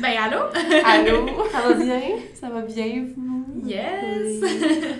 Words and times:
Ben, 0.00 0.16
allô? 0.18 0.40
Allô, 0.84 1.26
ça 1.50 1.60
va 1.68 1.74
bien? 1.74 2.00
Ça 2.34 2.48
va 2.48 2.60
bien, 2.60 3.06
vous? 3.16 3.66
Yes! 3.66 4.42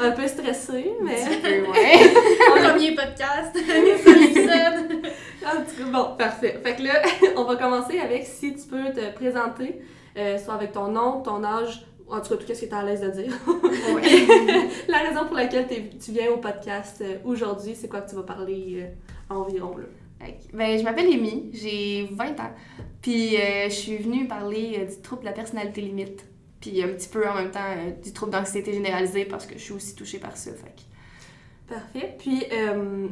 Un 0.01 0.11
peu 0.13 0.27
stressé, 0.27 0.93
mais. 1.03 1.23
Un 1.23 1.41
peu, 1.41 1.71
ouais. 1.71 2.63
Premier 2.63 2.95
podcast, 2.95 3.55
l'épisode. 3.55 5.05
En 5.45 5.63
tout 5.63 5.85
cas, 5.85 5.91
bon, 5.93 6.17
parfait. 6.17 6.59
Fait 6.63 6.77
que 6.77 6.83
là, 6.83 7.03
on 7.37 7.45
va 7.45 7.57
commencer 7.57 7.99
avec 7.99 8.25
si 8.25 8.55
tu 8.55 8.67
peux 8.69 8.93
te 8.93 9.13
présenter, 9.15 9.81
euh, 10.17 10.39
soit 10.39 10.55
avec 10.55 10.73
ton 10.73 10.89
nom, 10.89 11.21
ton 11.21 11.45
âge, 11.45 11.87
en 12.09 12.21
tout 12.21 12.31
cas, 12.31 12.37
tout 12.37 12.55
ce 12.55 12.61
que 12.61 12.67
tu 12.67 12.73
es 12.73 12.75
à 12.75 12.83
l'aise 12.83 13.01
de 13.03 13.11
dire. 13.11 13.33
La 14.89 14.99
raison 14.99 15.27
pour 15.27 15.37
laquelle 15.37 15.67
tu 15.69 16.13
viens 16.13 16.31
au 16.31 16.39
podcast 16.39 17.03
euh, 17.03 17.17
aujourd'hui, 17.25 17.75
c'est 17.75 17.89
quoi 17.89 18.01
que 18.01 18.11
tu 18.11 18.17
vas 18.17 18.23
parler 18.23 18.79
euh, 18.81 19.35
environ, 19.35 19.77
là? 19.77 19.85
Ben, 20.53 20.79
je 20.79 20.83
m'appelle 20.83 21.13
Amy, 21.13 21.51
j'ai 21.53 22.09
20 22.13 22.41
ans. 22.41 22.51
Puis 23.03 23.37
euh, 23.37 23.69
je 23.69 23.75
suis 23.75 23.99
venue 23.99 24.27
parler 24.27 24.79
euh, 24.79 24.87
du 24.87 25.01
trouble 25.01 25.23
de 25.23 25.27
la 25.27 25.33
personnalité 25.33 25.81
limite. 25.81 26.25
Puis 26.61 26.83
un 26.83 26.89
petit 26.89 27.09
peu 27.09 27.29
en 27.29 27.35
même 27.35 27.51
temps 27.51 27.61
euh, 27.61 27.91
du 28.03 28.13
trouble 28.13 28.33
d'anxiété 28.33 28.73
généralisée 28.73 29.27
parce 29.27 29.47
que 29.47 29.55
je 29.55 29.63
suis 29.63 29.73
aussi 29.73 29.95
touchée 29.95 30.19
par 30.19 30.37
ça. 30.37 30.51
Fait 30.53 30.75
Parfait. 31.69 32.15
Puis, 32.17 32.45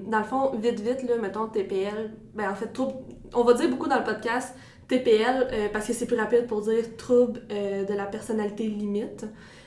dans 0.06 0.18
le 0.18 0.24
fond, 0.24 0.52
vite, 0.56 0.78
vite, 0.78 1.02
là, 1.08 1.16
mettons 1.20 1.48
TPL, 1.48 2.12
ben 2.34 2.48
en 2.48 2.54
fait, 2.54 2.68
trouble, 2.68 2.94
on 3.32 3.42
va 3.42 3.52
dire 3.54 3.68
beaucoup 3.68 3.88
dans 3.88 3.98
le 3.98 4.04
podcast 4.04 4.54
TPL 4.86 5.70
parce 5.72 5.88
que 5.88 5.92
c'est 5.92 6.06
plus 6.06 6.16
rapide 6.16 6.46
pour 6.46 6.60
dire 6.60 6.96
trouble 6.96 7.44
de 7.48 7.92
la 7.92 8.06
personnalité 8.06 8.68
limite. 8.68 9.26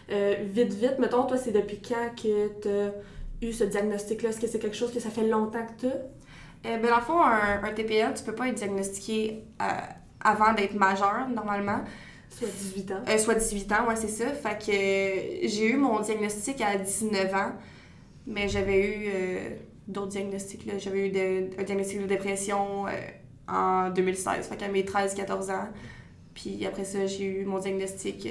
Vite, 0.10 0.74
vite, 0.74 1.00
mettons, 1.00 1.24
toi, 1.26 1.36
c'est 1.36 1.52
depuis 1.52 1.82
quand 1.82 2.16
que 2.16 2.48
tu 2.62 2.70
as 2.70 2.94
eu 3.42 3.52
ce 3.52 3.66
diagnostic-là? 3.66 4.30
Est-ce 4.30 4.40
que 4.40 4.48
c'est 4.48 4.60
quelque 4.60 4.78
chose 4.78 4.94
que 4.94 5.02
ça 5.02 5.10
fait 5.10 5.28
longtemps 5.28 5.66
que 5.66 5.82
tu 5.82 5.88
as? 5.88 6.02
Euh, 6.68 6.78
ben, 6.78 6.90
dans 6.90 6.98
le 6.98 7.02
fond, 7.02 7.22
un, 7.22 7.64
un 7.64 7.74
TPL, 7.74 8.14
tu 8.16 8.24
peux 8.24 8.36
pas 8.36 8.48
être 8.50 8.56
diagnostiqué 8.56 9.44
euh, 9.62 9.66
avant 10.24 10.54
d'être 10.54 10.76
majeur, 10.76 11.28
normalement. 11.34 11.82
Soit 12.30 12.48
18 12.50 12.92
ans. 12.92 13.02
Euh, 13.08 13.18
soit 13.18 13.36
18 13.36 13.72
ans, 13.72 13.88
ouais, 13.88 13.96
c'est 13.96 14.08
ça. 14.10 14.28
Fait 14.34 14.58
que 14.58 14.72
euh, 14.72 15.48
j'ai 15.48 15.72
eu 15.72 15.78
mon 15.78 16.00
diagnostic 16.02 16.62
à 16.62 16.76
19 16.78 17.34
ans, 17.34 17.52
mais 18.26 18.48
j'avais 18.50 18.82
eu 18.90 19.10
d'autres 19.88 20.10
diagnostics. 20.10 20.70
J'avais 20.80 21.08
eu 21.08 21.12
de- 21.12 21.60
un 21.60 21.64
diagnostic 21.64 22.02
de 22.02 22.06
dépression 22.08 22.86
en 23.48 23.90
2016, 23.90 24.48
fait 24.48 24.58
qu'à 24.58 24.68
mes 24.68 24.84
13-14 24.84 25.50
ans. 25.52 25.70
Puis 26.34 26.66
après 26.66 26.84
ça, 26.84 27.06
j'ai 27.06 27.24
eu 27.24 27.46
mon 27.46 27.60
diagnostic 27.60 28.28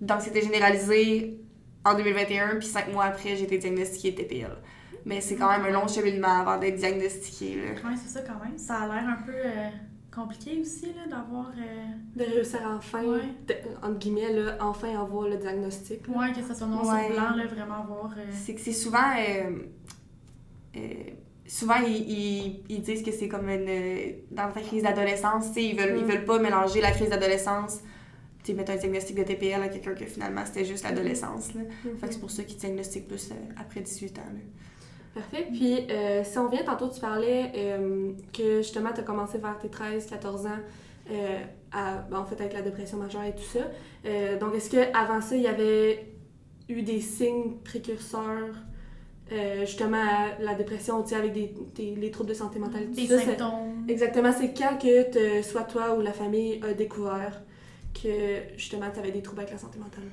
d'anxiété 0.00 0.42
généralisée 0.42 1.38
en 1.84 1.94
2021, 1.94 2.56
puis 2.56 2.66
cinq 2.66 2.92
mois 2.92 3.04
après, 3.04 3.36
j'ai 3.36 3.44
été 3.44 3.58
diagnostiquée 3.58 4.14
TPL. 4.14 4.50
Mais 5.06 5.20
c'est 5.22 5.36
quand 5.36 5.48
même 5.48 5.64
un 5.66 5.70
long 5.70 5.86
cheminement 5.88 6.40
avant 6.40 6.58
d'être 6.58 6.76
diagnostiquée. 6.76 7.54
Là. 7.56 7.88
Ouais, 7.88 7.96
c'est 7.96 8.08
ça 8.18 8.20
quand 8.22 8.44
même. 8.44 8.58
Ça 8.58 8.74
a 8.82 8.86
l'air 8.88 9.08
un 9.08 9.22
peu 9.22 9.32
euh, 9.32 9.68
compliqué 10.14 10.58
aussi, 10.60 10.86
là, 10.86 11.06
d'avoir. 11.08 11.52
euh, 11.56 11.84
De 12.16 12.24
réussir 12.24 12.60
enfin, 12.76 13.04
Ouais. 13.04 13.20
de- 13.46 13.54
entre 13.86 13.98
guillemets, 13.98 14.32
là, 14.32 14.56
enfin 14.60 15.00
avoir 15.00 15.28
le 15.28 15.36
diagnostic. 15.36 16.00
Ouais, 16.08 16.32
que 16.32 16.42
ça 16.46 16.54
soit 16.54 16.66
noir 16.66 16.84
Ouais. 16.86 17.06
sur 17.06 17.14
blanc, 17.14 17.36
là, 17.36 17.46
vraiment 17.46 17.82
avoir. 17.84 18.12
euh, 18.18 18.22
C'est 18.32 18.54
que 18.56 18.60
c'est 18.60 18.72
souvent. 18.72 19.12
euh, 19.16 19.50
euh, 20.76 20.80
souvent, 21.46 21.76
ils, 21.86 21.94
ils, 22.10 22.64
ils 22.68 22.82
disent 22.82 23.02
que 23.02 23.12
c'est 23.12 23.28
comme 23.28 23.48
une. 23.48 24.14
Dans 24.32 24.50
ta 24.50 24.60
crise 24.60 24.82
d'adolescence, 24.82 25.48
tu 25.48 25.54
sais, 25.54 25.64
ils 25.66 25.78
veulent, 25.78 25.96
ils 25.98 26.04
Mm. 26.04 26.08
veulent 26.10 26.24
pas 26.24 26.38
mélanger 26.40 26.80
la 26.80 26.90
crise 26.90 27.10
d'adolescence. 27.10 27.80
Tu 28.42 28.54
mettre 28.54 28.72
un 28.72 28.76
diagnostic 28.76 29.16
de 29.16 29.24
TPL 29.24 29.60
à 29.60 29.68
quelqu'un 29.68 29.94
que 29.94 30.04
finalement 30.06 30.42
c'était 30.46 30.64
juste 30.64 30.84
l'adolescence. 30.84 31.52
là. 31.54 31.62
Mhm. 31.62 31.98
Fait 31.98 32.06
que 32.06 32.14
c'est 32.14 32.20
pour 32.20 32.30
ça 32.30 32.44
qu'ils 32.44 32.58
diagnostiquent 32.58 33.08
plus 33.08 33.30
euh, 33.32 33.34
après 33.60 33.80
18 33.80 34.18
ans. 34.20 34.22
là. 34.32 34.40
Parfait. 35.16 35.48
Puis, 35.52 35.86
euh, 35.90 36.22
si 36.24 36.38
on 36.38 36.48
vient, 36.48 36.62
tantôt, 36.62 36.88
tu 36.88 37.00
parlais 37.00 37.50
euh, 37.56 38.12
que 38.32 38.58
justement, 38.58 38.90
tu 38.94 39.00
as 39.00 39.02
commencé 39.02 39.38
vers 39.38 39.58
tes 39.58 39.68
13-14 39.68 40.46
ans, 40.46 40.58
euh, 41.10 41.38
à, 41.72 41.96
ben, 42.10 42.18
en 42.18 42.24
fait, 42.26 42.38
avec 42.40 42.52
la 42.52 42.60
dépression 42.62 42.98
majeure 42.98 43.24
et 43.24 43.34
tout 43.34 43.42
ça. 43.42 43.60
Donc, 44.38 44.54
est-ce 44.54 44.70
qu'avant 44.70 45.20
ça, 45.20 45.34
il 45.34 45.42
y 45.42 45.46
avait 45.46 46.06
eu 46.68 46.82
des 46.82 47.00
signes 47.00 47.56
précurseurs, 47.64 48.54
justement, 49.60 49.96
à 50.02 50.40
la 50.42 50.54
dépression, 50.54 51.02
tu 51.02 51.08
sais, 51.10 51.16
avec 51.16 51.32
des, 51.32 51.54
des- 51.74 51.96
les 51.96 52.10
troubles 52.10 52.28
de 52.30 52.34
santé 52.34 52.58
mentale 52.58 52.82
et 52.82 52.86
tout 52.86 52.92
des 52.92 53.06
ça? 53.06 53.18
symptômes. 53.20 53.84
Exactement, 53.88 54.32
c'est 54.32 54.52
quand 54.52 54.78
que 54.78 55.42
soit 55.42 55.64
toi 55.64 55.96
ou 55.96 56.00
la 56.02 56.12
famille 56.12 56.60
a 56.62 56.72
découvert 56.74 57.42
que, 57.94 58.08
justement, 58.56 58.86
tu 58.92 58.98
avais 58.98 59.12
des 59.12 59.22
troubles 59.22 59.40
avec 59.40 59.52
la 59.52 59.58
santé 59.58 59.78
mentale? 59.78 60.04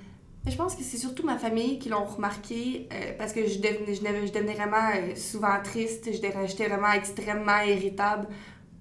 Je 0.45 0.55
pense 0.57 0.75
que 0.75 0.83
c'est 0.83 0.97
surtout 0.97 1.25
ma 1.25 1.37
famille 1.37 1.79
qui 1.79 1.87
l'ont 1.89 2.03
remarqué 2.05 2.89
euh, 2.91 3.13
parce 3.17 3.31
que 3.31 3.47
je 3.47 3.59
devenais, 3.59 3.95
je 3.95 4.01
devenais, 4.01 4.27
je 4.27 4.33
devenais 4.33 4.53
vraiment 4.55 4.89
euh, 4.93 5.15
souvent 5.15 5.61
triste, 5.63 6.09
j'étais 6.11 6.67
vraiment 6.67 6.91
extrêmement 6.91 7.61
irritable 7.61 8.27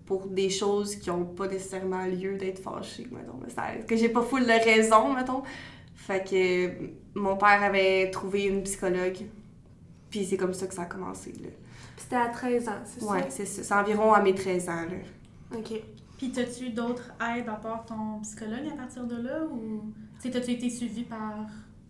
pour 0.04 0.26
des 0.26 0.50
choses 0.50 0.96
qui 0.96 1.08
n'ont 1.10 1.24
pas 1.24 1.46
nécessairement 1.46 2.04
lieu 2.06 2.36
d'être 2.36 2.58
fâchée, 2.58 3.06
mettons. 3.12 3.38
ça- 3.54 3.76
que 3.86 3.96
j'ai 3.96 4.08
pas 4.08 4.22
full 4.22 4.42
de 4.44 4.64
raison, 4.64 5.14
mettons. 5.14 5.42
Fait 5.94 6.28
que 6.28 6.66
euh, 6.66 6.88
mon 7.14 7.36
père 7.36 7.62
avait 7.62 8.10
trouvé 8.10 8.44
une 8.46 8.64
psychologue, 8.64 9.18
puis 10.10 10.24
c'est 10.26 10.36
comme 10.36 10.54
ça 10.54 10.66
que 10.66 10.74
ça 10.74 10.82
a 10.82 10.86
commencé. 10.86 11.30
Là. 11.40 11.48
Puis 11.94 12.04
c'était 12.04 12.16
à 12.16 12.26
13 12.28 12.68
ans, 12.68 12.72
c'est 12.84 13.04
Ouais, 13.04 13.24
c'est 13.28 13.46
ça. 13.46 13.62
C'est 13.62 13.74
environ 13.74 14.12
à 14.12 14.20
mes 14.20 14.34
13 14.34 14.68
ans. 14.68 14.82
Là. 14.82 14.96
ça? 15.52 15.58
OK. 15.58 15.80
Puis, 16.22 16.30
t'as-tu 16.30 16.70
d'autres 16.70 17.10
aides 17.20 17.48
à 17.48 17.54
part 17.56 17.84
ton 17.84 18.20
psychologue 18.22 18.68
à 18.72 18.76
partir 18.76 19.02
de 19.02 19.16
là 19.16 19.40
ou. 19.44 19.92
T'as-tu 20.22 20.52
été 20.52 20.70
suivi 20.70 21.02
par 21.02 21.46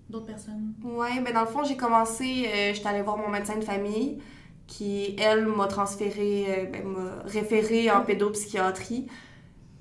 d'autres 0.08 0.24
personnes? 0.24 0.72
Ouais, 0.82 1.20
ben 1.20 1.34
dans 1.34 1.42
le 1.42 1.46
fond, 1.48 1.64
j'ai 1.64 1.76
commencé, 1.76 2.46
euh, 2.46 2.72
j'étais 2.72 2.88
allée 2.88 3.02
voir 3.02 3.18
mon 3.18 3.28
médecin 3.28 3.58
de 3.58 3.64
famille 3.64 4.22
qui, 4.66 5.16
elle, 5.18 5.44
m'a 5.44 5.66
transféré, 5.66 6.46
euh, 6.48 6.64
ben, 6.64 6.82
m'a 6.82 7.22
référé 7.26 7.90
en 7.90 8.00
pédopsychiatrie. 8.06 9.06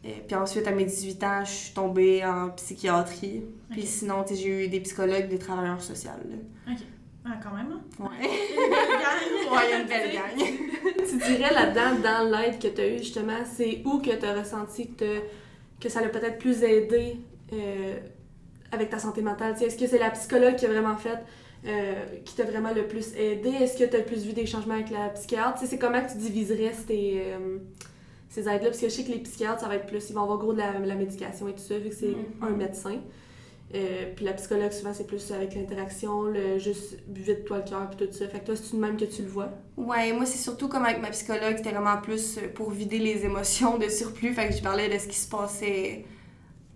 Et 0.03 0.21
puis 0.27 0.35
ensuite, 0.35 0.67
à 0.67 0.71
mes 0.71 0.83
18 0.83 1.23
ans, 1.23 1.45
je 1.45 1.51
suis 1.51 1.73
tombée 1.73 2.25
en 2.25 2.49
psychiatrie. 2.49 3.45
Puis 3.69 3.83
sinon, 3.83 4.25
j'ai 4.29 4.65
eu 4.65 4.67
des 4.67 4.81
psychologues, 4.81 5.29
des 5.29 5.39
travailleurs 5.39 5.81
sociaux. 5.81 6.11
là. 6.29 6.73
Ah, 7.25 7.37
quand 7.43 7.55
même, 7.55 7.71
hein? 7.71 7.81
Ouais. 7.99 8.27
Une 8.27 9.53
ouais, 9.53 9.59
il 9.65 9.69
y 9.69 9.73
a 9.73 9.79
une 9.81 9.87
belle 9.87 10.11
gang. 10.11 10.47
tu 11.09 11.17
dirais 11.17 11.53
là-dedans, 11.53 11.99
dans 12.01 12.29
l'aide 12.29 12.59
que 12.59 12.67
tu 12.67 12.81
as 12.81 12.87
eue, 12.87 12.97
justement, 12.97 13.37
c'est 13.45 13.81
où 13.85 13.99
que 13.99 14.09
tu 14.15 14.25
as 14.25 14.33
ressenti 14.33 14.89
que, 14.93 15.19
que 15.79 15.87
ça 15.89 16.01
l'a 16.01 16.09
peut-être 16.09 16.39
plus 16.39 16.63
aidé 16.63 17.17
euh, 17.53 17.97
avec 18.71 18.89
ta 18.89 18.97
santé 18.97 19.21
mentale? 19.21 19.53
Tu 19.53 19.59
sais, 19.59 19.65
Est-ce 19.67 19.77
que 19.77 19.85
c'est 19.87 19.99
la 19.99 20.09
psychologue 20.11 20.55
qui 20.55 20.65
a 20.65 20.69
vraiment 20.69 20.97
fait, 20.97 21.19
euh, 21.67 21.93
qui 22.25 22.35
t'a 22.35 22.43
vraiment 22.43 22.73
le 22.73 22.87
plus 22.87 23.13
aidé? 23.15 23.49
Est-ce 23.49 23.77
que 23.77 23.87
tu 23.87 23.95
as 23.95 23.99
le 23.99 24.05
plus 24.05 24.25
vu 24.25 24.33
des 24.33 24.47
changements 24.47 24.73
avec 24.75 24.89
la 24.89 25.09
psychiatre? 25.09 25.55
Tu 25.59 25.65
sais, 25.65 25.71
c'est 25.71 25.77
comment 25.77 26.01
que 26.03 26.11
tu 26.11 26.17
diviserais 26.17 26.71
ces, 26.87 27.21
euh, 27.23 27.57
ces 28.29 28.41
aides-là? 28.49 28.69
Parce 28.69 28.79
que 28.79 28.89
je 28.89 28.93
sais 28.93 29.03
que 29.03 29.11
les 29.11 29.19
psychiatres, 29.19 29.59
ça 29.61 29.67
va 29.67 29.75
être 29.75 29.85
plus, 29.85 30.09
ils 30.09 30.13
vont 30.13 30.23
avoir 30.23 30.39
gros 30.39 30.53
de 30.53 30.57
la, 30.57 30.79
la 30.79 30.95
médication 30.95 31.47
et 31.47 31.53
tout 31.53 31.59
ça, 31.61 31.77
vu 31.77 31.89
que 31.89 31.95
c'est 31.95 32.07
Mhm. 32.07 32.25
un 32.41 32.49
médecin. 32.49 32.95
Euh, 33.73 34.11
puis 34.15 34.25
la 34.25 34.33
psychologue, 34.33 34.71
souvent, 34.71 34.93
c'est 34.93 35.07
plus 35.07 35.31
avec 35.31 35.55
l'interaction, 35.55 36.23
le 36.23 36.57
juste 36.59 36.97
vide-toi 37.07 37.57
le 37.59 37.63
cœur, 37.63 37.89
puis 37.89 38.05
tout 38.05 38.13
ça. 38.13 38.27
Fait 38.27 38.39
que 38.39 38.45
toi, 38.47 38.55
c'est 38.55 38.69
tout 38.69 38.75
de 38.75 38.81
même 38.81 38.97
que 38.97 39.05
tu 39.05 39.21
le 39.21 39.29
vois? 39.29 39.49
Ouais, 39.77 40.11
moi, 40.13 40.25
c'est 40.25 40.37
surtout 40.39 40.67
comme 40.67 40.83
avec 40.85 41.01
ma 41.01 41.09
psychologue, 41.11 41.55
c'était 41.57 41.71
vraiment 41.71 41.97
plus 42.01 42.37
euh, 42.37 42.49
pour 42.53 42.71
vider 42.71 42.99
les 42.99 43.23
émotions 43.25 43.77
de 43.77 43.87
surplus. 43.87 44.33
Fait 44.33 44.49
que 44.49 44.55
je 44.55 44.61
parlais 44.61 44.89
de 44.89 44.97
ce 44.99 45.07
qui 45.07 45.17
se 45.17 45.29
passait 45.29 46.05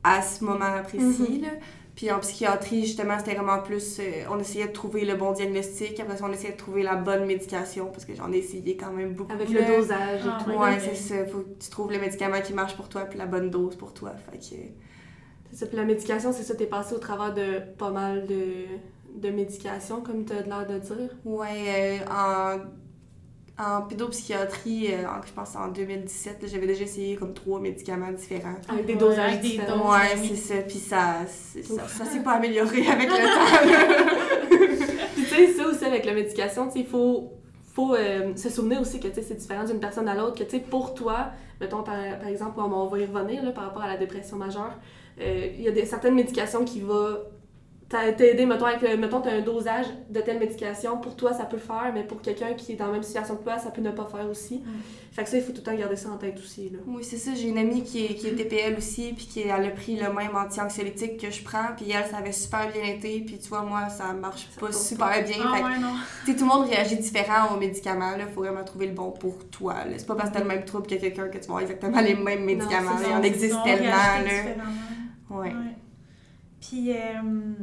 à 0.03 0.21
ce 0.21 0.43
moment 0.43 0.81
précis. 0.83 1.33
Mhm. 1.37 1.41
là. 1.41 1.49
Puis 1.95 2.11
en 2.11 2.19
psychiatrie, 2.19 2.85
justement, 2.85 3.17
c'était 3.19 3.35
vraiment 3.35 3.61
plus. 3.61 3.99
euh, 3.99 4.25
on 4.29 4.37
essayait 4.39 4.67
de 4.67 4.73
trouver 4.73 5.05
le 5.05 5.15
bon 5.15 5.31
diagnostic. 5.31 5.97
Après 5.99 6.17
ça, 6.17 6.25
on 6.27 6.31
essayait 6.33 6.51
de 6.51 6.57
trouver 6.57 6.83
la 6.83 6.95
bonne 6.95 7.25
médication 7.25 7.87
parce 7.87 8.03
que 8.03 8.13
j'en 8.13 8.31
ai 8.33 8.37
essayé 8.39 8.75
quand 8.75 8.91
même 8.91 9.13
beaucoup. 9.13 9.31
Avec 9.31 9.49
là. 9.49 9.61
le 9.61 9.77
dosage 9.77 10.25
et 10.25 10.29
Ah, 10.29 10.37
tout. 10.43 10.51
ouais. 10.51 10.79
C'est 10.79 10.95
ça. 10.95 11.25
Faut 11.25 11.39
que 11.39 11.63
tu 11.63 11.69
trouves 11.69 11.91
le 11.93 11.99
médicament 11.99 12.41
qui 12.41 12.53
marche 12.53 12.75
pour 12.75 12.89
toi 12.89 13.01
puis 13.05 13.17
la 13.17 13.25
bonne 13.27 13.49
dose 13.49 13.75
pour 13.77 13.93
toi. 13.93 14.11
Fait 14.29 14.37
que. 14.37 14.61
C'est 15.51 15.57
ça. 15.59 15.65
Puis 15.67 15.77
la 15.77 15.83
médication, 15.85 16.31
c'est 16.33 16.43
ça, 16.43 16.55
t'es 16.55 16.65
passé 16.65 16.95
au 16.95 16.99
travers 16.99 17.33
de 17.33 17.59
pas 17.77 17.89
mal 17.91 18.25
de, 18.27 18.65
de 19.21 19.29
médications, 19.29 20.01
comme 20.01 20.25
t'as 20.25 20.41
l'air 20.41 20.65
de 20.67 20.77
dire? 20.79 21.09
Ouais, 21.23 22.01
euh, 22.09 22.57
en, 23.57 23.63
en 23.63 23.81
pédopsychiatrie, 23.83 24.93
euh, 24.93 25.07
en- 25.07 25.25
je 25.25 25.31
pense 25.33 25.55
en 25.55 25.69
2017, 25.69 26.41
là, 26.41 26.47
j'avais 26.51 26.67
déjà 26.67 26.83
essayé 26.83 27.15
comme 27.15 27.33
trois 27.33 27.59
médicaments 27.59 28.11
différents. 28.11 28.55
Avec 28.67 28.85
des 28.85 28.93
Ouais, 28.93 28.99
dosages 28.99 29.39
des 29.41 29.47
différents. 29.49 29.77
doses. 29.77 29.93
Ouais, 29.93 30.19
oui. 30.21 30.31
c'est 30.35 30.55
ça. 30.55 30.61
Puis 30.63 30.77
ça, 30.79 31.15
ça, 31.87 32.05
s'est 32.05 32.19
pas 32.19 32.33
amélioré 32.33 32.85
avec 32.91 33.09
le 33.09 33.15
temps. 33.25 35.05
Puis 35.15 35.23
tu 35.23 35.29
sais, 35.29 35.53
ça 35.53 35.67
aussi 35.67 35.85
avec 35.85 36.05
la 36.05 36.13
médication, 36.13 36.67
tu 36.67 36.73
sais, 36.73 36.79
il 36.79 36.85
faut, 36.85 37.31
faut 37.73 37.93
euh, 37.95 38.35
se 38.35 38.49
souvenir 38.49 38.81
aussi 38.81 38.99
que 38.99 39.07
tu 39.07 39.15
sais, 39.15 39.21
c'est 39.21 39.35
différent 39.35 39.63
d'une 39.63 39.79
personne 39.79 40.07
à 40.09 40.15
l'autre, 40.15 40.37
que 40.37 40.43
tu 40.43 40.51
sais, 40.51 40.59
pour 40.59 40.93
toi, 40.93 41.27
mettons 41.61 41.83
par, 41.83 41.95
par 42.19 42.27
exemple, 42.27 42.59
on 42.59 42.87
va 42.87 42.99
y 42.99 43.05
revenir 43.05 43.43
là, 43.43 43.51
par 43.51 43.63
rapport 43.65 43.83
à 43.83 43.87
la 43.87 43.97
dépression 43.97 44.35
majeure, 44.37 44.73
il 45.19 45.61
y 45.61 45.67
a 45.67 45.71
des, 45.71 45.85
certaines 45.85 46.15
médications 46.15 46.63
qui 46.65 46.81
vont 46.81 47.17
t'a- 47.87 48.11
t'aider, 48.13 48.45
mettons, 48.45 48.65
avec 48.65 48.81
le, 48.81 48.97
mettons, 48.97 49.21
t'as 49.21 49.31
un 49.33 49.41
dosage 49.41 49.85
de 50.09 50.19
telle 50.19 50.39
médication, 50.39 50.97
pour 50.97 51.15
toi, 51.15 51.33
ça 51.33 51.45
peut 51.45 51.57
le 51.57 51.61
faire, 51.61 51.91
mais 51.93 52.03
pour 52.03 52.21
quelqu'un 52.21 52.53
qui 52.53 52.73
est 52.73 52.75
dans 52.75 52.87
la 52.87 52.93
même 52.93 53.03
situation 53.03 53.35
que 53.35 53.43
toi, 53.43 53.57
ça 53.59 53.69
peut 53.71 53.81
ne 53.81 53.91
pas 53.91 54.05
faire 54.05 54.27
aussi. 54.29 54.63
Fait 55.11 55.23
que 55.23 55.29
ça, 55.29 55.37
il 55.37 55.43
faut 55.43 55.51
tout 55.53 55.59
le 55.59 55.63
temps 55.63 55.75
garder 55.75 55.95
ça 55.95 56.09
en 56.09 56.17
tête 56.17 56.37
aussi, 56.37 56.69
là. 56.69 56.79
Oui, 56.87 57.01
c'est 57.01 57.15
ça. 57.15 57.31
J'ai 57.33 57.47
une 57.47 57.57
amie 57.57 57.83
qui 57.83 58.03
est, 58.05 58.15
qui 58.15 58.27
est 58.27 58.31
TPL 58.35 58.75
aussi, 58.77 59.13
puis 59.15 59.25
qui 59.27 59.41
elle 59.43 59.63
a 59.65 59.69
pris 59.69 59.95
le 59.95 60.11
même 60.11 60.35
anti-anxiolytique 60.35 61.21
que 61.21 61.31
je 61.31 61.41
prends, 61.41 61.67
puis 61.77 61.85
elle, 61.91 62.05
ça 62.09 62.17
avait 62.17 62.33
super 62.33 62.69
bien 62.69 62.83
été, 62.83 63.21
puis 63.21 63.37
tu 63.39 63.47
vois, 63.47 63.61
moi, 63.61 63.87
ça 63.87 64.11
marche 64.11 64.49
Ça 64.53 64.59
pas 64.59 64.71
super 64.73 65.23
bien. 65.23 65.37
Ah 65.45 65.55
Fait 65.55 65.63
ouais, 65.63 65.79
non. 65.79 65.93
tu 66.25 66.31
sais, 66.31 66.37
tout 66.37 66.43
le 66.43 66.49
monde 66.53 66.67
réagit 66.67 66.97
différent 66.97 67.55
aux 67.55 67.57
médicaments, 67.59 68.17
là. 68.17 68.25
Faut 68.33 68.41
vraiment 68.41 68.65
trouver 68.65 68.87
le 68.87 68.93
bon 68.93 69.11
pour 69.11 69.37
toi, 69.49 69.75
là. 69.85 69.93
C'est 69.97 70.05
pas 70.07 70.15
parce 70.15 70.29
que 70.31 70.33
t'as 70.33 70.41
le 70.41 70.47
même 70.49 70.65
trouble 70.65 70.87
que 70.87 70.95
quelqu'un 70.95 71.27
que 71.29 71.37
tu 71.37 71.47
vas 71.47 71.59
avoir 71.59 71.61
exactement 71.61 72.01
les 72.01 72.15
mêmes 72.15 72.43
médicaments. 72.43 72.97
c'est 72.97 73.03
là. 73.03 73.09
Il 73.09 73.15
y 73.15 73.19
en 73.19 73.23
existe 73.23 73.55
tellement, 73.63 73.87
là. 73.89 74.63
Différemment. 75.29 75.59
Ouais. 75.65 75.75
Puis, 76.61 76.91
euh, 76.91 77.53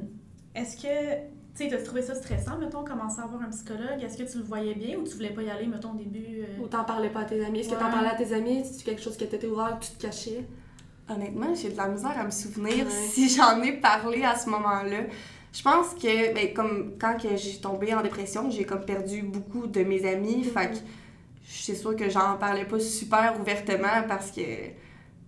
est-ce 0.55 0.76
que, 0.76 1.14
tu 1.56 1.69
sais, 1.69 1.75
as 1.75 1.82
trouvé 1.82 2.03
ça 2.03 2.14
stressant, 2.14 2.59
mettons, 2.59 2.85
commencer 2.85 3.20
à 3.20 3.25
avoir 3.25 3.43
un 3.43 3.50
psychologue? 3.50 4.03
Est-ce 4.03 4.17
que 4.17 4.31
tu 4.31 4.38
le 4.38 4.44
voyais 4.44 4.75
bien 4.75 4.97
ou 4.99 5.03
tu 5.05 5.14
voulais 5.14 5.31
pas 5.31 5.43
y 5.43 5.50
aller, 5.50 5.67
mettons, 5.67 5.93
au 5.93 5.97
début? 5.97 6.43
euh? 6.43 6.62
Ou 6.62 6.67
t'en 6.69 6.85
parlais 6.85 7.11
pas 7.11 7.20
à 7.20 7.25
tes 7.25 7.44
amis? 7.44 7.61
Est-ce 7.61 7.70
que 7.70 7.75
t'en 7.75 7.91
parlais 7.91 8.11
à 8.11 8.14
tes 8.14 8.32
amis? 8.32 8.64
C'est 8.64 8.85
quelque 8.85 9.03
chose 9.03 9.17
qui 9.17 9.25
était 9.25 9.44
ouvert 9.47 9.79
que 9.79 9.85
tu 9.87 9.93
te 9.93 10.03
cachais? 10.03 10.44
Honnêtement, 11.09 11.55
j'ai 11.55 11.70
de 11.70 11.76
la 11.76 11.88
misère 11.88 12.17
à 12.19 12.25
me 12.25 12.31
souvenir 12.31 12.87
Ouais. 12.87 12.91
si 12.91 13.29
j'en 13.29 13.61
ai 13.62 13.73
parlé 13.73 14.23
à 14.23 14.37
ce 14.37 14.49
moment-là. 14.50 15.00
Je 15.53 15.62
pense 15.62 15.94
que, 15.94 16.32
ben, 16.32 16.55
comme 16.55 16.93
quand 16.99 17.20
que 17.20 17.37
j'ai 17.37 17.59
tombé 17.61 17.93
en 17.93 18.00
dépression, 18.03 18.49
j'ai 18.50 18.64
comme 18.64 18.85
perdu 18.85 19.23
beaucoup 19.23 19.67
de 19.67 19.82
mes 19.82 20.06
amis. 20.11 20.44
Fait 20.44 20.70
que 20.70 20.76
c'est 21.44 21.75
sûr 21.75 21.94
que 21.97 22.09
j'en 22.09 22.37
parlais 22.38 22.64
pas 22.64 22.79
super 22.81 23.38
ouvertement 23.38 24.06
parce 24.09 24.31
que, 24.31 24.41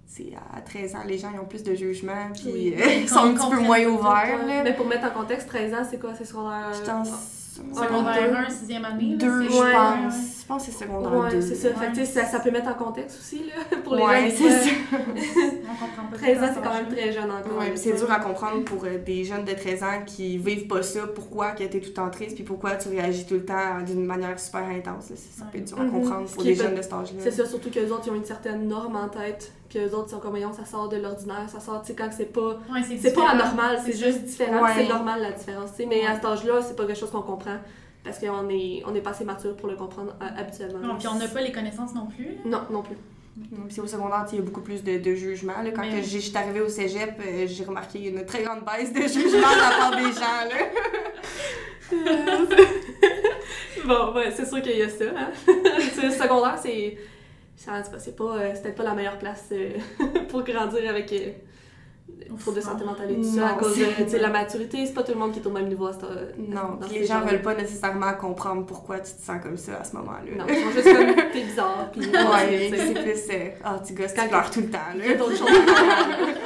c'est 0.06 0.32
à 0.56 0.60
13 0.60 0.94
ans, 0.96 1.02
les 1.06 1.18
gens 1.18 1.30
ils 1.34 1.40
ont 1.40 1.44
plus 1.46 1.62
de 1.62 1.74
jugement 1.74 2.30
puis 2.34 2.52
Oui. 2.52 2.74
euh, 2.78 2.84
ils 3.02 3.08
sont 3.08 3.20
un 3.20 3.34
petit 3.34 3.50
peu 3.50 3.60
moins 3.60 3.84
ouverts. 3.86 4.46
là. 4.46 4.62
Mais 4.62 4.74
pour 4.74 4.86
mettre 4.86 5.06
en 5.06 5.10
contexte, 5.20 5.48
13 5.48 5.74
ans, 5.74 5.86
c'est 5.88 5.98
quoi? 6.00 6.10
C'est 6.16 6.24
secondaire... 6.24 6.72
J'étais 6.74 6.90
en 6.90 7.04
Secondaire 7.04 8.46
1, 8.48 8.50
6e 8.50 8.84
année? 8.84 9.10
là, 9.12 9.16
deux, 9.16 9.42
c'est- 9.48 9.54
je 9.54 9.62
Ouais. 9.62 9.72
pense. 9.72 10.43
Je 10.44 10.48
pense 10.48 10.66
que 10.66 10.72
c'est 10.72 10.84
secondaire 10.84 11.10
Ouais, 11.18 11.30
2. 11.30 11.40
c'est 11.40 11.54
ça. 11.54 11.70
Fait 11.72 11.86
que, 11.86 11.90
tu 11.94 12.04
sais, 12.04 12.20
ça, 12.20 12.24
ça 12.26 12.38
peut 12.38 12.50
mettre 12.50 12.68
en 12.68 12.74
contexte 12.74 13.18
aussi, 13.18 13.44
là, 13.46 13.76
pour 13.82 13.94
les 13.94 14.02
Ouais, 14.02 14.28
gens. 14.30 14.36
c'est 14.36 14.50
ça. 14.50 14.70
On 14.92 15.86
comprend 15.86 16.06
pas 16.10 16.16
13 16.18 16.42
ans, 16.42 16.46
c'est 16.54 16.62
quand 16.62 16.74
même 16.74 16.88
très 16.88 17.12
jeune 17.12 17.30
encore. 17.30 17.62
C'est 17.76 17.92
dur 17.96 18.12
à 18.12 18.20
comprendre 18.20 18.62
pour 18.64 18.84
euh, 18.84 18.98
des 18.98 19.24
jeunes 19.24 19.46
de 19.46 19.52
13 19.52 19.82
ans 19.82 20.02
qui 20.04 20.36
vivent 20.36 20.66
pas 20.66 20.82
ça, 20.82 21.06
pourquoi 21.14 21.52
que 21.52 21.64
t'es 21.64 21.80
tout 21.80 21.86
le 21.88 21.94
temps 21.94 22.10
triste, 22.10 22.34
puis 22.34 22.44
pourquoi 22.44 22.72
tu 22.76 22.90
réagis 22.90 23.24
tout 23.24 23.34
le 23.36 23.44
temps 23.46 23.80
d'une 23.86 24.04
manière 24.04 24.38
super 24.38 24.64
intense. 24.68 25.08
là. 25.08 25.16
Ça, 25.16 25.44
peut 25.50 25.56
être 25.56 25.64
dur 25.64 25.80
à 25.80 25.84
Mhm. 25.84 25.90
comprendre 25.92 26.28
pour 26.28 26.42
des 26.42 26.54
jeunes 26.54 26.74
de 26.74 26.82
cet 26.82 26.92
âge-là. 26.92 27.20
C'est 27.22 27.30
ça, 27.30 27.46
surtout 27.46 27.70
qu'eux 27.70 27.88
autres, 27.90 28.02
ils 28.06 28.10
ont 28.10 28.16
une 28.16 28.24
certaine 28.26 28.68
norme 28.68 28.96
en 28.96 29.08
tête. 29.08 29.50
Puis 29.70 29.78
eux 29.78 29.94
autres, 29.94 30.08
ils 30.08 30.10
sont 30.12 30.18
comme, 30.20 30.30
voyons, 30.32 30.52
ça 30.52 30.66
sort 30.66 30.90
de 30.90 30.98
l'ordinaire, 30.98 31.48
ça 31.48 31.58
sort, 31.58 31.80
tu 31.80 31.88
sais, 31.88 31.94
quand 31.94 32.10
c'est 32.14 32.26
pas. 32.32 32.58
Ouais, 32.70 32.82
c'est 33.00 33.14
pas 33.14 33.30
anormal, 33.30 33.78
c'est 33.84 33.96
juste 33.96 34.22
différent, 34.24 34.66
c'est 34.76 34.88
normal 34.88 35.22
la 35.22 35.32
différence, 35.32 35.70
tu 35.70 35.78
sais. 35.84 35.86
Mais 35.88 36.04
à 36.06 36.16
cet 36.16 36.24
âge-là, 36.26 36.60
c'est 36.60 36.76
pas 36.76 36.84
quelque 36.84 36.98
chose 36.98 37.10
qu'on 37.10 37.22
comprend. 37.22 37.56
Parce 38.04 38.18
qu'on 38.18 38.48
est, 38.50 38.82
on 38.86 38.94
est 38.94 39.00
pas 39.00 39.10
assez 39.10 39.24
mature 39.24 39.56
pour 39.56 39.68
le 39.68 39.76
comprendre 39.76 40.14
euh, 40.20 40.26
habituellement. 40.36 40.78
Non, 40.80 40.96
puis 40.98 41.08
on 41.08 41.14
n'a 41.14 41.26
pas 41.26 41.40
les 41.40 41.52
connaissances 41.52 41.94
non 41.94 42.06
plus. 42.06 42.28
Non, 42.44 42.60
non 42.70 42.82
plus. 42.82 42.96
Puis 43.68 43.80
au 43.80 43.86
secondaire, 43.86 44.26
il 44.30 44.36
y 44.36 44.38
a 44.38 44.42
beaucoup 44.44 44.60
plus 44.60 44.84
de, 44.84 44.98
de 44.98 45.14
jugement. 45.14 45.60
là. 45.62 45.70
Quand 45.72 45.82
Mais- 45.82 46.02
je 46.02 46.18
suis 46.18 46.36
arrivée 46.36 46.60
au 46.60 46.68
cégep, 46.68 47.14
euh, 47.20 47.46
j'ai 47.48 47.64
remarqué 47.64 48.08
une 48.08 48.24
très 48.24 48.42
grande 48.44 48.60
baisse 48.64 48.92
de 48.92 49.00
jugement 49.02 49.38
de 49.38 49.60
la 49.60 49.76
part 49.78 49.96
des 49.96 50.12
gens. 50.12 50.44
Là. 50.50 50.70
bon, 53.86 54.14
ouais, 54.14 54.30
c'est 54.34 54.46
sûr 54.46 54.62
qu'il 54.62 54.76
y 54.78 54.82
a 54.82 54.88
ça. 54.88 55.04
Hein? 55.16 55.30
Le 55.46 56.10
secondaire, 56.10 56.58
c'est. 56.62 56.96
c'est- 57.56 58.16
pas, 58.16 58.24
euh, 58.36 58.50
c'est 58.54 58.62
peut-être 58.62 58.76
pas 58.76 58.84
la 58.84 58.94
meilleure 58.94 59.18
place 59.18 59.46
euh, 59.52 59.70
pour 60.28 60.42
grandir 60.44 60.88
avec 60.88 61.12
euh, 61.12 61.30
troubles 62.38 62.56
de 62.56 62.62
santé 62.62 62.84
mentale 62.84 63.10
et 63.10 63.16
tout 63.16 63.22
ça. 63.36 63.48
À 63.48 63.52
Non, 63.52 63.58
cause 63.58 63.76
de 63.78 64.18
la 64.18 64.28
maturité, 64.30 64.84
c'est 64.86 64.92
pas 64.94 65.02
tout 65.02 65.12
le 65.12 65.18
monde 65.18 65.32
qui 65.32 65.40
est 65.40 65.46
au 65.46 65.50
même 65.50 65.68
niveau 65.68 65.86
à 65.86 65.92
ce 65.92 65.98
Non, 66.38 66.78
puis 66.80 66.90
ces 66.90 66.98
les 67.00 67.06
gens 67.06 67.20
veulent 67.20 67.42
pas 67.42 67.54
nécessairement 67.54 68.12
comprendre 68.14 68.64
pourquoi 68.66 68.98
tu 69.00 69.12
te 69.12 69.22
sens 69.22 69.42
comme 69.42 69.56
ça 69.56 69.72
à 69.80 69.84
ce 69.84 69.94
moment-là. 69.96 70.36
Non, 70.36 70.44
ils 70.48 70.54
sont 70.56 70.70
juste 70.70 70.96
comme 70.96 71.30
t'es 71.32 71.42
bizarre. 71.42 71.88
Puis 71.92 72.00
Ouais, 72.06 72.70
c'est 72.76 72.94
plus. 72.94 73.34
euh, 73.36 73.48
Ah, 73.64 73.80
tu 73.86 73.94
gosses, 73.94 74.12
Quand- 74.14 74.22
tu 74.22 74.28
pleures 74.28 74.50
tout 74.50 74.60
le 74.60 74.70
temps. 74.70 74.78
il 74.96 75.00
y 75.00 75.06
a 75.06 75.08
Là. 75.10 75.14
d'autres 75.16 75.36
choses 75.36 75.48
à 75.48 75.74
faire. 75.74 76.26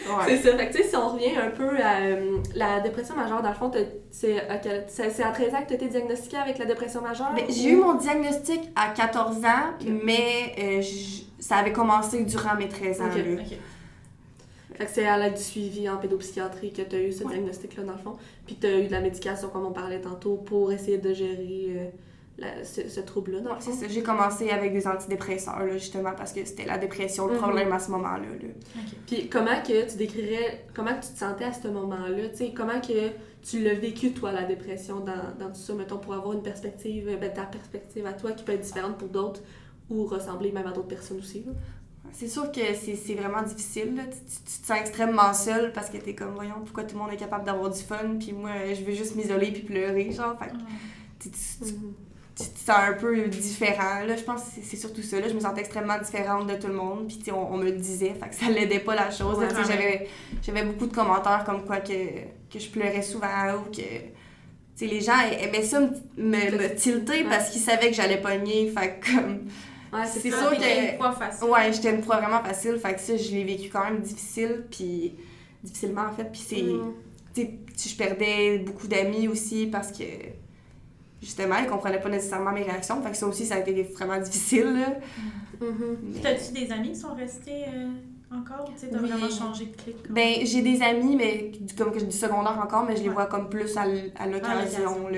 C'est 0.00 0.14
Ouais. 0.14 0.36
ça. 0.38 0.56
Fait 0.56 0.68
que, 0.70 0.76
tu 0.76 0.82
sais, 0.82 0.88
si 0.88 0.96
on 0.96 1.08
revient 1.08 1.36
un 1.36 1.50
peu 1.50 1.68
à 1.82 1.98
euh, 2.00 2.36
la 2.54 2.80
dépression 2.80 3.14
majeure, 3.14 3.42
dans 3.42 3.50
le 3.50 3.54
fond, 3.54 3.70
c'est 4.10 4.40
à, 4.48 4.56
quel- 4.56 4.84
c'est 4.88 5.10
c'est 5.10 5.22
à 5.22 5.32
13 5.32 5.52
ans 5.54 5.60
que 5.62 5.66
tu 5.66 5.72
as 5.74 5.76
été 5.76 5.88
diagnostiquée 5.88 6.38
avec 6.38 6.56
la 6.56 6.64
dépression 6.64 7.02
majeure? 7.02 7.30
Ben, 7.34 7.44
ou- 7.46 7.52
j'ai 7.52 7.70
eu 7.70 7.76
mon 7.76 7.94
diagnostic 7.94 8.70
à 8.74 8.88
14 8.94 9.44
ans, 9.44 9.74
mais 10.04 10.54
euh, 10.58 10.82
ça 11.40 11.56
avait 11.56 11.72
commencé 11.72 12.22
durant 12.24 12.54
mes 12.54 12.68
13 12.68 13.02
ans. 13.02 13.06
Ok. 13.10 13.16
là. 13.16 13.42
Fait 14.78 14.84
que 14.86 14.90
c'est 14.92 15.06
à 15.06 15.18
l'aide 15.18 15.34
du 15.34 15.42
suivi 15.42 15.88
en 15.88 15.96
pédopsychiatrie 15.98 16.72
que 16.72 16.82
tu 16.82 16.94
as 16.96 17.00
eu 17.00 17.12
ce 17.12 17.24
Ouais. 17.24 17.32
diagnostic-là, 17.34 17.82
dans 17.82 17.92
le 17.92 17.98
fond. 17.98 18.16
Puis 18.46 18.56
tu 18.60 18.66
as 18.66 18.78
eu 18.78 18.86
de 18.86 18.92
la 18.92 19.00
médication, 19.00 19.48
comme 19.48 19.66
on 19.66 19.72
parlait 19.72 20.00
tantôt, 20.00 20.36
pour 20.36 20.70
essayer 20.72 20.98
de 20.98 21.12
gérer 21.12 21.66
euh, 21.70 21.84
la- 22.38 22.64
ce, 22.64 22.88
ce 22.88 23.00
trouble-là, 23.00 23.40
dans 23.40 23.54
le 23.54 23.60
c'est 23.60 23.72
fond. 23.72 23.76
ça. 23.80 23.88
J'ai 23.88 24.02
commencé 24.04 24.50
avec 24.50 24.72
des 24.72 24.86
antidépresseurs, 24.86 25.58
là, 25.64 25.76
justement, 25.76 26.12
parce 26.16 26.32
que 26.32 26.44
c'était 26.44 26.64
la 26.66 26.78
dépression, 26.78 27.26
le 27.26 27.34
Mhm. 27.34 27.40
problème 27.40 27.72
à 27.72 27.80
ce 27.80 27.90
moment-là. 27.90 28.20
là. 28.20 28.80
Puis 29.08 29.28
comment 29.28 29.60
que 29.66 29.90
tu 29.90 29.96
décrirais, 29.96 30.64
comment 30.74 30.94
que 30.94 31.04
tu 31.04 31.12
te 31.12 31.18
sentais 31.18 31.44
à 31.44 31.52
ce 31.52 31.66
moment-là, 31.68 32.28
tu 32.30 32.36
sais, 32.36 32.52
comment 32.56 32.80
que 32.80 33.10
tu 33.42 33.60
l'as 33.62 33.74
vécu, 33.74 34.12
toi, 34.12 34.30
la 34.30 34.44
dépression, 34.44 35.00
dans, 35.00 35.34
dans 35.44 35.48
tout 35.52 35.58
ça, 35.60 35.74
mettons, 35.74 35.98
pour 35.98 36.14
avoir 36.14 36.34
une 36.34 36.42
perspective, 36.42 37.16
ben, 37.20 37.32
ta 37.32 37.42
perspective 37.42 38.06
à 38.06 38.12
toi 38.12 38.30
qui 38.32 38.44
peut 38.44 38.52
être 38.52 38.60
différente 38.60 38.96
pour 38.98 39.08
d'autres 39.08 39.40
ou 39.90 40.04
ressembler 40.04 40.52
même 40.52 40.66
à 40.66 40.70
d'autres 40.72 40.86
personnes 40.88 41.18
aussi. 41.18 41.42
là? 41.46 41.52
C'est 42.12 42.28
sûr 42.28 42.50
que 42.52 42.60
c'est 42.74 43.14
vraiment 43.14 43.42
difficile. 43.42 43.94
là. 43.96 44.02
Tu, 44.04 44.10
tu- 44.18 44.52
tu 44.52 44.60
te 44.62 44.66
sens 44.66 44.78
extrêmement 44.80 45.32
seule 45.34 45.72
parce 45.72 45.88
que 45.90 45.96
t'es 45.98 46.14
comme, 46.14 46.34
voyons, 46.34 46.60
pourquoi 46.64 46.84
tout 46.84 46.94
le 46.96 47.02
monde 47.02 47.12
est 47.12 47.16
capable 47.16 47.44
d'avoir 47.44 47.70
du 47.70 47.80
fun, 47.80 48.16
puis 48.18 48.32
moi, 48.32 48.50
je 48.74 48.82
veux 48.84 48.92
juste 48.94 49.14
m'isoler 49.16 49.52
puis 49.52 49.62
pleurer, 49.62 50.10
genre. 50.12 50.36
Fait 50.38 50.48
que 50.50 50.56
tu, 51.20 51.30
te 51.30 52.58
sens 52.58 52.76
un 52.88 52.92
peu 52.92 53.26
différent. 53.28 54.04
Là, 54.06 54.16
je 54.16 54.22
pense 54.22 54.42
que 54.42 54.60
c'est- 54.62 54.76
surtout 54.76 55.02
ça. 55.02 55.18
Là. 55.20 55.28
Je 55.28 55.34
me 55.34 55.40
sentais 55.40 55.60
extrêmement 55.60 55.98
différente 55.98 56.46
de 56.46 56.54
tout 56.54 56.68
le 56.68 56.74
monde. 56.74 57.08
Puis 57.08 57.32
on, 57.32 57.52
on 57.54 57.56
me 57.56 57.64
le 57.64 57.72
disait, 57.72 58.14
fait 58.14 58.28
que 58.28 58.34
ça 58.34 58.48
l'aidait 58.48 58.78
pas 58.80 58.94
la 58.94 59.10
chose. 59.10 59.36
Ouais, 59.66 60.08
J'avais 60.42 60.62
beaucoup 60.64 60.86
de 60.86 60.94
commentaires 60.94 61.42
comme 61.44 61.64
quoi 61.64 61.78
que, 61.78 61.92
que 62.52 62.58
je 62.58 62.68
pleurais 62.70 63.02
souvent 63.02 63.54
ou 63.56 63.70
que... 63.70 63.80
tu 63.82 63.82
sais, 64.76 64.86
les 64.86 65.00
gens 65.00 65.18
aimaient 65.40 65.62
ça 65.64 65.80
me, 65.80 65.88
me, 66.16 66.56
me 66.56 66.74
tilter 66.76 67.24
parce 67.24 67.50
qu'ils 67.50 67.60
savaient 67.60 67.88
que 67.90 67.94
j'allais 67.96 68.20
pogner. 68.20 68.70
Fait 68.70 69.00
comme... 69.04 69.48
Ouais, 69.92 70.06
c'est 70.06 70.20
sûr 70.30 70.50
que- 70.50 70.92
une 70.92 70.98
poids 70.98 71.12
facile. 71.12 71.48
Ouais, 71.48 71.72
j'étais 71.72 71.94
une 71.94 72.00
proie 72.00 72.18
vraiment 72.20 72.42
facile. 72.42 72.76
Fait 72.78 72.94
que 72.94 73.00
ça, 73.00 73.16
je 73.16 73.30
l'ai 73.30 73.44
vécu 73.44 73.68
quand 73.70 73.84
même 73.84 74.00
difficile. 74.00 74.66
Puis 74.70 75.14
difficilement, 75.62 76.02
en 76.10 76.12
fait. 76.12 76.24
Puis 76.30 76.40
c'est... 76.46 76.62
Mhm. 76.62 76.92
tu 77.34 77.42
sais, 77.76 77.88
je 77.90 77.96
perdais 77.96 78.58
beaucoup 78.58 78.86
d'amis 78.86 79.28
aussi 79.28 79.66
parce 79.66 79.90
que 79.92 80.04
justement, 81.22 81.56
ils 81.58 81.66
comprenaient 81.66 82.00
pas 82.00 82.08
nécessairement 82.08 82.52
mes 82.52 82.62
réactions. 82.62 83.00
Fait 83.02 83.10
que 83.10 83.16
ça 83.16 83.26
aussi, 83.26 83.46
ça 83.46 83.56
a 83.56 83.58
été 83.60 83.82
vraiment 83.82 84.18
difficile. 84.18 84.64
Là. 84.74 84.98
Mhm. 85.60 85.96
Mais- 86.02 86.20
T'as-tu 86.20 86.52
des 86.52 86.70
amis 86.72 86.90
qui 86.92 86.96
sont 86.96 87.14
restés 87.14 87.64
euh, 87.68 87.88
encore? 88.36 88.70
Tu 88.74 88.80
sais, 88.80 88.88
t'as 88.90 88.98
Oui. 89.00 89.08
vraiment 89.08 89.28
changé 89.30 89.66
de 89.66 89.76
clic? 89.76 89.96
Ben, 90.10 90.34
j'ai 90.44 90.62
des 90.62 90.80
amis, 90.82 91.16
mais 91.16 91.50
du- 91.60 91.74
comme 91.74 91.92
que 91.92 91.98
dis 91.98 92.16
secondaire 92.16 92.58
encore, 92.62 92.84
mais 92.84 92.94
je 92.96 93.02
les 93.02 93.08
Ouais. 93.08 93.14
vois 93.14 93.26
comme 93.26 93.48
plus 93.48 93.76
à 93.76 93.82
à 94.16 94.26
l'occasion. 94.26 95.08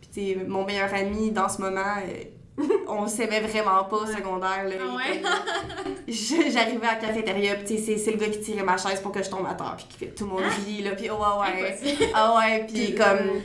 Puis, 0.00 0.08
tu 0.12 0.38
sais, 0.38 0.44
mon 0.46 0.64
meilleur 0.64 0.92
ami 0.92 1.30
dans 1.30 1.48
ce 1.48 1.60
moment, 1.62 1.80
euh, 2.06 2.24
on 2.88 3.06
s'aimait 3.06 3.40
vraiment 3.40 3.84
pas 3.84 3.96
au 3.96 4.06
secondaire. 4.06 4.64
Là, 4.64 4.74
Ah 4.80 4.96
ouais? 4.96 5.22
J'arrivais 6.08 6.86
à 6.86 6.94
la 6.94 7.06
cafétéria, 7.06 7.56
sais, 7.78 7.96
c'est 7.96 8.10
le 8.10 8.16
gars 8.16 8.28
qui 8.28 8.40
tirait 8.40 8.62
ma 8.62 8.76
chaise 8.76 9.00
pour 9.00 9.12
que 9.12 9.22
je 9.22 9.30
tombe 9.30 9.46
à 9.46 9.54
terre, 9.54 9.76
puis 9.98 10.08
tout 10.08 10.24
le 10.24 10.30
monde 10.30 10.42
rit, 10.66 10.82
là, 10.82 10.92
puis 10.92 11.08
oh, 11.10 11.14
ouais, 11.14 11.62
ouais. 11.62 11.98
Ah 12.14 12.36
ouais, 12.36 12.66
puis 12.66 12.86
Puis, 12.86 12.94
comme 12.94 13.06
euh, 13.06 13.40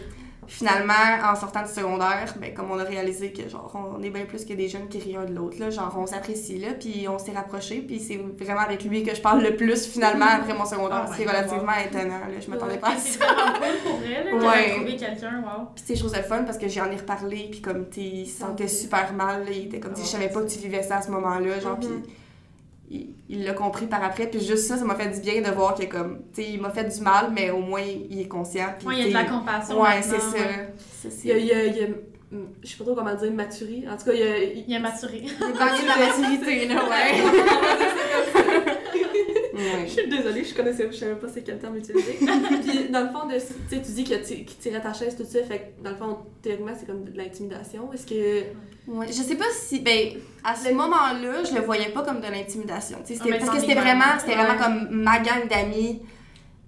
finalement, 0.47 0.93
en 1.23 1.35
sortant 1.35 1.61
du 1.63 1.69
secondaire, 1.71 2.33
ben 2.39 2.53
comme 2.53 2.71
on 2.71 2.79
a 2.79 2.83
réalisé 2.83 3.31
que 3.31 3.47
genre 3.49 3.71
on 3.97 4.01
est 4.03 4.09
bien 4.09 4.25
plus 4.25 4.45
que 4.45 4.53
des 4.53 4.67
jeunes 4.67 4.87
qui 4.87 4.99
rient 4.99 5.17
un 5.17 5.25
de 5.25 5.33
l'autre, 5.33 5.57
là, 5.59 5.69
genre 5.69 5.95
on 5.97 6.05
s'apprécie 6.05 6.57
là, 6.59 6.69
puis 6.79 7.07
on 7.09 7.17
s'est 7.19 7.31
rapprochés, 7.33 7.81
puis 7.81 7.99
c'est 7.99 8.17
vraiment 8.43 8.61
avec 8.61 8.83
lui 8.83 9.03
que 9.03 9.15
je 9.15 9.21
parle 9.21 9.41
le 9.43 9.55
plus 9.55 9.85
finalement 9.87 10.25
après 10.27 10.53
mon 10.53 10.65
secondaire. 10.65 11.05
Oh 11.07 11.11
my 11.11 11.17
c'est 11.17 11.25
relativement 11.25 11.73
étonnant, 11.85 12.19
là, 12.19 12.39
je 12.39 12.49
m'attendais 12.49 12.77
pas 12.77 12.89
à 12.89 12.97
C'est 12.97 13.19
ça. 13.19 13.25
cool 13.25 13.91
pour 13.91 13.99
elle, 14.03 14.39
là, 14.39 14.49
Ouais. 14.49 14.79
de 14.93 14.99
quelqu'un, 14.99 15.41
wow. 15.41 15.67
Puis 15.75 15.93
trouvais 15.97 16.15
ça 16.15 16.21
le 16.21 16.27
fun 16.27 16.43
parce 16.43 16.57
que 16.57 16.67
j'en 16.67 16.91
ai 16.91 16.97
reparlé, 16.97 17.47
puis 17.51 17.61
comme 17.61 17.89
tu 17.89 18.01
sais, 18.01 18.07
il 18.07 18.27
se 18.27 18.39
sentait 18.39 18.67
super 18.67 19.13
mal, 19.13 19.45
là, 19.45 19.51
il 19.51 19.65
était 19.65 19.79
comme 19.79 19.95
si 19.95 20.03
je 20.03 20.07
savais 20.07 20.29
pas 20.29 20.41
que 20.41 20.49
tu 20.49 20.59
vivais 20.59 20.83
ça 20.83 20.97
à 20.97 21.01
ce 21.01 21.11
moment-là, 21.11 21.59
genre, 21.59 21.77
il 21.81 21.87
il 22.91 23.43
l'a 23.43 23.53
compris 23.53 23.87
par 23.87 24.03
après, 24.03 24.27
puis 24.27 24.39
juste 24.39 24.67
ça, 24.67 24.77
ça 24.77 24.85
m'a 24.85 24.95
fait 24.95 25.09
du 25.09 25.19
bien 25.21 25.41
de 25.41 25.49
voir 25.53 25.73
que 25.75 25.85
comme, 25.85 26.19
tu 26.33 26.43
sais, 26.43 26.49
il 26.51 26.61
m'a 26.61 26.69
fait 26.69 26.83
du 26.85 27.01
mal, 27.01 27.31
mais 27.33 27.49
au 27.49 27.59
moins 27.59 27.81
il 27.81 28.19
est 28.21 28.27
conscient. 28.27 28.67
puis, 28.77 28.87
Ouais, 28.87 28.93
il 28.97 28.99
y 28.99 29.05
a 29.05 29.07
de 29.09 29.13
la 29.13 29.23
compassion. 29.25 29.81
Ouais, 29.81 30.01
c'est 30.01 30.19
ça. 30.19 30.37
ouais. 30.37 30.73
Ça, 31.01 31.09
Il 31.23 31.29
y 31.29 31.31
a, 31.31 31.37
il 31.37 31.45
y 31.45 31.51
a- 31.51 31.65
il 31.65 31.77
y 31.77 31.83
a- 31.83 31.87
je 32.63 32.67
sais 32.69 32.77
pas 32.77 32.83
trop 32.83 32.95
comment 32.95 33.13
dire, 33.15 33.31
maturie. 33.31 33.85
En 33.89 33.95
tout 33.97 34.05
cas, 34.05 34.13
il 34.13 34.19
y 34.19 34.23
a. 34.23 34.37
il- 34.43 34.65
Il 34.67 34.75
a 34.75 34.79
maturé. 34.79 35.23
Il 35.23 35.29
a 35.29 35.51
gagné 35.51 35.81
de 35.83 35.87
la 35.87 35.97
maturité, 36.07 36.67
là, 36.67 36.75
ouais. 36.89 37.13
Je 39.85 39.91
suis 39.91 40.07
désolée, 40.09 40.43
je 40.43 40.53
connaissais, 40.53 40.87
je 40.91 40.97
savais 40.97 41.15
pas 41.15 41.27
c'est 41.33 41.43
quel 41.43 41.59
terme 41.59 41.77
utiliser. 41.77 42.13
Puis 42.19 42.89
dans 42.89 43.01
le 43.01 43.09
fond, 43.09 43.27
de, 43.27 43.35
tu 43.35 43.75
sais, 43.75 43.81
tu 43.81 43.91
dis 43.91 44.03
que 44.03 44.15
tu, 44.15 44.43
qu'il 44.43 44.57
tirait 44.57 44.81
ta 44.81 44.93
chaise, 44.93 45.15
tout 45.15 45.23
ça, 45.23 45.43
fait 45.43 45.73
que 45.77 45.83
dans 45.83 45.91
le 45.91 45.95
fond, 45.95 46.17
théoriquement, 46.41 46.73
c'est 46.77 46.85
comme 46.85 47.03
de 47.05 47.17
l'intimidation. 47.17 47.91
Est-ce 47.93 48.05
que. 48.05 48.43
Ouais, 48.87 49.07
Je 49.07 49.13
sais 49.21 49.35
pas 49.35 49.45
si. 49.53 49.79
Ben, 49.79 50.09
à 50.43 50.55
ce 50.55 50.71
moment-là, 50.71 51.43
je 51.43 51.55
le 51.55 51.61
voyais 51.61 51.89
pas 51.89 52.03
comme 52.03 52.21
de 52.21 52.27
l'intimidation. 52.27 52.97
Ah, 53.01 53.25
Parce 53.39 53.49
que 53.49 53.59
c'était 53.59 53.75
vraiment. 53.75 54.05
c'était 54.19 54.35
vraiment 54.35 54.61
comme 54.61 54.89
ma 54.91 55.19
gang 55.19 55.47
d'amis 55.49 56.01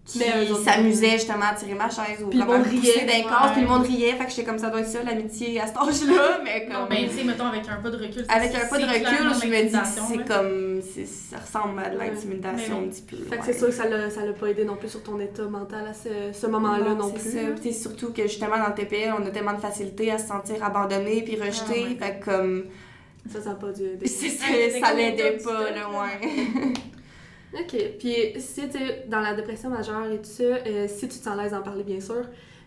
qui 0.08 0.64
s'amusaient 0.64 1.12
justement 1.12 1.46
à 1.52 1.56
tirer 1.56 1.74
ma 1.74 1.90
chaise 1.90 2.24
ou 2.24 2.28
Puis 2.30 2.40
le 2.40 2.46
comme 2.46 2.56
à 2.56 2.58
monde 2.60 2.68
riait. 2.68 3.06
d'un 3.06 3.30
corps, 3.30 3.46
Ouais. 3.48 3.52
puis 3.54 3.62
le 3.62 3.68
monde 3.68 3.86
riait. 3.86 4.14
Fait 4.14 4.24
que 4.26 4.30
j'étais 4.32 4.44
comme 4.46 4.58
ça 4.58 4.70
doit 4.70 4.80
être 4.80 4.88
ça, 4.88 5.04
l'amitié 5.04 5.60
à 5.60 5.68
cet 5.68 5.76
âge-là. 5.78 6.40
Mais 6.44 6.66
Non, 6.70 6.80
comme. 6.80 6.88
mais 6.90 7.08
tu 7.10 7.18
sais, 7.18 7.24
mettons, 7.26 7.46
avec 7.46 7.64
un 7.68 7.76
pas 7.82 7.90
de 7.90 7.98
recul. 7.98 8.26
avec 8.30 8.56
un 8.56 8.68
peu 8.68 8.78
de 8.80 8.86
recul, 8.86 9.28
je 9.42 9.48
me 9.48 9.64
dis 9.70 9.90
c'est 10.08 10.26
comme. 10.28 10.82
Ça 11.06 11.38
ressemble 11.40 11.80
à 11.80 11.90
de 11.90 11.98
l'intimidation 11.98 12.80
un 12.86 12.88
petit 12.88 13.02
peu. 13.02 13.18
Fait 13.18 13.38
que 13.38 13.46
c'est 13.46 13.54
sûr 13.58 13.68
que 13.68 13.74
ça 13.74 13.88
l'a, 13.88 14.10
ça 14.10 14.26
l'a 14.26 14.34
pas 14.34 14.48
aidé 14.48 14.64
non 14.66 14.76
plus 14.78 14.90
sur 14.90 15.04
ton 15.04 15.20
état 15.20 15.44
mental 15.44 15.86
à 15.88 15.94
ce, 15.94 16.38
ce 16.38 16.48
moment-là 16.48 16.94
non, 16.96 17.14
c'est 17.18 17.44
plus. 17.54 17.62
c'est 17.64 17.72
surtout 17.74 18.14
que 18.14 18.24
justement 18.24 18.58
dans 18.58 18.68
le 18.70 18.76
TPL, 18.76 19.14
on 19.20 19.26
a 19.26 19.30
tellement 19.32 19.54
de 19.54 19.60
facilité 19.62 20.12
à 20.12 20.18
se 20.18 20.28
sentir 20.28 20.64
abandonné 20.64 21.22
puis 21.24 21.36
rejeté. 21.36 21.86
Ah 21.86 21.90
ouais. 21.90 21.98
fait 22.00 22.20
que 22.20 22.26
comme. 22.26 22.64
Ça, 23.32 23.42
ça 23.42 23.50
n'a 23.50 23.56
pas 23.56 23.72
dû 23.74 23.84
aider. 23.84 24.08
Ça 24.82 24.94
l'aidait 24.94 25.38
pas, 25.44 25.70
là, 25.72 25.90
ouais. 25.90 26.28
OK. 27.54 27.76
Puis 28.00 28.16
si 28.38 28.70
tu 28.70 28.78
es 28.78 29.06
dans 29.08 29.22
la 29.22 29.34
dépression 29.34 29.70
majeure 29.70 30.12
et 30.12 30.18
tout 30.18 30.30
ça, 30.30 30.44
euh, 30.44 30.88
si 30.88 31.08
tu 31.08 31.18
te 31.18 31.24
sens 31.24 31.28
à 31.28 31.42
l'aise 31.42 31.52
d'en 31.52 31.62
parler, 31.62 31.84
bien 31.84 32.02
sûr, 32.02 32.26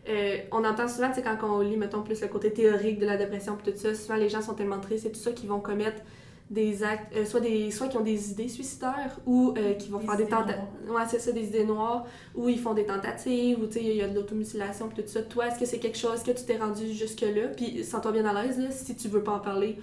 euh, 0.08 0.38
on 0.50 0.64
entend 0.64 0.88
souvent, 0.88 1.08
tu 1.08 1.16
sais, 1.16 1.22
quand 1.22 1.36
on 1.42 1.60
lit, 1.60 1.76
mettons, 1.76 2.02
plus 2.02 2.20
le 2.20 2.28
côté 2.28 2.52
théorique 2.52 2.98
de 2.98 3.06
la 3.06 3.16
dépression 3.16 3.56
et 3.66 3.70
tout 3.70 3.76
ça, 3.76 3.94
souvent 3.94 4.16
les 4.16 4.28
gens 4.28 4.40
sont 4.40 4.54
tellement 4.54 4.80
tristes 4.80 5.06
et 5.06 5.12
tout 5.12 5.20
ça 5.20 5.32
qu'ils 5.32 5.48
vont 5.48 5.60
commettre 5.60 6.02
des 6.48 6.82
actes, 6.82 7.14
euh, 7.16 7.24
soit, 7.24 7.40
des, 7.40 7.70
soit 7.70 7.86
qui 7.86 7.96
ont 7.96 8.02
des 8.02 8.32
idées 8.32 8.48
suicidaires 8.48 9.20
ou 9.24 9.54
euh, 9.56 9.74
qui 9.74 9.88
vont 9.88 9.98
Des 9.98 10.06
faire 10.06 10.16
des 10.16 10.26
tentatives. 10.26 10.64
Ouais, 10.88 11.02
c'est 11.08 11.20
ça, 11.20 11.30
des 11.30 11.44
idées 11.46 11.64
noires, 11.64 12.06
ou 12.34 12.48
ils 12.48 12.58
font 12.58 12.74
des 12.74 12.86
tentatives, 12.86 13.60
ou 13.60 13.66
tu 13.66 13.74
sais, 13.74 13.84
il 13.84 13.96
y 13.96 14.02
a 14.02 14.08
de 14.08 14.14
l'automutilation 14.16 14.88
et 14.90 15.02
tout 15.02 15.08
ça. 15.08 15.22
Toi, 15.22 15.46
est-ce 15.46 15.60
que 15.60 15.64
c'est 15.64 15.78
quelque 15.78 15.98
chose 15.98 16.24
que 16.24 16.32
tu 16.32 16.44
t'es 16.44 16.56
rendu 16.56 16.92
jusque-là? 16.92 17.48
Puis 17.56 17.84
sens-toi 17.84 18.10
bien 18.10 18.24
à 18.24 18.42
l'aise, 18.42 18.58
là, 18.58 18.70
si 18.70 18.96
tu 18.96 19.06
veux 19.06 19.22
pas 19.22 19.32
en 19.32 19.38
parler, 19.38 19.78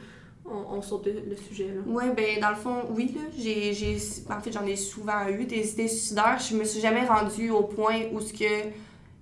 on, 0.49 0.77
on 0.77 0.81
saute 0.81 1.07
le, 1.07 1.35
sujet, 1.35 1.67
là. 1.67 1.81
Ouais, 1.85 2.09
ben 2.15 2.39
dans 2.39 2.49
le 2.49 2.55
fond, 2.55 2.83
oui, 2.91 3.13
là, 3.15 3.21
j'ai, 3.37 3.73
j'ai, 3.73 3.97
en 4.29 4.39
fait, 4.39 4.51
j'en 4.51 4.65
ai 4.65 4.75
souvent 4.75 5.27
eu 5.27 5.45
des 5.45 5.71
idées 5.73 5.87
suicidaires. 5.87 6.39
Je 6.39 6.55
me 6.55 6.63
suis 6.63 6.79
jamais 6.79 7.05
rendue 7.05 7.49
au 7.51 7.63
point 7.63 8.03
où 8.13 8.21
ce 8.21 8.31
que 8.33 8.45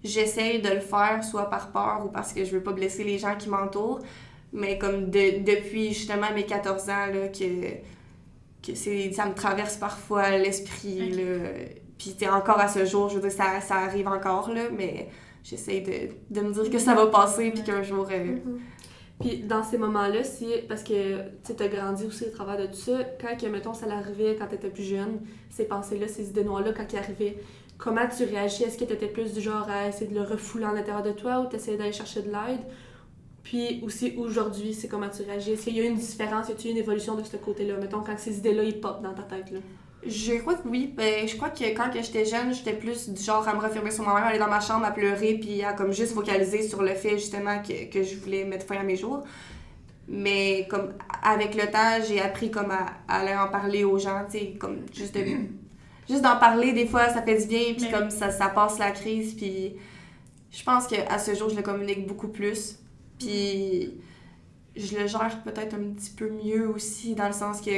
j'essaye 0.03 0.61
de 0.61 0.69
le 0.69 0.79
faire, 0.81 1.23
soit 1.23 1.49
par 1.49 1.71
peur 1.71 2.03
ou 2.05 2.09
parce 2.09 2.31
que 2.33 2.43
je 2.45 2.51
veux 2.51 2.61
pas 2.63 2.73
blesser 2.73 3.03
les 3.03 3.17
gens 3.17 3.35
qui 3.35 3.49
m'entourent. 3.49 3.99
Mais 4.53 4.77
comme 4.77 5.09
de- 5.09 5.43
depuis 5.43 5.93
justement 5.93 6.31
mes 6.33 6.45
14 6.45 6.83
ans, 6.89 7.07
là, 7.07 7.27
que, 7.27 7.71
que 8.65 8.75
c'est, 8.75 9.11
ça 9.11 9.25
me 9.25 9.33
traverse 9.33 9.77
parfois 9.77 10.37
l'esprit, 10.37 11.09
Ok. 11.11 11.17
là. 11.17 11.49
Puis 11.97 12.13
t'es 12.17 12.27
encore 12.27 12.59
à 12.59 12.67
ce 12.67 12.85
jour, 12.85 13.09
je 13.09 13.15
veux 13.15 13.21
dire, 13.21 13.31
ça, 13.31 13.59
ça 13.61 13.75
arrive 13.75 14.07
encore, 14.07 14.51
là, 14.51 14.63
mais 14.77 15.09
j'essaye 15.43 15.81
de, 15.81 15.91
de 16.29 16.41
me 16.41 16.53
dire 16.53 16.69
que 16.69 16.77
ça 16.77 16.93
va 16.93 17.07
passer, 17.07 17.51
puis 17.51 17.63
qu'un 17.63 17.81
jour... 17.83 18.07
euh, 18.11 18.23
Mhm. 18.35 18.59
Puis 19.19 19.39
dans 19.39 19.63
ces 19.63 19.77
moments-là, 19.77 20.23
si, 20.23 20.47
parce 20.67 20.83
que 20.83 21.21
tu 21.45 21.63
as 21.63 21.67
grandi 21.67 22.05
aussi 22.05 22.25
au 22.25 22.29
travers 22.31 22.57
de 22.57 22.65
tout 22.67 22.79
ça, 22.79 22.99
quand, 23.21 23.37
que, 23.37 23.47
mettons, 23.47 23.73
ça 23.73 23.87
l'arrivait 23.87 24.35
quand 24.35 24.47
tu 24.47 24.55
étais 24.55 24.69
plus 24.69 24.83
jeune, 24.83 25.19
ces 25.49 25.65
pensées-là, 25.65 26.07
ces 26.07 26.29
idées 26.29 26.43
noires-là, 26.43 26.73
quand 26.73 26.91
ils 26.91 26.97
arrivaient, 26.97 27.37
comment 27.77 28.07
tu 28.07 28.25
réagis? 28.25 28.63
Est-ce 28.63 28.77
que 28.77 28.83
tu 28.83 28.93
étais 28.93 29.07
plus 29.07 29.33
du 29.33 29.41
genre 29.41 29.69
à 29.69 29.87
essayer 29.87 30.07
de 30.07 30.15
le 30.15 30.23
refouler 30.23 30.65
en 30.65 30.73
l'intérieur 30.73 31.03
de 31.03 31.11
toi 31.11 31.39
ou 31.39 31.49
tu 31.49 31.55
essayais 31.55 31.77
d'aller 31.77 31.93
chercher 31.93 32.23
de 32.23 32.27
l'aide? 32.27 32.59
Puis 33.43 33.79
aussi, 33.83 34.15
aujourd'hui, 34.17 34.73
c'est 34.73 34.87
comment 34.87 35.09
tu 35.09 35.21
réagis? 35.21 35.51
Est-ce 35.51 35.65
qu'il 35.65 35.77
y 35.77 35.81
a 35.81 35.85
une 35.85 35.97
différence? 35.97 36.49
Y 36.49 36.67
eu 36.67 36.71
une 36.71 36.77
évolution 36.77 37.15
de 37.15 37.23
ce 37.23 37.37
côté-là? 37.37 37.77
Mettons, 37.77 38.01
quand 38.01 38.17
ces 38.17 38.37
idées-là, 38.39 38.63
ils 38.63 38.81
pop 38.81 39.01
dans 39.01 39.13
ta 39.13 39.23
tête, 39.23 39.51
là. 39.51 39.59
Je 40.07 40.33
crois 40.35 40.55
que 40.55 40.67
oui. 40.67 40.93
Ben, 40.95 41.27
je 41.27 41.35
crois 41.35 41.49
que 41.49 41.63
quand 41.75 41.89
que 41.91 42.01
j'étais 42.01 42.25
jeune, 42.25 42.53
j'étais 42.53 42.73
plus 42.73 43.09
du 43.09 43.21
genre 43.21 43.47
à 43.47 43.53
me 43.55 43.59
refermer 43.59 43.89
sur 43.91 44.03
moi-même, 44.03 44.23
aller 44.23 44.37
dans 44.39 44.47
ma 44.49 44.59
chambre 44.59 44.85
à 44.85 44.91
pleurer, 44.91 45.35
puis 45.35 45.63
à 45.63 45.73
comme 45.73 45.91
juste 45.91 46.13
focaliser 46.13 46.61
sur 46.67 46.83
le 46.83 46.93
fait 46.93 47.17
justement 47.17 47.61
que, 47.63 47.89
que 47.91 48.03
je 48.03 48.15
voulais 48.17 48.45
mettre 48.45 48.65
fin 48.67 48.77
à 48.77 48.83
mes 48.83 48.95
jours. 48.95 49.23
Mais 50.07 50.67
comme 50.69 50.93
avec 51.23 51.55
le 51.55 51.71
temps, 51.71 51.97
j'ai 52.07 52.21
appris 52.21 52.51
comme 52.51 52.69
à, 52.71 52.85
à 53.07 53.21
aller 53.21 53.35
en 53.35 53.47
parler 53.49 53.83
aux 53.83 53.97
gens, 53.97 54.23
tu 54.29 54.37
sais, 54.37 54.53
comme 54.59 54.81
juste 54.93 55.15
de 55.15 55.21
juste 56.09 56.21
d'en 56.21 56.37
parler 56.37 56.73
des 56.73 56.85
fois 56.85 57.09
ça 57.09 57.23
fait 57.23 57.39
du 57.41 57.47
bien 57.47 57.73
puis 57.75 57.85
Mais- 57.85 57.91
comme 57.91 58.11
ça, 58.11 58.29
ça 58.29 58.49
passe 58.49 58.77
la 58.77 58.91
crise 58.91 59.33
puis 59.33 59.73
je 60.51 60.63
pense 60.63 60.85
qu'à 60.85 61.17
ce 61.17 61.33
jour 61.33 61.49
je 61.49 61.55
le 61.55 61.63
communique 61.63 62.05
beaucoup 62.05 62.27
plus 62.27 62.77
puis 63.17 63.95
je 64.75 64.97
le 64.99 65.07
gère 65.07 65.41
peut-être 65.43 65.73
un 65.73 65.93
petit 65.95 66.11
peu 66.11 66.29
mieux 66.29 66.69
aussi 66.69 67.15
dans 67.15 67.25
le 67.27 67.33
sens 67.33 67.59
que 67.61 67.69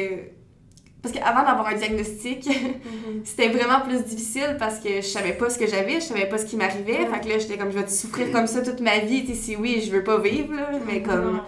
parce 1.02 1.14
qu'avant 1.14 1.44
d'avoir 1.44 1.68
un 1.68 1.76
diagnostic 1.76 2.50
c'était 3.24 3.50
vraiment 3.50 3.82
plus 3.82 4.04
difficile 4.04 4.56
parce 4.60 4.80
que 4.80 4.96
je 4.98 5.02
savais 5.08 5.34
pas 5.34 5.50
ce 5.50 5.58
que 5.60 5.68
j'avais 5.68 5.96
je 5.96 6.06
savais 6.06 6.28
pas 6.28 6.38
ce 6.38 6.46
qui 6.46 6.56
m'arrivait 6.58 7.06
fait 7.06 7.20
que 7.24 7.30
là 7.30 7.38
j'étais 7.40 7.58
comme 7.58 7.72
je 7.72 7.80
vais 7.80 7.88
souffrir 7.88 8.32
comme 8.32 8.48
ça 8.48 8.62
toute 8.62 8.82
ma 8.82 9.00
vie? 9.00 9.36
Si 9.36 9.56
oui 9.56 9.82
je 9.86 9.92
veux 9.92 10.04
pas 10.04 10.18
vivre 10.20 10.54
là, 10.54 10.72
mais 10.86 11.02
comme. 11.02 11.42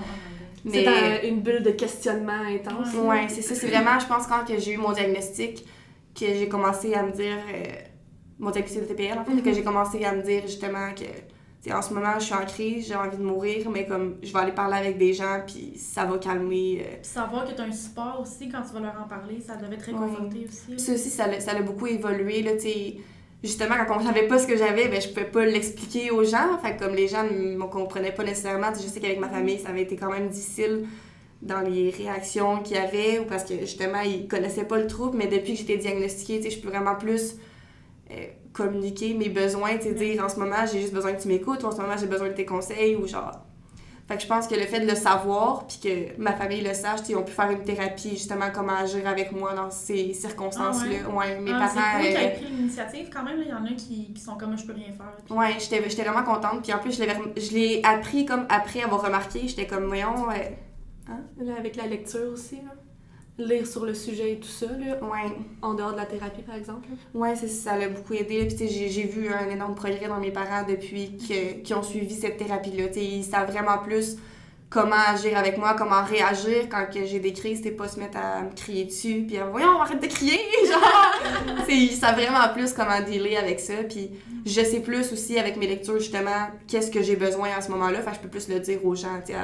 C'est 0.70 0.84
mais 0.84 0.84
dans 0.84 1.28
une 1.30 1.40
bulle 1.40 1.64
de 1.64 1.72
questionnement 1.72 2.42
intense. 2.46 2.94
là. 2.94 3.00
Ouais, 3.02 3.26
c'est 3.30 3.42
ça. 3.42 3.56
C'est 3.56 3.68
vraiment, 3.68 3.98
je 3.98 4.06
pense, 4.08 4.28
quand 4.28 4.44
j'ai 4.46 4.74
eu 4.74 4.78
mon 4.78 4.92
diagnostic, 4.92 5.66
que 6.14 6.26
j'ai 6.26 6.50
commencé 6.50 6.94
à 6.94 7.04
me 7.04 7.12
dire. 7.14 7.38
euh, 7.54 7.64
mon 8.40 8.52
diagnostic 8.52 8.82
de 8.82 8.88
TPL, 8.94 9.18
en 9.20 9.24
fait, 9.26 9.32
Mhm. 9.34 9.42
que 9.42 9.54
j'ai 9.54 9.64
commencé 9.64 10.04
à 10.04 10.14
me 10.14 10.22
dire 10.22 10.42
justement 10.44 10.94
que. 10.94 11.06
En 11.72 11.82
ce 11.82 11.94
moment, 11.94 12.14
je 12.20 12.24
suis 12.24 12.34
en 12.34 12.46
crise, 12.46 12.88
j'ai 12.88 12.96
envie 12.96 13.18
de 13.18 13.24
mourir, 13.24 13.70
mais 13.70 13.86
comme 13.86 14.16
je 14.24 14.32
vais 14.32 14.40
aller 14.40 14.54
parler 14.54 14.78
avec 14.78 14.98
des 14.98 15.14
gens, 15.14 15.42
puis 15.46 15.74
ça 15.78 16.06
va 16.06 16.18
calmer. 16.18 16.82
euh. 16.82 16.96
Puis 17.02 17.12
savoir 17.12 17.46
que 17.46 17.54
tu 17.54 17.62
as 17.62 17.66
un 17.66 17.72
support 17.72 18.20
aussi 18.22 18.50
quand 18.50 18.62
tu 18.62 18.74
vas 18.74 18.80
leur 18.80 19.02
en 19.04 19.08
parler, 19.08 19.40
ça 19.46 19.58
devait 19.58 19.78
te 19.78 19.86
réconforter 19.86 20.46
aussi. 20.48 20.68
Puis 20.70 20.80
ça 20.80 20.94
aussi, 20.94 21.10
ça 21.10 21.28
l'a 21.28 21.40
ça 21.42 21.54
l'a 21.54 21.62
beaucoup 21.62 21.88
évolué, 21.88 22.42
là. 22.42 22.52
Justement, 23.42 23.76
quand 23.88 23.98
on 24.00 24.06
savait 24.06 24.28
pas 24.28 24.38
ce 24.38 24.46
que 24.48 24.58
j'avais, 24.58 24.90
ben, 24.90 25.02
je 25.02 25.08
pouvais 25.10 25.24
pas 25.30 25.46
l'expliquer 25.46 26.12
aux 26.12 26.26
gens. 26.26 26.58
Fait 26.62 26.76
que 26.76 26.84
comme 26.84 26.94
les 26.94 27.08
gens 27.08 27.24
ne 27.24 27.56
me 27.56 27.66
comprenaient 27.68 28.14
pas 28.14 28.24
nécessairement, 28.26 28.68
je 28.74 28.86
sais 28.86 29.00
qu'avec 29.00 29.20
ma 29.20 29.30
famille, 29.30 29.60
ça 29.60 29.70
avait 29.70 29.84
été 29.84 29.96
quand 29.96 30.12
même 30.12 30.28
difficile 30.28 30.86
dans 31.42 31.62
les 31.62 31.90
réactions 31.90 32.62
qu'il 32.62 32.76
y 32.76 32.80
avait, 32.80 33.20
ou 33.20 33.26
parce 33.26 33.46
que 33.46 33.58
justement, 33.60 34.02
ils 34.02 34.28
connaissaient 34.28 34.66
pas 34.66 34.78
le 34.78 34.88
trouble, 34.88 35.18
mais 35.18 35.28
depuis 35.28 35.54
que 35.54 35.60
j'étais 35.60 35.78
diagnostiquée, 35.78 36.50
je 36.50 36.60
peux 36.60 36.68
vraiment 36.68 36.96
plus 36.96 37.36
euh, 38.12 38.26
communiquer 38.54 39.14
mes 39.14 39.30
besoins, 39.30 39.78
tu 39.78 39.84
sais, 39.84 39.94
dire 39.94 40.24
en 40.24 40.30
ce 40.30 40.40
moment, 40.40 40.66
j'ai 40.72 40.82
juste 40.82 40.94
besoin 40.94 41.14
que 41.14 41.22
tu 41.22 41.28
m'écoutes, 41.28 41.64
ou 41.64 41.68
en 41.68 41.72
ce 41.72 41.78
moment, 41.82 41.96
j'ai 41.98 42.08
besoin 42.08 42.28
de 42.30 42.34
tes 42.34 42.46
conseils, 42.46 42.96
ou 42.96 43.08
genre. 43.08 43.32
Fait 44.08 44.16
que 44.18 44.24
je 44.24 44.28
pense 44.28 44.48
que 44.48 44.56
le 44.56 44.62
fait 44.62 44.80
de 44.80 44.88
le 44.90 44.96
savoir, 44.96 45.68
puis 45.68 45.78
que 45.84 46.20
ma 46.20 46.34
famille 46.34 46.62
le 46.62 46.74
sache, 46.74 47.02
tu 47.02 47.06
sais, 47.06 47.12
ils 47.12 47.16
ont 47.16 47.24
pu 47.24 47.32
faire 47.32 47.52
une 47.52 47.64
thérapie, 47.64 48.10
justement, 48.12 48.48
comment 48.52 48.74
agir 48.74 49.08
avec 49.08 49.32
moi 49.32 49.54
dans 49.54 49.70
ces 49.70 50.14
circonstances-là. 50.14 51.08
ouais? 51.16 51.40
mes 51.40 51.52
Ah, 51.54 51.60
parents. 51.60 52.02
C'est 52.02 52.02
cool 52.02 52.14
que 52.14 52.18
euh, 52.18 52.36
pris 52.44 52.46
l'initiative 52.56 53.10
quand 53.14 53.24
même. 53.24 53.38
là. 53.38 53.44
Il 53.46 53.50
y 53.50 53.54
en 53.54 53.66
a 53.66 53.76
qui, 53.78 54.12
qui 54.12 54.20
sont 54.20 54.36
comme 54.36 54.58
je 54.58 54.66
peux 54.66 54.74
rien 54.74 54.92
faire. 54.92 55.16
Puis- 55.24 55.36
Ouais, 55.36 55.58
j'étais 55.60 56.04
vraiment 56.04 56.24
contente. 56.24 56.64
Puis 56.64 56.74
en 56.74 56.80
plus, 56.80 56.92
je 57.00 57.54
l'ai 57.54 57.82
appris 57.84 58.26
comme 58.26 58.48
après 58.50 58.82
avoir 58.82 59.04
remarqué. 59.06 59.42
J'étais 59.48 59.68
comme, 59.68 59.86
voyons, 59.86 60.28
ouais. 60.28 60.58
Là, 61.38 61.54
avec 61.60 61.76
la 61.76 61.86
lecture 61.86 62.32
aussi, 62.34 62.56
là. 62.56 62.72
Lire 63.40 63.66
sur 63.66 63.86
le 63.86 63.94
sujet 63.94 64.34
et 64.34 64.40
tout 64.40 64.50
ça, 64.50 64.66
là, 64.66 65.02
Ouais, 65.02 65.32
en 65.62 65.74
dehors 65.74 65.94
de 65.94 65.98
la 65.98 66.06
thérapie, 66.06 66.42
par 66.42 66.56
exemple. 66.56 66.90
c'est 67.36 67.48
ça, 67.48 67.78
l'a 67.78 67.88
beaucoup 67.88 68.14
aidé. 68.14 68.46
Puis 68.48 68.68
j'ai 68.68 69.04
vu 69.06 69.30
un 69.34 69.50
énorme 69.50 69.76
progrès 69.76 70.10
dans 70.10 70.20
mes 70.20 70.32
parents 70.32 70.64
depuis 70.68 71.18
que- 71.18 71.62
qu'ils 71.62 71.76
ont 71.76 71.82
suivi 71.84 72.14
cette 72.14 72.36
thérapie-là. 72.38 72.88
Ils 72.98 73.24
savent 73.24 73.50
vraiment 73.50 73.78
plus 73.78 74.18
comment 74.70 74.98
agir 75.08 75.38
avec 75.38 75.58
moi, 75.58 75.74
comment 75.78 76.04
réagir 76.04 76.68
quand 76.70 76.86
j'ai 76.92 77.20
des 77.20 77.32
crises. 77.34 77.62
T'es 77.62 77.72
pas 77.72 77.88
se 77.88 77.98
mettre 78.00 78.18
à 78.18 78.42
me 78.42 78.54
crier 78.54 78.84
dessus, 78.84 79.24
puis 79.26 79.38
à, 79.38 79.46
voyons, 79.46 79.80
arrête 79.80 80.02
de 80.02 80.08
crier! 80.08 80.38
Genre, 80.70 81.66
ils 81.70 81.92
savent 81.96 82.16
vraiment 82.16 82.54
plus 82.54 82.74
comment 82.74 83.00
dealer 83.02 83.38
avec 83.38 83.60
ça. 83.62 83.76
Puis 83.90 84.12
je 84.46 84.62
sais 84.62 84.82
plus 84.82 85.12
aussi 85.14 85.40
avec 85.40 85.56
mes 85.56 85.68
lectures, 85.68 85.98
justement, 85.98 86.50
qu'est-ce 86.68 86.92
que 86.92 87.02
j'ai 87.02 87.16
besoin 87.16 87.50
à 87.58 87.62
ce 87.62 87.72
moment-là. 87.72 88.00
Que 88.02 88.14
je 88.14 88.20
peux 88.20 88.28
plus 88.30 88.50
le 88.50 88.60
dire 88.60 88.86
aux 88.86 88.96
gens, 88.96 89.20
tu 89.26 89.32
sais. 89.32 89.40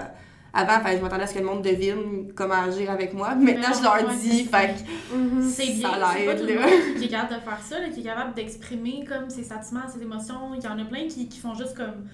Avant, 0.57 0.79
fait, 0.83 0.97
je 0.97 1.01
m'attendais 1.03 1.23
à 1.23 1.27
ce 1.27 1.33
que 1.33 1.39
le 1.39 1.45
monde 1.45 1.61
devine 1.61 2.31
comment 2.33 2.55
agir 2.63 2.89
avec 2.89 3.13
moi. 3.13 3.35
Maintenant, 3.35 3.73
je 3.77 3.83
leur 3.83 4.09
dis, 4.15 4.45
c'est- 4.45 4.57
fait 4.57 4.73
que 4.73 5.41
C'est 5.43 5.73
bien, 5.73 5.89
Ça 5.89 5.95
c'est 6.15 6.25
pas 6.25 6.33
l'aide, 6.33 6.39
tout 6.39 6.47
le 6.47 6.55
là. 6.55 6.61
monde 6.61 6.97
qui 6.97 7.05
est 7.05 7.07
capable 7.09 7.35
de 7.35 7.39
faire 7.41 7.59
ça, 7.61 7.79
là, 7.81 7.89
qui 7.89 7.99
est 7.99 8.03
capable 8.03 8.33
d'exprimer 8.33 9.03
comme 9.05 9.29
ses 9.29 9.43
sentiments, 9.43 9.81
ses 9.93 10.01
émotions. 10.01 10.53
Il 10.57 10.63
y 10.63 10.67
en 10.67 10.79
a 10.79 10.85
plein 10.85 11.07
qui, 11.07 11.27
qui 11.27 11.39
font 11.39 11.53
juste 11.53 11.75
comme 11.75 12.07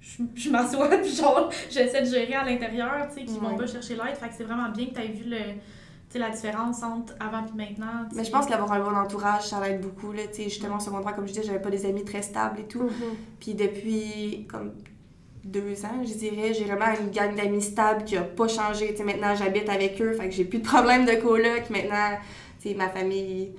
je, 0.00 0.22
je 0.36 0.48
m'assois 0.50 0.88
puis 1.02 1.10
genre 1.10 1.50
j'essaie 1.68 2.02
de 2.02 2.06
gérer 2.06 2.34
à 2.34 2.44
l'intérieur, 2.44 3.08
tu 3.08 3.14
sais, 3.20 3.24
qui 3.24 3.36
vont 3.38 3.48
Ouais. 3.48 3.56
pas 3.56 3.66
chercher 3.66 3.94
l'aide. 3.94 4.16
Fait 4.16 4.28
que 4.28 4.34
c'est 4.36 4.44
vraiment 4.44 4.68
bien 4.70 4.86
que 4.86 4.94
tu 4.94 5.00
aies 5.00 5.08
vu 5.08 5.24
le, 5.28 5.36
tu 5.36 5.44
sais, 6.10 6.18
la 6.20 6.30
différence 6.30 6.82
entre 6.84 7.14
avant 7.18 7.44
et 7.46 7.56
maintenant. 7.56 8.06
Mais 8.14 8.24
je 8.24 8.30
pense 8.30 8.46
qu'avoir 8.46 8.72
un 8.72 8.80
bon 8.80 8.96
entourage, 8.96 9.42
ça 9.48 9.60
l'aide 9.60 9.80
beaucoup. 9.80 10.12
Là, 10.12 10.22
Tu 10.28 10.36
sais, 10.36 10.44
justement, 10.44 10.76
au 10.76 10.80
secondaire, 10.80 11.16
comme 11.16 11.26
je 11.26 11.32
disais, 11.32 11.44
j'avais 11.44 11.60
pas 11.60 11.70
des 11.70 11.84
amis 11.84 12.04
très 12.04 12.22
stables 12.22 12.60
et 12.60 12.64
tout. 12.68 12.88
Puis 13.40 13.54
depuis 13.54 14.46
comme 14.48 14.72
deux 15.48 15.84
ans, 15.84 16.02
je 16.04 16.12
dirais, 16.14 16.52
j'ai 16.54 16.64
vraiment 16.64 16.86
une 17.00 17.10
gang 17.10 17.34
d'amis 17.34 17.62
stables 17.62 18.04
qui 18.04 18.16
a 18.16 18.22
pas 18.22 18.48
changé. 18.48 18.90
Tu 18.90 18.98
sais, 18.98 19.04
maintenant, 19.04 19.34
j'habite 19.34 19.68
avec 19.68 20.00
eux, 20.00 20.12
fait 20.12 20.28
que 20.28 20.34
j'ai 20.34 20.44
plus 20.44 20.58
de 20.58 20.66
problème 20.66 21.04
de 21.04 21.12
coloc. 21.14 21.70
Maintenant, 21.70 22.16
tu 22.62 22.68
sais, 22.70 22.74
ma 22.74 22.88
famille, 22.88 23.52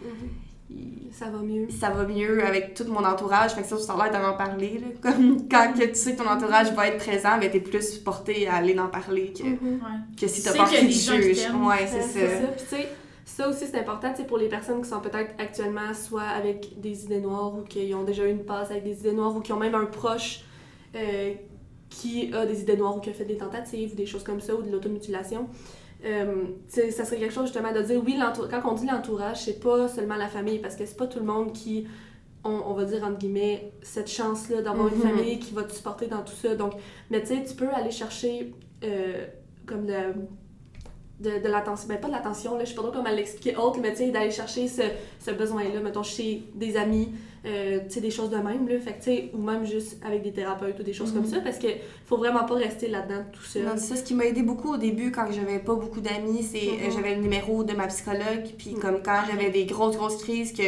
il- 0.70 1.10
Ça 1.12 1.26
va 1.30 1.40
mieux. 1.40 1.68
ça 1.70 1.90
va 1.90 2.06
mieux 2.06 2.46
avec 2.46 2.74
tout 2.76 2.86
mon 2.88 3.04
entourage. 3.04 3.52
Fait 3.52 3.62
que 3.64 3.68
ça, 3.68 3.78
ça 3.78 3.96
l'air 3.98 4.12
d'en 4.12 4.38
parler. 4.38 4.80
Là. 4.82 4.88
Comme 5.12 5.48
quand 5.50 5.74
que 5.74 5.86
tu 5.86 5.96
sais 5.96 6.16
que 6.16 6.22
ton 6.22 6.30
entourage 6.30 6.72
va 6.74 6.88
être 6.88 6.98
présent, 7.04 7.38
ben 7.40 7.50
t'es 7.50 7.60
plus 7.60 7.98
porté 7.98 8.48
à 8.48 8.56
aller 8.56 8.78
en 8.80 8.88
parler 8.88 9.34
que, 9.34 9.44
Ouais. 9.44 9.58
que 10.20 10.28
si 10.28 10.42
Tu 10.44 10.48
t'as 10.50 10.56
gens 10.56 10.66
qui 10.66 10.92
jugent. 10.92 11.38
t'aiment. 11.48 11.66
Ouais, 11.66 11.88
c'est 11.88 12.02
c'est 12.04 12.28
ça. 12.28 12.42
ça. 12.42 12.48
Puis 12.56 12.66
tu 12.70 12.76
sais, 12.76 12.88
ça 13.26 13.50
aussi 13.50 13.66
c'est 13.66 13.80
important 13.80 14.14
pour 14.28 14.38
les 14.38 14.48
personnes 14.48 14.82
qui 14.82 14.90
sont 14.90 15.00
peut-être 15.02 15.32
actuellement 15.40 15.94
soit 15.94 16.22
avec 16.24 16.80
des 16.80 17.06
idées 17.06 17.20
noires 17.22 17.54
ou 17.58 17.62
qui 17.64 17.92
ont 17.96 18.04
déjà 18.04 18.26
eu 18.26 18.32
une 18.32 18.46
passe 18.46 18.70
avec 18.72 18.84
des 18.84 19.00
idées 19.00 19.14
noires 19.14 19.36
ou 19.36 19.40
qui 19.42 19.52
ont 19.52 19.60
même 19.60 19.76
un 19.76 19.86
proche 19.86 20.42
euh, 20.96 21.34
qui 21.90 22.34
a 22.34 22.46
des 22.46 22.62
idées 22.62 22.78
noires 22.78 22.98
ou 22.98 23.00
qui 23.00 23.10
a 23.10 23.14
fait 23.14 23.26
des 23.26 23.38
tentatives 23.38 23.94
ou 23.94 23.96
des 23.96 24.06
choses 24.06 24.24
comme 24.24 24.42
ça 24.42 24.56
ou 24.56 24.62
de 24.62 24.70
l'automutilation. 24.72 25.48
Euh, 26.06 26.44
ça 26.70 27.04
serait 27.04 27.18
quelque 27.18 27.34
chose 27.34 27.46
justement 27.48 27.74
de 27.74 27.82
dire 27.82 28.02
oui, 28.06 28.18
quand 28.50 28.62
on 28.72 28.74
dit 28.74 28.86
l'entourage, 28.88 29.44
c'est 29.44 29.60
pas 29.60 29.88
seulement 29.90 30.16
la 30.16 30.28
famille 30.28 30.60
parce 30.60 30.76
que 30.76 30.86
c'est 30.86 30.96
pas 30.98 31.08
tout 31.08 31.20
le 31.20 31.26
monde 31.26 31.52
qui 31.52 31.88
on, 32.46 32.52
on 32.52 32.74
va 32.74 32.86
dire 32.86 33.04
entre 33.04 33.18
guillemets 33.18 33.74
cette 33.82 34.10
chance 34.10 34.50
là 34.50 34.62
d'avoir 34.62 34.88
une 34.88 34.96
Mhm. 34.96 35.02
famille 35.02 35.40
qui 35.40 35.54
va 35.54 35.64
te 35.64 35.74
supporter 35.74 36.08
dans 36.08 36.22
tout 36.22 36.36
ça 36.42 36.56
donc 36.56 36.72
mais 37.10 37.20
tu 37.20 37.28
sais 37.28 37.44
tu 37.44 37.54
peux 37.54 37.68
aller 37.68 37.92
chercher 37.92 38.54
euh, 38.86 39.26
comme 39.66 39.86
de 39.88 39.94
de, 41.20 41.32
de 41.44 41.48
l'attention, 41.50 41.88
ben 41.90 41.98
pas 42.00 42.08
de 42.08 42.14
l'attention, 42.14 42.58
là, 42.58 42.64
je 42.64 42.70
sais 42.70 42.76
pas 42.76 42.82
trop 42.84 42.92
comment 42.92 43.10
l'expliquer 43.10 43.56
autre, 43.58 43.80
mais 43.82 43.92
tu 43.92 43.98
sais, 43.98 44.10
d'aller 44.12 44.32
chercher 44.32 44.68
ce, 44.68 44.84
ce 45.20 45.32
besoin-là, 45.32 45.80
mettons, 45.84 46.04
chez 46.04 46.44
des 46.56 46.78
amis, 46.78 47.10
euh, 47.46 47.80
tu 47.88 47.96
sais, 47.96 48.02
des 48.02 48.10
choses 48.12 48.30
de 48.30 48.38
même, 48.38 48.68
là, 48.70 48.80
fait 48.80 48.94
tu 48.94 49.04
sais, 49.04 49.30
ou 49.34 49.42
même 49.42 49.66
juste 49.66 49.98
avec 50.06 50.24
des 50.24 50.32
thérapeutes 50.32 50.80
ou 50.80 50.84
des 50.84 50.94
choses 50.94 51.12
comme 51.12 51.26
ça, 51.26 51.40
parce 51.42 51.58
que 51.60 51.68
faut 52.06 52.18
vraiment 52.18 52.46
pas 52.46 52.56
rester 52.56 52.88
là-dedans 52.88 53.24
tout 53.34 53.44
seul. 53.44 53.64
Non, 53.64 53.76
ça, 53.78 53.96
ce 53.98 54.04
qui 54.04 54.14
m'a 54.14 54.26
aidé 54.26 54.44
beaucoup 54.44 54.74
au 54.74 54.78
début 54.78 55.12
quand 55.12 55.26
j'avais 55.32 55.60
pas 55.60 55.76
beaucoup 55.76 56.00
d'amis, 56.02 56.44
c'est 56.44 56.58
euh, 56.70 56.86
Mhm. 56.88 56.92
j'avais 56.96 57.16
le 57.16 57.22
numéro 57.22 57.64
de 57.66 57.74
ma 57.74 57.88
psychologue, 57.88 58.46
puis 58.58 58.72
Mhm. 58.76 58.80
comme 58.80 59.02
quand 59.04 59.22
j'avais 59.30 59.50
des 59.50 59.66
grosses, 59.66 59.98
grosses 59.98 60.22
crises 60.24 60.54
que, 60.54 60.64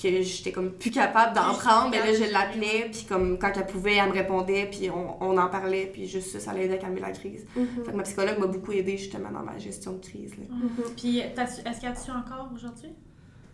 que 0.00 0.22
j'étais 0.22 0.52
comme 0.52 0.70
plus 0.70 0.90
capable 0.92 1.34
d'en 1.34 1.54
prendre, 1.54 1.90
mais 1.90 1.98
là 1.98 2.12
je 2.14 2.30
l'appelais, 2.32 2.88
puis 2.92 3.04
comme 3.08 3.36
quand 3.38 3.50
elle 3.56 3.66
pouvait, 3.66 3.96
elle 3.96 4.08
me 4.08 4.12
répondait, 4.14 4.68
puis 4.70 4.88
on, 4.90 5.16
on 5.20 5.36
en 5.36 5.48
parlait, 5.48 5.90
puis 5.92 6.06
juste 6.06 6.30
ça, 6.30 6.38
ça 6.40 6.52
l'aidait 6.52 6.74
à 6.74 6.78
calmer 6.78 7.00
la 7.00 7.10
crise. 7.10 7.44
Mhm. 7.56 7.66
Fait 7.84 7.90
que 7.92 7.96
ma 7.96 8.02
psychologue 8.04 8.38
m'a 8.38 8.46
beaucoup 8.46 8.70
aidé 8.72 8.96
justement 8.96 9.30
dans 9.32 9.42
ma 9.42 9.58
gestion 9.58 9.92
de 9.94 9.98
crise. 10.00 10.32
là. 10.38 10.44
Mhm. 10.50 10.94
Puis, 10.96 11.18
est-ce 11.18 11.80
qu'elle 11.80 11.96
su 11.98 12.10
encore 12.12 12.48
aujourd'hui? 12.54 12.90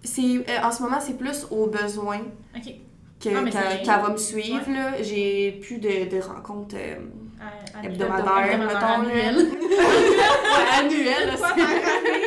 C'est, 0.03 0.21
euh, 0.23 0.63
en 0.63 0.71
ce 0.71 0.83
moment, 0.83 1.01
c'est 1.01 1.17
plus 1.17 1.47
au 1.51 1.67
besoin 1.67 2.19
Ok. 2.55 2.75
que, 3.21 3.29
Ah, 3.35 3.41
mais 3.43 3.51
c'est 3.51 3.59
qu'elle, 3.59 3.79
qu'elle 3.83 4.01
va 4.03 4.11
me 4.11 4.19
suivre. 4.19 4.71
là. 4.71 5.03
J'ai 5.03 5.53
plus 5.63 5.79
de, 5.79 6.15
de 6.15 6.21
rencontres 6.21 6.77
euh, 6.79 6.97
À- 7.41 7.79
à- 7.81 7.85
hebdomadaires, 7.87 8.53
hebdomadaire, 8.53 8.59
mettons. 8.59 8.81
là. 8.81 8.95
annuel. 9.01 9.37
ouais, 9.49 10.79
annuelles. 10.79 11.27
là, 11.29 11.37
Fois 11.39 11.49
c'est- 11.57 11.63
par 11.63 11.71
année. 11.71 12.23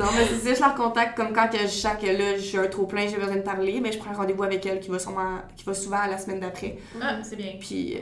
Non, 0.00 0.06
mais 0.16 0.24
c'est 0.26 0.48
ça, 0.48 0.54
je 0.54 0.60
la 0.60 0.68
recontacte 0.68 1.16
comme 1.16 1.32
quand 1.32 1.48
que 1.48 1.58
je 1.58 1.66
sens 1.66 1.92
que 2.00 2.06
là, 2.06 2.36
j'ai 2.38 2.58
un 2.58 2.66
trop 2.68 2.86
plein, 2.86 3.06
j'ai 3.06 3.16
besoin 3.16 3.36
de 3.36 3.42
parler, 3.42 3.80
mais 3.80 3.92
je 3.92 3.98
prends 3.98 4.10
un 4.10 4.16
rendez-vous 4.16 4.42
avec 4.42 4.64
elle 4.66 4.80
qui 4.80 4.90
va 4.90 4.98
sûrement, 4.98 5.38
qui 5.56 5.64
va 5.64 5.74
souvent 5.74 5.98
à 5.98 6.08
la 6.08 6.18
semaine 6.18 6.40
d'après. 6.40 6.78
Ah, 7.00 7.16
c'est 7.22 7.36
bien. 7.36 7.52
Puis, 7.60 7.96
euh, 7.96 8.00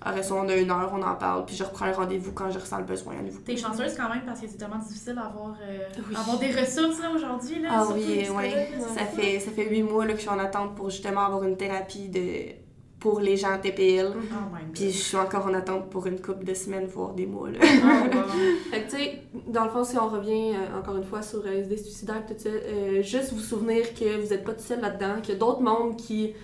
après 0.00 0.22
ça, 0.22 0.34
on 0.34 0.48
a 0.48 0.54
une 0.54 0.70
heure, 0.70 0.92
on 0.94 1.02
en 1.02 1.14
parle, 1.16 1.44
puis 1.44 1.56
je 1.56 1.64
reprends 1.64 1.86
un 1.86 1.92
rendez-vous 1.92 2.32
quand 2.32 2.50
je 2.50 2.58
ressens 2.58 2.78
le 2.78 2.84
besoin 2.84 3.14
à 3.18 3.22
nouveau. 3.22 3.40
T'es 3.40 3.56
chanceuse 3.56 3.94
quand 3.96 4.08
même 4.08 4.22
parce 4.24 4.40
que 4.40 4.46
c'est 4.46 4.56
tellement 4.56 4.76
difficile 4.78 5.14
d'avoir 5.16 5.56
euh, 5.60 5.78
Oui. 6.08 6.14
avoir 6.16 6.38
des 6.38 6.52
ressources 6.52 7.00
là, 7.02 7.10
aujourd'hui. 7.14 7.60
Là, 7.60 7.68
Ah 7.72 7.84
oui, 7.92 8.24
là, 8.24 8.88
Ça 8.96 9.04
fait, 9.06 9.40
ça 9.40 9.50
fait 9.50 9.68
huit 9.68 9.82
mois 9.82 10.04
là, 10.06 10.12
que 10.12 10.18
je 10.18 10.22
suis 10.22 10.30
en 10.30 10.38
attente 10.38 10.74
pour 10.76 10.90
justement 10.90 11.26
avoir 11.26 11.42
une 11.44 11.56
thérapie 11.56 12.08
de, 12.08 12.67
pour 12.98 13.20
les 13.20 13.36
gens 13.36 13.58
TPL. 13.58 14.12
fou. 14.12 14.18
Oh 14.32 14.56
Puis 14.72 14.90
je 14.90 14.98
suis 14.98 15.16
encore 15.16 15.46
en 15.46 15.54
attente 15.54 15.88
pour 15.90 16.06
une 16.06 16.20
couple 16.20 16.44
de 16.44 16.54
semaines, 16.54 16.86
voire 16.86 17.12
des 17.14 17.26
mois. 17.26 17.50
Là. 17.50 17.58
Oh, 17.62 18.16
wow. 18.16 18.22
Fait 18.70 18.82
que, 18.82 18.90
tu 18.90 18.96
sais, 18.96 19.22
dans 19.46 19.64
le 19.64 19.70
fond, 19.70 19.84
si 19.84 19.96
on 19.98 20.08
revient 20.08 20.54
euh, 20.54 20.78
encore 20.78 20.96
une 20.96 21.04
fois 21.04 21.22
sur 21.22 21.40
euh, 21.40 21.50
les 21.50 21.64
idées 21.64 21.76
suicidaires, 21.76 22.24
tout 22.26 22.34
ça, 22.36 22.48
euh, 22.48 23.02
juste 23.02 23.32
vous 23.32 23.40
souvenir 23.40 23.94
que 23.94 24.20
vous 24.20 24.30
n'êtes 24.30 24.44
pas 24.44 24.52
tout 24.52 24.62
seul 24.62 24.80
là-dedans, 24.80 25.20
qu'il 25.22 25.34
y 25.34 25.36
a 25.36 25.40
d'autres 25.40 25.62
mondes 25.62 25.96
qui, 25.96 26.34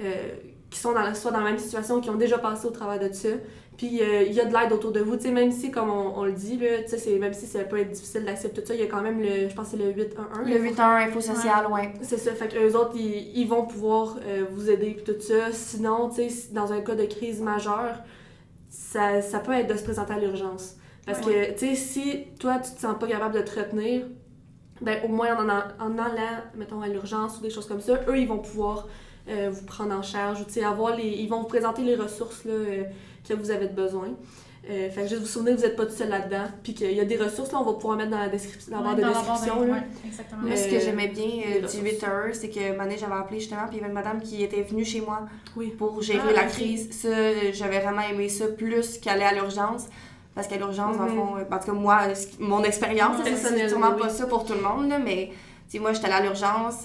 euh, 0.00 0.34
qui 0.68 0.78
sont 0.78 0.92
dans 0.92 1.02
la, 1.02 1.14
soit 1.14 1.30
dans 1.30 1.40
la 1.40 1.50
même 1.50 1.58
situation, 1.58 2.00
qui 2.00 2.10
ont 2.10 2.16
déjà 2.16 2.38
passé 2.38 2.66
au 2.66 2.70
travers 2.70 2.98
de 3.08 3.12
ça. 3.14 3.28
Puis 3.80 4.02
euh, 4.02 4.24
il 4.24 4.34
y 4.34 4.40
a 4.40 4.44
de 4.44 4.52
l'aide 4.52 4.72
autour 4.74 4.92
de 4.92 5.00
vous, 5.00 5.16
tu 5.16 5.22
sais, 5.22 5.30
même 5.30 5.50
si, 5.50 5.70
comme 5.70 5.88
on, 5.88 6.18
on 6.18 6.24
le 6.26 6.32
dit, 6.32 6.58
là, 6.58 6.82
tu 6.82 6.90
sais, 6.90 6.98
c'est- 6.98 7.18
même 7.18 7.32
si 7.32 7.46
ça 7.46 7.60
peut 7.64 7.78
être 7.80 7.90
difficile 7.90 8.26
d'accepter 8.26 8.60
tout 8.60 8.66
ça, 8.68 8.74
il 8.74 8.80
y 8.80 8.82
a 8.82 8.86
quand 8.88 9.00
même 9.00 9.22
le, 9.22 9.48
je 9.48 9.54
pense 9.54 9.70
que 9.70 9.78
c'est 9.78 9.82
le 9.82 9.90
811. 9.92 10.46
Le 10.46 10.58
8-1 10.58 11.06
info 11.08 11.20
social, 11.22 11.66
ouais. 11.72 11.94
C'est 12.02 12.18
ça, 12.18 12.32
fait 12.32 12.48
qu'eux 12.48 12.74
autres, 12.76 12.92
ils, 12.94 13.32
ils 13.38 13.46
vont 13.48 13.64
pouvoir 13.64 14.18
euh, 14.26 14.44
vous 14.52 14.68
aider 14.68 14.90
pis 14.90 15.02
tout 15.02 15.18
ça. 15.18 15.50
Sinon, 15.52 16.10
tu 16.10 16.28
sais, 16.28 16.52
dans 16.52 16.70
un 16.74 16.82
cas 16.82 16.94
de 16.94 17.06
crise 17.06 17.40
majeure, 17.40 17.94
ça, 18.68 19.22
ça 19.22 19.38
peut 19.38 19.52
être 19.52 19.72
de 19.72 19.78
se 19.78 19.82
présenter 19.84 20.12
à 20.12 20.18
l'urgence. 20.18 20.74
Parce 21.06 21.20
que, 21.20 21.52
tu 21.58 21.68
sais, 21.68 21.74
si 21.74 22.24
toi, 22.38 22.58
tu 22.58 22.72
te 22.74 22.80
sens 22.80 22.96
pas 23.00 23.06
capable 23.06 23.34
de 23.34 23.40
te 23.40 23.58
retenir, 23.58 24.02
ben 24.82 24.98
au 25.04 25.08
moins 25.08 25.34
en, 25.36 25.48
en, 25.48 25.62
en 25.86 25.98
allant, 25.98 26.42
mettons, 26.54 26.82
à 26.82 26.88
l'urgence 26.88 27.38
ou 27.38 27.40
des 27.40 27.50
choses 27.50 27.66
comme 27.66 27.80
ça, 27.80 27.94
eux, 28.08 28.18
ils 28.18 28.28
vont 28.28 28.38
pouvoir 28.38 28.88
euh, 29.28 29.48
vous 29.50 29.64
prendre 29.64 29.94
en 29.94 30.02
charge 30.02 30.40
ou, 30.42 30.44
tu 30.44 30.52
sais, 30.52 30.64
avoir 30.64 30.96
les... 30.96 31.08
Ils 31.08 31.28
vont 31.28 31.40
vous 31.40 31.48
présenter 31.48 31.82
les 31.82 31.96
ressources, 31.96 32.44
là, 32.44 32.52
que 33.28 33.34
vous 33.34 33.50
avez 33.50 33.66
besoin. 33.68 34.08
Euh, 34.68 34.90
fait 34.90 35.02
que 35.02 35.08
juste 35.08 35.22
vous 35.22 35.26
souvenir 35.26 35.54
que 35.54 35.60
vous 35.60 35.66
n'êtes 35.66 35.76
pas 35.76 35.86
tout 35.86 35.94
seul 35.94 36.10
là-dedans, 36.10 36.44
puis 36.62 36.74
qu'il 36.74 36.92
y 36.92 37.00
a 37.00 37.04
des 37.06 37.16
ressources, 37.16 37.50
là, 37.50 37.58
on 37.60 37.64
va 37.64 37.72
pouvoir 37.72 37.96
mettre 37.96 38.10
dans 38.10 38.18
la, 38.18 38.28
description, 38.28 38.70
dans 38.72 38.82
la 38.82 38.94
barre 38.94 38.96
de 38.96 39.02
description, 39.18 39.60
de- 39.62 39.66
là. 39.66 39.72
ouais, 39.72 39.82
exactement. 40.06 40.42
Moi, 40.42 40.56
ce 40.56 40.68
que 40.68 40.74
Euh, 40.74 40.80
j'aimais 40.80 41.08
bien 41.08 41.24
euh, 41.26 41.58
du 41.60 41.64
ressources. 41.64 41.82
8 41.82 42.04
heures, 42.04 42.34
c'est 42.34 42.50
que 42.50 42.76
Mané, 42.76 42.98
j'avais 42.98 43.14
appelé 43.14 43.40
justement, 43.40 43.62
puis 43.68 43.76
il 43.76 43.80
y 43.80 43.80
avait 43.80 43.88
une 43.88 43.94
madame 43.94 44.20
qui 44.20 44.42
était 44.42 44.60
venue 44.62 44.84
chez 44.84 45.00
moi 45.00 45.20
Oui. 45.56 45.68
pour 45.78 46.02
gérer 46.02 46.20
Ah, 46.28 46.32
la 46.42 46.44
crise. 46.44 46.90
Ça, 46.92 47.08
j'avais 47.52 47.80
vraiment 47.80 48.02
aimé 48.02 48.28
ça 48.28 48.48
plus 48.48 48.98
qu'aller 48.98 49.24
à 49.24 49.32
l'urgence. 49.32 49.86
Parce 50.34 50.46
qu'à 50.46 50.56
l'urgence, 50.58 50.96
fond, 50.96 51.36
euh, 51.38 51.44
en 51.50 51.58
tout 51.58 51.66
cas, 51.66 51.72
moi, 51.72 51.98
mon 52.38 52.62
expérience, 52.62 53.16
Ouais, 53.24 53.34
c'est- 53.34 53.68
sûrement 53.68 53.92
oui. 53.94 54.00
pas 54.02 54.08
ça 54.10 54.26
pour 54.26 54.44
tout 54.44 54.52
le 54.54 54.60
monde, 54.60 54.88
là, 54.90 54.98
mais 54.98 55.30
moi, 55.80 55.92
j'étais 55.94 56.06
allée 56.06 56.14
à 56.16 56.20
l'urgence, 56.22 56.84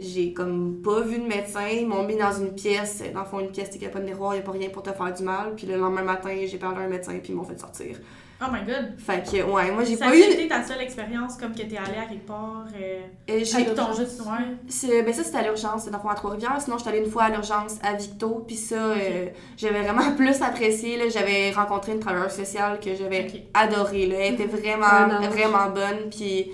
j'ai 0.00 0.32
comme 0.32 0.80
pas 0.82 1.00
vu 1.00 1.18
de 1.18 1.26
médecin, 1.26 1.66
ils 1.68 1.86
m'ont 1.86 2.02
mis 2.04 2.16
dans 2.16 2.32
une 2.32 2.52
pièce, 2.54 3.02
dans 3.14 3.20
le 3.20 3.26
fond, 3.26 3.40
une 3.40 3.50
pièce, 3.50 3.70
il 3.74 3.80
n'y 3.80 3.86
a 3.86 3.90
pas 3.90 4.00
de 4.00 4.04
miroir, 4.06 4.34
il 4.34 4.38
n'y 4.38 4.42
a 4.42 4.46
pas 4.46 4.52
rien 4.52 4.68
pour 4.70 4.82
te 4.82 4.90
faire 4.92 5.12
du 5.12 5.22
mal, 5.22 5.54
puis 5.56 5.66
le 5.66 5.76
lendemain 5.76 6.02
matin, 6.02 6.30
j'ai 6.46 6.58
parlé 6.58 6.78
à 6.78 6.80
un 6.82 6.88
médecin, 6.88 7.12
puis 7.22 7.32
ils 7.32 7.36
m'ont 7.36 7.44
fait 7.44 7.58
sortir. 7.58 7.96
Oh 8.42 8.46
my 8.50 8.60
god. 8.66 8.94
Fait 8.98 9.22
que, 9.22 9.42
ouais, 9.42 9.70
moi, 9.70 9.84
j'ai 9.84 9.96
Ça 9.96 10.06
pas 10.06 10.12
a 10.12 10.16
eu. 10.16 10.20
été 10.20 10.48
ta 10.48 10.62
seule 10.62 10.80
expérience 10.80 11.36
comme 11.36 11.52
que 11.52 11.58
t'es 11.60 11.76
allée 11.76 11.98
à 12.02 12.06
quelque 12.08 12.26
part. 12.26 12.64
Euh, 12.74 13.00
euh, 13.28 13.38
j'ai 13.40 13.44
j'ai 13.44 13.74
ton 13.74 13.90
ouais. 13.92 14.46
C'est- 14.66 15.02
Ben 15.02 15.12
ça, 15.12 15.22
c'était 15.24 15.36
à 15.36 15.42
l'urgence, 15.42 15.84
dans 15.90 15.98
le 15.98 16.02
fond, 16.02 16.08
à 16.08 16.14
Trois-Rivières. 16.14 16.56
Sinon, 16.58 16.78
j'étais 16.78 16.88
allée 16.88 17.00
une 17.04 17.10
fois 17.10 17.24
à 17.24 17.28
l'urgence 17.28 17.76
à 17.82 17.92
Victo. 17.92 18.42
Puis 18.46 18.56
ça, 18.56 18.76
euh, 18.76 19.26
j'avais 19.58 19.82
vraiment 19.82 20.12
plus 20.16 20.40
apprécié. 20.40 20.96
là. 20.96 21.10
J'avais 21.10 21.50
rencontré 21.50 21.92
une 21.92 22.00
travailleuse 22.00 22.32
sociale 22.32 22.80
que 22.80 22.94
j'avais 22.94 23.26
Ok. 23.28 23.42
adorée. 23.52 24.06
Là. 24.06 24.16
Elle 24.20 24.32
était 24.32 24.46
vraiment, 24.56 24.86
ange. 24.86 25.28
vraiment 25.28 25.68
bonne. 25.74 26.08
Puis, 26.10 26.50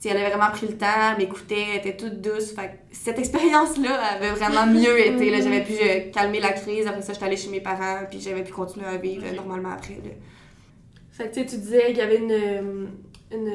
tu 0.00 0.08
sais, 0.08 0.14
elle 0.14 0.18
avait 0.22 0.30
vraiment 0.30 0.50
pris 0.52 0.66
le 0.68 0.76
temps, 0.76 1.16
m'écoutait, 1.18 1.66
elle 1.72 1.78
était 1.78 1.96
toute 1.96 2.20
douce. 2.20 2.52
Fait 2.52 2.78
cette 2.92 3.18
expérience-là 3.18 3.94
avait 4.14 4.30
vraiment 4.30 4.66
mieux 4.66 4.98
été. 4.98 5.30
là. 5.30 5.40
J'avais 5.40 5.64
pu 5.64 5.72
euh, 5.72 6.10
calmer 6.12 6.40
la 6.40 6.52
crise. 6.52 6.86
Après 6.86 7.02
ça, 7.02 7.12
j'étais 7.12 7.24
allée 7.26 7.36
chez 7.36 7.50
mes 7.50 7.60
parents. 7.60 8.00
Puis 8.08 8.20
j'avais 8.20 8.44
pu 8.44 8.52
continuer 8.52 8.86
à 8.86 8.96
vivre 8.96 9.24
euh, 9.26 9.34
normalement 9.34 9.72
après. 9.72 9.94
là. 9.94 10.10
Fait 11.10 11.24
que 11.28 11.34
tu 11.34 11.40
sais, 11.40 11.46
tu 11.46 11.56
disais 11.56 11.86
qu'il 11.88 11.96
y 11.96 12.00
avait 12.00 12.18
une, 12.18 12.30
euh, 12.30 12.86
une 13.32 13.52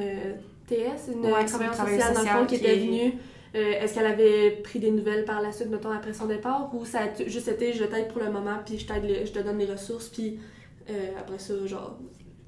TS, 0.68 1.12
une 1.14 1.26
Ouais, 1.32 1.46
travailleuse 1.46 1.76
sociale 1.78 2.14
dans 2.14 2.20
le 2.22 2.26
fond 2.28 2.44
sociale 2.44 2.48
qui 2.48 2.60
qui 2.60 2.66
était 2.66 2.76
venue. 2.76 3.14
Euh, 3.56 3.82
Est-ce 3.82 3.94
qu'elle 3.94 4.08
avait 4.08 4.52
pris 4.64 4.80
des 4.80 4.92
nouvelles 4.92 5.26
par 5.26 5.40
la 5.42 5.52
suite, 5.52 5.70
mettons, 5.70 5.92
après 5.92 6.12
son 6.12 6.26
départ, 6.26 6.72
ou 6.74 6.86
ça 6.86 7.02
a 7.04 7.24
juste 7.28 7.48
été 7.48 7.72
je 7.72 7.84
t'aide 7.84 8.08
pour 8.08 8.22
le 8.22 8.32
moment, 8.32 8.58
puis 8.66 8.80
je, 8.80 8.86
t'aide 8.88 9.26
je 9.26 9.32
te 9.32 9.40
donne 9.40 9.60
les 9.60 9.66
ressources, 9.72 10.10
puis 10.10 10.40
euh, 10.90 11.12
après 11.20 11.38
ça, 11.40 11.54
genre, 11.68 11.98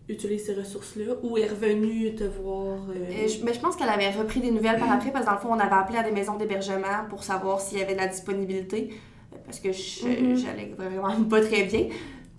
utilise 0.08 0.46
ces 0.46 0.54
ressources-là, 0.54 1.14
ou 1.24 1.38
est 1.38 1.48
revenue 1.48 2.14
te 2.16 2.24
voir. 2.24 2.78
euh, 2.90 2.94
Euh, 3.12 3.28
je- 3.28 3.44
mais 3.44 3.54
je 3.54 3.60
pense 3.60 3.76
qu'elle 3.76 3.90
avait 3.90 4.12
repris 4.12 4.40
des 4.40 4.52
nouvelles 4.52 4.80
par 4.80 4.92
après, 4.92 5.12
parce 5.12 5.26
que 5.26 5.30
dans 5.30 5.36
le 5.36 5.42
fond, 5.42 5.50
on 5.52 5.60
avait 5.60 5.74
appelé 5.76 5.98
à 5.98 6.04
des 6.04 6.12
maisons 6.12 6.36
d'hébergement 6.36 7.06
pour 7.10 7.24
savoir 7.24 7.60
s'il 7.60 7.80
y 7.80 7.82
avait 7.82 7.94
de 7.94 8.00
la 8.00 8.08
disponibilité, 8.08 8.92
euh, 9.34 9.38
parce 9.46 9.60
que 9.60 9.72
je- 9.72 10.06
Mhm. 10.08 10.36
j'allais 10.38 10.74
vraiment 10.78 11.08
pas 11.30 11.42
très 11.42 11.64
bien. 11.64 11.88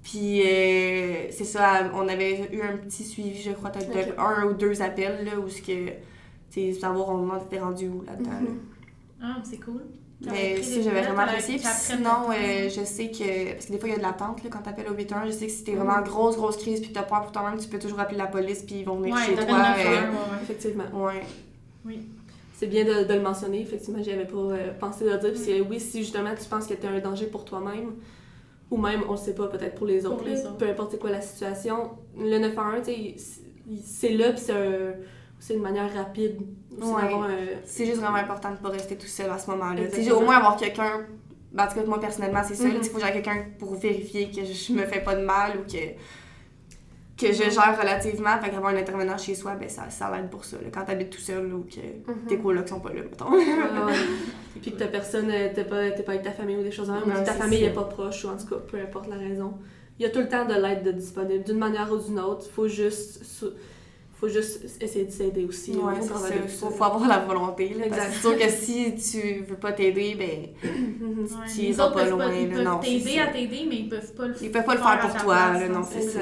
Puis 0.03 0.43
euh, 0.43 1.27
c'est 1.31 1.45
ça, 1.45 1.91
on 1.95 2.07
avait 2.09 2.49
eu 2.53 2.61
un 2.63 2.77
petit 2.77 3.03
suivi, 3.03 3.43
je 3.43 3.51
crois, 3.51 3.71
peut-être 3.71 3.93
de 3.93 4.13
Ok. 4.13 4.19
un 4.19 4.45
ou 4.47 4.53
deux 4.55 4.81
appels, 4.81 5.25
là, 5.25 5.33
où 5.41 5.49
ce 5.49 5.61
que, 5.63 5.91
savoir 6.81 7.09
on 7.11 7.37
était 7.45 7.59
rendu 7.59 7.89
où 7.89 8.03
là-dedans. 8.07 8.31
là. 8.31 8.41
Mhm. 8.41 8.59
Ah, 9.23 9.37
c'est 9.43 9.59
cool. 9.59 9.83
Mais 10.21 10.63
ça, 10.63 10.77
des 10.77 10.83
j'avais 10.83 11.03
vraiment 11.03 11.23
apprécié. 11.23 11.57
Puis 11.59 11.67
sinon, 11.73 12.31
euh, 12.31 12.69
je 12.71 12.85
sais 12.85 13.11
que. 13.11 13.53
Parce 13.53 13.67
que 13.67 13.73
des 13.73 13.79
fois, 13.79 13.89
il 13.89 13.93
y 13.93 13.95
a 13.95 13.99
de 13.99 14.03
l'attente 14.03 14.43
là, 14.43 14.51
quand 14.51 14.61
t'appelles 14.61 14.89
au 14.89 14.95
8-1. 14.95 15.27
Je 15.27 15.31
sais 15.33 15.47
que 15.47 15.53
si 15.53 15.63
t'es 15.65 15.73
vraiment 15.75 15.93
Mhm. 15.93 16.01
en 16.01 16.03
grosse, 16.03 16.37
grosse 16.37 16.57
crise 16.57 16.81
puis 16.81 16.89
que 16.89 16.95
t'as 16.95 17.03
peur 17.03 17.21
pour 17.23 17.33
toi-même, 17.33 17.59
tu 17.59 17.69
peux 17.69 17.79
toujours 17.79 18.01
appeler 18.01 18.17
la 18.19 18.27
police 18.27 18.63
puis 18.63 18.77
ils 18.81 18.85
vont 18.85 18.97
venir 18.97 19.15
Ouais, 19.15 19.23
chez 19.27 19.35
toi. 19.35 19.45
911, 19.45 19.67
euh, 19.79 19.91
ouais, 19.91 19.99
ouais. 20.07 20.43
Effectivement. 20.43 20.85
ouais. 21.05 21.23
C'est 22.59 22.67
bien 22.69 22.85
de, 22.85 23.05
de 23.07 23.13
le 23.15 23.21
mentionner, 23.21 23.61
effectivement, 23.61 24.03
j'y 24.03 24.11
avais 24.13 24.25
pas 24.25 24.37
euh, 24.39 24.73
pensé 24.81 25.05
de 25.05 25.11
le 25.11 25.19
dire. 25.19 25.31
Puis 25.33 25.41
c'est- 25.41 25.61
oui, 25.61 25.79
si 25.79 25.99
justement 25.99 26.31
tu 26.35 26.49
penses 26.49 26.67
que 26.67 26.73
tu 26.75 26.87
es 26.87 26.89
un 26.89 27.01
danger 27.01 27.27
pour 27.27 27.45
toi-même, 27.45 27.93
ou 28.71 28.79
même, 28.79 29.03
on 29.09 29.13
le 29.13 29.19
sait 29.19 29.35
pas, 29.35 29.49
peut-être 29.49 29.75
pour 29.75 29.87
les 29.87 30.01
Pour 30.01 30.15
autres, 30.15 30.25
les 30.25 30.35
là, 30.37 30.41
autres. 30.41 30.57
peu 30.57 30.67
importe 30.69 30.99
quoi 30.99 31.11
la 31.11 31.21
situation, 31.21 31.91
le 32.19 32.39
911, 32.39 32.83
tu 32.87 32.93
sais, 32.93 33.15
c'est- 33.85 34.13
là, 34.15 34.31
puis 34.33 34.41
c'est 34.41 34.53
un- 34.53 34.95
c'est 35.39 35.53
une 35.55 35.61
manière 35.63 35.93
rapide 35.93 36.39
Ouais. 36.85 37.03
un. 37.13 37.29
C'est 37.65 37.87
juste 37.87 37.99
vraiment 38.01 38.17
important 38.19 38.51
de 38.51 38.55
ne 38.55 38.59
pas 38.61 38.69
rester 38.71 38.97
tout 38.97 39.07
seul 39.07 39.31
à 39.31 39.39
ce 39.39 39.51
moment-là. 39.51 39.83
Au 40.15 40.21
moins 40.21 40.37
avoir 40.37 40.57
quelqu'un. 40.57 41.07
ben, 41.53 41.65
en 41.65 41.69
tout 41.69 41.75
cas, 41.75 41.85
moi 41.87 42.01
personnellement, 42.01 42.43
c'est 42.47 42.55
ça. 42.55 42.65
Mhm. 42.65 42.83
sais, 42.83 42.89
Il 42.89 42.91
faut 42.91 42.99
que 42.99 43.13
quelqu'un 43.13 43.45
pour 43.59 43.75
vérifier 43.77 44.31
que 44.31 44.45
je 44.45 44.73
me 44.73 44.83
fais 44.85 45.01
pas 45.01 45.15
de 45.15 45.23
mal 45.25 45.53
ou 45.59 45.63
que, 45.71 45.79
que 47.19 47.33
je 47.33 47.45
gère 47.51 47.79
relativement. 47.81 48.39
Fait 48.43 48.51
qu'avoir 48.51 48.75
un 48.75 48.77
intervenant 48.77 49.17
chez 49.17 49.35
soi, 49.35 49.55
ben, 49.55 49.69
ça, 49.69 49.89
ça 49.91 50.11
l'aide 50.15 50.29
pour 50.29 50.45
ça. 50.45 50.57
là, 50.59 50.69
quand 50.73 50.85
t'habites 50.85 51.11
tout 51.11 51.21
seul 51.21 51.53
ou 51.55 51.65
que 51.65 51.81
Mhm. 52.11 52.27
tes 52.29 52.39
colocs 52.39 52.69
sont 52.69 52.81
pas 52.81 52.93
là, 52.93 53.01
mettons. 53.03 53.33
Ouais. 53.33 53.45
Puis 54.61 54.73
que 54.73 54.79
ta 54.79 54.87
personne, 54.89 55.31
euh, 55.31 55.49
t'es 55.55 55.65
pas, 55.65 55.91
pas 55.91 56.13
avec 56.13 56.23
ta 56.23 56.33
famille 56.33 56.57
ou 56.57 56.63
des 56.63 56.71
choses 56.71 56.89
comme 56.89 56.99
ça, 57.13 57.19
ou 57.19 57.23
que 57.23 57.27
ta 57.27 57.33
famille 57.35 57.61
ça. 57.61 57.67
est 57.67 57.75
pas 57.75 57.85
proche, 57.85 58.25
ou 58.25 58.29
en 58.29 58.37
tout 58.37 58.47
cas, 58.47 58.57
peu 58.71 58.79
importe 58.79 59.09
la 59.09 59.17
raison. 59.17 59.55
Il 59.99 60.03
y 60.03 60.07
a 60.07 60.11
tout 60.11 60.19
le 60.19 60.29
temps 60.29 60.45
de 60.45 60.55
l'aide 60.55 60.83
de 60.83 60.93
disponible, 60.93 61.43
d'une 61.45 61.59
manière 61.59 61.91
ou 61.91 61.97
d'une 61.99 62.19
autre. 62.21 62.47
Faut 62.51 62.69
juste, 62.69 63.23
faut 64.19 64.29
juste 64.29 64.61
essayer 64.81 65.05
de 65.05 65.11
s'aider 65.11 65.45
aussi. 65.45 65.73
Ouais, 65.77 66.01
tout 66.01 66.15
Faut, 66.49 66.71
faut 66.71 66.85
avoir 66.85 67.07
la 67.07 67.19
volonté. 67.19 67.69
Là, 67.71 67.85
parce 67.89 68.01
que 68.01 68.07
Exact. 68.07 68.13
c'est 68.15 68.21
sûr 68.21 68.39
que 68.39 68.49
si 68.51 69.11
tu 69.13 69.43
veux 69.45 69.57
pas 69.57 69.73
t'aider, 69.73 70.15
ben. 70.15 70.71
Ouais, 71.27 71.47
Tu 71.53 71.61
les 71.63 71.71
iras 71.77 71.87
autres 71.87 71.95
pas 71.95 72.05
loin, 72.09 72.33
ils 72.35 72.49
là, 72.49 72.55
peuvent 72.55 72.65
non, 72.65 72.79
t'aider 72.79 73.19
à 73.19 73.27
t'aider, 73.29 73.67
mais 73.69 73.77
ils 73.77 73.89
peuvent 73.89 74.15
pas 74.15 74.27
le 74.27 74.35
ils 74.43 74.51
peuvent 74.51 74.65
pas 74.65 74.75
le 74.75 74.81
faire 74.81 75.01
pour 75.01 75.11
toi. 75.23 75.35
place, 75.35 75.61
là, 75.61 75.69
non, 75.69 75.83
c'est 75.83 76.03
ça. 76.03 76.21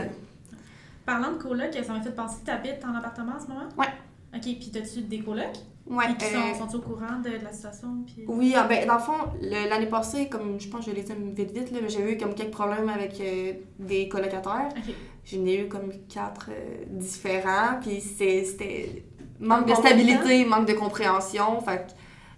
Parlant 1.07 1.33
de 1.33 1.37
coloc, 1.43 1.69
ça 1.73 1.93
m'a 1.93 2.01
fait 2.01 2.15
penser 2.15 2.37
que 2.41 2.47
tu 2.47 2.51
habites 2.51 2.85
en 2.85 2.95
appartement 2.97 3.33
en 3.37 3.41
ce 3.41 3.49
moment? 3.49 3.69
Ouais. 3.79 3.87
Ok, 4.35 4.43
puis 4.43 4.71
t'as-tu 4.73 5.03
des 5.03 5.21
colocs? 5.21 5.57
Ouais. 5.87 6.05
Puis 6.07 6.17
qui 6.17 6.25
sont, 6.27 6.39
euh, 6.39 6.69
sont 6.69 6.77
au 6.77 6.81
courant 6.81 7.19
de, 7.23 7.39
de 7.39 7.45
la 7.45 7.53
situation? 7.53 8.05
Puis... 8.07 8.25
Oui, 8.27 8.55
ah, 8.57 8.67
ben, 8.67 8.87
dans 8.87 8.95
le 8.95 9.01
fond, 9.01 9.13
l'année 9.41 9.87
passée, 9.87 10.29
comme 10.29 10.59
je 10.59 10.69
pense 10.69 10.85
que 10.87 10.91
je 10.91 10.97
l'ai 10.97 11.03
dit 11.03 11.13
vite 11.35 11.51
vite, 11.53 11.71
là, 11.73 11.79
mais 11.83 11.89
j'ai 11.91 12.13
eu 12.13 12.17
comme 12.17 12.35
quelques 12.35 12.53
problèmes 12.53 12.89
avec 12.89 13.21
euh, 13.21 13.53
des 13.79 14.09
colocataires. 14.09 14.69
Ok. 14.71 14.95
J'en 15.27 15.45
ai 15.47 15.61
eu 15.61 15.69
comme 15.69 15.91
quatre 16.09 16.51
euh, 16.51 16.85
différents, 16.91 17.79
puis 17.81 18.01
c'était 18.01 19.05
manque 19.41 19.67
de 19.67 19.73
En 19.73 19.77
combien 19.77 19.91
de 19.91 19.97
stabilité, 19.97 20.45
manque 20.47 20.67
de 20.67 20.75
compréhension. 20.75 21.61
Fait 21.61 21.87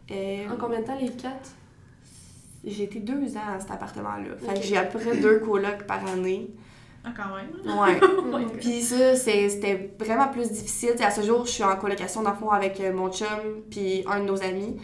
que, 0.09 0.15
euh, 0.15 0.53
En 0.53 0.57
combien 0.57 0.81
de 0.81 0.87
temps 0.87 0.99
les 0.99 1.11
quatre? 1.11 1.51
j'ai 2.65 2.83
été 2.85 2.99
deux 2.99 3.37
ans 3.37 3.55
à 3.57 3.61
cet 3.61 3.71
appartement-là. 3.71 4.37
Fait 4.39 4.61
que 4.61 4.67
j'ai 4.67 4.77
à 4.77 4.83
peu 4.85 4.99
près 4.99 5.17
deux 5.17 5.39
colocs 5.39 5.87
par 5.87 6.05
année. 6.07 6.51
Ah, 7.07 7.13
quand 7.17 7.37
même. 7.37 7.79
Ouais. 7.79 8.01
Oh. 8.35 8.39
Puis 8.61 8.83
ça, 8.83 9.15
c'était 9.15 9.91
vraiment 9.99 10.29
plus 10.29 10.51
difficile. 10.51 10.91
T'sais, 10.97 11.05
à 11.05 11.11
ce 11.11 11.23
jour, 11.23 11.47
je 11.47 11.53
suis 11.53 11.63
en 11.63 11.77
colocation 11.77 12.23
d'enfants 12.23 12.51
avec 12.51 12.81
euh, 12.81 12.93
mon 12.93 13.11
chum, 13.11 13.29
puis 13.71 14.05
un 14.11 14.21
de 14.21 14.25
nos 14.25 14.43
amis. 14.43 14.77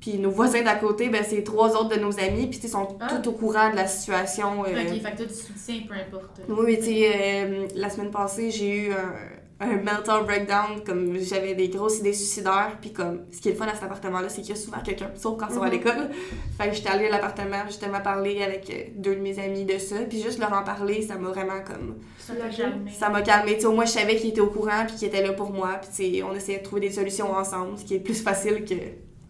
Puis 0.00 0.18
nos 0.18 0.30
voisins 0.30 0.62
d'à 0.62 0.74
côté, 0.74 1.08
ben, 1.08 1.24
c'est 1.26 1.42
trois 1.42 1.74
autres 1.80 1.96
de 1.96 2.00
nos 2.00 2.20
amis, 2.20 2.46
puis 2.48 2.60
ils 2.62 2.68
sont 2.68 2.98
Ah. 3.00 3.08
tout 3.08 3.26
au 3.30 3.32
courant 3.32 3.70
de 3.70 3.76
la 3.76 3.86
situation. 3.86 4.62
euh, 4.64 4.68
Ok, 4.68 5.00
fait 5.00 5.12
que 5.12 5.16
t'as 5.18 5.24
du 5.24 5.34
soutien, 5.34 5.76
peu 5.88 5.94
importe. 5.94 6.40
Oui, 6.48 6.56
oui, 6.66 6.76
tu 6.76 6.84
sais, 6.84 7.12
euh, 7.16 7.66
la 7.74 7.88
semaine 7.88 8.10
passée, 8.10 8.50
j'ai 8.50 8.88
eu 8.88 8.92
un, 8.92 9.12
un 9.60 9.76
mental 9.76 10.24
breakdown, 10.24 10.82
comme 10.84 11.16
j'avais 11.18 11.54
des 11.54 11.68
grosses 11.68 12.00
idées 12.00 12.12
suicidaires, 12.12 12.76
puis 12.80 12.92
comme, 12.92 13.20
ce 13.30 13.40
qui 13.40 13.48
est 13.48 13.52
le 13.52 13.56
fun 13.56 13.66
à 13.66 13.74
cet 13.74 13.84
appartement-là, 13.84 14.28
c'est 14.28 14.40
qu'il 14.42 14.50
y 14.50 14.58
a 14.58 14.60
souvent 14.60 14.80
quelqu'un, 14.84 15.10
sauf 15.14 15.38
quand 15.38 15.46
ils 15.48 15.54
sont 15.54 15.62
à 15.62 15.66
Mhm. 15.66 15.72
l'école. 15.72 16.10
Fait 16.58 16.68
que 16.68 16.74
j'étais 16.74 16.88
allée 16.88 17.06
à 17.06 17.10
l'appartement, 17.10 17.62
justement, 17.68 18.00
parler 18.00 18.42
avec 18.42 18.68
euh, 18.70 18.90
deux 18.96 19.14
de 19.14 19.20
mes 19.20 19.38
amis 19.38 19.64
de 19.64 19.78
ça, 19.78 19.96
puis 20.08 20.20
juste 20.20 20.40
leur 20.40 20.52
en 20.52 20.64
parler, 20.64 21.02
ça 21.02 21.16
m'a 21.16 21.28
vraiment 21.28 21.60
comme... 21.64 21.96
Ça 22.18 22.34
t'a 22.34 22.48
calmé. 22.48 22.90
Ça 22.90 23.08
m'a 23.10 23.22
calmé, 23.22 23.54
tu 23.54 23.60
sais, 23.60 23.66
au 23.66 23.72
moins 23.72 23.84
je 23.84 23.92
savais 23.92 24.16
qu'ils 24.16 24.30
étaient 24.30 24.40
au 24.40 24.48
courant, 24.48 24.84
puis 24.88 24.96
qu'ils 24.96 25.08
étaient 25.08 25.22
là 25.24 25.32
pour 25.32 25.50
moi, 25.52 25.78
puis 25.80 25.90
tu 25.90 26.16
sais, 26.16 26.22
on 26.24 26.34
essayait 26.34 26.58
de 26.58 26.64
trouver 26.64 26.80
des 26.80 26.90
solutions 26.90 27.30
ensemble, 27.32 27.78
ce 27.78 27.84
qui 27.84 27.94
est 27.94 28.00
plus 28.00 28.20
facile 28.20 28.64
que 28.64 28.74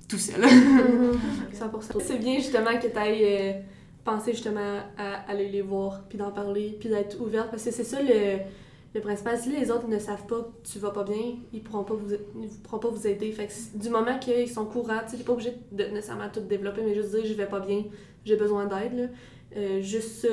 tout 0.08 0.18
seul. 0.18 0.40
100%. 1.52 2.00
C'est 2.00 2.18
bien 2.18 2.36
justement 2.36 2.78
que 2.80 2.86
tu 2.86 2.96
ailles 2.98 3.62
penser 4.04 4.32
justement 4.32 4.80
à 4.98 5.30
aller 5.30 5.48
les 5.48 5.62
voir, 5.62 6.02
puis 6.08 6.18
d'en 6.18 6.30
parler, 6.30 6.76
puis 6.80 6.88
d'être 6.88 7.20
ouverte, 7.20 7.50
parce 7.50 7.62
que 7.64 7.70
c'est 7.70 7.84
ça 7.84 8.00
le, 8.02 8.38
le 8.94 9.00
principal. 9.00 9.36
Si 9.38 9.50
les 9.50 9.70
autres 9.70 9.88
ne 9.88 9.98
savent 9.98 10.24
pas 10.26 10.36
que 10.40 10.68
tu 10.72 10.78
vas 10.78 10.90
pas 10.90 11.02
bien, 11.04 11.36
ils 11.52 11.62
pourront 11.62 11.84
pas 11.84 11.94
vous, 11.94 12.14
ils 12.40 12.48
pourront 12.62 12.78
pas 12.78 12.88
vous 12.88 13.06
aider. 13.06 13.30
Fait 13.32 13.46
que 13.48 13.52
du 13.78 13.88
moment 13.90 14.18
qu'ils 14.18 14.48
sont 14.50 14.64
courants, 14.66 15.00
tu 15.08 15.16
n'es 15.16 15.22
pas 15.24 15.32
obligé 15.32 15.52
de 15.72 15.84
nécessairement 15.86 16.28
tout 16.32 16.40
développer, 16.40 16.82
mais 16.82 16.94
juste 16.94 17.10
dire 17.10 17.24
je 17.24 17.34
vais 17.34 17.46
pas 17.46 17.60
bien, 17.60 17.84
j'ai 18.24 18.36
besoin 18.36 18.66
d'aide. 18.66 18.96
là. 18.96 19.06
Euh, 19.56 19.80
juste 19.82 20.22
ça, 20.22 20.28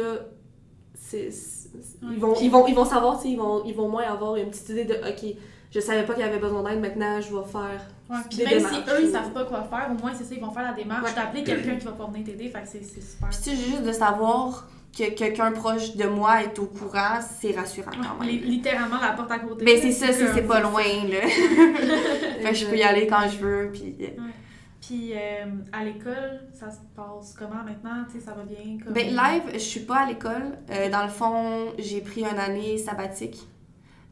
c'est, 0.93 1.31
c'est- 1.31 1.69
Ouais. 2.03 2.09
ils, 2.13 2.19
vont, 2.19 2.33
ils, 2.41 2.49
vont, 2.51 2.67
ils 2.67 2.75
vont 2.75 2.85
savoir, 2.85 3.19
ils 3.25 3.37
vont, 3.37 3.63
ils 3.65 3.73
vont 3.75 3.87
moins 3.89 4.03
avoir 4.03 4.35
une 4.35 4.49
petite 4.49 4.69
idée 4.69 4.85
de 4.85 4.95
ok, 4.95 5.35
je 5.71 5.79
savais 5.79 6.03
pas 6.05 6.13
qu'il 6.13 6.23
y 6.23 6.27
avait 6.27 6.39
besoin 6.39 6.63
d'aide, 6.63 6.79
maintenant 6.81 7.19
je 7.21 7.33
vais 7.35 7.43
faire 7.45 7.81
Ouais, 8.09 8.17
puis 8.29 8.43
même 8.43 8.59
si 8.59 8.75
eux, 8.89 9.03
ils 9.03 9.09
savent 9.11 9.31
pas 9.31 9.45
quoi 9.45 9.63
faire, 9.63 9.89
au 9.89 10.01
moins, 10.01 10.13
c'est 10.13 10.25
ça, 10.25 10.35
ils 10.35 10.41
vont 10.41 10.51
faire 10.51 10.63
la 10.63 10.73
démarche 10.73 11.09
Ouais. 11.09 11.15
d'appeler 11.15 11.43
quelqu'un 11.43 11.77
qui 11.77 11.85
va 11.85 11.93
pas 11.93 12.07
venir 12.07 12.25
t'aider, 12.25 12.49
fait 12.49 12.61
que 12.61 12.67
c'est 12.67 12.83
c'est 12.83 13.01
super. 13.01 13.29
Puis 13.29 13.37
tu 13.41 13.49
sais, 13.51 13.55
juste 13.55 13.83
de 13.83 13.91
savoir 13.93 14.67
que 14.97 15.09
quelqu'un 15.11 15.51
proche 15.51 15.95
de 15.95 16.05
moi 16.05 16.43
est 16.43 16.57
au 16.59 16.65
courant, 16.65 17.19
c'est 17.21 17.55
rassurant 17.55 17.91
quand 17.91 18.19
même. 18.19 18.29
li- 18.29 18.39
littéralement, 18.39 18.99
la 19.01 19.11
porte 19.11 19.31
à 19.31 19.39
côté. 19.39 19.63
Ben 19.65 19.77
c'est 19.81 19.91
ça, 19.91 20.11
c'est 20.11 20.41
pas 20.47 20.59
loin, 20.59 20.81
là. 20.83 21.27
fait 22.41 22.53
je 22.55 22.65
peux 22.67 22.77
y 22.77 22.83
aller 22.83 23.07
quand 23.07 23.27
je 23.29 23.37
veux, 23.37 23.69
puis... 23.71 23.95
euh, 24.01 24.07
Puis 24.81 25.13
euh, 25.13 25.45
à 25.71 25.83
l'école, 25.83 26.41
ça 26.53 26.69
se 26.71 26.79
passe 26.95 27.35
comment 27.37 27.63
maintenant? 27.63 28.03
Tu 28.11 28.19
sais, 28.19 28.25
ça 28.25 28.31
va 28.33 28.43
bien? 28.43 28.77
Comme... 28.83 28.93
Ben, 28.93 29.07
live, 29.07 29.43
je 29.53 29.59
suis 29.59 29.81
pas 29.81 29.99
à 29.99 30.05
l'école. 30.07 30.57
Euh, 30.71 30.89
dans 30.89 31.03
le 31.03 31.09
fond, 31.09 31.71
j'ai 31.77 32.01
pris 32.01 32.21
une 32.21 32.39
année 32.39 32.77
sabbatique 32.77 33.37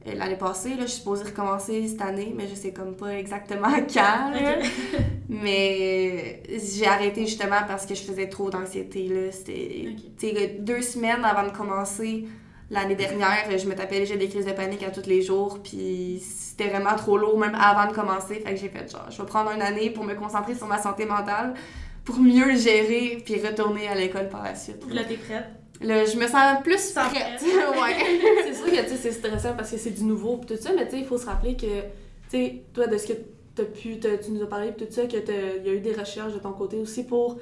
l'année 0.05 0.37
passée. 0.37 0.69
Là, 0.69 0.81
je 0.81 0.87
suis 0.87 0.99
supposée 0.99 1.25
recommencer 1.25 1.87
cette 1.87 2.01
année, 2.01 2.33
mais 2.35 2.47
je 2.47 2.55
sais 2.55 2.71
comme 2.71 2.95
pas 2.95 3.17
exactement 3.17 3.69
quand. 3.93 4.31
là. 4.31 4.57
Mais 5.29 6.41
j'ai 6.49 6.87
arrêté 6.87 7.27
justement 7.27 7.61
parce 7.67 7.85
que 7.85 7.93
je 7.93 8.01
faisais 8.01 8.27
trop 8.27 8.49
d'anxiété. 8.49 9.29
C'était 9.31 10.57
deux 10.59 10.81
semaines 10.81 11.23
avant 11.23 11.47
de 11.47 11.55
commencer 11.55 12.25
l'année 12.71 12.95
dernière, 12.95 13.45
je 13.57 13.67
me 13.67 13.75
tapais 13.75 13.99
déjà 13.99 14.15
des 14.15 14.29
crises 14.29 14.45
de 14.45 14.51
panique 14.51 14.83
à 14.83 14.91
tous 14.91 15.07
les 15.07 15.21
jours. 15.21 15.59
Puis 15.61 16.21
c'était 16.21 16.69
vraiment 16.69 16.95
trop 16.95 17.17
lourd, 17.17 17.37
même 17.37 17.55
avant 17.55 17.89
de 17.89 17.95
commencer. 17.95 18.35
Fait 18.35 18.53
que 18.53 18.59
j'ai 18.59 18.69
fait 18.69 18.89
genre, 18.91 19.07
je 19.09 19.21
vais 19.21 19.27
prendre 19.27 19.51
une 19.51 19.61
année 19.61 19.89
pour 19.89 20.03
me 20.03 20.13
concentrer 20.15 20.55
sur 20.55 20.67
ma 20.67 20.81
santé 20.81 21.05
mentale 21.05 21.53
pour 22.05 22.19
mieux 22.19 22.51
le 22.51 22.57
gérer 22.57 23.21
puis 23.23 23.35
retourner 23.35 23.87
à 23.87 23.95
l'école 23.95 24.29
par 24.29 24.43
la 24.43 24.55
suite. 24.55 24.83
Là, 24.91 25.03
t'es 25.03 25.15
prête? 25.17 25.45
Là, 25.81 26.03
je 26.05 26.17
me 26.17 26.27
sens 26.27 26.61
plus 26.63 26.77
Sens 26.77 27.07
prête. 27.09 27.37
prête. 27.37 27.41
ouais. 27.81 28.19
c'est 28.45 28.53
sûr 28.53 28.65
que 28.65 28.81
tu 28.83 28.89
sais, 28.89 28.95
c'est 28.97 29.11
stressant 29.11 29.53
parce 29.55 29.71
que 29.71 29.77
c'est 29.77 29.91
du 29.91 30.03
nouveau 30.03 30.37
pis 30.37 30.47
tout 30.47 30.61
ça, 30.61 30.71
mais 30.75 30.85
tu 30.85 30.91
sais, 30.91 30.99
il 30.99 31.05
faut 31.05 31.17
se 31.17 31.25
rappeler 31.25 31.55
que, 31.55 31.65
tu 31.65 32.31
sais, 32.31 32.61
toi, 32.73 32.87
de 32.87 32.97
ce 32.97 33.07
que 33.07 33.13
t'as 33.55 33.63
pu, 33.63 33.97
t'as- 33.99 34.17
tu 34.17 34.31
nous 34.31 34.43
as 34.43 34.47
parlé 34.47 34.71
pis 34.73 34.85
tout 34.85 34.91
ça, 34.91 35.05
que 35.05 35.17
t'as- 35.17 35.55
il 35.57 35.65
y 35.65 35.69
a 35.69 35.73
eu 35.73 35.79
des 35.79 35.93
recherches 35.93 36.33
de 36.33 36.39
ton 36.39 36.51
côté 36.51 36.77
aussi 36.77 37.05
pour 37.05 37.37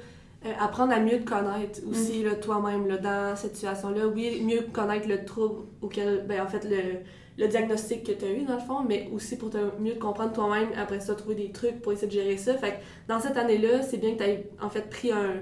euh, 0.46 0.52
apprendre 0.60 0.92
à 0.92 1.00
mieux 1.00 1.18
te 1.18 1.28
connaître 1.28 1.80
aussi, 1.90 2.22
là, 2.22 2.36
toi-même, 2.36 2.86
là, 2.86 2.96
dans 2.98 3.34
cette 3.34 3.56
situation-là. 3.56 4.06
Oui, 4.06 4.40
mieux 4.44 4.60
connaître 4.72 5.08
le 5.08 5.24
trouble 5.24 5.64
auquel, 5.82 6.24
ben, 6.28 6.40
en 6.42 6.46
fait, 6.46 6.62
le, 6.64 7.00
le 7.42 7.48
diagnostic 7.48 8.04
que 8.04 8.12
tu 8.12 8.24
as 8.24 8.30
eu, 8.30 8.42
dans 8.44 8.54
le 8.54 8.60
fond, 8.60 8.84
mais 8.88 9.08
aussi 9.12 9.36
pour 9.36 9.50
te 9.50 9.58
mieux 9.80 9.94
te 9.94 9.98
comprendre 9.98 10.32
toi-même, 10.32 10.68
après 10.80 11.00
ça, 11.00 11.16
trouver 11.16 11.34
des 11.34 11.50
trucs 11.50 11.82
pour 11.82 11.90
essayer 11.92 12.06
de 12.06 12.12
gérer 12.12 12.36
ça. 12.36 12.54
Fait 12.56 12.70
que 12.70 12.76
dans 13.12 13.18
cette 13.18 13.36
année-là, 13.36 13.82
c'est 13.82 13.96
bien 13.96 14.12
que 14.12 14.18
tu 14.22 14.30
aies, 14.30 14.48
en 14.62 14.70
fait, 14.70 14.88
pris 14.88 15.10
un, 15.10 15.40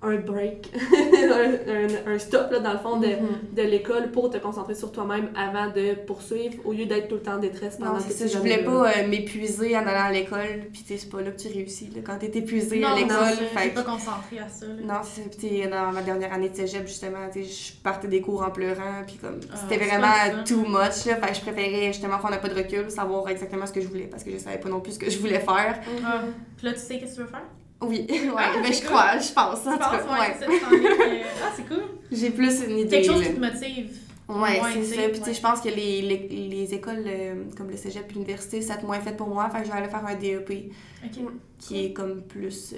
un 0.00 0.16
break, 0.16 0.70
un, 1.12 2.10
un- 2.10 2.14
un 2.14 2.18
stop, 2.20 2.52
là, 2.52 2.60
dans 2.60 2.72
le 2.72 2.78
fond, 2.78 3.00
de, 3.00 3.06
Mhm. 3.08 3.54
de 3.56 3.62
l'école 3.62 4.10
pour 4.12 4.30
te 4.30 4.38
concentrer 4.38 4.74
sur 4.76 4.92
toi-même 4.92 5.30
avant 5.36 5.66
de 5.72 5.94
poursuivre, 6.06 6.54
au 6.64 6.72
lieu 6.72 6.86
d'être 6.86 7.08
tout 7.08 7.16
le 7.16 7.22
temps 7.22 7.34
en 7.34 7.38
détresse 7.38 7.76
pendant 7.78 7.94
Non, 7.94 7.98
que 7.98 8.12
ça. 8.12 8.26
Je 8.28 8.38
voulais 8.38 8.62
pas 8.62 8.90
euh, 8.92 9.08
m'épuiser 9.08 9.76
en 9.76 9.80
allant 9.80 10.04
à 10.04 10.12
l'école. 10.12 10.66
Puis 10.72 10.84
c'est 10.86 11.10
pas 11.10 11.20
là 11.20 11.32
que 11.32 11.40
tu 11.40 11.48
réussis. 11.48 11.90
Là, 11.94 12.02
quand 12.04 12.16
t'es 12.18 12.26
épuisé 12.38 12.78
non, 12.78 12.88
à 12.88 12.94
l'école. 12.96 13.46
fait 13.56 13.70
pas 13.70 13.82
concentrée 13.82 14.38
à 14.38 14.48
ça. 14.48 14.66
Là. 14.66 14.74
Non. 14.84 15.00
Puis, 15.36 15.62
dans 15.68 15.90
ma 15.92 16.02
dernière 16.02 16.32
année 16.32 16.48
de 16.50 16.54
cégep, 16.56 16.86
justement, 16.86 17.28
tu 17.32 17.42
sais, 17.44 17.50
je 17.76 17.82
partais 17.82 18.06
des 18.08 18.20
cours 18.20 18.42
en 18.42 18.50
pleurant, 18.50 19.02
puis 19.04 19.16
comme, 19.16 19.40
Ah, 19.52 19.56
c'était 19.56 19.84
vraiment 19.84 20.06
pas 20.12 20.44
too 20.44 20.60
much, 20.60 21.06
là. 21.06 21.16
Fait 21.16 21.34
je 21.34 21.40
préférais 21.40 21.88
justement 21.88 22.18
prendre 22.18 22.34
un 22.34 22.38
peu 22.38 22.48
de 22.48 22.54
recul, 22.54 22.88
savoir 22.90 23.28
exactement 23.28 23.66
ce 23.66 23.72
que 23.72 23.80
je 23.80 23.88
voulais, 23.88 24.06
parce 24.10 24.22
que 24.22 24.30
je 24.30 24.38
savais 24.38 24.58
pas 24.58 24.68
non 24.68 24.80
plus 24.80 24.92
ce 24.92 24.98
que 25.00 25.10
je 25.10 25.18
voulais 25.18 25.40
faire. 25.40 25.80
Ah, 26.04 26.22
Puis 26.56 26.66
là, 26.66 26.72
tu 26.74 26.78
sais 26.78 26.98
qu'est-ce 26.98 27.12
que 27.12 27.16
tu 27.16 27.22
veux 27.22 27.26
faire? 27.26 27.42
Oui, 27.80 28.06
ouais, 28.10 28.28
Ah, 28.36 28.52
je 28.64 28.78
cool. 28.80 28.86
crois, 28.86 29.18
je 29.18 29.32
pense, 29.32 29.66
en 29.66 29.72
tout 29.72 29.78
cas, 29.78 30.02
ouais, 30.04 30.18
ouais. 30.20 30.36
euh, 30.42 31.22
Ah, 31.44 31.50
c'est 31.54 31.66
cool. 31.68 31.84
J'ai 32.10 32.30
plus 32.30 32.62
une 32.64 32.78
idée, 32.78 32.88
Quelque 33.02 33.06
chose 33.12 33.20
là. 33.22 33.28
qui 33.28 33.34
te 33.34 33.40
motive. 33.40 33.90
Ouais, 34.28 34.60
c'est 34.74 34.84
ça. 34.84 35.08
Puis, 35.08 35.18
tu 35.20 35.24
sais, 35.26 35.34
je 35.34 35.40
pense 35.40 35.60
que 35.60 35.68
les, 35.68 36.02
les, 36.02 36.28
les 36.28 36.74
écoles 36.74 37.04
euh, 37.06 37.44
comme 37.56 37.70
le 37.70 37.76
cégep 37.76 38.10
et 38.10 38.12
l'université, 38.14 38.60
ça 38.60 38.74
a 38.74 38.82
moins 38.82 39.00
fait 39.00 39.16
pour 39.16 39.28
moi. 39.28 39.48
Fait 39.48 39.60
que 39.60 39.66
je 39.66 39.70
vais 39.72 39.78
aller 39.78 39.88
faire 39.88 40.04
un 40.04 40.14
DEP 40.16 40.72
Ok. 41.04 41.22
qui 41.60 41.84
est 41.86 41.92
comme 41.92 42.22
plus. 42.22 42.74
euh, 42.74 42.76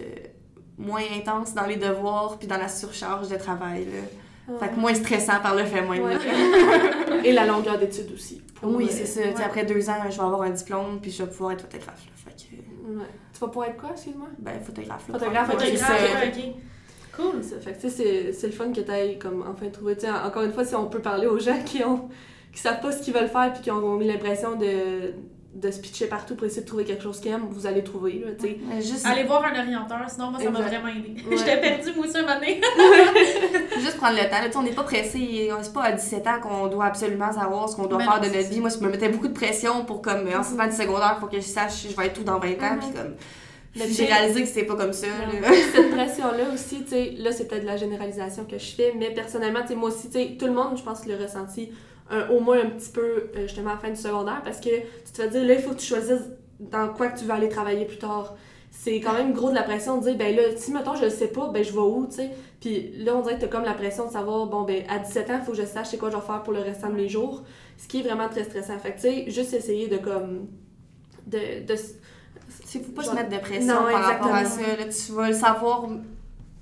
moins 0.79 1.03
intense 1.15 1.53
dans 1.53 1.67
les 1.67 1.77
devoirs 1.77 2.39
puis 2.39 2.49
dans 2.49 2.57
la 2.57 2.69
surcharge 2.69 3.29
de 3.29 3.37
travail, 3.37 3.85
là. 3.85 4.01
Fait 4.59 4.69
que 4.69 4.77
moins 4.81 4.95
stressant 4.95 5.41
par 5.43 5.55
le 5.55 5.65
fait 5.65 5.81
même. 5.83 6.03
Ouais. 6.03 6.15
Et 7.25 7.33
la 7.33 7.47
longueur 7.47 7.79
d'études 7.79 8.13
aussi. 8.13 8.43
Oui, 8.63 8.89
c'est 8.91 9.07
ça. 9.07 9.21
Ouais. 9.21 9.35
Après 9.45 9.65
deux 9.65 9.89
ans, 9.89 9.95
je 10.11 10.17
vais 10.17 10.23
avoir 10.23 10.43
un 10.43 10.51
diplôme 10.51 10.99
puis 11.01 11.11
je 11.11 11.23
vais 11.23 11.31
pouvoir 11.31 11.53
être 11.53 11.63
photographe. 11.63 12.05
Là. 12.07 12.13
Fait 12.15 12.31
que, 12.37 12.57
Ouais. 12.99 13.05
Tu 13.33 13.39
vas 13.41 13.47
pouvoir 13.49 13.69
être 13.69 13.77
quoi, 13.79 13.91
excuse-moi? 13.93 14.29
ben, 14.39 14.61
photographe. 14.61 15.09
Là, 15.09 15.19
Photographe, 15.19 15.51
Photographe, 15.51 16.29
ok. 16.37 16.45
Cool. 17.17 17.43
Ça. 17.45 17.57
Fait 17.61 17.73
que, 17.73 17.81
tu 17.81 17.89
sais, 17.89 17.91
c'est- 17.91 18.33
c'est 18.33 18.47
le 18.49 18.53
fun 18.53 18.71
que 18.73 18.81
tu 18.81 18.91
aies 18.91 19.19
comme 19.19 19.45
enfin 19.49 19.69
trouvé. 19.71 19.95
Tu 19.95 20.03
sais, 20.03 20.11
en- 20.11 20.27
encore 20.27 20.43
une 20.43 20.53
fois, 20.53 20.65
si 20.65 20.75
on 20.75 20.87
peut 20.87 21.01
parler 21.01 21.27
aux 21.27 21.39
gens 21.39 21.59
qui 21.65 21.83
ont 21.85 22.09
qui 22.53 22.61
savent 22.61 22.81
pas 22.81 22.91
ce 22.91 23.01
qu'ils 23.03 23.15
veulent 23.15 23.29
faire 23.29 23.53
puis 23.53 23.63
qui 23.63 23.71
ont 23.71 24.01
eu 24.01 24.05
l'impression 24.05 24.57
de, 24.57 25.15
de 25.53 25.71
se 25.71 25.81
pitcher 25.81 26.07
partout 26.07 26.37
pour 26.37 26.47
essayer 26.47 26.63
de 26.63 26.67
trouver 26.67 26.85
quelque 26.85 27.03
chose 27.03 27.19
qu'ils 27.21 27.33
aiment, 27.33 27.49
vous 27.51 27.67
allez 27.67 27.83
trouver. 27.83 28.23
Là, 28.25 28.33
tu 28.39 28.47
sais. 28.47 28.59
Mais 28.69 28.81
Juste, 28.81 29.05
Allez 29.05 29.25
voir 29.25 29.45
un 29.45 29.59
orienteur, 29.61 29.99
sinon 30.09 30.31
moi 30.31 30.41
ça 30.41 30.49
m'a 30.51 30.61
vraiment 30.61 30.89
aidé. 30.89 31.17
Ouais. 31.29 31.37
J'étais 31.37 31.61
perdue 31.61 31.93
moi 31.97 32.07
aussi 32.07 32.17
un 32.19 32.23
moment 32.23 32.35
donné. 32.35 32.61
juste 33.81 33.97
prendre 33.97 34.17
le 34.17 34.25
temps. 34.31 34.37
Là, 34.41 34.47
Tu 34.47 34.53
sais, 34.53 34.57
on 34.59 34.63
n'est 34.63 34.71
pas 34.71 34.85
pressé. 34.85 35.51
C'est 35.63 35.73
pas 35.73 35.83
à 35.83 35.93
17 35.93 36.27
ans 36.27 36.41
qu'on 36.41 36.67
doit 36.69 36.85
absolument 36.87 37.33
savoir 37.33 37.69
ce 37.69 37.77
qu'on 37.77 37.87
doit 37.87 37.99
Mais 37.99 38.05
faire 38.05 38.15
non, 38.17 38.21
de 38.23 38.27
notre 38.27 38.43
ça. 38.43 38.49
vie. 38.49 38.61
Moi, 38.61 38.71
ça 38.71 38.81
me 38.81 38.91
mettait 38.91 39.09
beaucoup 39.09 39.29
de 39.29 39.33
pression 39.35 39.85
pour, 39.85 40.03
comme, 40.03 40.29
en 40.29 40.43
sortant 40.43 40.67
du 40.67 40.77
secondaire, 40.77 41.17
pour 41.19 41.29
que 41.29 41.37
je 41.39 41.47
sache 41.47 41.87
je 41.91 41.97
vais 41.97 42.07
être 42.07 42.15
tout 42.15 42.25
dans 42.25 42.39
20 42.39 42.49
ans. 42.63 42.75
Mhm. 42.75 42.79
Puis, 42.79 42.89
comme, 42.95 43.15
Mais 43.77 43.89
j'ai 43.89 44.05
réalisé 44.07 44.43
que 44.43 44.49
c'était 44.49 44.65
pas 44.67 44.77
comme 44.77 44.93
ça. 44.93 45.07
Ouais. 45.09 45.41
là. 45.41 45.49
Cette 45.75 45.91
pression-là 45.97 46.45
aussi, 46.55 46.83
tu 46.85 46.91
sais, 46.91 47.15
là, 47.19 47.33
c'est 47.33 47.49
peut-être 47.49 47.63
de 47.63 47.67
la 47.67 47.77
généralisation 47.77 48.45
que 48.45 48.57
je 48.59 48.71
fais, 48.75 48.95
mais 48.97 49.11
personnellement, 49.11 49.63
tu 49.63 49.69
sais, 49.69 49.75
moi 49.75 49.89
aussi, 49.91 50.07
tu 50.09 50.13
sais, 50.13 50.37
tout 50.39 50.47
le 50.47 50.53
monde, 50.53 50.77
je 50.77 50.83
pense, 50.83 51.07
l'a 51.07 51.17
ressenti 51.17 51.71
un- 52.11 52.29
au 52.29 52.41
moins 52.41 52.61
un 52.61 52.71
petit 52.71 52.91
peu, 52.91 53.01
euh, 53.37 53.43
justement, 53.43 53.71
à 53.71 53.75
la 53.75 53.79
fin 53.79 53.91
du 53.91 53.97
secondaire, 54.01 54.41
parce 54.45 54.59
que 54.61 54.69
tu 54.71 55.13
te 55.13 55.23
fais 55.23 55.29
dire, 55.29 55.45
là, 55.45 55.55
il 55.55 55.61
faut 55.61 55.71
que 55.71 55.79
tu 55.81 55.87
choisisses 55.87 56.29
dans 56.59 56.89
quoi 56.93 57.09
que 57.09 57.19
tu 57.19 57.25
vas 57.25 57.35
aller 57.35 57.49
travailler 57.49 57.85
plus 57.85 57.99
tard. 57.99 58.35
C'est 58.73 59.01
quand 59.01 59.15
même 59.15 59.33
gros 59.33 59.51
de 59.51 59.55
la 59.55 59.63
pression 59.65 59.99
de 59.99 60.05
dire, 60.05 60.17
ben 60.17 60.35
là, 60.35 60.43
si, 60.57 60.73
mettons, 60.73 60.95
je 60.95 61.05
le 61.05 61.11
sais 61.11 61.29
pas, 61.29 61.49
ben 61.49 61.63
je 61.65 61.73
vais 61.73 61.79
où, 61.79 62.07
tu 62.09 62.17
sais? 62.17 62.31
Puis 62.61 62.93
là, 62.99 63.17
on 63.17 63.23
dirait 63.23 63.35
que 63.37 63.41
t'as 63.41 63.49
comme 63.49 63.65
la 63.65 63.75
pression 63.75 64.07
de 64.07 64.13
savoir, 64.13 64.47
bon, 64.47 64.63
ben 64.63 64.85
à 64.89 64.99
17 64.99 65.29
ans, 65.31 65.37
il 65.41 65.45
faut 65.45 65.53
que 65.53 65.59
je 65.59 65.65
sache 65.65 65.89
c'est 65.89 65.97
quoi 65.99 66.11
je 66.11 66.17
vais 66.17 66.23
faire 66.23 66.43
pour 66.43 66.53
le 66.53 66.61
restant 66.61 66.89
de 66.89 66.95
mes 66.95 67.09
jours, 67.09 67.43
ce 67.79 67.89
qui 67.89 68.01
est 68.01 68.03
vraiment 68.03 68.29
très 68.29 68.45
stressant. 68.45 68.79
Fait 68.79 68.93
que, 68.93 68.97
tu 69.01 69.03
sais, 69.09 69.25
juste 69.31 69.53
essayer 69.55 69.89
de, 69.89 69.97
comme, 69.97 70.47
de, 71.27 71.67
de 71.67 71.75
Il 72.75 72.81
faut 72.85 72.93
pas 72.93 73.03
se 73.03 73.15
mettre 73.15 73.29
de 73.31 73.39
pression 73.39 73.75
Non, 73.75 73.91
par 73.91 74.03
rapport 74.05 74.35
à 74.35 74.45
ça. 74.45 74.61
exactement. 74.61 74.87
Là, 74.87 74.93
tu 74.93 75.13
vas 75.13 75.29
le 75.29 75.35
savoir. 75.35 75.89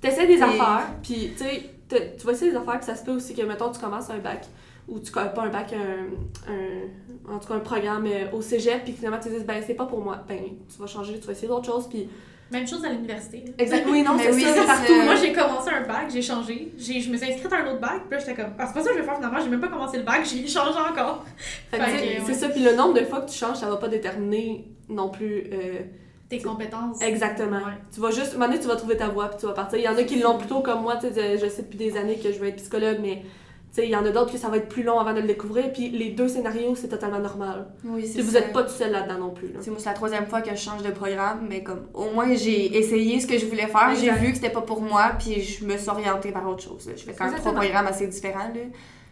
T'essaies 0.01 0.27
des 0.27 0.37
Et- 0.39 0.41
affaires, 0.43 0.87
puis 1.03 1.33
tu 1.37 1.43
sais, 1.43 1.69
tu 2.17 2.25
vas 2.25 2.31
essayer 2.31 2.51
des 2.51 2.57
affaires, 2.57 2.77
puis 2.79 2.85
ça 2.85 2.95
se 2.95 3.03
peut 3.03 3.11
aussi 3.11 3.33
que, 3.35 3.41
mettons, 3.43 3.69
tu 3.71 3.79
commences 3.79 4.09
un 4.09 4.17
bac 4.19 4.45
ou 4.89 4.99
tu 4.99 5.11
colles 5.11 5.33
pas 5.33 5.43
un 5.43 5.49
bac, 5.49 5.73
un, 5.73 6.51
un- 6.51 7.33
en 7.35 7.39
tout 7.39 7.47
cas 7.47 7.55
un 7.55 7.59
programme 7.59 8.05
euh, 8.07 8.31
au 8.33 8.41
cégep, 8.41 8.83
puis 8.83 8.93
finalement 8.93 9.19
tu 9.21 9.29
te 9.29 9.37
dis, 9.37 9.43
ben 9.45 9.61
c'est 9.65 9.75
pas 9.75 9.85
pour 9.85 10.01
moi, 10.01 10.17
ben 10.27 10.39
tu 10.73 10.79
vas 10.81 10.87
changer, 10.87 11.19
tu 11.19 11.25
vas 11.27 11.33
essayer 11.33 11.47
d'autres 11.47 11.65
choses, 11.71 11.87
puis. 11.87 12.09
Même 12.51 12.67
chose 12.67 12.83
à 12.83 12.89
l'université. 12.89 13.43
là. 13.45 13.51
Exactement, 13.59 13.91
oui, 13.93 14.01
non, 14.01 14.15
Mais 14.15 14.23
c'est 14.31 14.33
oui, 14.33 14.41
ça, 14.43 14.63
partout. 14.65 14.91
Moi, 15.05 15.13
j'ai 15.17 15.31
commencé 15.31 15.69
un 15.69 15.85
bac, 15.87 16.09
j'ai 16.11 16.23
changé. 16.23 16.71
J'ai- 16.79 16.99
Je 16.99 17.11
me 17.11 17.17
suis 17.17 17.31
inscrite 17.31 17.53
à 17.53 17.57
un 17.57 17.67
autre 17.71 17.79
bac, 17.79 18.01
puis 18.09 18.17
là, 18.17 18.17
j'étais 18.17 18.33
comme. 18.33 18.53
Ah, 18.57 18.65
c'est 18.65 18.73
pas 18.73 18.81
ça 18.81 18.89
que 18.89 18.95
je 18.95 18.99
vais 19.01 19.05
faire 19.05 19.17
finalement, 19.17 19.37
j'ai 19.39 19.49
même 19.49 19.61
pas 19.61 19.67
commencé 19.67 19.97
le 19.99 20.03
bac, 20.03 20.25
j'ai 20.25 20.47
changé 20.47 20.79
encore. 20.79 21.23
C'est 21.71 21.79
ouais. 21.79 22.33
ça, 22.33 22.49
puis 22.49 22.63
le 22.63 22.73
nombre 22.73 22.95
de 22.99 23.05
fois 23.05 23.21
que 23.21 23.29
tu 23.29 23.37
changes, 23.37 23.57
ça 23.57 23.69
va 23.69 23.77
pas 23.77 23.87
déterminer 23.87 24.65
non 24.89 25.09
plus. 25.09 25.43
euh, 25.53 25.81
Tes 26.27 26.41
compétences. 26.41 26.99
Exactement. 27.03 27.57
Ouais. 27.57 27.77
Tu 27.93 27.99
vas 27.99 28.09
juste, 28.09 28.31
un 28.31 28.37
moment 28.39 28.47
donné, 28.47 28.59
tu 28.59 28.67
vas 28.67 28.75
trouver 28.77 28.97
ta 28.97 29.09
voie, 29.09 29.27
puis 29.29 29.37
tu 29.41 29.45
vas 29.45 29.53
partir. 29.53 29.77
Il 29.77 29.83
y 29.83 29.87
en 29.87 29.95
a 29.97 30.01
qui 30.03 30.19
l'ont 30.19 30.39
plutôt 30.39 30.61
comme 30.61 30.81
moi, 30.81 30.95
tu 30.95 31.13
sais, 31.13 31.37
je 31.37 31.47
sais 31.47 31.61
depuis 31.61 31.77
des 31.77 31.97
années 31.97 32.17
que 32.17 32.31
je 32.31 32.39
veux 32.39 32.47
être 32.47 32.55
psychologue, 32.55 32.97
mais 32.99 33.21
il 33.77 33.89
y 33.89 33.95
en 33.95 34.05
a 34.05 34.09
d'autres 34.09 34.31
que 34.33 34.37
ça 34.37 34.49
va 34.49 34.57
être 34.57 34.67
plus 34.67 34.83
long 34.83 34.99
avant 34.99 35.13
de 35.13 35.21
le 35.21 35.27
découvrir, 35.27 35.71
puis 35.71 35.89
les 35.89 36.09
deux 36.09 36.27
scénarios, 36.27 36.75
c'est 36.75 36.87
totalement 36.89 37.19
normal. 37.19 37.67
Oui, 37.85 38.05
c'est 38.07 38.21
vous 38.21 38.31
ça. 38.31 38.39
êtes 38.39 38.51
pas 38.51 38.63
tout 38.63 38.71
seul 38.73 38.91
là-dedans 38.91 39.19
non 39.19 39.29
plus. 39.29 39.47
Là. 39.49 39.59
C'est 39.61 39.69
moi, 39.69 39.79
c'est 39.79 39.89
la 39.89 39.95
troisième 39.95 40.25
fois 40.27 40.41
que 40.41 40.49
je 40.49 40.55
change 40.55 40.83
de 40.83 40.91
programme, 40.91 41.45
mais 41.47 41.63
comme 41.63 41.87
au 41.93 42.09
moins 42.11 42.33
j'ai 42.35 42.77
essayé 42.77 43.19
ce 43.19 43.27
que 43.27 43.37
je 43.37 43.45
voulais 43.45 43.67
faire, 43.67 43.93
j'ai 43.95 44.11
vu 44.11 44.29
que 44.31 44.35
c'était 44.35 44.49
pas 44.49 44.61
pour 44.61 44.81
moi, 44.81 45.11
puis 45.17 45.41
je 45.41 45.63
me 45.65 45.77
suis 45.77 45.89
orientée 45.89 46.31
vers 46.31 46.47
autre 46.47 46.63
chose. 46.63 46.87
là. 46.87 46.93
J'ai 46.95 47.05
fait 47.05 47.13
quand 47.13 47.25
même 47.29 47.35
trois 47.39 47.53
programmes 47.53 47.87
assez 47.87 48.07
différents. 48.07 48.49
là. 48.53 48.61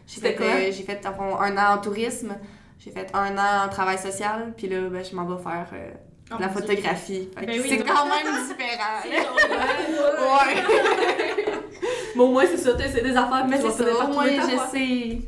J'ai 0.08 0.22
fait, 0.22 0.36
quoi? 0.36 0.46
euh, 0.46 0.72
j'ai 0.72 0.84
fait 0.84 1.06
un 1.06 1.58
an 1.58 1.76
en 1.76 1.78
tourisme, 1.80 2.36
j'ai 2.80 2.92
fait 2.92 3.08
un 3.14 3.38
an 3.38 3.66
en 3.66 3.70
travail 3.70 3.98
social, 3.98 4.54
puis 4.56 4.68
là, 4.70 4.90
ben, 4.90 5.04
je 5.04 5.16
m'en 5.16 5.26
vais 5.26 5.42
faire 5.44 5.68
euh, 5.74 5.92
Oh, 6.32 6.36
la 6.40 6.50
photographie. 6.50 7.30
Que 7.36 7.46
Ben 7.46 7.60
oui, 7.62 7.66
c'est 7.70 7.78
quand 7.84 8.06
même 8.06 8.48
différent. 8.48 9.02
Genre- 9.12 10.38
Ouais. 10.46 10.64
Mais 12.16 12.22
au 12.24 12.28
moins, 12.28 12.46
c'est 12.46 12.58
ça, 12.58 12.72
c'est 12.78 13.02
des 13.04 13.16
affaires, 13.16 13.46
Mais 13.50 13.58
c'est 13.62 13.72
ça, 13.72 14.06
au 14.06 14.08
moins 14.14 14.26
je 14.28 14.58
sais 14.72 15.20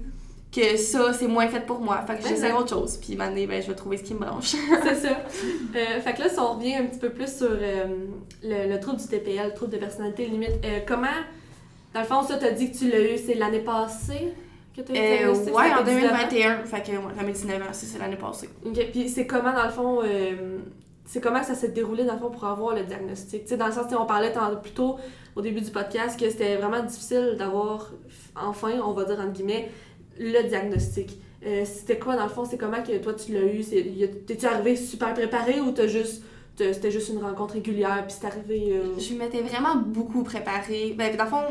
que 0.52 0.78
ça, 0.78 1.14
c'est 1.14 1.28
moins 1.28 1.48
fait 1.48 1.62
pour 1.66 1.80
moi. 1.80 2.02
Fait 2.08 2.18
que 2.18 2.28
j'essaie 2.28 2.52
autre 2.52 2.70
chose, 2.70 2.98
puis 2.98 3.16
maintenant, 3.16 3.46
ben, 3.48 3.62
je 3.62 3.68
vais 3.68 3.76
trouver 3.76 3.98
ce 3.98 4.04
qui 4.04 4.14
me 4.16 4.20
branche. 4.22 4.56
c'est 4.84 4.96
ça. 4.96 5.10
Euh, 5.76 6.02
fait 6.02 6.14
que 6.16 6.22
là, 6.24 6.30
si 6.30 6.40
on 6.40 6.54
revient 6.56 6.76
un 6.76 6.86
petit 6.88 6.98
peu 7.00 7.10
plus 7.12 7.38
sur 7.38 7.48
euh, 7.52 7.86
le, 8.44 8.74
le 8.74 8.80
trouble 8.80 8.98
du 9.00 9.08
TPL, 9.08 9.48
le 9.50 9.54
trouble 9.54 9.72
de 9.74 9.78
personnalité 9.78 10.26
limite, 10.26 10.50
euh, 10.66 10.80
comment, 10.88 11.08
dans 11.94 12.00
le 12.02 12.06
fond, 12.08 12.24
ça, 12.24 12.38
t'as 12.38 12.52
dit 12.52 12.72
que 12.72 12.78
tu 12.78 12.90
l'as 12.90 13.00
eu, 13.02 13.18
c'est 13.24 13.36
l'année 13.36 13.60
passée 13.60 14.34
que 14.76 14.82
t'as 14.82 14.94
eu 14.94 14.98
Euh, 14.98 15.18
diagnostic, 15.18 15.56
ouais, 15.56 15.72
en 15.72 15.78
fait 15.86 15.92
19 15.94 16.12
ans? 16.12 16.16
2021. 16.18 16.66
Fait 16.66 16.82
que, 16.82 16.92
ouais, 16.98 17.14
j'avais 17.16 17.32
19 17.32 17.62
ans, 17.62 17.66
c'est 17.72 17.86
c'est 17.86 18.00
l'année 18.00 18.16
passée. 18.18 18.50
Ok, 18.66 18.80
puis 18.92 19.08
c'est 19.08 19.28
comment, 19.28 19.54
dans 19.54 19.66
le 19.66 19.70
fond, 19.72 20.02
euh, 20.04 20.58
c'est 21.12 21.22
comment 21.22 21.42
ça 21.42 21.56
s'est 21.56 21.70
déroulé, 21.70 22.04
dans 22.04 22.14
le 22.14 22.20
fond, 22.20 22.30
pour 22.30 22.46
avoir 22.46 22.76
le 22.76 22.84
diagnostic? 22.84 23.42
Tu 23.42 23.50
sais, 23.50 23.58
dans 23.58 23.66
le 23.66 23.72
sens, 23.72 23.90
sais, 23.90 23.96
on 23.96 24.06
parlait 24.06 24.32
plus 24.62 24.72
tôt, 24.74 24.98
au 25.36 25.42
début 25.42 25.60
du 25.60 25.72
podcast, 25.72 26.20
que 26.20 26.30
c'était 26.30 26.56
vraiment 26.58 26.84
difficile 26.84 27.36
d'avoir, 27.36 27.92
enfin, 28.36 28.74
on 28.86 28.92
va 28.94 29.06
dire 29.06 29.20
entre 29.20 29.32
guillemets, 29.34 29.72
le 30.20 30.48
diagnostic. 30.48 31.18
Euh, 31.44 31.66
c'était 31.66 31.98
quoi, 31.98 32.16
dans 32.16 32.26
le 32.26 32.30
fond, 32.30 32.46
c'est 32.46 32.60
comment 32.60 32.84
que 32.84 32.96
toi, 33.00 33.16
tu 33.16 33.34
l'as 33.34 33.42
eu? 33.42 33.64
T'es-tu 34.28 34.46
arrivé 34.46 34.76
super 34.76 35.16
préparé 35.16 35.60
ou 35.60 35.72
t'as 35.72 35.88
juste, 35.88 36.22
c'était 36.56 36.92
juste 36.92 37.10
une 37.10 37.24
rencontre 37.24 37.56
régulière, 37.56 38.06
puis 38.06 38.16
c'est 38.20 38.28
arrivé... 38.28 38.74
euh, 38.74 39.00
Je 39.00 39.16
m'étais 39.16 39.42
vraiment 39.42 39.78
beaucoup 39.78 40.22
préparée. 40.22 40.94
Ben, 40.96 41.18
dans 41.18 41.24
le 41.24 41.30
fond, 41.32 41.42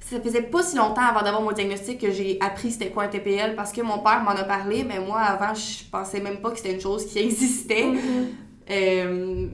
ça 0.00 0.20
faisait 0.20 0.42
pas 0.42 0.64
si 0.64 0.76
longtemps 0.76 1.02
avant 1.02 1.22
d'avoir 1.22 1.42
mon 1.42 1.52
diagnostic 1.52 2.00
que 2.00 2.10
j'ai 2.10 2.38
appris 2.40 2.72
c'était 2.72 2.90
quoi 2.90 3.04
un 3.04 3.08
TPL 3.08 3.54
parce 3.54 3.70
que 3.70 3.82
mon 3.82 4.00
père 4.00 4.24
m'en 4.24 4.30
a 4.30 4.42
parlé, 4.42 4.82
mais 4.82 4.98
moi, 4.98 5.20
avant, 5.20 5.54
je 5.54 5.84
pensais 5.92 6.18
même 6.18 6.40
pas 6.40 6.50
que 6.50 6.56
c'était 6.56 6.72
une 6.72 6.80
chose 6.80 7.06
qui 7.06 7.20
existait. 7.20 7.84
Mhm. 7.84 8.26
Euh, 8.70 9.46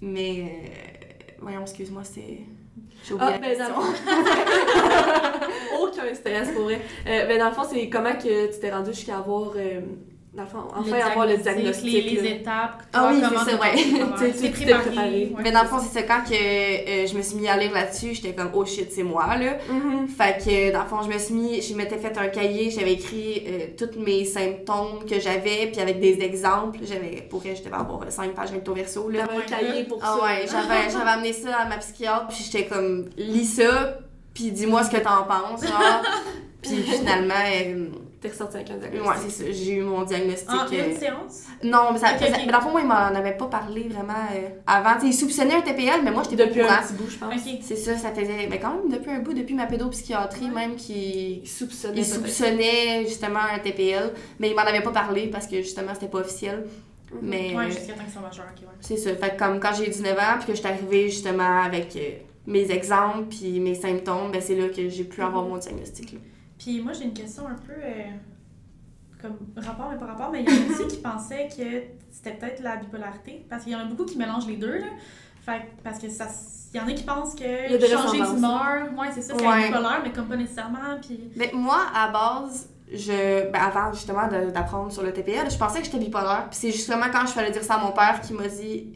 mais. 0.00 0.40
euh, 0.40 0.46
voyons, 1.40 1.62
excuse-moi, 1.62 2.02
c'est. 2.04 2.38
J'ai 3.04 3.14
oublié 3.14 3.30
Ah, 3.34 3.38
la 3.38 3.38
ben, 3.38 3.56
question. 3.56 3.74
Aucun 5.80 6.14
stress 6.14 6.50
pour 6.52 6.64
vrai. 6.64 6.80
Euh, 7.06 7.26
ben, 7.26 7.38
dans 7.38 7.48
le 7.48 7.54
fond, 7.54 7.64
c'est 7.68 7.88
comment 7.88 8.12
que 8.14 8.52
tu 8.52 8.60
t'es 8.60 8.70
rendu 8.70 8.92
jusqu'à 8.92 9.18
avoir, 9.18 9.52
euh, 9.56 9.80
dans 10.34 10.44
le 10.44 10.48
fond, 10.48 10.64
enfin 10.74 10.96
avoir 10.96 11.26
le 11.26 11.36
diagnostic. 11.36 11.92
Les, 11.92 12.00
les 12.22 12.26
étapes. 12.36 12.84
Ah 12.94 13.10
oui, 13.12 13.20
comment 13.22 13.44
c'est 13.44 13.50
ça, 13.50 13.60
ouais. 13.60 13.74
Tu 14.42 14.50
préparé. 14.50 14.80
préparé. 14.80 15.10
ouais, 15.10 15.42
Mais 15.42 15.52
dans 15.52 15.60
le 15.60 15.66
c'est 15.66 15.70
fond, 15.74 15.78
c'est 15.80 16.00
ça, 16.00 16.02
quand 16.06 16.22
que, 16.26 16.32
euh, 16.34 17.06
je 17.06 17.14
me 17.14 17.20
suis 17.20 17.36
mis 17.36 17.48
à 17.48 17.56
lire 17.58 17.70
là-dessus, 17.72 18.14
j'étais 18.14 18.32
comme, 18.34 18.50
oh 18.54 18.64
shit, 18.64 18.90
c'est 18.90 19.02
moi, 19.02 19.36
là. 19.36 19.58
Mhm. 19.68 20.08
Fait 20.08 20.38
que, 20.42 20.72
dans 20.72 20.82
le 20.84 20.88
fond, 20.88 21.02
je 21.02 21.08
me 21.12 21.18
suis 21.18 21.34
mis, 21.34 21.60
je 21.60 21.74
m'étais 21.74 21.98
fait 21.98 22.16
un 22.16 22.28
cahier, 22.28 22.70
j'avais 22.70 22.94
écrit 22.94 23.44
euh, 23.46 23.66
tous 23.76 24.00
mes 24.00 24.24
symptômes 24.24 25.04
que 25.06 25.20
j'avais, 25.20 25.66
puis 25.70 25.82
avec 25.82 26.00
des 26.00 26.18
exemples. 26.22 26.78
J'avais, 26.82 27.26
pour 27.28 27.40
vrai, 27.40 27.54
je 27.54 27.62
devais 27.62 27.76
avoir 27.76 28.00
5 28.10 28.32
pages 28.32 28.52
recto 28.52 28.72
verso, 28.72 29.10
là. 29.10 29.26
T'avais 29.26 29.38
un 29.38 29.40
cahier 29.42 29.84
pour 29.84 29.98
Ah 30.02 30.16
ça. 30.18 30.24
ouais, 30.24 30.46
j'avais, 30.50 30.90
j'avais 30.90 31.10
amené 31.10 31.34
ça 31.34 31.56
à 31.56 31.68
ma 31.68 31.76
psychiatre, 31.76 32.28
puis 32.28 32.42
j'étais 32.42 32.64
comme, 32.64 33.10
lis 33.18 33.44
ça, 33.44 33.98
puis 34.32 34.50
dis-moi 34.50 34.82
ce 34.82 34.90
que 34.90 34.96
t'en 34.96 35.24
penses, 35.24 35.62
genre. 35.66 36.02
puis 36.62 36.76
finalement, 36.82 37.34
euh, 37.54 37.88
T'es 38.22 38.28
ressorti 38.28 38.54
avec 38.56 38.70
un 38.70 38.76
diagnostic. 38.76 39.10
ouais, 39.10 39.16
c'est 39.28 39.30
ça, 39.44 39.50
j'ai 39.50 39.72
eu 39.72 39.82
mon 39.82 40.02
diagnostic. 40.04 40.48
En 40.48 40.64
euh, 40.72 40.90
une 40.90 40.96
séance? 40.96 41.42
non, 41.64 41.92
mais 41.92 41.98
ça 41.98 42.12
Ok, 42.12 42.18
faisait- 42.20 42.30
ok. 42.30 42.40
mais 42.46 42.52
dans 42.52 42.58
le 42.58 42.64
fond, 42.64 42.70
moi, 42.70 42.80
il 42.80 42.86
m'en 42.86 42.94
avait 42.94 43.36
pas 43.36 43.46
parlé 43.46 43.88
vraiment 43.88 44.12
euh, 44.32 44.48
avant. 44.64 44.94
Tu 44.94 45.00
sais, 45.00 45.06
il 45.08 45.12
soupçonnait 45.14 45.54
un 45.56 45.60
TPL, 45.60 46.02
mais 46.04 46.12
moi, 46.12 46.22
j'étais 46.22 46.36
pas 46.36 46.46
Depuis 46.48 46.60
un 46.62 46.76
petit 46.82 46.92
bout, 46.94 47.10
je 47.10 47.18
pense. 47.18 47.34
Ok. 47.34 47.58
C'est 47.62 47.74
ça, 47.74 47.96
ça 47.96 48.12
faisait, 48.12 48.46
mais 48.48 48.60
quand 48.60 48.74
même 48.76 48.88
depuis 48.96 49.10
un 49.10 49.18
bout, 49.18 49.34
depuis 49.34 49.54
ma 49.54 49.66
pédopsychiatrie 49.66 50.50
même, 50.50 50.76
qui 50.76 51.40
Il 51.42 51.48
soupçonnait 51.48 51.98
il 52.00 52.06
soupçonnait 52.06 53.04
justement 53.06 53.40
un 53.54 53.58
TPL, 53.58 54.12
mais 54.38 54.50
il 54.50 54.54
m'en 54.54 54.62
avait 54.62 54.82
pas 54.82 54.92
parlé 54.92 55.26
parce 55.26 55.48
que 55.48 55.56
justement 55.56 55.92
c'était 55.94 56.06
pas 56.08 56.18
officiel. 56.18 56.64
Mhm. 57.12 57.18
Mais 57.22 57.56
Ouais, 57.56 57.64
euh, 57.64 57.70
jusqu'à 57.70 57.94
temps 57.94 58.04
qu'ils 58.04 58.12
sont 58.14 58.20
majeurs, 58.20 58.46
ok, 58.56 58.62
ouais. 58.62 58.68
c'est 58.80 58.96
ça. 58.96 59.14
Fait 59.16 59.30
que 59.34 59.38
comme 59.38 59.58
quand 59.58 59.74
j'ai 59.76 59.88
19 59.88 60.16
ans, 60.16 60.36
puis 60.38 60.46
que 60.46 60.52
je 60.54 60.58
suis 60.58 60.66
arrivée 60.68 61.08
justement 61.10 61.62
avec 61.62 61.94
euh, 61.96 62.10
mes 62.46 62.70
exemples 62.70 63.24
puis 63.30 63.58
mes 63.58 63.74
symptômes, 63.74 64.30
ben 64.32 64.40
c'est 64.40 64.54
là 64.54 64.68
que 64.68 64.88
j'ai 64.88 65.04
pu 65.04 65.20
avoir 65.22 65.44
mon 65.44 65.56
diagnostic. 65.56 66.12
Là. 66.12 66.18
Puis 66.62 66.80
moi, 66.80 66.92
j'ai 66.92 67.04
une 67.04 67.12
question 67.14 67.48
un 67.48 67.54
peu 67.54 67.72
euh, 67.72 68.04
comme 69.20 69.36
rapport, 69.56 69.90
mais 69.90 69.98
pas 69.98 70.06
rapport, 70.06 70.30
mais 70.30 70.44
il 70.44 70.48
y 70.48 70.52
en 70.52 70.62
a 70.62 70.70
aussi 70.72 70.86
qui 70.86 71.02
pensaient 71.02 71.48
que 71.48 71.98
c'était 72.12 72.36
peut-être 72.36 72.62
la 72.62 72.76
bipolarité, 72.76 73.44
parce 73.50 73.64
qu'il 73.64 73.72
y 73.72 73.76
en 73.76 73.80
a 73.80 73.84
beaucoup 73.84 74.04
qui 74.04 74.16
mélangent 74.16 74.46
les 74.46 74.56
deux, 74.56 74.78
là. 74.78 74.86
Fait 75.44 75.62
parce 75.82 75.98
que 75.98 76.08
ça. 76.08 76.26
Il 76.74 76.78
y 76.78 76.80
en 76.80 76.88
a 76.88 76.92
qui 76.92 77.02
pensent 77.02 77.34
que 77.34 77.44
changer 77.86 78.22
d'humeur, 78.34 78.88
ouais, 78.96 79.08
c'est 79.12 79.20
ça, 79.22 79.34
c'est 79.36 79.46
Ouais. 79.46 79.66
bipolaire, 79.66 80.00
mais 80.02 80.12
comme 80.12 80.26
pas 80.26 80.36
nécessairement, 80.36 80.98
puis. 81.02 81.30
Mais 81.36 81.50
moi, 81.52 81.80
à 81.94 82.08
base, 82.08 82.70
je, 82.90 83.50
ben 83.50 83.60
avant 83.60 83.92
justement 83.92 84.26
d'apprendre 84.28 84.90
sur 84.92 85.02
le 85.02 85.12
TPL, 85.12 85.50
je 85.50 85.58
pensais 85.58 85.80
que 85.80 85.84
j'étais 85.84 85.98
bipolaire. 85.98 86.46
Puis 86.48 86.58
c'est 86.60 86.72
justement 86.72 87.06
quand 87.12 87.26
je 87.26 87.32
fallait 87.32 87.50
dire 87.50 87.62
ça 87.64 87.74
à 87.74 87.78
mon 87.78 87.92
père 87.92 88.20
qui 88.22 88.32
m'a 88.34 88.46
dit 88.48 88.92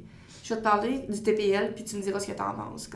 Je 0.47 0.55
vais 0.55 0.61
te 0.61 0.65
parler 0.65 1.01
du 1.09 1.21
TPL, 1.21 1.75
puis 1.75 1.83
tu 1.83 1.97
me 1.97 2.03
diras 2.03 2.21
ce 2.21 2.29
que 2.29 2.33
t'en 2.33 2.53
penses. 2.53 2.89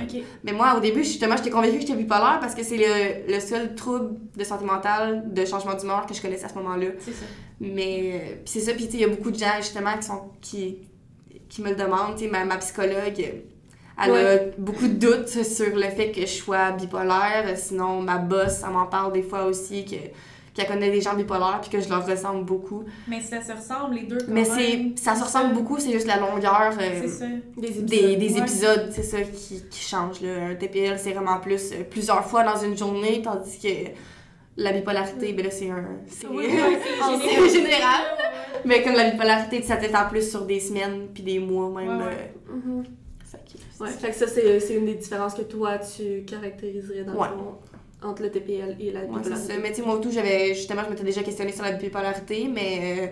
Mais 0.45 0.53
moi, 0.53 0.77
au 0.77 0.81
début, 0.81 1.03
justement, 1.03 1.37
j'étais 1.37 1.51
convaincue 1.51 1.75
que 1.75 1.81
j'étais 1.81 1.97
bipolaire 1.97 2.39
parce 2.41 2.55
que 2.55 2.63
c'est 2.63 2.77
le, 2.77 3.33
le 3.33 3.41
seul 3.41 3.75
trouble 3.75 4.19
de 4.37 4.45
santé 4.45 4.65
mentale, 4.65 5.35
de 5.35 5.45
changement 5.45 5.75
d'humeur 5.75 6.07
que 6.07 6.15
je 6.15 6.23
connaissais 6.23 6.45
à 6.45 6.49
ce 6.49 6.55
moment-là. 6.55 6.87
C'est 7.01 7.11
ça. 7.11 7.25
Mais 7.59 8.13
euh, 8.15 8.35
puis 8.45 8.53
c'est 8.53 8.61
ça, 8.61 8.73
puis 8.73 8.85
tu 8.85 8.93
sais, 8.93 8.99
il 8.99 9.01
y 9.01 9.05
a 9.05 9.09
beaucoup 9.09 9.33
de 9.33 9.37
gens 9.37 9.57
justement 9.57 9.97
qui 9.97 10.05
sont 10.05 10.31
qui, 10.41 10.79
qui 11.49 11.61
me 11.63 11.71
le 11.71 11.75
demandent. 11.75 12.15
Tu 12.17 12.27
sais, 12.27 12.31
ma, 12.31 12.45
ma 12.45 12.57
psychologue, 12.59 13.21
elle 14.01 14.15
a 14.15 14.37
beaucoup 14.57 14.87
de 14.87 14.95
doutes 14.95 15.29
sur 15.29 15.75
le 15.75 15.91
fait 15.91 16.13
que 16.13 16.21
je 16.21 16.27
sois 16.27 16.71
bipolaire. 16.71 17.53
Sinon, 17.57 18.01
ma 18.01 18.19
boss, 18.19 18.63
elle 18.65 18.73
m'en 18.73 18.87
parle 18.87 19.13
des 19.13 19.23
fois 19.23 19.47
aussi 19.47 19.85
que 19.85 19.97
qu'elle 20.55 20.67
connaît 20.67 20.91
des 20.91 21.01
gens 21.01 21.15
bipolaires 21.15 21.61
puis 21.63 21.71
que 21.71 21.81
je 21.81 21.89
leur 21.89 22.07
ressemble 22.07 22.45
beaucoup. 22.45 22.85
Mais 23.09 23.21
ça 23.21 23.41
se 23.43 23.53
ressemble, 23.53 23.95
les 23.95 24.03
deux, 24.03 24.19
quand 24.19 24.25
Mais 24.33 24.43
même. 24.43 24.93
c'est 24.97 25.03
ça 25.05 25.15
se 25.15 25.23
ressemble 25.25 25.55
beaucoup, 25.55 25.79
c'est 25.79 25.93
juste 25.93 26.07
la 26.07 26.17
longueur 26.19 26.73
euh, 26.81 27.07
ça. 27.09 27.27
Des 27.57 27.69
épisodes. 27.69 27.85
des, 27.87 28.17
des 28.17 28.33
Ouais. 28.35 28.39
épisodes, 28.41 28.89
c'est 28.91 29.03
ça 29.03 29.21
qui, 29.23 29.63
qui 29.71 29.81
change. 29.81 30.21
Là. 30.23 30.47
Un 30.51 30.55
TPL, 30.57 30.99
c'est 30.99 31.13
vraiment 31.13 31.39
plus 31.39 31.73
euh, 31.73 31.85
plusieurs 31.89 32.25
fois 32.25 32.43
dans 32.45 32.57
une 32.57 32.77
journée, 32.77 33.23
tandis 33.23 33.59
que 33.59 33.91
la 34.57 34.73
bipolarité, 34.73 35.33
ben 35.33 35.45
là, 35.45 35.51
c'est 35.51 35.71
un. 35.71 35.85
C'est 36.09 36.27
Oui, 36.27 36.47
général. 37.53 38.03
Mais 38.65 38.83
comme 38.83 38.95
la 38.95 39.11
bipolarité, 39.11 39.63
ça 39.63 39.77
t'étend 39.77 40.07
plus 40.11 40.29
sur 40.31 40.45
des 40.45 40.61
semaines 40.61 41.09
puis 41.15 41.23
des 41.23 41.39
mois 41.39 41.69
même. 41.81 41.99
Ouais, 41.99 42.05
ouais. 42.07 42.35
Euh, 42.51 42.83
fait 43.25 43.39
que- 43.39 43.83
Ouais, 43.85 43.89
fait 43.91 44.09
que 44.11 44.15
ça, 44.17 44.27
c'est 44.27 44.61
c'est 44.61 44.75
une 44.75 44.85
des 44.85 44.97
différences 44.97 45.33
que 45.35 45.43
toi, 45.43 45.79
tu 45.79 46.25
caractériserais 46.27 47.05
dans 47.05 47.15
Ouais. 47.15 47.29
le 47.31 47.35
fond 47.39 47.55
entre 48.03 48.23
le 48.23 48.31
TPL 48.31 48.77
et 48.81 48.91
la 48.93 49.01
Ouais, 49.01 49.07
bipolarité. 49.07 49.53
ça. 49.53 49.59
Mais 49.63 49.69
tu 49.71 49.77
sais, 49.77 49.83
moi, 49.83 49.95
au 49.97 49.99
tout, 49.99 50.11
j'avais 50.11 50.55
justement, 50.55 50.83
je 50.85 50.91
m'étais 50.91 51.05
déjà 51.05 51.23
questionnée 51.23 51.53
sur 51.53 51.63
la 51.65 51.73
bipolarité, 51.73 52.49
mais 52.53 52.81
euh, 52.83 53.07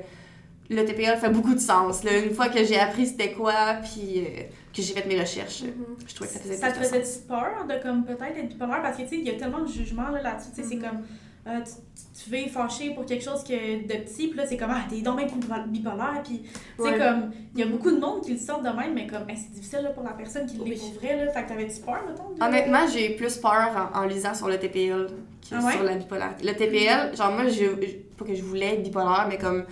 le 0.74 0.84
TPL 0.84 1.16
fait 1.18 1.30
beaucoup 1.30 1.54
de 1.54 1.60
sens. 1.60 2.04
Là. 2.04 2.16
Une 2.18 2.34
fois 2.34 2.48
que 2.48 2.64
j'ai 2.64 2.78
appris 2.78 3.06
c'était 3.06 3.32
quoi, 3.32 3.76
puis 3.82 4.18
euh, 4.20 4.42
que 4.74 4.82
j'ai 4.82 4.94
fait 4.94 5.06
mes 5.06 5.18
recherches, 5.20 5.62
Mhm. 5.62 5.72
je 6.06 6.14
trouvais 6.14 6.28
que 6.28 6.34
ça 6.34 6.40
faisait 6.40 6.56
Ça 6.56 6.68
te 6.70 6.78
plus 6.78 6.82
de 6.82 6.86
faisait 6.88 7.04
sens. 7.04 7.22
peur 7.28 7.66
de 7.68 7.82
comme 7.82 8.04
peut-être 8.04 8.36
être 8.36 8.48
bipolaire? 8.48 8.82
Parce 8.82 8.96
que 8.96 9.02
tu 9.02 9.08
sais, 9.08 9.16
il 9.18 9.24
y 9.24 9.30
a 9.30 9.34
tellement 9.34 9.60
de 9.60 9.68
jugements 9.68 10.08
là, 10.10 10.22
là-dessus. 10.22 10.50
tu 10.54 10.62
sais. 10.62 10.68
C'est 10.68 10.76
comme 10.78 11.00
euh, 11.48 11.60
tu, 11.64 12.24
tu 12.24 12.30
vas 12.30 12.48
fâcher 12.48 12.90
pour 12.94 13.06
quelque 13.06 13.24
chose 13.24 13.42
que 13.44 13.82
de 13.82 14.02
petit, 14.04 14.28
puis 14.28 14.36
là 14.36 14.46
c'est 14.46 14.56
comme 14.56 14.70
ah, 14.72 14.82
t'es 14.88 15.00
donc 15.00 15.16
bien 15.16 15.26
bipolaire. 15.68 16.22
Puis 16.24 16.42
tu 16.42 16.48
sais, 16.76 16.82
Ouais. 16.90 16.98
comme 16.98 17.30
il 17.54 17.60
y 17.60 17.62
a 17.62 17.66
beaucoup 17.66 17.90
de 17.90 17.98
monde 17.98 18.20
qui 18.22 18.32
le 18.32 18.38
sortent 18.38 18.64
de 18.64 18.68
même, 18.70 18.94
mais 18.94 19.06
comme 19.06 19.28
Hey, 19.28 19.36
c'est 19.36 19.52
difficile 19.52 19.80
là, 19.82 19.90
pour 19.90 20.02
la 20.04 20.10
personne 20.12 20.46
qui 20.46 20.56
le 20.56 20.62
Oui. 20.64 20.70
découvrait. 20.70 21.24
Là. 21.24 21.32
Fait 21.32 21.44
que 21.44 21.48
t'avais-tu 21.48 21.80
peur, 21.80 22.00
mettons 22.08 22.30
de- 22.34 22.42
Honnêtement, 22.42 22.86
j'ai 22.92 23.12
eu 23.12 23.16
plus 23.16 23.36
peur 23.38 23.90
en, 23.94 24.00
en 24.00 24.04
lisant 24.04 24.34
sur 24.34 24.48
le 24.48 24.58
TPL 24.58 25.06
que 25.48 25.54
Ah 25.56 25.64
ouais? 25.64 25.72
sur 25.72 25.82
la 25.82 25.94
bipolarité. 25.94 26.44
Le 26.46 26.54
TPL, 26.54 27.16
genre 27.16 27.32
moi, 27.32 27.48
je, 27.48 27.64
je- 27.64 27.96
pas 28.18 28.24
que 28.24 28.34
je 28.34 28.42
voulais 28.42 28.74
être 28.74 28.82
bipolaire, 28.82 29.26
mais 29.28 29.38
comme 29.38 29.64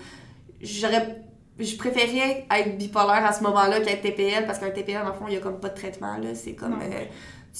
j'aurais 0.60 1.22
je 1.58 1.74
préférais 1.76 2.44
être 2.54 2.76
bipolaire 2.76 3.24
à 3.24 3.32
ce 3.32 3.42
moment-là 3.44 3.80
qu'être 3.80 4.02
TPL 4.02 4.44
parce 4.46 4.58
qu'un 4.58 4.68
TPL, 4.70 5.00
le 5.06 5.12
fond, 5.14 5.24
il 5.26 5.32
y 5.34 5.36
a 5.38 5.40
comme 5.40 5.58
pas 5.58 5.70
de 5.70 5.74
traitement, 5.74 6.16
là. 6.18 6.34
C'est 6.34 6.52
comme. 6.52 6.74
Euh, 6.74 7.04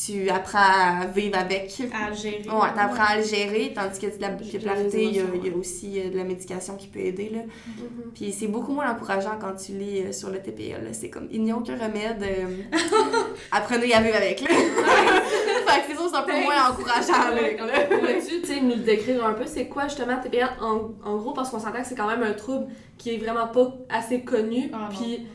tu 0.04 0.28
apprends 0.28 0.58
à 0.58 1.06
vivre 1.06 1.38
avec. 1.38 1.72
À 1.92 2.12
gérer. 2.12 2.42
Ouais, 2.46 2.68
t'apprends 2.74 3.14
à 3.14 3.16
le 3.16 3.22
gérer, 3.22 3.72
tandis 3.74 3.98
que 3.98 4.14
de 4.14 4.20
la 4.20 4.28
bipolarité, 4.28 5.04
il 5.04 5.16
y, 5.16 5.20
a, 5.20 5.22
émotions, 5.22 5.40
il 5.42 5.50
y 5.50 5.54
a 5.54 5.56
aussi 5.56 6.00
euh, 6.00 6.10
de 6.10 6.16
la 6.18 6.24
médication 6.24 6.76
qui 6.76 6.88
peut 6.88 6.98
aider. 7.00 7.30
Là. 7.30 7.38
Mhm. 7.38 8.12
Puis 8.14 8.32
c'est 8.32 8.46
beaucoup 8.48 8.72
moins 8.72 8.90
encourageant 8.92 9.38
quand 9.40 9.54
tu 9.54 9.72
lis 9.72 10.02
euh, 10.02 10.12
sur 10.12 10.28
le 10.28 10.42
TPL. 10.42 10.84
là. 10.84 10.92
C'est 10.92 11.08
comme, 11.08 11.28
il 11.30 11.42
n'y 11.42 11.50
a 11.50 11.56
aucun 11.56 11.78
remède. 11.78 12.22
euh, 12.22 12.62
apprenez 13.52 13.94
à 13.94 14.02
vivre 14.02 14.16
avec. 14.16 14.42
Là. 14.42 14.48
fait 14.54 15.80
que 15.80 15.86
c'est 15.88 15.94
sûr, 15.96 16.10
c'est 16.10 16.16
un 16.16 16.22
peu 16.22 16.42
moins 16.42 16.70
encourageant. 16.70 17.30
Là. 17.34 17.96
Pourrais-tu 17.98 18.42
tu 18.42 18.46
sais, 18.46 18.60
nous 18.60 18.76
le 18.76 18.82
décrire 18.82 19.24
un 19.24 19.32
peu? 19.32 19.44
C'est 19.46 19.68
quoi 19.68 19.84
justement 19.84 20.18
TPL? 20.20 20.46
En, 20.60 20.90
en 21.08 21.16
gros, 21.16 21.32
parce 21.32 21.48
qu'on 21.48 21.58
s'entend 21.58 21.80
que 21.80 21.86
c'est 21.86 21.94
quand 21.94 22.08
même 22.08 22.22
un 22.22 22.34
trouble 22.34 22.66
qui 22.98 23.14
est 23.14 23.18
vraiment 23.18 23.46
pas 23.48 23.74
assez 23.88 24.20
connu. 24.20 24.70
Ah, 24.74 24.90
non. 24.90 24.96
Puis, 24.98 25.26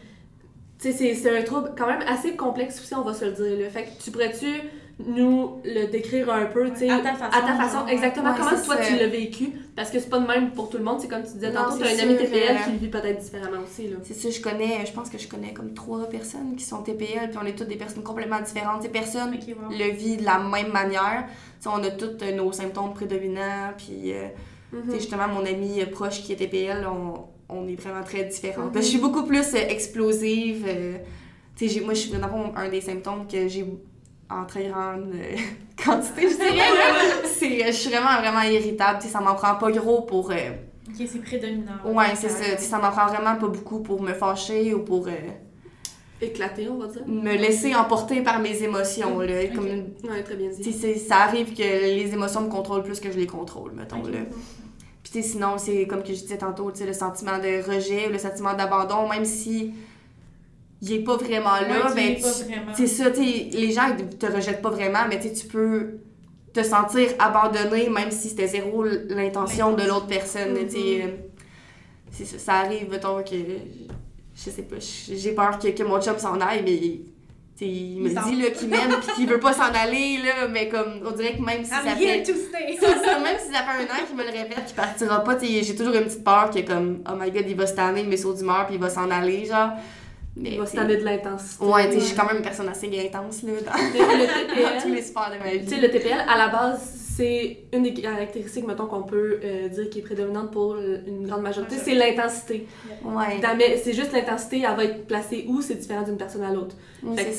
tu 0.81 0.91
sais, 0.91 0.97
c'est- 0.97 1.15
c'est 1.15 1.37
un 1.37 1.43
trouble 1.43 1.71
quand 1.77 1.87
même 1.87 2.01
assez 2.07 2.35
complexe 2.35 2.79
aussi, 2.81 2.95
on 2.95 3.01
va 3.03 3.13
se 3.13 3.25
le 3.25 3.31
dire. 3.31 3.59
Là. 3.59 3.69
Fait 3.69 3.83
que 3.83 4.03
tu 4.03 4.09
pourrais-tu 4.11 4.47
nous 5.05 5.59
le 5.63 5.87
décrire 5.87 6.29
un 6.31 6.45
peu, 6.45 6.69
tu 6.71 6.77
sais, 6.79 6.89
À 6.89 6.99
ta 6.99 7.13
façon, 7.15 7.37
à 7.37 7.41
ta 7.41 7.55
façon, 7.55 7.85
ouais. 7.85 7.93
exactement. 7.93 8.29
Ouais, 8.31 8.35
comment 8.37 8.61
toi 8.63 8.75
tu 8.77 8.95
l'as 8.97 9.07
vécu? 9.07 9.49
Parce 9.75 9.89
que 9.89 9.99
c'est 9.99 10.09
pas 10.09 10.19
de 10.19 10.27
même 10.27 10.51
pour 10.51 10.69
tout 10.69 10.77
le 10.77 10.83
monde. 10.83 10.99
C'est 10.99 11.07
comme 11.07 11.23
tu 11.23 11.33
disais 11.33 11.51
tantôt, 11.51 11.77
t'as 11.77 11.85
un 11.95 11.99
ami 11.99 12.17
TPL 12.17 12.57
qui 12.65 12.71
le 12.71 12.77
vit 12.77 12.87
peut-être 12.89 13.19
différemment 13.19 13.63
aussi. 13.63 13.87
Là. 13.87 13.97
C'est 14.03 14.13
ça, 14.13 14.29
je 14.29 14.41
connais, 14.41 14.85
je 14.85 14.91
pense 14.91 15.09
que 15.09 15.17
je 15.17 15.27
connais 15.27 15.53
comme 15.53 15.73
trois 15.73 16.07
personnes 16.07 16.55
qui 16.55 16.63
sont 16.63 16.83
TPL, 16.83 17.29
puis 17.29 17.39
on 17.41 17.45
est 17.45 17.55
toutes 17.57 17.69
des 17.69 17.77
personnes 17.77 18.03
complètement 18.03 18.41
différentes. 18.41 18.83
Ces 18.83 18.89
wow. 19.53 19.69
le 19.71 19.91
vivent 19.91 20.19
de 20.19 20.25
la 20.25 20.37
même 20.39 20.71
manière. 20.71 21.25
On 21.65 21.83
a 21.83 21.89
tous 21.91 22.23
nos 22.35 22.51
symptômes 22.51 22.93
prédominants, 22.93 23.73
puis 23.77 24.13
euh, 24.13 24.27
Mhm. 24.71 24.91
sais, 24.91 24.99
justement, 24.99 25.27
mon 25.27 25.43
euh, 25.81 25.85
proche 25.91 26.21
qui 26.23 26.33
est 26.33 26.37
TPL, 26.37 26.87
on, 26.87 27.13
on 27.51 27.67
est 27.67 27.75
vraiment 27.75 28.03
très 28.03 28.23
différentes. 28.23 28.73
Mhm. 28.75 28.81
Je 28.81 28.87
suis 28.87 28.97
beaucoup 28.99 29.23
plus 29.23 29.53
euh, 29.53 29.67
explosive. 29.69 30.65
euh, 30.67 30.97
tu 31.55 31.67
sais, 31.67 31.73
j'ai- 31.75 31.81
moi, 31.85 31.93
je 31.93 31.99
suis 31.99 32.11
vraiment 32.11 32.51
un 32.55 32.69
des 32.69 32.81
symptômes 32.81 33.27
que 33.27 33.47
j'ai 33.47 33.65
en 34.29 34.45
très 34.45 34.69
grande 34.69 35.11
euh, 35.13 35.35
quantité, 35.85 36.29
je 36.29 36.35
dirais. 36.37 36.55
là. 36.55 36.93
C'est, 37.25 37.67
je 37.67 37.71
suis 37.71 37.89
vraiment, 37.89 38.17
vraiment 38.19 38.41
irritable. 38.41 38.99
Tu 38.99 39.07
sais, 39.07 39.13
ça 39.13 39.19
m'en 39.21 39.35
prend 39.35 39.55
pas 39.55 39.71
gros 39.71 40.01
pour... 40.03 40.31
euh, 40.31 40.35
Ok, 40.89 41.07
c'est 41.07 41.19
prédominant. 41.21 41.73
ouais, 41.85 42.15
c'est 42.15 42.29
ça. 42.29 42.43
Tu 42.43 42.51
sais, 42.51 42.57
ça 42.57 42.77
m'en 42.79 42.91
prend 42.91 43.07
vraiment 43.07 43.35
pas 43.35 43.47
beaucoup 43.47 43.81
pour 43.81 44.01
me 44.01 44.13
fâcher 44.13 44.73
ou 44.73 44.79
pour 44.83 45.07
euh, 45.07 45.11
Éclaté, 46.21 46.67
on 46.69 46.77
va 46.77 46.87
dire. 46.87 47.01
me 47.07 47.33
laisser 47.35 47.73
emporter 47.75 48.21
par 48.21 48.39
mes 48.39 48.61
émotions. 48.63 49.19
Là, 49.19 49.43
Ok. 49.45 49.55
comme 49.55 49.65
Ouais, 50.09 50.21
très 50.23 50.35
bien 50.35 50.49
dit. 50.49 50.61
tu 50.61 50.71
sais, 50.71 50.77
c'est- 50.93 50.99
ça 50.99 51.17
arrive 51.23 51.53
que 51.55 51.61
les 51.63 52.13
émotions 52.13 52.41
me 52.41 52.49
contrôlent 52.49 52.83
plus 52.83 52.99
que 52.99 53.11
je 53.11 53.17
les 53.17 53.25
contrôle, 53.27 53.71
mettons. 53.73 54.01
Ok. 54.01 54.11
Là. 54.11 54.19
Puis 55.11 55.23
sinon, 55.23 55.57
c'est 55.57 55.85
comme 55.87 56.03
que 56.03 56.13
je 56.13 56.21
disais 56.21 56.37
tantôt, 56.37 56.71
le 56.71 56.93
sentiment 56.93 57.37
de 57.37 57.61
rejet, 57.69 58.07
le 58.09 58.17
sentiment 58.17 58.53
d'abandon, 58.53 59.09
même 59.09 59.25
si 59.25 59.73
il 60.81 60.93
est 60.93 61.03
pas 61.03 61.17
vraiment 61.17 61.55
là, 61.55 61.93
Ouais, 61.93 61.95
ben, 61.95 62.15
c'est 62.73 62.87
ça, 62.87 63.09
les 63.09 63.71
gens 63.71 63.95
te 64.19 64.25
rejettent 64.25 64.61
pas 64.61 64.69
vraiment, 64.69 65.05
mais 65.09 65.19
tu 65.19 65.47
peux 65.47 65.99
te 66.53 66.63
sentir 66.63 67.09
abandonné 67.19 67.89
même 67.89 68.11
si 68.11 68.29
c'était 68.29 68.47
zéro 68.47 68.83
l'intention 68.83 69.73
de 69.73 69.83
l'autre 69.83 70.07
personne. 70.07 70.55
Euh, 70.57 71.07
ça, 72.11 72.39
ça 72.39 72.53
arrive, 72.53 72.89
mettons, 72.89 73.21
que 73.23 73.35
je 74.33 74.49
sais 74.49 74.63
pas, 74.63 74.77
j'ai 74.79 75.33
peur 75.33 75.59
que, 75.59 75.67
que 75.67 75.83
mon 75.83 76.01
chum 76.01 76.17
s'en 76.17 76.39
aille, 76.39 76.63
mais 76.63 77.01
il 77.65 78.01
me 78.01 78.09
dit 78.09 78.41
là, 78.41 78.49
qu'il 78.51 78.67
m'aime 78.69 78.91
puis 79.01 79.15
qu'il 79.15 79.27
veut 79.27 79.39
pas 79.39 79.53
s'en 79.53 79.71
aller, 79.73 80.17
là, 80.17 80.47
mais 80.49 80.67
comme 80.67 81.01
on 81.05 81.11
dirait 81.11 81.35
que 81.37 81.41
même 81.41 81.63
si 81.63 81.69
ça 81.69 81.77
fait 81.81 82.03
here 82.03 82.23
to 82.23 82.33
stay. 82.33 82.77
c'est 82.79 83.05
ça, 83.05 83.19
même 83.19 83.37
si 83.39 83.51
ça 83.51 83.59
fait 83.63 83.83
un 83.83 83.85
an 83.85 84.05
qu'il 84.07 84.15
me 84.15 84.23
le 84.23 84.29
répète, 84.29 84.65
qu'il 84.65 84.75
partira 84.75 85.23
pas, 85.23 85.37
j'ai 85.39 85.75
toujours 85.75 85.95
une 85.95 86.05
petite 86.05 86.23
peur 86.23 86.49
que 86.49 86.59
comme, 86.61 87.03
oh 87.09 87.13
my 87.19 87.31
god, 87.31 87.45
il 87.47 87.55
va 87.55 87.67
se 87.67 87.73
tanner 87.73 88.03
de 88.03 88.09
mes 88.09 88.17
sauts 88.17 88.33
d'humeur, 88.33 88.65
puis 88.65 88.75
il 88.75 88.81
va 88.81 88.89
s'en 88.89 89.09
aller, 89.09 89.45
genre. 89.45 89.71
Mais, 90.35 90.51
Il 90.51 90.59
va 90.59 90.65
se 90.65 90.75
tanner 90.75 90.95
de 90.95 91.03
l'intensité. 91.03 91.65
Ouais, 91.65 91.87
tu 91.87 91.95
sais, 91.95 91.99
je 91.99 92.05
suis 92.05 92.15
quand 92.15 92.25
même 92.25 92.37
une 92.37 92.41
personne 92.41 92.69
assez 92.69 92.87
intense, 92.87 93.43
là, 93.43 93.51
dans, 93.65 93.71
Mais 93.93 94.17
le 94.17 94.63
dans 94.75 94.81
tous 94.81 94.93
les 94.93 95.01
sphères 95.01 95.29
de 95.29 95.43
ma 95.43 95.51
tu 95.51 95.67
sais, 95.67 95.75
vie. 95.75 95.81
le 95.81 95.91
TPL, 95.91 96.23
à 96.27 96.37
la 96.37 96.47
base, 96.47 96.79
c'est 97.21 97.57
une 97.73 97.83
des 97.83 97.93
caractéristiques, 97.93 98.65
mettons, 98.67 98.87
qu'on 98.87 99.03
peut 99.03 99.39
euh, 99.43 99.67
dire 99.69 99.89
qui 99.89 99.99
est 99.99 100.01
prédominante 100.01 100.51
pour 100.51 100.75
une 100.75 101.27
grande 101.27 101.41
majorité, 101.43 101.75
c'est 101.77 101.93
l'intensité. 101.93 102.67
Ouais, 103.03 103.39
c'est 103.83 103.93
juste 103.93 104.11
l'intensité, 104.13 104.63
elle 104.67 104.75
va 104.75 104.83
être 104.83 105.05
placée 105.07 105.45
où, 105.47 105.61
c'est 105.61 105.75
différent 105.75 106.01
d'une 106.01 106.17
personne 106.17 106.43
à 106.43 106.51
l'autre. 106.51 106.75
Mais 107.03 107.31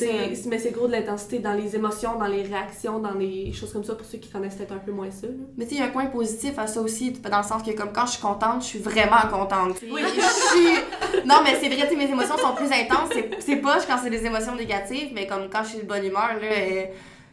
c'est 0.58 0.70
gros 0.72 0.86
de 0.86 0.92
l'intensité 0.92 1.38
dans 1.38 1.54
les 1.54 1.74
émotions, 1.76 2.18
dans 2.18 2.26
les 2.26 2.42
réactions, 2.42 2.98
dans 2.98 3.14
les 3.14 3.52
choses 3.52 3.72
comme 3.72 3.84
ça, 3.84 3.94
pour 3.94 4.06
ceux 4.06 4.18
qui 4.18 4.28
connaissent 4.30 4.54
peut-être 4.56 4.72
un 4.72 4.78
peu 4.78 4.92
moins 4.92 5.10
ça. 5.10 5.26
là. 5.26 5.32
Mais 5.56 5.64
tu 5.64 5.70
sais, 5.70 5.76
il 5.76 5.80
y 5.80 5.84
a 5.84 5.86
un 5.86 5.90
coin 5.90 6.06
positif 6.06 6.58
à 6.58 6.66
ça 6.66 6.80
aussi, 6.80 7.10
dans 7.12 7.38
le 7.38 7.44
sens 7.44 7.62
que 7.62 7.70
comme 7.72 7.92
quand 7.92 8.06
je 8.06 8.12
suis 8.12 8.22
contente, 8.22 8.62
je 8.62 8.66
suis 8.66 8.78
vraiment 8.78 9.22
contente. 9.30 9.76
Oui. 9.90 10.00
Je 10.14 10.20
suis... 10.20 10.76
Non, 11.26 11.36
mais 11.44 11.54
c'est 11.60 11.68
vrai, 11.68 11.88
mes 11.94 12.04
émotions 12.10 12.36
sont 12.38 12.54
plus 12.54 12.66
intenses. 12.66 13.10
C'est- 13.12 13.30
C'est 13.40 13.56
poche 13.56 13.82
quand 13.86 13.96
c'est 14.02 14.10
des 14.10 14.24
émotions 14.26 14.54
négatives, 14.56 15.10
mais 15.14 15.26
comme 15.26 15.48
quand 15.52 15.62
je 15.64 15.68
suis 15.70 15.78
de 15.78 15.84
bonne 15.86 16.04
humeur, 16.04 16.30
là, 16.40 16.48
euh, 16.50 16.84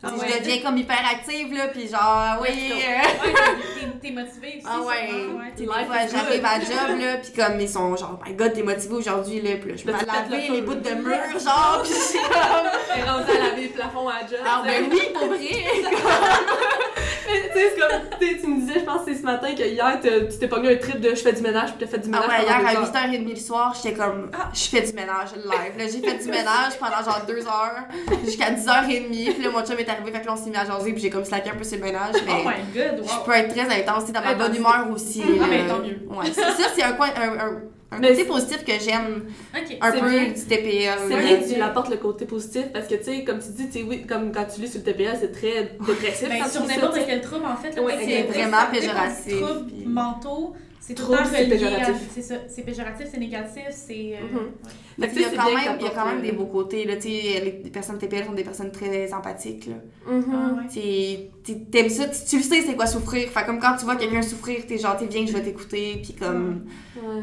Ah 0.01 0.11
je 0.15 0.21
ouais. 0.21 0.39
deviens 0.39 0.59
comme 0.61 0.77
hyperactive, 0.77 1.53
là, 1.53 1.67
puis 1.67 1.87
genre, 1.89 2.37
oui... 2.41 2.69
Go. 2.69 2.75
euh, 2.79 3.27
Ouais, 3.27 3.33
t'es- 3.75 4.07
t'es 4.07 4.13
motivé 4.13 4.47
aussi. 4.57 4.65
Ah 4.65 4.79
ouais, 4.81 5.07
sûrement, 5.09 5.39
T'sais, 5.53 5.63
Life 5.65 5.77
des 5.79 5.85
fois 5.85 6.03
is 6.03 6.09
j'arrive 6.09 6.45
à 6.45 6.59
job 6.61 6.99
là, 7.01 7.17
pis 7.17 7.31
comme 7.33 7.59
ils 7.59 7.67
sont 7.69 7.95
genre, 7.97 8.19
my 8.25 8.33
god, 8.33 8.53
t'es 8.53 8.63
motivé 8.63 8.93
aujourd'hui 8.95 9.41
là, 9.41 9.55
pis 9.57 9.67
là, 9.67 9.75
je 9.75 9.83
pètes 9.83 10.07
laver 10.07 10.47
le 10.47 10.53
les 10.53 10.61
bouts 10.61 10.75
de 10.75 10.89
mur, 10.91 11.39
genre, 11.39 11.81
pis 11.83 11.89
je 11.89 11.95
suis 11.95 12.19
comme, 12.19 13.07
rendue 13.07 13.31
à 13.31 13.39
laver 13.49 13.63
le 13.63 13.69
plafond 13.69 14.07
à 14.07 14.19
job. 14.21 14.39
ah 14.45 14.61
ben 14.65 14.85
oui, 14.89 15.01
pour 15.13 15.27
vrai, 15.27 15.37
Mais 17.31 17.49
tu 17.49 17.59
sais, 17.59 17.73
c'est 17.75 17.79
comme, 17.79 18.19
tu 18.19 18.27
sais, 18.27 18.37
tu 18.41 18.47
me 18.47 18.59
disais, 18.61 18.79
je 18.79 18.85
pense 18.85 19.05
que 19.05 19.13
c'est 19.13 19.19
ce 19.19 19.23
matin 19.23 19.53
que 19.55 19.63
hier, 19.63 19.99
tu 20.01 20.37
t'es 20.39 20.47
pogné 20.47 20.73
un 20.73 20.77
trip 20.77 20.99
de 20.99 21.09
je 21.09 21.15
fais 21.15 21.33
du 21.33 21.41
ménage, 21.41 21.69
puis 21.75 21.85
t'as 21.85 21.91
fait 21.91 21.99
du 21.99 22.09
Ah 22.13 22.21
ménage. 22.21 22.39
ouais, 22.39 22.45
hier 22.45 22.55
à 22.67 22.73
deux 22.73 22.79
heures. 22.79 22.93
8h30 22.93 23.29
le 23.29 23.35
soir, 23.35 23.75
j'étais 23.75 23.95
comme, 23.95 24.31
Ah. 24.33 24.49
je 24.53 24.63
fais 24.63 24.81
du 24.81 24.93
ménage 24.93 25.29
live, 25.35 25.77
là, 25.77 25.83
j'ai 25.85 26.01
fait 26.07 26.17
du 26.23 26.29
ménage 26.29 26.77
pendant 26.79 27.03
genre 27.03 27.21
2 27.27 27.45
heures, 27.45 27.83
jusqu'à 28.25 28.51
10h30, 28.51 29.09
pis 29.35 29.41
là 29.43 29.49
mon 29.51 29.63
chum 29.65 29.77
est 29.79 29.89
arrivé, 29.89 30.11
fait 30.11 30.21
que 30.21 30.25
là 30.25 30.33
on 30.33 30.43
s'est 30.43 30.49
mis 30.49 30.57
à 30.57 30.65
jaser, 30.65 30.93
pis 30.93 31.01
j'ai 31.01 31.09
comme 31.09 31.25
slacké 31.25 31.51
un 31.51 31.55
peu 31.55 31.63
sur 31.63 31.77
le 31.77 31.83
ménage, 31.83 32.15
Oh 32.15 32.19
mais 32.25 32.43
my 32.43 32.73
god, 32.73 33.03
je 33.05 33.15
wow. 33.17 33.23
peux 33.25 33.33
être 33.33 33.53
très 33.55 33.79
intense, 33.81 34.11
dans 34.11 34.21
ma 34.21 34.33
bonne 34.33 34.55
humeur 34.55 34.87
aussi. 34.93 35.23
Ah, 35.25 35.41
là. 35.41 35.47
ben, 35.49 35.67
tant 35.67 35.79
mieux. 35.79 35.99
Ouais, 36.09 36.25
c'est 36.33 36.41
ça, 36.41 36.69
c'est 36.75 36.83
un 36.83 36.93
coin, 36.93 37.09
un, 37.15 37.45
un, 37.45 37.61
un 37.91 37.99
Mais 37.99 38.09
côté 38.09 38.19
c'est- 38.21 38.27
positif 38.27 38.63
que 38.65 38.71
j'aime 38.79 39.25
Ok. 39.55 39.77
un 39.81 39.91
peu 39.91 40.09
bien. 40.09 40.23
du 40.27 40.45
TPL. 40.45 40.99
C'est 41.09 41.17
bien 41.17 41.37
que 41.39 41.53
tu 41.53 41.61
apportes 41.61 41.89
le 41.89 41.97
côté 41.97 42.25
positif 42.25 42.65
parce 42.71 42.87
que, 42.87 42.95
tu 42.95 43.03
sais, 43.03 43.23
comme 43.23 43.39
tu 43.39 43.49
dis, 43.49 43.65
tu 43.67 43.79
sais, 43.79 43.83
oui, 43.87 44.05
comme 44.05 44.31
quand 44.31 44.45
tu 44.45 44.61
lis 44.61 44.67
sur 44.67 44.79
le 44.79 44.85
TPA, 44.85 45.15
c'est 45.15 45.31
très 45.31 45.77
dépressif. 45.85 46.29
Ben, 46.29 46.45
sur 46.47 46.65
n'importe 46.65 46.99
quel 47.07 47.21
trouble, 47.21 47.45
en 47.45 47.55
fait. 47.57 47.79
Ouais, 47.79 47.93
c'est 48.05 48.23
vraiment 48.23 48.57
péjoratif, 48.71 49.41
Troubles 49.41 49.65
puis- 49.67 49.85
mentaux, 49.87 50.53
c'est 50.79 50.93
tout 50.95 51.11
le 51.11 51.17
temps 51.17 51.23
c'est 51.31 51.43
relié. 51.45 51.77
C'est 52.13 52.21
ça. 52.21 52.35
C'est 52.47 52.61
péjoratif, 52.63 53.07
c'est 53.11 53.19
négatif, 53.19 53.63
c'est. 53.71 54.13
euh, 54.15 54.37
ouais. 54.37 55.07
Tu 55.07 55.07
que 55.07 55.07
sais, 55.07 55.15
il 55.15 55.21
y 55.21 55.25
a 55.25 55.29
quand 55.29 55.45
bien 55.49 55.55
même, 55.55 55.77
il 55.79 55.85
y 55.85 55.87
a 55.87 55.91
quand 55.91 56.05
même 56.05 56.21
des 56.21 56.31
le- 56.31 56.37
beaux 56.37 56.45
côtés. 56.45 56.85
Là, 56.85 56.95
tu 56.95 57.01
sais, 57.09 57.41
les 57.63 57.69
personnes 57.71 57.97
TPL 57.97 58.25
sont 58.25 58.33
des 58.33 58.43
personnes 58.43 58.71
très 58.71 59.11
empathiques. 59.13 59.67
Là. 59.67 59.75
Ah, 60.07 60.11
ouais. 60.11 60.63
Tu 60.71 60.79
sais, 60.79 61.29
tu- 61.43 61.65
T'aimes 61.65 61.89
ça, 61.89 62.05
tu, 62.07 62.37
le 62.37 62.43
sais 62.43 62.61
c'est 62.61 62.75
quoi 62.75 62.85
souffrir. 62.85 63.29
Fait 63.29 63.45
comme 63.45 63.59
quand 63.59 63.75
tu 63.77 63.85
vois 63.85 63.95
quelqu'un 63.95 64.21
souffrir, 64.21 64.65
t'es 64.67 64.77
genre, 64.77 64.97
t'es 64.97 65.05
viens, 65.05 65.25
je 65.25 65.31
vais 65.33 65.41
t'écouter. 65.41 65.99
Puis 66.03 66.13
comme. 66.13 66.65
Ouais. 66.97 67.21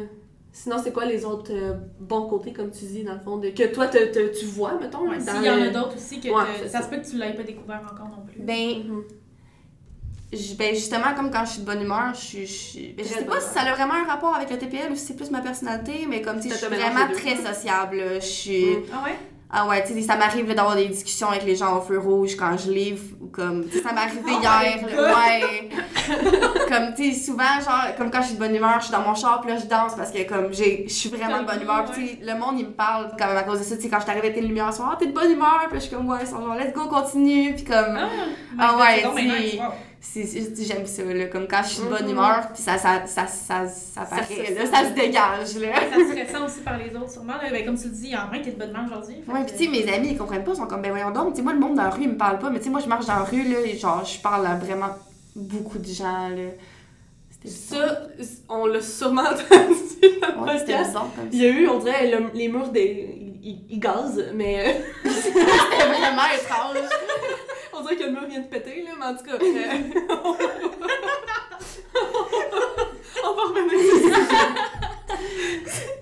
Sinon, 0.58 0.76
c'est 0.82 0.90
quoi 0.90 1.04
les 1.04 1.26
autres 1.26 1.52
euh, 1.52 1.74
bons 2.00 2.28
côtés, 2.28 2.50
comme 2.54 2.70
tu 2.70 2.86
dis, 2.86 3.04
dans 3.04 3.12
le 3.12 3.20
fond, 3.20 3.36
de, 3.36 3.50
que 3.50 3.74
toi, 3.74 3.88
te- 3.88 3.98
te- 4.10 4.38
tu 4.38 4.46
vois, 4.46 4.78
mettons? 4.80 5.06
Ouais, 5.06 5.18
dans 5.18 5.34
S'il 5.34 5.42
y 5.42 5.50
en 5.50 5.60
a 5.60 5.68
d'autres 5.68 5.96
aussi, 5.96 6.18
que 6.18 6.28
Ouais, 6.28 6.44
te- 6.54 6.62
c'est 6.62 6.68
ça 6.70 6.78
ça. 6.80 6.84
se 6.86 6.88
peut 6.88 6.96
que 7.02 7.06
tu 7.06 7.16
l'aies 7.18 7.34
pas 7.34 7.42
découvert 7.42 7.82
encore 7.92 8.08
non 8.08 8.24
plus. 8.26 8.40
Ben, 8.42 8.78
Mhm. 8.88 9.04
ben, 10.58 10.74
justement, 10.74 11.14
comme 11.14 11.30
quand 11.30 11.44
je 11.44 11.50
suis 11.52 11.60
de 11.60 11.66
bonne 11.66 11.82
humeur, 11.82 12.14
je 12.14 12.20
suis. 12.20 12.46
Je, 12.46 12.96
ben, 12.96 13.04
je 13.04 13.08
sais 13.12 13.24
pas 13.26 13.38
si 13.40 13.52
ça 13.52 13.60
a 13.60 13.74
vraiment 13.74 13.94
un 13.94 14.04
rapport 14.06 14.34
avec 14.34 14.50
le 14.50 14.56
TPL 14.56 14.90
ou 14.92 14.96
si 14.96 15.04
c'est 15.04 15.14
plus 15.16 15.30
ma 15.30 15.42
personnalité, 15.42 16.06
mais 16.08 16.22
comme 16.22 16.36
tu 16.40 16.48
sais, 16.48 16.54
je 16.54 16.54
suis 16.54 16.66
vraiment 16.74 17.06
très 17.12 17.36
sociable. 17.36 18.02
Je 18.14 18.20
suis. 18.20 18.64
Ah 18.90 19.04
ouais? 19.04 19.16
Ah 19.48 19.66
ouais, 19.68 19.84
tu 19.84 19.92
sais, 19.94 20.02
ça 20.02 20.16
m'arrive 20.16 20.52
d'avoir 20.52 20.74
des 20.74 20.88
discussions 20.88 21.28
avec 21.28 21.44
les 21.44 21.54
gens 21.54 21.78
au 21.78 21.80
feu 21.80 21.98
rouge 22.00 22.34
quand 22.36 22.56
je 22.58 22.68
livre 22.70 23.02
ou 23.20 23.26
comme. 23.28 23.64
Ça 23.70 23.92
m'est 23.92 24.00
arrivé 24.00 24.20
Oh 24.26 24.40
hier, 24.42 24.80
ouais. 24.84 25.68
comme, 26.68 26.94
tu 26.96 27.12
sais, 27.12 27.26
souvent, 27.26 27.60
genre, 27.64 27.94
comme 27.96 28.10
quand 28.10 28.20
je 28.22 28.26
suis 28.26 28.34
de 28.34 28.40
bonne 28.40 28.54
humeur, 28.54 28.74
je 28.80 28.86
suis 28.86 28.92
dans 28.92 29.02
mon 29.02 29.14
char, 29.14 29.40
puis 29.40 29.50
là, 29.52 29.56
je 29.58 29.66
danse 29.66 29.94
parce 29.96 30.10
que, 30.10 30.22
comme, 30.28 30.52
j'ai- 30.52 30.84
je 30.88 30.92
suis 30.92 31.08
vraiment 31.08 31.42
de 31.42 31.46
bonne 31.46 31.62
humeur. 31.62 31.84
Puis, 31.92 32.02
tu 32.02 32.08
sais, 32.08 32.18
le 32.32 32.38
monde, 32.38 32.58
il 32.58 32.66
me 32.66 32.72
parle 32.72 33.10
quand 33.18 33.26
même 33.28 33.36
à 33.36 33.44
cause 33.44 33.60
de 33.60 33.64
ça. 33.64 33.76
Tu 33.76 33.82
sais, 33.82 33.88
quand 33.88 34.00
je 34.00 34.06
t'arrive 34.06 34.24
avec 34.24 34.36
les 34.36 34.42
lumières, 34.42 34.68
ils 34.72 34.76
sont, 34.76 34.84
ah, 34.84 34.96
t'es 34.98 35.06
de 35.06 35.12
bonne 35.12 35.30
humeur, 35.30 35.66
puis 35.70 35.78
je 35.78 35.86
suis 35.86 35.94
comme, 35.94 36.08
ouais, 36.08 36.18
ils 36.22 36.26
sont 36.26 36.40
genre, 36.44 36.56
let's 36.56 36.72
go, 36.74 36.86
continue, 36.88 37.54
puis 37.54 37.64
comme. 37.64 37.96
Ah, 37.96 38.08
Ah 38.58 38.70
God, 38.72 38.80
ouais, 38.80 39.02
tu- 39.50 39.58
J'aime 40.14 40.86
ça, 40.86 41.02
là. 41.04 41.26
Comme 41.26 41.46
quand 41.46 41.62
je 41.62 41.68
suis 41.74 41.82
de 41.82 41.88
bonne 41.88 42.04
Mhm. 42.04 42.10
humeur, 42.12 42.48
puis 42.54 42.62
ça, 42.62 42.78
ça, 42.78 43.06
ça, 43.06 43.26
ça, 43.26 43.66
ça, 43.66 44.04
Ça 44.04 44.06
paraît, 44.06 44.24
se 44.24 44.54
là, 44.54 44.66
ça 44.66 44.88
se 44.88 44.94
dégage, 44.94 45.56
là. 45.60 45.74
Ça 45.90 45.96
se 45.96 46.20
ressent 46.20 46.46
aussi 46.46 46.60
par 46.60 46.78
les 46.78 46.94
autres, 46.96 47.10
sûrement. 47.10 47.34
Là. 47.34 47.50
Ben, 47.50 47.66
comme 47.66 47.76
tu 47.78 47.84
le 47.84 47.90
dis, 47.90 48.04
il 48.06 48.10
y 48.12 48.16
en 48.16 48.20
a 48.20 48.30
un 48.32 48.38
qui 48.38 48.48
est 48.48 48.52
de 48.52 48.58
bonne 48.58 48.70
humeur 48.70 48.84
aujourd'hui. 48.86 49.16
Ouais, 49.28 49.44
que- 49.44 49.50
pis 49.52 49.56
tu 49.58 49.64
sais, 49.64 49.70
mes 49.70 49.92
amis, 49.92 50.08
ils 50.12 50.16
comprennent 50.18 50.44
pas, 50.44 50.52
ils 50.52 50.56
sont 50.56 50.66
comme, 50.66 50.80
ben 50.82 50.90
voyons 50.90 51.10
donc, 51.10 51.30
tu 51.32 51.36
sais, 51.36 51.42
moi, 51.42 51.52
le 51.52 51.58
monde 51.58 51.74
dans 51.76 51.82
la 51.84 51.90
rue, 51.90 52.02
il 52.02 52.08
me 52.10 52.16
parle 52.16 52.38
pas, 52.38 52.48
mais 52.50 52.58
tu 52.58 52.64
sais, 52.64 52.70
moi, 52.70 52.80
je 52.82 52.88
marche 52.88 53.06
dans 53.06 53.16
la 53.16 53.24
rue, 53.24 53.42
là, 53.42 53.60
et 53.60 53.76
genre, 53.76 54.04
je 54.04 54.18
parle 54.20 54.46
à 54.46 54.54
vraiment 54.54 54.90
beaucoup 55.34 55.78
de 55.78 55.86
gens, 55.88 56.28
là. 56.28 56.50
C'était 57.30 57.48
bizarre. 57.48 57.88
Ça, 58.20 58.34
on 58.48 58.66
l'a 58.66 58.80
sûrement 58.80 59.20
entendu 59.30 60.18
dans 60.22 60.28
le 60.28 60.46
podcast. 60.58 60.86
bizarre 60.86 61.08
comme 61.14 61.28
Il 61.32 61.42
y 61.42 61.46
a 61.46 61.50
eu, 61.50 61.68
on 61.68 61.78
dirait, 61.78 62.10
le- 62.10 62.30
les 62.32 62.48
murs 62.48 62.68
des. 62.70 63.12
Ils, 63.42 63.60
ils 63.70 63.78
gazent, 63.78 64.24
mais. 64.34 64.66
euh, 64.66 64.72
C'était 65.10 65.38
vraiment 65.40 66.22
étrange. 66.34 66.88
On 67.76 67.82
dirait 67.82 67.96
que 67.96 68.04
le 68.04 68.10
mur 68.10 68.24
vient 68.26 68.40
de 68.40 68.46
péter, 68.46 68.82
là, 68.82 68.90
mais 68.98 69.06
en 69.06 69.14
tout 69.14 69.24
cas. 69.24 69.32
euh, 69.40 69.46
on 73.24 73.34
va 73.34 73.42
revenir 73.42 73.72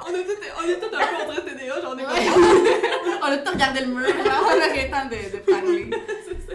on, 0.06 0.14
est 0.14 0.24
tous, 0.24 0.38
on 0.58 0.68
est 0.68 0.74
un 0.74 0.78
peu 0.78 0.96
en 0.96 1.32
train 1.32 1.34
de 1.34 1.40
TDA, 1.40 1.80
j'en 1.82 1.96
ai 1.98 2.02
Ouais. 2.04 2.10
on 3.22 3.26
a 3.26 3.36
tout 3.38 3.52
regardé 3.52 3.80
le 3.80 3.86
mur, 3.86 4.06
genre, 4.06 4.42
on 4.42 4.56
aurait 4.56 4.84
le 4.84 4.90
temps 4.90 5.06
de, 5.06 5.36
de 5.36 5.40
parler. 5.50 5.90
Ça. 6.48 6.54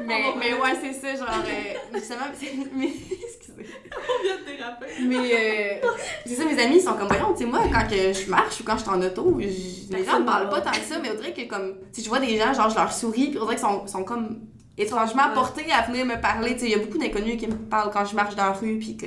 mais, 0.04 0.22
mais 0.38 0.54
ouais, 0.54 0.72
c'est 0.80 0.92
ça, 0.92 1.14
genre. 1.16 1.28
euh, 1.44 1.94
justement, 1.94 2.20
mais. 2.74 2.86
Excusez. 2.86 3.66
On 3.96 4.22
vient 4.22 4.36
de 4.38 4.56
déraper. 4.56 4.86
Mais 5.02 5.80
euh, 5.84 5.88
c'est 6.26 6.34
ça, 6.34 6.44
mes 6.44 6.60
amis 6.62 6.76
ils 6.76 6.80
sont 6.82 6.94
comme, 6.94 7.08
voyons, 7.08 7.32
tu 7.32 7.40
sais, 7.40 7.44
moi, 7.46 7.60
quand 7.72 7.88
que 7.88 8.12
je 8.12 8.30
marche 8.30 8.60
ou 8.60 8.64
quand 8.64 8.76
je 8.76 8.82
suis 8.82 8.90
en 8.90 9.02
auto, 9.02 9.36
je- 9.40 9.96
les 9.96 10.04
gens 10.04 10.20
me 10.20 10.24
parlent 10.26 10.46
ne 10.46 10.50
pas 10.50 10.60
tant 10.60 10.70
que 10.70 10.76
ça, 10.78 10.98
mais 11.02 11.10
on 11.10 11.14
dirait 11.14 11.32
que, 11.32 11.42
comme, 11.48 11.74
si 11.92 12.02
je 12.02 12.08
vois 12.08 12.20
des 12.20 12.36
gens, 12.36 12.52
genre, 12.52 12.70
je 12.70 12.76
leur 12.76 12.92
souris, 12.92 13.28
puis 13.30 13.38
on 13.38 13.44
dirait 13.44 13.56
qu'ils 13.56 13.64
sont, 13.66 13.86
sont 13.86 14.04
comme 14.04 14.40
étrangement 14.80 15.24
portés 15.34 15.66
à 15.72 15.82
venir 15.90 16.06
me 16.06 16.20
parler. 16.20 16.52
Tu 16.54 16.60
sais, 16.60 16.66
il 16.66 16.70
y 16.72 16.74
a 16.76 16.78
beaucoup 16.78 16.98
d'inconnus 16.98 17.36
qui 17.36 17.48
me 17.48 17.54
parlent 17.56 17.90
quand 17.92 18.04
je 18.04 18.14
marche 18.14 18.36
dans 18.36 18.44
la 18.44 18.52
rue, 18.52 18.78
puis 18.78 18.96
que 18.96 19.06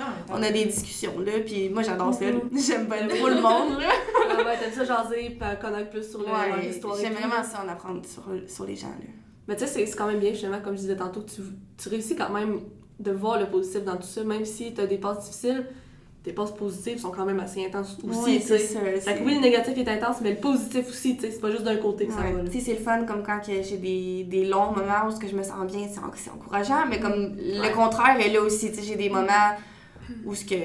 Ah, 0.00 0.12
on 0.30 0.42
a 0.42 0.50
des 0.50 0.64
discussions, 0.64 1.14
là, 1.20 1.32
puis 1.46 1.68
moi, 1.68 1.82
j'adore 1.84 2.12
ça, 2.12 2.24
là. 2.24 2.38
J'aime 2.56 2.86
bien 2.86 3.06
trop 3.06 3.28
le 3.28 3.36
monde, 3.36 3.78
là. 3.78 3.88
Ah 4.30 4.36
ouais, 4.38 4.58
t'aimes 4.58 4.72
ça 4.74 4.84
jaser, 4.84 5.36
puis 5.38 5.48
connaître 5.60 5.90
plus 5.90 6.10
sur 6.10 6.20
Ouais, 6.20 6.60
l'histoire. 6.60 6.96
j'aime 7.00 7.12
vraiment 7.14 7.44
ça, 7.44 7.62
en 7.64 7.68
apprendre 7.68 8.02
sur, 8.04 8.24
sur 8.52 8.64
les 8.64 8.74
gens, 8.74 8.88
là. 8.88 9.06
Mais 9.48 9.56
tu 9.56 9.66
sais, 9.66 9.86
c'est- 9.86 9.96
quand 9.96 10.06
même 10.06 10.20
bien, 10.20 10.30
justement, 10.32 10.60
comme 10.60 10.74
je 10.74 10.80
disais 10.82 10.96
tantôt, 10.96 11.22
tu, 11.22 11.42
tu 11.76 11.88
réussis 11.88 12.14
quand 12.16 12.30
même 12.30 12.60
de 13.00 13.10
voir 13.10 13.38
le 13.40 13.46
positif 13.46 13.82
dans 13.84 13.96
tout 13.96 14.02
ça, 14.04 14.22
même 14.24 14.44
si 14.44 14.72
t'as 14.72 14.86
des 14.86 14.98
passes 14.98 15.24
difficiles, 15.24 15.66
tes 16.22 16.32
passes 16.32 16.54
positives 16.54 16.98
sont 16.98 17.10
quand 17.10 17.24
même 17.26 17.40
assez 17.40 17.66
intenses 17.66 17.98
aussi, 18.08 18.36
tu 18.40 18.46
sais. 18.46 18.58
c'est 18.58 18.74
ça. 18.74 18.80
Fait 18.80 19.00
c'est- 19.00 19.18
que 19.18 19.24
oui, 19.24 19.34
le 19.34 19.40
négatif 19.40 19.76
est 19.76 19.88
intense, 19.88 20.18
mais 20.22 20.30
le 20.30 20.36
positif 20.36 20.88
aussi, 20.88 21.16
tu 21.16 21.22
sais, 21.22 21.30
c'est 21.32 21.40
pas 21.40 21.50
juste 21.50 21.64
d'un 21.64 21.76
côté 21.78 22.06
que 22.06 22.12
ça 22.12 22.20
Ouais. 22.20 22.30
va. 22.32 22.44
Tu 22.44 22.52
sais, 22.52 22.60
c'est 22.66 22.74
le 22.74 22.78
fun 22.80 23.02
comme 23.04 23.24
quand 23.24 23.40
j'ai 23.44 23.76
des, 23.78 24.22
des 24.22 24.44
longs 24.44 24.70
moments 24.70 25.08
où 25.08 25.10
ce 25.10 25.18
que 25.18 25.26
je 25.26 25.34
me 25.34 25.42
sens 25.42 25.66
bien, 25.66 25.88
c'est 25.92 25.98
en- 25.98 26.12
c'est 26.14 26.30
encourageant, 26.30 26.86
mais 26.88 27.00
comme 27.00 27.34
le 27.36 27.74
contraire 27.74 28.20
est 28.20 28.30
là 28.32 28.40
aussi. 28.40 28.70
Tu 28.70 28.76
sais, 28.76 28.82
j'ai 28.82 28.94
des 28.96 29.08
moments 29.08 29.56
où 30.24 30.36
ce 30.36 30.44
que 30.44 30.50
tu 30.54 30.60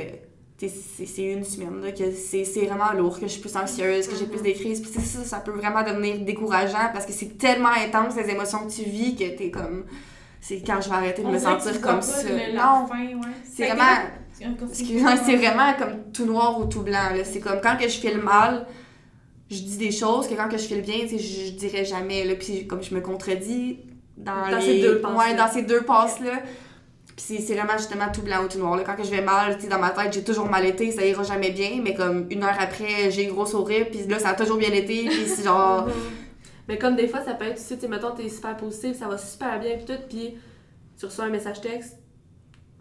c'est 0.59 1.23
une 1.23 1.43
semaine, 1.43 1.81
là, 1.83 1.91
que 1.91 2.11
c'est 2.11 2.43
vraiment 2.65 2.91
lourd, 2.93 3.19
que 3.19 3.27
je 3.27 3.33
suis 3.33 3.41
plus 3.41 3.55
anxieuse, 3.55 4.07
que 4.07 4.15
j'ai 4.15 4.25
plus 4.25 4.41
des 4.41 4.53
crises. 4.53 4.81
Puis 4.81 4.89
ça, 5.01 5.23
ça 5.23 5.39
peut 5.39 5.51
vraiment 5.51 5.83
devenir 5.83 6.19
décourageant 6.21 6.89
parce 6.93 7.05
que 7.05 7.11
c'est 7.13 7.37
tellement 7.37 7.69
intense 7.69 8.15
les 8.15 8.29
émotions 8.31 8.65
que 8.65 8.71
tu 8.71 8.83
vis 8.83 9.15
que 9.15 9.37
t'es 9.37 9.51
comme. 9.51 9.85
C'est 10.41 10.61
quand 10.65 10.79
je 10.81 10.89
vais 10.89 10.95
arrêter 10.95 11.21
de 11.21 11.27
On 11.27 11.31
me 11.31 11.37
sentir 11.39 11.79
comme 11.81 12.01
ça. 12.01 12.23
le- 12.23 12.55
non, 12.55 12.87
ouais. 12.89 13.15
c'est 13.43 13.67
vraiment. 13.67 13.83
c'est 15.13 15.35
vraiment 15.35 15.73
comme 15.77 16.11
tout 16.13 16.25
noir 16.25 16.59
ou 16.59 16.65
tout 16.65 16.81
blanc. 16.81 17.09
C'est 17.23 17.39
comme 17.39 17.59
quand 17.61 17.75
que 17.77 17.83
je 17.87 17.97
file 17.99 18.17
mal, 18.19 18.65
je 19.51 19.59
dis 19.61 19.77
des 19.77 19.91
choses 19.91 20.27
que 20.27 20.33
quand 20.35 20.47
que 20.49 20.57
je 20.57 20.63
file 20.65 20.81
bien, 20.81 20.99
tu 21.01 21.09
sais, 21.09 21.19
je, 21.19 21.45
je 21.47 21.51
dirais 21.51 21.85
jamais. 21.85 22.23
Là. 22.23 22.35
Puis 22.35 22.65
comme 22.67 22.81
je 22.83 22.93
me 22.95 23.01
contredis 23.01 23.79
dans, 24.15 24.49
Dans 24.49 24.57
les... 24.57 24.61
ces 24.65 24.81
deux 24.81 25.01
passes-là. 25.01 25.17
Ouais, 25.19 25.35
dans 25.35 25.47
ces 25.51 25.61
deux 25.63 25.81
passes-là. 25.81 26.41
Puis 27.17 27.41
c'est- 27.41 27.55
vraiment 27.55 27.77
justement 27.77 28.05
tout 28.13 28.21
blanc 28.21 28.43
ou 28.45 28.47
tout 28.47 28.59
noir. 28.59 28.77
Là. 28.77 28.83
Quand 28.85 28.95
que 28.95 29.03
je 29.03 29.09
vais 29.09 29.21
mal, 29.21 29.55
tu 29.57 29.63
sais, 29.63 29.67
dans 29.67 29.79
ma 29.79 29.89
tête, 29.89 30.13
j'ai 30.13 30.23
toujours 30.23 30.45
mal 30.47 30.65
été, 30.65 30.91
ça 30.91 31.03
ira 31.03 31.23
jamais 31.23 31.49
bien. 31.49 31.81
Mais 31.83 31.93
comme 31.95 32.27
une 32.29 32.43
heure 32.43 32.55
après, 32.59 33.09
j'ai 33.11 33.27
un 33.27 33.33
gros 33.33 33.45
sourire, 33.47 33.87
puis 33.91 34.05
là, 34.07 34.19
ça 34.19 34.29
a 34.29 34.33
toujours 34.35 34.57
bien 34.57 34.71
été. 34.71 35.05
Puis 35.07 35.25
c'est 35.27 35.43
genre... 35.43 35.87
Mhm. 35.87 35.93
Mais 36.69 36.77
comme 36.77 36.95
des 36.97 37.07
fois, 37.07 37.21
ça 37.23 37.33
peut 37.33 37.45
être 37.45 37.55
tu 37.55 37.79
sais, 37.79 37.87
mettons, 37.87 38.11
t'es 38.11 38.27
super 38.27 38.55
positif, 38.57 38.97
ça 38.99 39.07
va 39.07 39.17
super 39.17 39.57
bien, 39.59 39.77
puis 39.77 39.85
tout, 39.85 40.01
puis 40.09 40.37
tu 40.99 41.05
reçois 41.05 41.23
un 41.23 41.29
message 41.29 41.61
texte, 41.61 41.95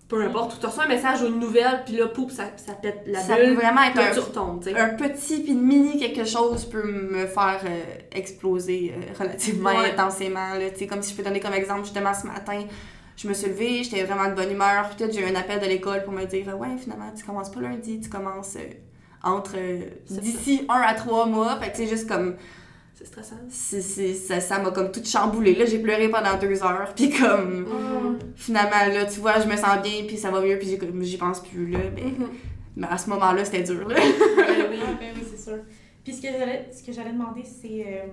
peu 0.08 0.24
importe, 0.24 0.56
ou 0.56 0.58
tu 0.60 0.66
reçois 0.66 0.84
un 0.86 0.88
message 0.88 1.22
ou 1.22 1.26
une 1.28 1.38
nouvelle, 1.38 1.82
puis 1.86 1.96
là, 1.96 2.08
poup, 2.08 2.28
ça, 2.32 2.46
ça 2.56 2.72
pète 2.74 3.02
la 3.06 3.20
ça 3.20 3.36
peut 3.36 3.44
bulle, 3.46 3.54
vraiment 3.54 3.82
puis 3.82 3.90
être 3.90 3.96
là, 3.96 4.10
un 4.10 4.12
tu 4.12 4.18
retombes, 4.18 4.64
un 4.76 4.88
petit 4.88 5.40
puis 5.40 5.54
mini 5.54 6.00
quelque 6.00 6.24
chose 6.24 6.64
peut 6.64 6.82
me 6.82 7.26
faire 7.28 7.60
euh, 7.64 7.80
exploser 8.10 8.92
euh, 8.96 9.12
relativement 9.18 9.70
Ouais. 9.70 9.90
intensément. 9.92 10.54
Là. 10.54 10.86
Comme 10.88 11.02
si 11.02 11.12
je 11.12 11.16
peux 11.16 11.22
donner 11.22 11.38
comme 11.38 11.54
exemple, 11.54 11.84
justement 11.84 12.12
ce 12.12 12.26
matin, 12.26 12.64
je 13.16 13.28
me 13.28 13.34
suis 13.34 13.48
levée, 13.48 13.82
j'étais 13.82 14.04
vraiment 14.04 14.28
de 14.28 14.34
bonne 14.34 14.50
humeur. 14.52 14.90
Peut-être 14.90 15.12
j'ai 15.14 15.22
eu 15.22 15.24
un 15.24 15.34
appel 15.34 15.58
de 15.60 15.66
l'école 15.66 16.04
pour 16.04 16.12
me 16.12 16.24
dire 16.24 16.46
Ouais, 16.58 16.76
finalement, 16.78 17.10
tu 17.16 17.24
commences 17.24 17.50
pas 17.50 17.60
lundi, 17.60 18.00
tu 18.00 18.08
commences 18.10 18.56
euh, 18.56 18.60
entre 19.22 19.54
euh, 19.56 19.80
d'ici 20.10 20.66
un 20.68 20.80
à 20.82 20.94
trois 20.94 21.26
mois. 21.26 21.58
Fait 21.60 21.70
que 21.70 21.76
c'est 21.76 21.86
juste 21.88 22.08
comme. 22.08 22.36
C'est 22.94 23.06
stressant. 23.06 23.36
ça 23.50 24.40
ça 24.40 24.58
m'a 24.58 24.70
comme 24.70 24.90
tout 24.90 25.02
chamboulé. 25.04 25.54
Là, 25.54 25.66
j'ai 25.66 25.78
pleuré 25.78 26.08
pendant 26.08 26.38
deux 26.38 26.62
heures. 26.62 26.92
Puis 26.96 27.10
comme. 27.10 27.60
Mhm. 27.60 28.18
Finalement, 28.36 28.86
là, 28.92 29.04
tu 29.06 29.20
vois, 29.20 29.38
je 29.40 29.46
me 29.46 29.56
sens 29.56 29.82
bien, 29.82 30.04
puis 30.06 30.16
ça 30.16 30.30
va 30.30 30.40
mieux, 30.40 30.58
puis 30.58 30.78
j'y 31.02 31.16
pense 31.18 31.42
plus. 31.42 31.68
Là, 31.70 31.78
mais, 31.94 32.02
Mhm. 32.02 32.28
mais 32.76 32.86
à 32.88 32.96
ce 32.98 33.08
moment-là, 33.10 33.44
c'était 33.44 33.62
dur. 33.62 33.86
Là. 33.88 33.96
Oui. 33.98 34.78
Ben 35.00 35.12
oui, 35.14 35.22
c'est 35.30 35.42
sûr. 35.42 35.58
Puis 36.04 36.14
ce 36.14 36.22
que 36.22 36.28
j'allais, 36.28 36.68
ce 36.72 36.82
que 36.82 36.92
j'allais 36.92 37.12
demander, 37.12 37.42
c'est 37.44 37.84
euh, 37.86 38.06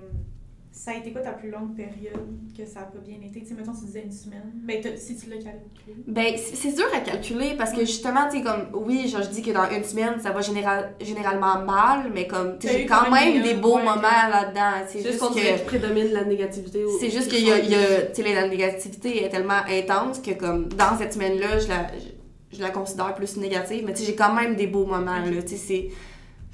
ça 0.76 0.90
a 0.90 0.94
été 0.96 1.12
quoi 1.12 1.20
ta 1.20 1.30
plus 1.30 1.50
longue 1.50 1.76
période 1.76 2.26
que 2.56 2.66
ça 2.66 2.80
a 2.80 2.82
pas 2.82 2.98
bien 2.98 3.16
été? 3.24 3.40
Tu 3.40 3.46
sais, 3.46 3.54
mettons, 3.54 3.72
tu 3.72 3.84
disais 3.86 4.02
une 4.04 4.10
semaine. 4.10 4.50
Ben, 4.64 4.82
si 4.96 5.16
tu 5.16 5.30
l'as 5.30 5.36
calculé. 5.36 6.02
Ben, 6.08 6.34
c'est 6.36 6.74
dur 6.74 6.86
à 6.92 6.98
calculer 6.98 7.54
parce 7.56 7.72
que 7.72 7.80
justement, 7.82 8.28
tu 8.28 8.38
sais, 8.38 8.42
comme, 8.42 8.66
oui, 8.84 9.06
genre, 9.08 9.22
je 9.22 9.28
dis 9.28 9.40
que 9.40 9.52
dans 9.52 9.70
une 9.70 9.84
semaine, 9.84 10.18
ça 10.20 10.32
va 10.32 10.40
général, 10.40 10.92
généralement 11.00 11.64
mal, 11.64 12.10
mais 12.12 12.26
comme, 12.26 12.58
tu 12.58 12.66
j'ai 12.68 12.86
quand 12.86 13.08
même 13.08 13.34
même 13.34 13.42
des 13.42 13.54
beaux 13.54 13.76
ouais, 13.76 13.84
moments 13.84 14.28
là-dedans. 14.30 14.84
C'est 14.88 14.98
juste 14.98 15.12
juste 15.12 15.20
qu'on 15.20 15.32
que. 15.32 15.64
prédomine 15.64 16.12
la 16.12 16.24
négativité. 16.24 16.84
C'est 16.98 17.10
juste 17.10 17.28
qu'il 17.30 17.46
y 17.46 17.52
a, 17.52 17.56
centre. 17.56 17.66
il 17.66 17.72
y 17.72 17.76
a- 17.76 18.02
tu 18.06 18.22
sais, 18.22 18.34
la 18.34 18.48
négativité 18.48 19.24
est 19.24 19.28
tellement 19.28 19.62
intense 19.70 20.18
que, 20.18 20.32
comme, 20.32 20.68
dans 20.70 20.98
cette 20.98 21.12
semaine-là, 21.12 21.60
je 21.60 21.68
la, 21.68 21.86
je, 21.96 22.56
je 22.58 22.62
la 22.62 22.70
considère 22.70 23.14
plus 23.14 23.36
négative, 23.36 23.84
mais 23.86 23.92
tu 23.92 24.00
sais, 24.00 24.06
j'ai 24.06 24.16
quand 24.16 24.34
même 24.34 24.56
des 24.56 24.66
beaux 24.66 24.86
moments, 24.86 25.20
là, 25.24 25.40
tu 25.42 25.50
sais, 25.50 25.56
c'est. 25.56 25.88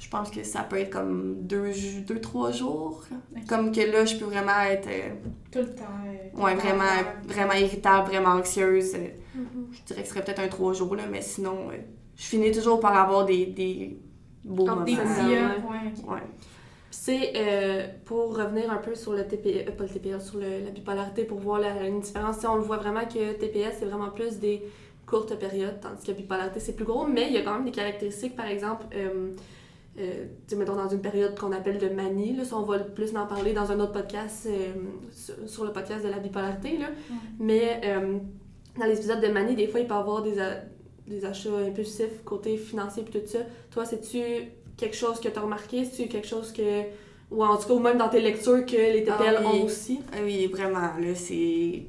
Je 0.01 0.09
pense 0.09 0.31
que 0.31 0.43
ça 0.43 0.63
peut 0.63 0.77
être 0.77 0.89
comme 0.89 1.43
deux, 1.43 1.71
deux 2.07 2.19
trois 2.19 2.51
jours. 2.51 3.03
Comme 3.47 3.71
que 3.71 3.81
là, 3.81 4.03
je 4.03 4.15
peux 4.17 4.25
vraiment 4.25 4.59
être. 4.67 4.87
euh, 4.87 5.11
Tout 5.51 5.59
le 5.59 5.75
temps. 5.75 5.83
euh, 6.07 6.41
ouais, 6.43 6.55
vraiment, 6.55 6.83
vraiment 7.25 7.53
irritable, 7.53 8.07
vraiment 8.09 8.31
anxieuse. 8.31 8.95
euh, 8.95 9.07
Mhm. 9.35 9.67
je 9.71 9.81
dirais 9.85 10.01
que 10.01 10.07
ce 10.07 10.13
serait 10.15 10.23
peut-être 10.25 10.39
un 10.39 10.47
trois 10.47 10.73
jours, 10.73 10.95
là, 10.95 11.03
mais 11.09 11.21
sinon, 11.21 11.69
euh, 11.71 11.75
je 12.17 12.23
finis 12.23 12.51
toujours 12.51 12.79
par 12.79 12.97
avoir 12.97 13.25
des, 13.25 13.45
des 13.45 13.99
beaux 14.43 14.65
Ah, 14.67 14.71
moments. 14.71 14.85
Des 14.85 14.93
Ouais. 14.95 14.99
Ouais. 14.99 16.13
ouais. 16.15 16.21
C'est 16.89 17.33
euh, 17.35 17.87
pour 18.05 18.35
revenir 18.35 18.71
un 18.71 18.77
peu 18.77 18.95
sur 18.95 19.13
le 19.13 19.25
TPS, 19.27 19.67
euh, 19.67 19.71
pas 19.71 19.83
le 19.83 19.89
TPS, 19.89 20.25
sur 20.29 20.39
le- 20.39 20.65
la 20.65 20.71
bipolarité, 20.71 21.23
pour 21.25 21.39
voir 21.39 21.59
la, 21.59 21.85
une 21.87 21.99
différence. 22.01 22.43
On 22.43 22.55
le 22.55 22.61
voit 22.63 22.77
vraiment 22.77 23.05
que 23.05 23.33
TPS, 23.33 23.75
c'est 23.79 23.85
vraiment 23.85 24.09
plus 24.09 24.39
des 24.39 24.63
courtes 25.05 25.37
périodes, 25.37 25.79
tandis 25.79 26.05
que 26.07 26.11
bipolarité, 26.11 26.59
c'est 26.59 26.75
plus 26.75 26.85
gros, 26.85 27.05
mais 27.05 27.27
il 27.27 27.33
y 27.33 27.37
a 27.37 27.43
quand 27.43 27.53
même 27.53 27.65
des 27.65 27.71
caractéristiques, 27.71 28.35
par 28.35 28.47
exemple, 28.47 28.85
euh, 28.95 29.29
euh, 29.99 30.25
mettons 30.55 30.75
dans 30.75 30.87
une 30.87 31.01
période 31.01 31.37
qu'on 31.37 31.51
appelle 31.51 31.77
de 31.77 31.89
manie, 31.89 32.33
là, 32.33 32.45
ça, 32.45 32.57
on 32.57 32.63
va 32.63 32.79
plus 32.79 33.15
en 33.15 33.27
parler 33.27 33.51
dans 33.51 33.71
un 33.71 33.79
autre 33.79 33.91
podcast, 33.91 34.47
euh, 34.49 34.71
sur, 35.11 35.35
sur 35.47 35.65
le 35.65 35.73
podcast 35.73 36.05
de 36.05 36.09
la 36.09 36.19
bipolarité, 36.19 36.77
là. 36.77 36.87
Mais 37.39 37.81
euh, 37.83 38.17
dans 38.79 38.85
les 38.85 38.97
épisodes 38.97 39.21
de 39.21 39.27
manie, 39.27 39.55
des 39.55 39.67
fois, 39.67 39.81
il 39.81 39.87
peut 39.87 39.93
y 39.93 39.97
avoir 39.97 40.23
des, 40.23 41.25
achats 41.25 41.57
impulsifs 41.67 42.23
côté 42.23 42.55
financier 42.55 43.03
et 43.03 43.19
tout 43.19 43.27
ça. 43.27 43.39
Toi, 43.69 43.83
c'est-tu 43.83 44.19
quelque 44.77 44.95
chose 44.95 45.19
que 45.19 45.27
tu 45.27 45.37
as 45.37 45.41
remarqué? 45.41 45.83
C'est-tu 45.83 46.07
quelque 46.07 46.27
chose 46.27 46.53
que. 46.53 46.83
Ou 47.29 47.43
en 47.43 47.57
tout 47.57 47.67
cas, 47.67 47.73
ou 47.73 47.79
même 47.79 47.97
dans 47.97 48.09
tes 48.09 48.21
lectures 48.21 48.65
que 48.65 48.75
les 48.75 49.03
TPL 49.03 49.37
Ah 49.37 49.41
oui. 49.41 49.59
ont 49.59 49.65
aussi? 49.65 49.99
Ah 50.13 50.17
Oui, 50.23 50.47
vraiment, 50.47 50.79
là, 50.79 51.15
c'est... 51.15 51.83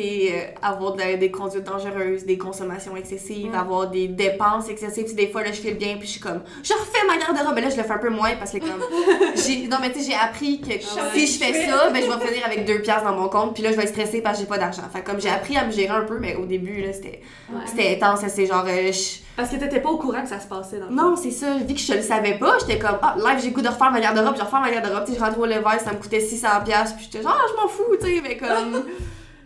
euh, 0.00 0.50
avoir 0.62 0.92
de 0.94 1.16
des 1.16 1.30
conduites 1.30 1.64
dangereuses, 1.64 2.24
des 2.24 2.38
consommations 2.38 2.96
excessives, 2.96 3.50
Mm. 3.50 3.54
avoir 3.54 3.88
des 3.90 4.08
dépenses 4.08 4.68
excessives. 4.68 5.04
Tu 5.04 5.10
sais, 5.10 5.16
des 5.16 5.28
fois, 5.28 5.42
là, 5.42 5.52
je 5.52 5.60
file 5.60 5.76
bien, 5.76 5.96
puis 5.96 6.06
je 6.06 6.12
suis 6.12 6.20
comme, 6.20 6.40
je 6.62 6.72
refais 6.72 7.06
ma 7.06 7.16
garde-robe. 7.16 7.54
Mais 7.54 7.60
là, 7.62 7.70
je 7.70 7.76
le 7.76 7.82
fais 7.82 7.92
un 7.92 7.98
peu 7.98 8.10
moins 8.10 8.30
parce 8.38 8.52
que, 8.52 8.58
comme. 8.58 8.80
Non, 9.70 9.76
mais 9.80 9.92
tu 9.92 10.00
sais, 10.00 10.10
j'ai 10.10 10.16
appris 10.16 10.60
que 10.60 10.72
Ah 10.98 11.02
si 11.14 11.26
je 11.26 11.38
fais 11.38 11.66
ça, 11.66 11.90
ben, 11.90 12.02
je 12.02 12.10
vais 12.10 12.26
finir 12.26 12.44
avec 12.46 12.64
deux 12.64 12.80
piastres 12.80 13.04
dans 13.04 13.16
mon 13.16 13.28
compte, 13.28 13.54
puis 13.54 13.62
là, 13.62 13.70
je 13.72 13.76
vais 13.76 13.82
être 13.84 13.90
stressée 13.90 14.20
parce 14.22 14.36
que 14.38 14.44
j'ai 14.44 14.48
pas 14.48 14.58
d'argent. 14.58 14.82
Fait 14.92 15.02
comme, 15.02 15.20
j'ai 15.20 15.28
appris 15.30 15.56
à 15.56 15.64
me 15.64 15.70
gérer 15.70 15.94
un 15.94 16.02
peu, 16.04 16.18
mais 16.18 16.34
au 16.36 16.44
début, 16.46 16.80
là, 16.82 16.92
c'était, 16.92 17.20
Ouais. 17.52 17.60
c'était 17.66 17.94
intense. 18.02 18.20
C'est 18.28 18.46
genre, 18.46 18.64
euh, 18.66 18.92
je- 18.92 19.20
Parce 19.36 19.50
que 19.50 19.56
t'étais 19.56 19.80
pas 19.80 19.90
au 19.90 19.98
courant 19.98 20.22
que 20.22 20.28
ça 20.28 20.40
se 20.40 20.46
passait 20.48 20.78
dans 20.80 20.90
Non, 20.90 21.14
c'est 21.16 21.30
ça. 21.30 21.54
Vu 21.58 21.74
que 21.74 21.80
je 21.80 21.92
le 21.94 22.02
savais 22.02 22.34
pas, 22.38 22.56
j'étais 22.60 22.78
comme, 22.78 22.98
ah, 23.02 23.14
live, 23.16 23.40
j'ai 23.42 23.50
goût 23.50 23.60
de 23.62 23.68
refaire 23.68 23.90
ma 23.92 24.00
garde-robe, 24.00 24.34
je 24.36 24.42
refais 24.42 24.60
ma 24.60 24.70
garde-robe. 24.70 25.04
Tu 25.06 25.12
sais, 25.12 25.18
je 25.18 25.24
rentre 25.24 25.38
au 25.38 25.46
lever, 25.46 25.78
ça 25.84 25.92
me 25.92 25.98
coûtait 25.98 26.20
600$, 26.20 26.64
piastres, 26.64 26.96
puis 26.96 27.04
j'étais 27.10 27.22
genre, 27.22 27.36
ah, 27.38 27.46
je 27.50 27.62
m'en 27.62 27.68
fous, 27.68 27.84
tu 28.00 28.06
sais, 28.06 28.20
mais 28.22 28.36
comme. 28.36 28.84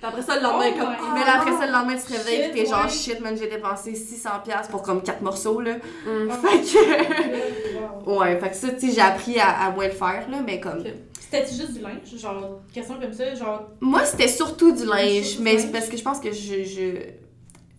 Puis 0.02 0.08
après 0.10 0.22
ça, 0.22 0.34
le 0.34 0.42
lendemain, 0.42 0.70
Oh 0.74 0.80
comme. 0.80 1.14
mais 1.14 1.20
là, 1.24 1.36
après 1.40 1.52
ça, 1.52 1.64
le 1.66 1.70
lendemain, 1.72 1.94
tu 1.94 2.12
te 2.12 2.18
réveilles, 2.18 2.50
puis 2.50 2.62
t'es 2.64 2.68
genre, 2.68 2.88
shit, 2.90 3.20
man, 3.20 3.36
j'ai 3.38 3.46
dépensé 3.48 3.92
600$ 3.92 4.42
piastres 4.42 4.68
pour 4.72 4.82
comme 4.82 5.00
4 5.00 5.22
morceaux, 5.22 5.60
là. 5.60 5.74
Mm. 5.76 6.30
Fait 6.42 6.60
que. 6.60 8.02
Wow. 8.04 8.18
Ouais, 8.20 8.36
fait 8.40 8.50
que 8.50 8.56
ça, 8.56 8.68
tu 8.70 8.80
sais, 8.88 8.94
j'ai 8.94 9.00
appris 9.00 9.38
à, 9.38 9.48
à 9.66 9.70
moins 9.70 9.86
le 9.86 9.92
faire, 9.92 10.28
là, 10.28 10.38
mais 10.44 10.58
comme. 10.58 10.82
C'était-tu 11.20 11.54
juste 11.54 11.74
du 11.74 11.80
linge? 11.80 12.00
Genre, 12.16 12.60
question 12.74 12.96
comme 13.00 13.12
ça, 13.12 13.32
genre? 13.34 13.68
Moi, 13.80 14.04
c'était 14.04 14.26
surtout 14.28 14.72
du 14.72 14.84
linge, 14.84 15.22
Surtout 15.22 15.38
du 15.38 15.42
mais 15.44 15.54
linge? 15.56 15.72
parce 15.72 15.88
que 15.88 15.96
je 15.96 16.02
pense 16.02 16.18
que 16.18 16.32
je. 16.32 16.64
je... 16.64 16.96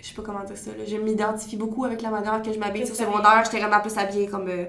Je 0.01 0.07
sais 0.09 0.15
pas 0.15 0.21
comment 0.21 0.43
dire 0.43 0.57
ça, 0.57 0.71
là. 0.77 0.83
Je 0.85 0.97
m'identifie 0.97 1.55
beaucoup 1.57 1.83
avec 1.85 2.01
la 2.01 2.09
manière 2.09 2.41
que 2.41 2.51
je 2.53 2.59
m'habille. 2.59 2.83
Que 2.83 2.95
secondaire, 2.95 3.41
j'étais 3.45 3.59
vraiment 3.59 3.79
plus 3.81 3.97
habillée 3.97 4.27
comme 4.27 4.47
euh, 4.49 4.65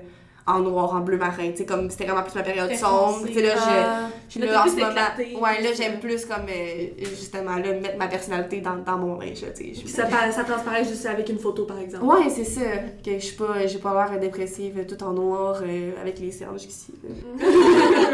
en 0.46 0.60
noir, 0.60 0.92
en 0.94 1.00
bleu 1.00 1.16
marin. 1.16 1.50
Tu 1.52 1.58
sais, 1.58 1.64
comme 1.66 1.88
c'était 1.90 2.04
vraiment 2.04 2.22
plus 2.22 2.34
ma 2.34 2.42
période 2.42 2.72
sombre. 2.74 3.26
Tu 3.26 3.32
sais, 3.34 3.42
là, 3.42 3.54
je. 3.54 3.60
Ah, 3.60 4.08
Je 4.28 4.38
Là, 4.40 4.62
en 4.62 4.68
ce 4.68 4.74
moment, 4.76 5.40
ouais, 5.42 5.62
là, 5.62 5.68
j'aime 5.76 5.94
euh, 5.94 6.00
plus 6.00 6.24
comme, 6.26 6.46
euh, 6.50 6.86
justement, 7.10 7.56
là, 7.56 7.72
mettre 7.72 7.96
ma 7.98 8.08
personnalité 8.08 8.60
dans, 8.60 8.76
dans 8.76 8.98
mon 8.98 9.18
linge, 9.18 9.40
là, 9.42 9.48
tu 9.56 9.74
sais. 9.74 9.80
Puis 9.80 9.88
ça, 9.88 10.08
ça 10.32 10.44
transparaît 10.44 10.84
juste 10.84 11.06
avec 11.06 11.28
une 11.28 11.38
photo, 11.38 11.64
par 11.64 11.78
exemple. 11.78 12.04
Ouais, 12.04 12.28
c'est 12.28 12.44
ça, 12.44 12.60
que 13.04 13.12
je 13.14 13.18
suis 13.24 13.36
pas, 13.36 13.66
j'ai 13.66 13.78
pas 13.78 14.06
l'air 14.10 14.20
dépressive, 14.20 14.84
tout 14.86 15.02
en 15.02 15.12
noir, 15.12 15.60
euh, 15.62 15.92
avec 16.00 16.18
les 16.18 16.30
cernes 16.32 16.58
jusqu'ici. 16.58 16.92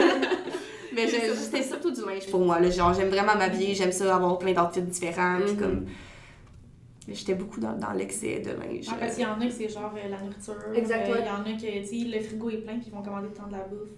Mais 0.92 1.06
je- 1.06 1.34
c'était 1.34 1.62
surtout 1.62 1.90
du 1.92 2.00
linge 2.00 2.26
pour 2.30 2.40
moi, 2.40 2.58
là, 2.58 2.68
genre, 2.70 2.92
j'aime 2.92 3.08
vraiment 3.10 3.36
m'habiller, 3.36 3.74
j'aime 3.74 3.92
ça, 3.92 4.14
avoir 4.16 4.38
plein 4.38 4.52
d'outfits 4.52 4.82
différents, 4.82 5.38
puis 5.44 5.52
Mhm. 5.54 5.58
comme... 5.60 5.86
J'étais 7.10 7.34
beaucoup 7.34 7.60
dans, 7.60 7.76
dans 7.76 7.92
l'excès 7.92 8.40
de 8.40 8.50
linge. 8.50 8.86
Ah, 8.90 8.96
parce 9.00 9.14
qu'il 9.14 9.24
y 9.24 9.26
en 9.26 9.40
a 9.40 9.46
que 9.46 9.52
c'est 9.52 9.68
genre 9.68 9.92
euh, 9.96 10.08
la 10.08 10.20
nourriture. 10.20 10.54
Exact, 10.74 11.08
euh, 11.08 11.12
ouais. 11.12 11.18
Il 11.20 11.26
y 11.26 11.30
en 11.30 11.54
a 11.54 11.58
que, 11.58 11.80
tu 11.80 11.86
sais, 11.86 12.04
le 12.18 12.20
frigo 12.22 12.50
est 12.50 12.58
plein 12.58 12.78
puis 12.78 12.86
ils 12.88 12.92
vont 12.92 13.02
commander 13.02 13.28
tant 13.28 13.46
de 13.46 13.52
la 13.52 13.64
bouffe. 13.64 13.90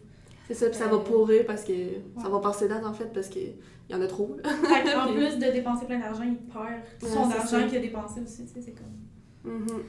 C'est 0.48 0.54
ça, 0.54 0.68
puis 0.68 0.78
ça 0.78 0.88
va 0.88 0.98
pourrir 0.98 1.44
parce 1.46 1.64
que. 1.64 1.72
Ça 2.20 2.28
va 2.28 2.40
passer 2.40 2.68
date 2.68 2.84
en 2.84 2.92
fait 2.92 3.12
parce 3.12 3.28
qu'il 3.28 3.54
y 3.88 3.94
en 3.94 4.00
a 4.00 4.06
trop. 4.06 4.36
Puis- 4.42 5.14
plus 5.14 5.38
de 5.38 5.52
dépenser 5.52 5.86
plein 5.86 5.98
d'argent, 6.00 6.24
il 6.24 6.36
perd 6.36 6.64
Ouais, 7.02 7.08
son 7.08 7.30
argent 7.30 7.68
qu'il 7.68 7.78
a 7.78 7.80
dépensé 7.80 8.20
aussi, 8.20 8.46
tu 8.46 8.54
sais, 8.54 8.60
c'est 8.60 8.72
comme... 8.72 9.52
Mhm. 9.52 9.82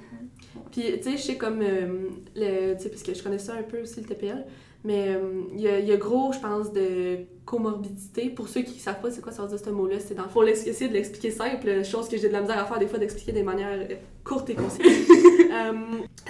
Puis, 0.71 0.83
tu 0.97 1.03
sais, 1.03 1.11
je 1.17 1.21
sais 1.21 1.37
comme. 1.37 1.61
euh, 1.61 2.09
le, 2.35 2.73
tu 2.75 2.83
sais, 2.83 2.89
parce 2.89 3.03
que 3.03 3.13
je 3.13 3.21
connais 3.23 3.39
ça 3.39 3.53
un 3.53 3.63
peu 3.63 3.81
aussi, 3.81 4.01
le 4.01 4.07
TPL. 4.07 4.45
Mais 4.85 5.09
euh, 5.09 5.43
il 5.53 5.61
y, 5.61 5.67
a, 5.67 5.79
il 5.79 5.87
y 5.87 5.91
a 5.93 5.97
gros, 5.97 6.33
je 6.33 6.39
pense, 6.39 6.73
de 6.73 7.19
comorbidité. 7.45 8.29
Pour 8.29 8.49
ceux 8.49 8.61
qui 8.61 8.79
savent 8.79 8.99
pas 9.01 9.11
c'est 9.11 9.21
quoi 9.21 9.31
ça 9.31 9.43
veut 9.43 9.47
dire 9.49 9.59
ce 9.59 9.69
mot-là, 9.69 9.99
c'est 9.99 10.13
dans 10.15 10.23
le 10.23 10.29
fond, 10.29 10.41
l'ex- 10.41 10.67
essayer 10.67 10.89
de 10.89 10.93
l'expliquer 10.93 11.31
simple, 11.31 11.83
chose 11.85 12.09
que 12.09 12.17
j'ai 12.17 12.27
de 12.27 12.33
la 12.33 12.41
misère 12.41 12.59
à 12.59 12.65
faire 12.65 12.79
des 12.79 12.87
fois, 12.87 12.99
d'expliquer 12.99 13.31
des 13.31 13.43
manières 13.43 13.69
euh, 13.89 13.95
courtes 14.23 14.49
et 14.49 14.55
concises. 14.55 14.81
Euh, 15.53 15.71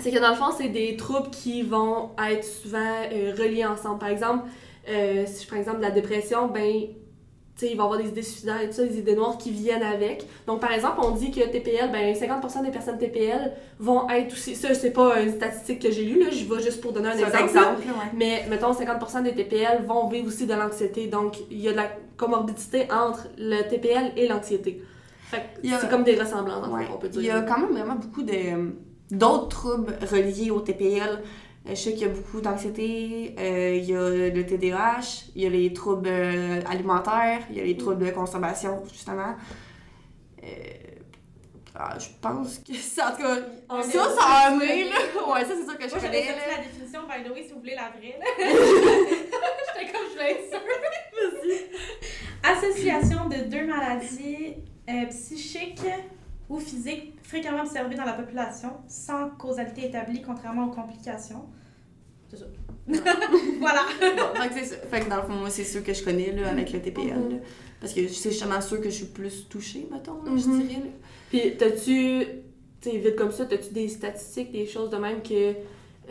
c'est 0.01 0.12
que 0.12 0.20
dans 0.20 0.32
le 0.32 0.36
fond, 0.36 0.51
c'est 0.58 0.68
des 0.68 0.97
troubles 0.97 1.30
qui 1.30 1.62
vont 1.64 2.10
être 2.30 2.43
souvent 2.43 2.78
euh, 3.10 3.32
reliés 3.38 3.64
ensemble. 3.64 3.97
Par 3.99 4.10
exemple, 4.10 4.43
euh, 4.89 5.24
si 5.26 5.43
je 5.43 5.47
prends 5.47 5.56
exemple 5.56 5.78
de 5.78 5.84
la 5.84 5.91
dépression, 5.91 6.47
ben, 6.49 6.88
tu 7.56 7.68
sais, 7.68 7.72
il 7.72 7.78
va 7.78 7.84
y 7.84 7.86
avoir 7.86 7.99
des 8.01 8.10
idées 8.10 8.24
suicidaires 8.24 8.62
et 8.62 8.68
tout 8.68 8.74
ça, 8.74 8.84
des 8.84 8.97
idées 8.97 9.16
noires 9.16 9.38
qui 9.38 9.51
viennent 9.51 9.84
avec. 9.84 10.26
Donc, 10.47 10.60
par 10.60 10.72
exemple, 10.72 10.97
on 11.04 11.12
dit 11.12 11.30
que 11.30 11.39
TPL, 11.41 11.91
ben, 11.91 12.16
50% 12.16 12.64
des 12.64 12.72
personnes 12.72 12.97
TPL 12.97 13.51
vont 13.80 14.10
être 14.10 14.34
aussi. 14.34 14.56
Ça, 14.56 14.74
c'est 14.74 14.91
pas 14.91 15.22
une 15.22 15.32
statistique 15.34 15.80
que 15.80 15.91
j'ai 15.91 16.04
lue, 16.04 16.20
là, 16.20 16.32
je 16.32 16.45
vais 16.45 16.62
juste 16.64 16.82
pour 16.82 16.93
donner 16.93 17.10
un 17.10 17.12
exemple. 17.14 17.38
un 17.38 17.45
exemple, 17.45 17.82
ouais. 17.82 18.10
Mais 18.16 18.45
mettons, 18.49 18.74
50% 18.74 19.22
des 19.24 19.34
TPL 19.36 19.84
vont 19.86 20.08
vivre 20.08 20.28
aussi 20.28 20.47
de 20.47 20.54
l'anxiété. 20.54 21.06
Donc, 21.08 21.38
il 21.51 21.60
y 21.60 21.68
a 21.68 21.72
de 21.74 21.78
la 21.78 21.89
comorbidité 22.18 22.88
entre 22.91 23.28
le 23.38 23.62
TPL 23.70 24.14
et 24.18 24.28
l'anxiété. 24.28 24.82
Fait 25.30 25.38
a- 25.72 25.80
c'est 25.80 25.89
comme 25.89 26.04
des 26.04 26.20
ressemblances, 26.20 26.68
en 26.68 26.74
Ouais. 26.76 26.86
fait, 26.86 26.91
on 26.93 26.97
peut 26.97 27.10
dire. 27.10 27.22
Il 27.22 27.28
y 27.28 27.30
a 27.32 27.41
quand 27.41 27.60
même 27.60 27.72
vraiment 27.72 27.95
beaucoup 27.95 28.24
de 28.24 28.34
d'autres 29.12 29.47
troubles 29.49 29.95
reliés 30.12 30.49
au 30.49 30.60
TPL. 30.60 31.22
Euh, 31.66 31.70
Je 31.70 31.76
sais 31.76 31.93
qu'il 31.93 32.01
y 32.01 32.05
a 32.05 32.09
beaucoup 32.09 32.41
d'anxiété, 32.41 33.36
euh, 33.39 33.76
il 33.76 33.86
y 33.86 33.95
a 33.95 34.09
le 34.30 34.45
TDAH, 34.45 35.28
il 35.36 35.43
y 35.43 35.45
a 35.45 35.49
les 35.49 35.72
troubles 35.74 36.09
euh, 36.09 36.61
alimentaires, 36.70 37.39
il 37.49 37.55
y 37.57 37.61
a 37.61 37.64
les 37.64 37.78
troubles 37.78 38.05
de 38.05 38.11
consommation, 38.11 38.84
justement. 38.91 39.36
Euh, 40.43 40.47
ah, 41.76 41.97
je 41.97 42.07
pense 42.22 42.59
que 42.59 42.74
ça, 42.95 43.09
en 43.09 43.11
tout 43.16 43.24
cas, 43.24 43.38
On 43.70 43.82
ça, 43.82 43.91
ça 43.91 44.57
est, 44.61 44.84
là. 44.89 44.95
Ouais, 45.34 45.41
ça, 45.45 45.53
c'est 45.57 45.64
sûr 45.64 45.78
que 45.78 45.84
je 45.86 45.89
Moi, 45.91 45.99
j'avais 46.01 46.22
connais, 46.22 46.36
là. 46.36 46.57
la 46.57 46.64
définition, 46.64 46.99
by 47.07 47.24
the 47.28 47.34
way, 47.34 47.43
si 47.43 47.53
vous 47.53 47.59
voulez 47.59 47.76
la 47.76 47.89
vraie, 47.97 48.20
là. 48.20 48.26
J'étais 49.76 49.91
comme, 49.91 50.01
je 50.07 50.11
voulais 50.14 50.32
être 50.32 50.49
sûre. 50.49 50.59
Association 52.43 53.30
de 53.30 53.49
deux 53.49 53.66
maladies 53.66 54.55
euh, 54.89 55.05
psychiques 55.09 55.80
ou 56.50 56.60
physiques 56.60 57.14
fréquemment 57.24 57.64
observées 57.64 57.96
dans 57.96 58.06
la 58.06 58.14
population, 58.14 58.70
sans 58.88 59.30
causalité 59.32 59.86
établie, 59.88 60.22
contrairement 60.22 60.68
aux 60.68 60.72
complications. 60.72 61.46
C'est 62.30 62.38
ça. 62.38 62.46
voilà. 63.60 63.82
Bon, 64.00 64.41
fait 64.41 64.50
que 64.50 64.54
c'est 64.56 64.66
ça. 64.66 64.76
Fait 64.88 65.02
que 65.02 65.10
dans 65.10 65.18
le 65.18 65.22
fond, 65.24 65.34
moi, 65.34 65.50
c'est 65.50 65.64
ceux 65.64 65.80
que 65.82 65.94
je 65.94 66.04
connais, 66.04 66.32
là, 66.32 66.50
avec 66.50 66.72
le 66.74 66.82
TPL, 66.82 67.16
Mhm. 67.18 67.30
là. 67.32 67.36
Parce 67.80 67.94
que 67.94 68.08
c'est 68.08 68.32
justement 68.32 68.60
ceux 68.62 68.78
que 68.78 68.86
je 68.89 68.96
suis 68.96 69.06
plus 69.06 69.48
touchée, 69.50 69.88
mettons, 69.91 70.22
là, 70.24 70.32
je 70.36 70.48
Mhm. 70.48 70.62
dirais, 70.68 70.80
là. 70.82 70.89
Puis, 71.30 71.58
t'as-tu, 71.58 72.26
tu 72.82 72.89
sais, 72.91 72.98
vite 72.98 73.16
comme 73.16 73.32
ça, 73.32 73.46
t'as-tu 73.46 73.74
des 73.74 73.88
statistiques, 73.88 74.52
des 74.52 74.66
choses 74.66 74.89
de 74.89 74.98
même 74.98 75.22
que 75.22 75.54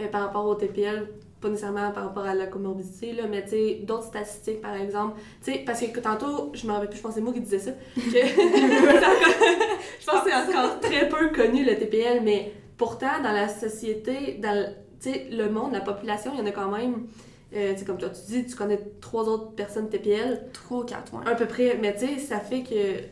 euh, 0.01 0.09
par 0.11 0.23
rapport 0.23 0.47
au 0.47 0.55
TPL, 0.55 1.07
pas 1.41 1.49
nécessairement 1.51 1.91
par 1.91 2.05
rapport 2.05 2.25
à 2.25 2.35
la 2.35 2.47
comorbidité, 2.47 3.13
là, 3.13 3.25
mais 3.29 3.43
tu 3.45 3.51
sais, 3.51 3.81
d'autres 3.83 4.05
statistiques, 4.07 4.63
par 4.63 4.75
exemple? 4.77 5.19
Tu 5.45 5.53
sais, 5.53 5.59
parce 5.67 5.81
que 5.83 6.01
tantôt, 6.01 6.51
je 6.55 6.67
me 6.67 6.73
rappelle 6.73 6.89
plus, 6.89 6.97
je 6.99 7.03
pense 7.03 7.11
que 7.13 7.15
c'est 7.17 7.21
moi 7.21 7.33
qui 7.35 7.41
disais 7.41 7.59
ça. 7.59 7.73
que- 7.73 8.01
je 10.01 10.07
pense 10.07 10.25
que 10.25 10.31
c'est 10.31 10.35
encore 10.35 10.81
très 10.81 11.09
peu 11.09 11.29
connu 11.47 11.65
le 11.65 11.77
TPL, 11.79 12.23
mais 12.23 12.53
pourtant, 12.77 13.21
dans 13.23 13.33
la 13.33 13.49
société, 13.49 14.39
dans 14.43 14.55
le, 14.55 14.67
tu 15.01 15.11
sais, 15.13 15.27
le 15.31 15.49
monde, 15.51 15.73
la 15.73 15.81
population, 15.81 16.33
il 16.35 16.41
y 16.41 16.43
en 16.43 16.47
a 16.47 16.53
quand 16.53 16.71
même. 16.71 17.07
Euh, 17.55 17.73
tu 17.75 17.81
sais, 17.81 17.85
comme 17.85 17.99
toi, 17.99 18.09
tu 18.11 18.21
dis, 18.33 18.47
tu 18.47 18.57
connais 18.57 18.79
trois 19.01 19.25
autres 19.29 19.51
personnes 19.53 19.89
TPL, 19.91 20.49
Trois 20.53 20.79
ou 20.81 20.85
quatre, 20.85 21.13
ouais. 21.15 21.31
à 21.31 21.35
peu 21.35 21.47
près, 21.47 21.77
mais 21.81 21.95
tu 21.95 22.07
sais, 22.07 22.19
ça 22.19 22.41
fait 22.41 22.63
que. 22.63 23.03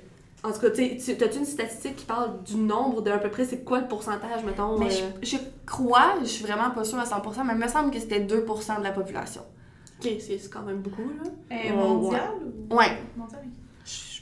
En 0.43 0.53
tout 0.53 0.61
cas, 0.61 0.71
tu 0.71 0.99
sais, 0.99 1.15
tu- 1.17 1.23
as-tu 1.23 1.39
une 1.39 1.45
statistique 1.45 1.97
qui 1.97 2.07
parle 2.07 2.43
du 2.45 2.57
nombre 2.57 3.03
de 3.03 3.11
à 3.11 3.19
peu 3.19 3.29
près, 3.29 3.45
c'est 3.45 3.63
quoi 3.63 3.81
le 3.81 3.87
pourcentage, 3.89 4.43
mettons? 4.47 4.79
Mais 4.79 4.87
euh, 4.87 5.11
je, 5.23 5.33
je 5.33 5.37
crois, 5.67 6.15
je 6.23 6.27
suis 6.29 6.43
vraiment 6.45 6.71
pas 6.71 6.83
sûre 6.85 6.99
à 6.99 7.05
100%, 7.05 7.45
mais 7.45 7.53
il 7.53 7.59
me 7.59 7.69
semble 7.69 7.91
que 7.91 8.01
c'était 8.01 8.21
2% 8.21 8.79
de 8.79 8.83
la 8.83 8.93
population. 8.93 9.43
Ok, 10.03 10.11
c'est 10.19 10.51
quand 10.51 10.63
même 10.63 10.79
beaucoup, 10.79 11.03
là. 11.23 11.31
Euh, 11.53 11.55
Ouais, 11.69 11.73
mondial 11.75 12.31
ou... 12.71 12.75
Ouais, 12.75 12.87
Mondial, 13.19 13.43
oui. 13.45 13.51
je 13.51 13.70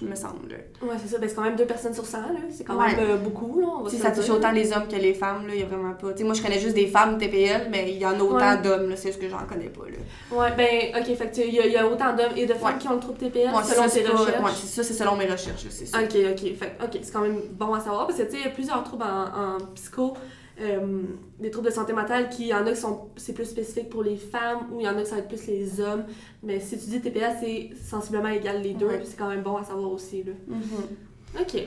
me 0.04 0.14
semble. 0.14 0.52
Ouais, 0.82 0.94
c'est 1.02 1.08
ça, 1.08 1.18
ben 1.18 1.28
c'est 1.28 1.34
quand 1.34 1.42
même 1.42 1.56
deux 1.56 1.64
personnes 1.66 1.94
sur 1.94 2.06
100, 2.06 2.18
là. 2.18 2.26
C'est 2.50 2.64
quand 2.64 2.76
Ouais. 2.76 2.94
même 2.94 3.10
euh, 3.10 3.16
beaucoup, 3.16 3.60
là. 3.60 3.66
On 3.80 3.82
va 3.82 3.90
ça 3.90 4.10
touche 4.10 4.28
autant 4.30 4.52
les 4.52 4.72
hommes 4.72 4.86
que 4.88 4.96
les 4.96 5.14
femmes, 5.14 5.46
là, 5.46 5.54
il 5.54 5.60
y 5.60 5.62
a 5.62 5.66
vraiment 5.66 5.92
pas. 5.94 6.12
Tu 6.12 6.18
sais, 6.18 6.24
moi, 6.24 6.34
je 6.34 6.42
connais 6.42 6.58
juste 6.60 6.74
des 6.74 6.86
femmes 6.86 7.18
TPL, 7.18 7.68
mais 7.70 7.90
il 7.90 7.98
y 7.98 8.06
en 8.06 8.12
a 8.18 8.22
autant 8.22 8.36
Ouais. 8.36 8.62
d'hommes, 8.62 8.88
là, 8.90 8.96
c'est 8.96 9.10
ce 9.12 9.18
que 9.18 9.28
j'en 9.28 9.38
connais 9.48 9.68
pas, 9.70 9.84
là. 9.86 10.36
Ouais, 10.38 10.52
ben, 10.56 11.00
ok, 11.02 11.16
fait 11.16 11.44
il 11.48 11.54
y, 11.54 11.60
a- 11.60 11.66
il 11.66 11.72
y 11.72 11.76
a 11.76 11.86
autant 11.86 12.14
d'hommes 12.14 12.36
et 12.36 12.46
de 12.46 12.54
femmes 12.54 12.74
Ouais. 12.74 12.78
qui 12.78 12.88
ont 12.88 12.94
le 12.94 13.00
trouble 13.00 13.18
TPL 13.18 13.50
selon 13.64 13.88
tes 13.88 14.02
recherches? 14.06 14.44
ouais, 14.44 14.50
c'est 14.54 14.66
ça, 14.66 14.82
c'est 14.82 14.94
selon 14.94 15.16
mes 15.16 15.26
recherches, 15.26 15.66
c'est 15.70 15.86
ça. 15.86 15.98
Ok, 15.98 16.14
ok. 16.32 16.54
Fait, 16.56 16.76
ok, 16.82 16.98
c'est 17.02 17.12
quand 17.12 17.22
même 17.22 17.40
bon 17.52 17.74
à 17.74 17.80
savoir 17.80 18.06
parce 18.06 18.18
que 18.18 18.24
tu 18.24 18.30
sais, 18.32 18.36
il 18.38 18.44
y 18.44 18.46
a 18.48 18.50
plusieurs 18.50 18.82
troubles 18.84 19.04
en, 19.04 19.56
en 19.56 19.58
psycho, 19.74 20.14
euh, 20.60 21.02
des 21.38 21.50
troubles 21.50 21.68
de 21.68 21.72
santé 21.72 21.92
mentale 21.92 22.28
qui, 22.28 22.42
il 22.44 22.48
y 22.48 22.54
en 22.54 22.66
a 22.66 22.72
qui 22.72 22.80
sont 22.80 23.08
c'est 23.16 23.32
plus 23.32 23.44
spécifique 23.44 23.88
pour 23.88 24.02
les 24.02 24.16
femmes 24.16 24.66
ou 24.72 24.80
il 24.80 24.84
y 24.84 24.88
en 24.88 24.96
a 24.96 25.02
qui 25.02 25.06
ça 25.08 25.16
va 25.16 25.20
être 25.22 25.28
plus 25.28 25.46
les 25.46 25.80
hommes. 25.80 26.04
Mais 26.42 26.58
si 26.60 26.78
tu 26.78 26.86
dis 26.90 27.00
TPA, 27.00 27.36
c'est 27.40 27.70
sensiblement 27.88 28.28
égal 28.28 28.62
les 28.62 28.74
deux, 28.74 28.86
Ouais. 28.86 28.98
puis 28.98 29.06
c'est 29.06 29.16
quand 29.16 29.28
même 29.28 29.42
bon 29.42 29.56
à 29.56 29.64
savoir 29.64 29.90
aussi. 29.92 30.22
Là. 30.24 30.32
Mhm. 30.46 31.40
Ok, 31.40 31.62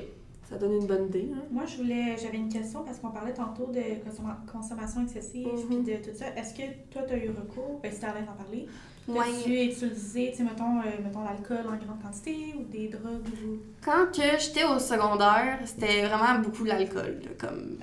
ça 0.49 0.57
donne 0.57 0.73
une 0.73 0.87
bonne 0.87 1.05
idée. 1.05 1.29
Hein? 1.33 1.41
Moi, 1.51 1.63
je 1.65 1.77
voulais, 1.77 2.15
j'avais 2.21 2.37
une 2.37 2.49
question 2.51 2.83
parce 2.83 2.97
qu'on 2.99 3.11
parlait 3.11 3.33
tantôt 3.33 3.67
de 3.67 3.79
consomm- 3.79 4.51
consommation 4.51 5.03
excessive 5.03 5.47
puis 5.69 5.77
de 5.77 5.97
tout 6.03 6.15
ça. 6.15 6.25
Est-ce 6.35 6.53
que 6.53 6.63
toi, 6.91 7.03
tu 7.07 7.13
as 7.13 7.17
eu 7.17 7.29
recours, 7.29 7.79
ben, 7.81 7.91
si 7.91 7.99
tu 7.99 8.05
d'en 8.05 8.33
parler, 8.43 8.67
Ouais. 9.07 9.19
as-tu 9.19 9.49
utilisé, 9.51 10.29
tu 10.31 10.37
sais, 10.37 10.43
mettons, 10.43 10.79
euh, 10.79 10.83
mettons 11.03 11.23
l'alcool 11.23 11.65
en 11.65 11.75
grande 11.85 12.01
quantité 12.03 12.53
ou 12.57 12.63
des 12.71 12.87
drogues 12.87 13.25
ou... 13.45 13.57
Quand 13.83 14.05
que 14.13 14.21
j'étais 14.39 14.63
au 14.63 14.77
secondaire, 14.77 15.59
c'était 15.65 16.05
vraiment 16.07 16.39
beaucoup 16.39 16.63
l'alcool. 16.65 17.19
Comme, 17.39 17.77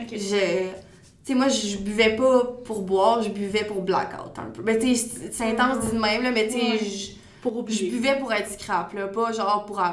sais, 1.29 1.35
moi, 1.35 1.49
je 1.49 1.76
buvais 1.79 2.16
pas 2.16 2.45
pour 2.64 2.83
boire, 2.83 3.22
je 3.22 3.31
buvais 3.31 3.64
pour 3.64 3.83
blackout 3.83 4.39
un 4.39 4.51
peu. 4.51 4.62
Ben, 4.62 4.79
tu 4.79 4.95
sais, 4.95 5.09
c'est- 5.33 5.45
intense 5.45 5.81
dit 5.87 5.97
de 5.97 6.01
même, 6.01 6.22
là, 6.22 6.31
mais 6.31 6.47
tu 6.49 6.55
sais, 6.59 6.79
je- 6.85 7.11
Pour 7.43 7.53
je 7.55 7.59
oublier. 7.59 7.91
buvais 7.91 8.18
pour 8.18 8.33
être 8.33 8.51
scrap, 8.51 8.93
là, 8.95 9.07
pas 9.09 9.33
genre 9.33 9.64
pour, 9.66 9.81
euh, 9.81 9.85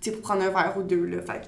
tu 0.00 0.10
sais, 0.10 0.12
pour 0.16 0.22
prendre 0.22 0.42
un 0.42 0.50
verre 0.50 0.74
ou 0.78 0.82
deux, 0.82 1.04
là. 1.04 1.18
Fait 1.22 1.42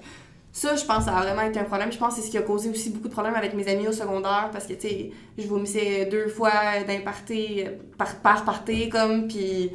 ça, 0.53 0.74
je 0.74 0.85
pense, 0.85 0.99
que 0.99 1.05
ça 1.05 1.16
a 1.16 1.22
vraiment 1.22 1.43
été 1.43 1.61
un 1.61 1.64
problème. 1.64 1.93
Je 1.93 1.99
pense 1.99 2.14
que 2.16 2.20
c'est 2.20 2.26
ce 2.26 2.31
qui 2.33 2.39
a 2.39 2.43
causé 2.43 2.68
aussi 2.70 2.91
beaucoup 2.91 3.07
de 3.07 3.12
problèmes 3.12 3.37
avec 3.37 3.55
mes 3.55 3.68
amis 3.68 3.87
au 3.87 3.93
secondaire, 3.93 4.49
parce 4.53 4.66
que, 4.66 4.72
tu 4.72 4.81
sais, 4.89 5.11
je 5.39 5.47
vomissais 5.47 6.07
deux 6.07 6.26
fois 6.28 6.51
d'un 6.87 7.01
party, 7.01 7.64
par, 7.97 8.16
par 8.16 8.45
party, 8.45 8.89
comme, 8.89 9.28
puis... 9.28 9.70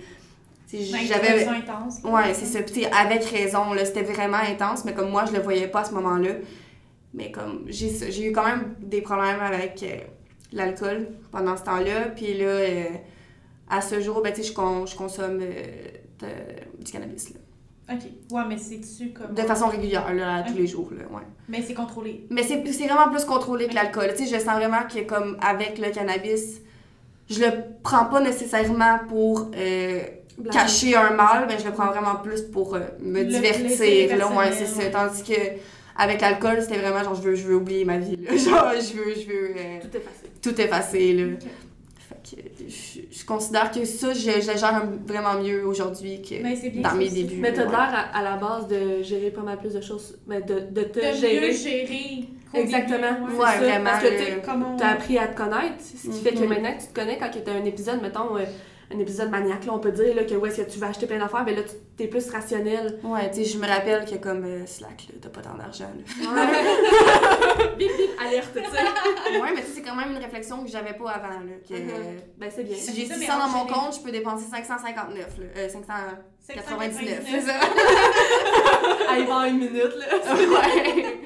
sais, 0.68 0.80
J'avais... 0.84 1.48
Intense. 1.48 2.00
Ouais, 2.04 2.34
c'est 2.34 2.46
ça. 2.46 2.60
Puis, 2.62 2.86
avec 2.88 3.24
raison, 3.24 3.72
là, 3.74 3.86
c'était 3.86 4.02
vraiment 4.04 4.38
intense, 4.38 4.84
mais 4.84 4.94
comme 4.94 5.10
moi, 5.10 5.24
je 5.26 5.32
le 5.32 5.40
voyais 5.40 5.68
pas 5.68 5.80
à 5.82 5.84
ce 5.86 5.94
moment-là. 5.94 6.32
Mais 7.16 7.32
comme, 7.32 7.66
j'ai 7.70 8.26
eu 8.28 8.32
quand 8.32 8.46
même 8.46 8.76
des 8.82 9.02
problèmes 9.02 9.40
avec 9.40 9.82
euh, 9.84 9.96
l'alcool 10.52 11.08
pendant 11.32 11.56
ce 11.58 11.64
temps-là. 11.64 12.10
Puis 12.16 12.38
là, 12.38 12.46
euh, 12.46 12.84
à 13.70 13.82
ce 13.82 14.02
jour, 14.02 14.22
ben, 14.22 14.34
tu 14.34 14.42
sais, 14.44 14.50
je, 14.50 14.54
con- 14.54 14.86
je 14.86 14.96
consomme 14.96 15.40
euh, 15.42 15.54
de- 16.20 16.84
du 16.84 16.92
cannabis, 16.92 17.30
là. 17.34 17.40
Ok. 17.96 18.02
Ouais, 18.32 18.42
mais 18.50 18.58
c'est-tu 18.58 19.12
comme... 19.14 19.34
De 19.34 19.42
façon 19.44 19.68
régulière, 19.68 20.12
là, 20.14 20.44
tous 20.48 20.56
les 20.58 20.68
jours, 20.68 20.90
là, 20.92 21.04
ouais. 21.16 21.24
Mais 21.48 21.62
c'est 21.62 21.74
contrôlé. 21.76 22.26
Mais 22.32 22.44
c'est 22.44 22.58
vraiment 22.88 23.10
plus 23.12 23.24
contrôlé 23.26 23.68
que 23.68 23.76
l'alcool. 23.76 24.10
Tu 24.18 24.26
sais, 24.26 24.36
je 24.36 24.44
sens 24.44 24.56
vraiment 24.56 24.84
que, 24.92 25.02
comme, 25.04 25.38
avec 25.42 25.78
le 25.78 25.92
cannabis, 25.92 26.62
je 27.30 27.40
le 27.42 27.52
prends 27.84 28.06
pas 28.06 28.22
nécessairement 28.22 29.00
pour... 29.08 29.52
euh, 29.56 30.02
cacher 30.52 30.98
un 30.98 31.12
mal, 31.12 31.46
mais 31.48 31.58
je 31.60 31.66
le 31.66 31.72
prends 31.72 31.88
vraiment 31.92 32.16
plus 32.18 32.42
pour 32.42 32.76
euh, 32.76 32.82
me 33.00 33.20
Le 33.24 33.30
divertir. 33.30 34.18
Là, 34.18 34.28
ouais, 34.36 34.52
c'est 34.52 34.66
ça. 34.66 34.90
Tandis 34.90 35.24
que 35.24 35.40
avec 35.96 36.22
l'alcool, 36.22 36.62
c'était 36.62 36.78
vraiment 36.80 37.04
genre 37.04 37.16
je 37.16 37.22
veux, 37.22 37.36
je 37.36 37.48
veux 37.48 37.56
oublier 37.56 37.86
ma 37.86 37.98
vie. 37.98 38.18
Là. 38.18 38.32
Genre, 38.38 38.72
je 38.74 38.94
veux, 38.98 39.14
je 39.16 39.28
veux 39.28 39.52
euh, 39.58 39.80
Tout 39.82 39.98
est 39.98 40.02
facile. 40.02 40.30
tout 40.42 40.62
effacer. 40.62 41.14
Là. 41.14 41.24
Fait 42.08 42.36
que 42.36 42.42
je, 42.68 43.00
je 43.20 43.26
considère 43.26 43.72
que 43.72 43.84
ça, 43.86 44.14
je, 44.14 44.20
je 44.20 44.52
le 44.52 44.58
gère 44.58 44.84
vraiment 45.08 45.42
mieux 45.42 45.66
aujourd'hui 45.66 46.22
que 46.22 46.42
Mais 46.44 46.56
c'est 46.56 46.70
bien 46.70 46.82
dans 46.82 46.96
mes 46.96 47.10
débuts. 47.10 47.38
Mais 47.40 47.54
t'as 47.54 47.64
ouais. 47.66 47.72
l'air 47.72 48.10
à, 48.14 48.18
à 48.18 48.24
la 48.24 48.36
base 48.36 48.68
de 48.68 49.02
gérer 49.04 49.32
pas 49.32 49.42
mal 49.42 49.58
plus 49.58 49.74
de 49.74 49.82
choses, 49.82 50.18
mais 50.28 50.42
de, 50.42 50.60
de 50.72 50.82
te 50.84 51.00
De 51.00 51.16
gérer. 51.18 51.48
mieux 51.48 51.54
gérer. 51.54 52.26
Exactement. 52.54 53.12
début, 53.28 53.38
Ouais, 53.40 53.58
vraiment. 53.58 53.90
Parce 53.90 54.04
que. 54.04 54.78
T'as 54.78 54.88
appris 54.90 55.18
à 55.18 55.28
te 55.28 55.38
connaître, 55.38 55.76
ce 55.84 56.08
qui 56.10 56.20
fait 56.24 56.34
que 56.34 56.44
maintenant 56.44 56.74
tu 56.80 56.88
te 56.88 56.94
connais 57.00 57.18
quand 57.18 57.30
t'as 57.44 57.52
un 57.54 57.66
épisode, 57.66 58.02
mettons, 58.02 58.38
euh, 58.38 58.44
un 58.94 59.00
épisode 59.00 59.30
maniaque, 59.32 59.66
là, 59.66 59.74
on 59.74 59.80
peut 59.80 59.92
dire, 59.92 60.16
là, 60.16 60.24
que 60.24 60.46
est-ce 60.48 60.62
que 60.62 60.72
tu 60.72 60.80
vas 60.80 60.88
acheter 60.88 61.08
plein 61.08 61.18
d'affaires, 61.20 61.44
mais 61.46 61.56
là, 61.56 61.64
tu 61.64 61.74
t'es 61.98 62.08
plus 62.08 62.30
rationnel. 62.30 63.00
Ouais, 63.04 63.30
tu 63.32 63.44
sais, 63.44 63.52
je 63.52 63.58
me 63.58 63.68
rappelle 63.68 64.06
que 64.06 64.16
comme 64.16 64.44
euh, 64.46 64.66
Slack, 64.66 65.08
là, 65.10 65.16
t'as 65.22 65.30
pas 65.30 65.42
tant 65.42 65.56
d'argent. 65.56 65.86
là. 65.86 66.46
bip, 67.78 67.92
bip, 67.98 68.10
alerte, 68.22 68.50
tu 68.54 68.60
sais. 68.60 69.40
ouais, 69.40 69.50
mais 69.56 69.62
tu 69.62 69.68
sais, 69.68 69.74
c'est 69.76 69.82
quand 69.82 69.96
même 69.96 70.12
une 70.12 70.18
réflexion 70.18 70.64
que 70.64 70.70
j'avais 70.70 70.94
pas 70.94 71.10
avant. 71.12 71.30
Là, 71.40 71.56
que, 71.68 71.74
Mhm. 71.74 72.20
Ben, 72.38 72.50
c'est 72.54 72.64
bien. 72.64 72.76
Si 72.76 72.94
j'ai 72.96 73.06
Ça, 73.06 73.16
600 73.16 73.34
mais 73.34 73.40
dans 73.44 73.50
mon 73.50 73.66
compte, 73.66 73.96
je 73.96 74.00
peux 74.02 74.12
dépenser 74.12 74.46
559. 74.50 75.16
Là. 75.40 75.46
Euh, 75.58 75.70
599, 75.70 77.24
c'est 77.30 77.42
ça? 77.42 77.54
Il 79.18 79.26
va 79.26 79.34
en 79.36 79.44
une 79.46 79.58
minute, 79.60 79.96
là. 79.98 80.06
ouais. 80.36 81.18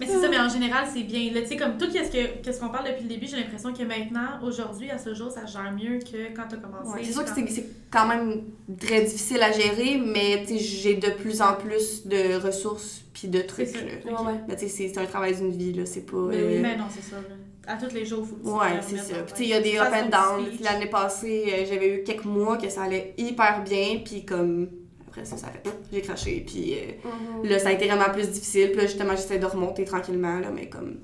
Mais 0.00 0.06
c'est 0.06 0.20
ça, 0.20 0.28
mais 0.28 0.38
en 0.38 0.48
général, 0.48 0.84
c'est 0.92 1.02
bien. 1.04 1.32
Là, 1.32 1.42
Tu 1.42 1.48
sais, 1.48 1.56
comme 1.56 1.78
tout 1.78 1.86
ce 1.90 2.10
que- 2.10 2.42
qu'est-ce 2.42 2.58
qu'on 2.60 2.68
parle 2.70 2.86
depuis 2.88 3.02
le 3.04 3.08
début, 3.08 3.26
j'ai 3.26 3.36
l'impression 3.36 3.72
que 3.72 3.82
maintenant, 3.84 4.40
aujourd'hui, 4.42 4.90
à 4.90 4.98
ce 4.98 5.14
jour, 5.14 5.30
ça 5.30 5.46
gère 5.46 5.72
mieux 5.72 5.98
que 6.00 6.34
quand 6.34 6.42
t'as 6.48 6.56
commencé. 6.56 6.90
Ouais, 6.90 7.04
c'est 7.04 7.12
sûr 7.12 7.24
que 7.24 7.30
c'est 7.34 7.46
c'est 7.48 7.66
quand 7.90 8.06
même 8.08 8.42
très 8.80 9.02
difficile 9.02 9.40
à 9.42 9.52
gérer, 9.52 9.98
mais 9.98 10.42
tu 10.46 10.54
sais, 10.54 10.58
j'ai 10.58 10.94
de 10.96 11.10
plus 11.10 11.40
en 11.40 11.54
plus 11.54 12.06
de 12.06 12.36
ressources 12.44 13.02
puis 13.12 13.28
de 13.28 13.40
trucs. 13.42 13.68
C'est 13.68 13.78
ça. 13.78 13.84
là. 13.84 14.20
Ouais, 14.22 14.26
ouais. 14.32 14.40
Mais 14.48 14.56
tu 14.56 14.62
sais, 14.62 14.68
c'est- 14.68 14.88
c'est 14.92 14.98
un 15.00 15.06
travail 15.06 15.36
d'une 15.36 15.52
vie, 15.52 15.72
là, 15.72 15.86
c'est 15.86 16.04
pas... 16.04 16.16
Mais 16.28 16.36
euh, 16.36 16.48
oui, 16.56 16.58
Mais 16.60 16.76
non, 16.76 16.84
c'est 16.90 17.02
ça. 17.08 17.16
là. 17.16 17.34
À 17.66 17.76
tous 17.76 17.94
les 17.94 18.04
jours, 18.04 18.20
il 18.24 18.28
faut 18.28 18.36
que 18.36 18.42
tu 18.42 18.48
Ouais, 18.48 18.80
c'est 18.82 18.96
ça. 18.98 19.14
Puis 19.22 19.32
tu 19.32 19.36
sais, 19.38 19.44
il 19.44 19.48
y 19.50 19.54
a 19.54 19.60
des 19.60 19.70
Tu 19.70 19.78
up 19.78 19.88
and 19.94 20.08
down. 20.10 20.44
L'année 20.60 20.90
passée, 20.90 21.44
euh, 21.50 21.64
j'avais 21.66 22.00
eu 22.00 22.02
quelques 22.02 22.24
mois 22.26 22.58
que 22.58 22.68
ça 22.68 22.82
allait 22.82 23.14
hyper 23.16 23.62
bien, 23.64 24.00
puis 24.04 24.24
comme... 24.26 24.68
Après 25.16 25.24
ça, 25.26 25.36
ça 25.36 25.46
a 25.46 25.50
fait... 25.52 25.62
J'ai 25.92 26.00
craché, 26.02 26.42
puis 26.44 26.74
euh, 26.74 27.08
Mhm. 27.42 27.48
là, 27.48 27.58
ça 27.60 27.68
a 27.68 27.72
été 27.72 27.86
vraiment 27.86 28.12
plus 28.12 28.28
difficile. 28.30 28.68
Puis 28.72 28.78
là, 28.80 28.86
justement, 28.86 29.12
j'essaie 29.12 29.38
de 29.38 29.46
remonter 29.46 29.84
tranquillement, 29.84 30.40
là, 30.40 30.50
mais 30.52 30.68
comme... 30.68 30.96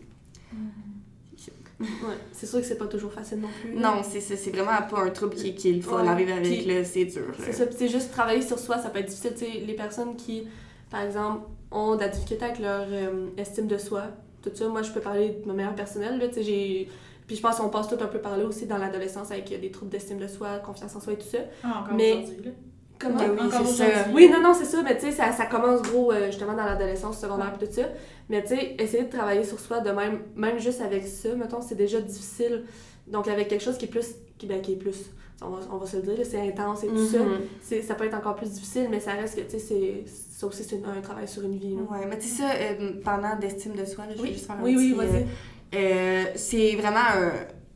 Ouais, 1.80 1.86
c'est 2.32 2.44
sûr 2.46 2.60
que 2.60 2.66
c'est 2.66 2.76
pas 2.76 2.86
toujours 2.88 3.10
facile 3.12 3.38
non 3.40 3.48
plus. 3.62 3.72
Non, 3.72 4.02
c'est 4.02 4.50
vraiment 4.50 4.82
pas 4.90 5.00
un 5.00 5.08
trouble 5.10 5.34
qui, 5.34 5.54
qui 5.54 5.70
est 5.70 5.72
le 5.74 5.80
fun 5.80 6.02
Ouais, 6.02 6.08
à 6.10 6.14
vivre 6.14 6.34
avec, 6.34 6.66
là, 6.66 6.84
c'est 6.84 7.06
dur. 7.06 7.32
C'est 7.38 7.52
ça, 7.54 7.64
puis 7.66 7.74
c'est 7.78 7.88
juste 7.88 8.10
travailler 8.10 8.42
sur 8.42 8.58
soi, 8.58 8.76
ça 8.78 8.90
peut 8.90 8.98
être 8.98 9.08
difficile. 9.08 9.32
Tu 9.32 9.46
sais, 9.46 9.50
les 9.66 9.72
personnes 9.74 10.14
qui, 10.16 10.46
par 10.90 11.00
exemple, 11.02 11.44
ont 11.70 11.94
de 11.96 12.00
la 12.00 12.08
difficulté 12.08 12.44
avec 12.44 12.58
leur 12.58 12.86
euh, 12.90 13.28
estime 13.38 13.66
de 13.66 13.78
soi, 13.78 14.08
tout 14.42 14.50
ça, 14.52 14.68
moi 14.68 14.82
je 14.82 14.90
peux 14.92 15.00
parler 15.00 15.38
de 15.42 15.46
ma 15.46 15.54
meilleure 15.54 15.74
personnelle, 15.74 16.18
là, 16.18 16.28
tu 16.28 16.34
sais, 16.34 16.42
j'ai... 16.42 16.88
Puis 17.26 17.36
je 17.36 17.40
pense 17.42 17.56
qu'on 17.56 17.68
passe 17.70 17.88
tout 17.88 17.96
un 18.00 18.08
peu 18.08 18.18
par 18.18 18.36
là 18.36 18.44
aussi 18.44 18.66
dans 18.66 18.76
l'adolescence 18.76 19.30
avec 19.30 19.50
euh, 19.52 19.58
des 19.58 19.70
troubles 19.70 19.90
d'estime 19.92 20.18
de 20.18 20.26
soi, 20.26 20.58
confiance 20.58 20.94
en 20.96 21.00
soi 21.00 21.12
et 21.14 21.16
tout 21.16 21.28
ça. 21.30 21.38
Ah, 21.62 21.80
encore 21.84 21.94
Mais- 21.94 22.12
aujourd'hui, 22.12 22.44
là. 22.44 22.50
Comment? 23.00 23.16
Mais 23.18 23.28
oui, 23.30 23.48
c'est 23.50 23.64
ça. 23.64 23.84
Oui, 24.12 24.28
non, 24.30 24.40
non, 24.42 24.52
c'est 24.54 24.64
ça, 24.66 24.82
mais 24.82 24.94
tu 24.96 25.06
sais, 25.06 25.12
ça, 25.12 25.32
ça 25.32 25.46
commence 25.46 25.80
gros 25.82 26.12
euh, 26.12 26.26
justement 26.26 26.54
dans 26.54 26.64
l'adolescence, 26.66 27.18
secondaire 27.18 27.52
et 27.60 27.64
tout 27.66 27.72
ça. 27.72 27.82
Mais 28.28 28.42
tu 28.42 28.48
sais, 28.50 28.76
essayer 28.78 29.04
de 29.04 29.10
travailler 29.10 29.42
sur 29.44 29.58
soi 29.58 29.80
de 29.80 29.90
même, 29.90 30.20
même 30.36 30.58
juste 30.58 30.80
avec 30.82 31.06
ça, 31.06 31.34
mettons, 31.34 31.60
c'est 31.62 31.74
déjà 31.76 32.00
difficile. 32.00 32.64
Donc 33.06 33.26
avec 33.26 33.48
quelque 33.48 33.64
chose 33.64 33.78
qui 33.78 33.86
est 33.86 33.88
plus, 33.88 34.14
qui, 34.38 34.46
ben, 34.46 34.60
qui 34.60 34.72
est 34.74 34.76
plus, 34.76 35.06
on 35.42 35.48
va, 35.48 35.58
on 35.72 35.78
va 35.78 35.86
se 35.86 35.96
le 35.96 36.02
dire, 36.02 36.18
c'est 36.24 36.40
intense 36.40 36.84
et 36.84 36.88
tout 36.88 37.06
ça, 37.06 37.18
Mhm. 37.20 37.40
c'est- 37.62 37.80
ça 37.82 37.94
peut 37.94 38.04
être 38.04 38.14
encore 38.16 38.36
plus 38.36 38.50
difficile, 38.50 38.88
mais 38.90 39.00
ça 39.00 39.12
reste 39.12 39.36
que, 39.36 39.40
tu 39.40 39.52
sais, 39.52 39.58
c'est- 39.58 40.04
ça 40.06 40.46
aussi, 40.46 40.62
c'est 40.62 40.80
un 40.84 41.00
travail 41.00 41.26
sur 41.26 41.42
une 41.42 41.56
vie. 41.56 41.74
là. 41.76 41.82
Ouais, 41.90 42.06
mais 42.06 42.18
tu 42.18 42.28
sais 42.28 42.42
ça, 42.42 42.50
euh, 42.52 42.92
pendant 43.02 43.34
d'estime 43.40 43.72
de 43.74 43.84
soi, 43.86 44.04
là, 44.06 44.12
je 44.12 44.18
vais 44.18 44.28
Oui, 44.28 44.32
juste 44.34 44.46
faire 44.46 44.56
un 44.56 44.62
oui, 44.62 44.74
oui, 44.76 44.92
vas-y. 44.94 45.22
euh, 45.22 45.24
euh, 45.74 46.24
c'est 46.36 46.76
vraiment 46.76 47.00
un... 47.00 47.32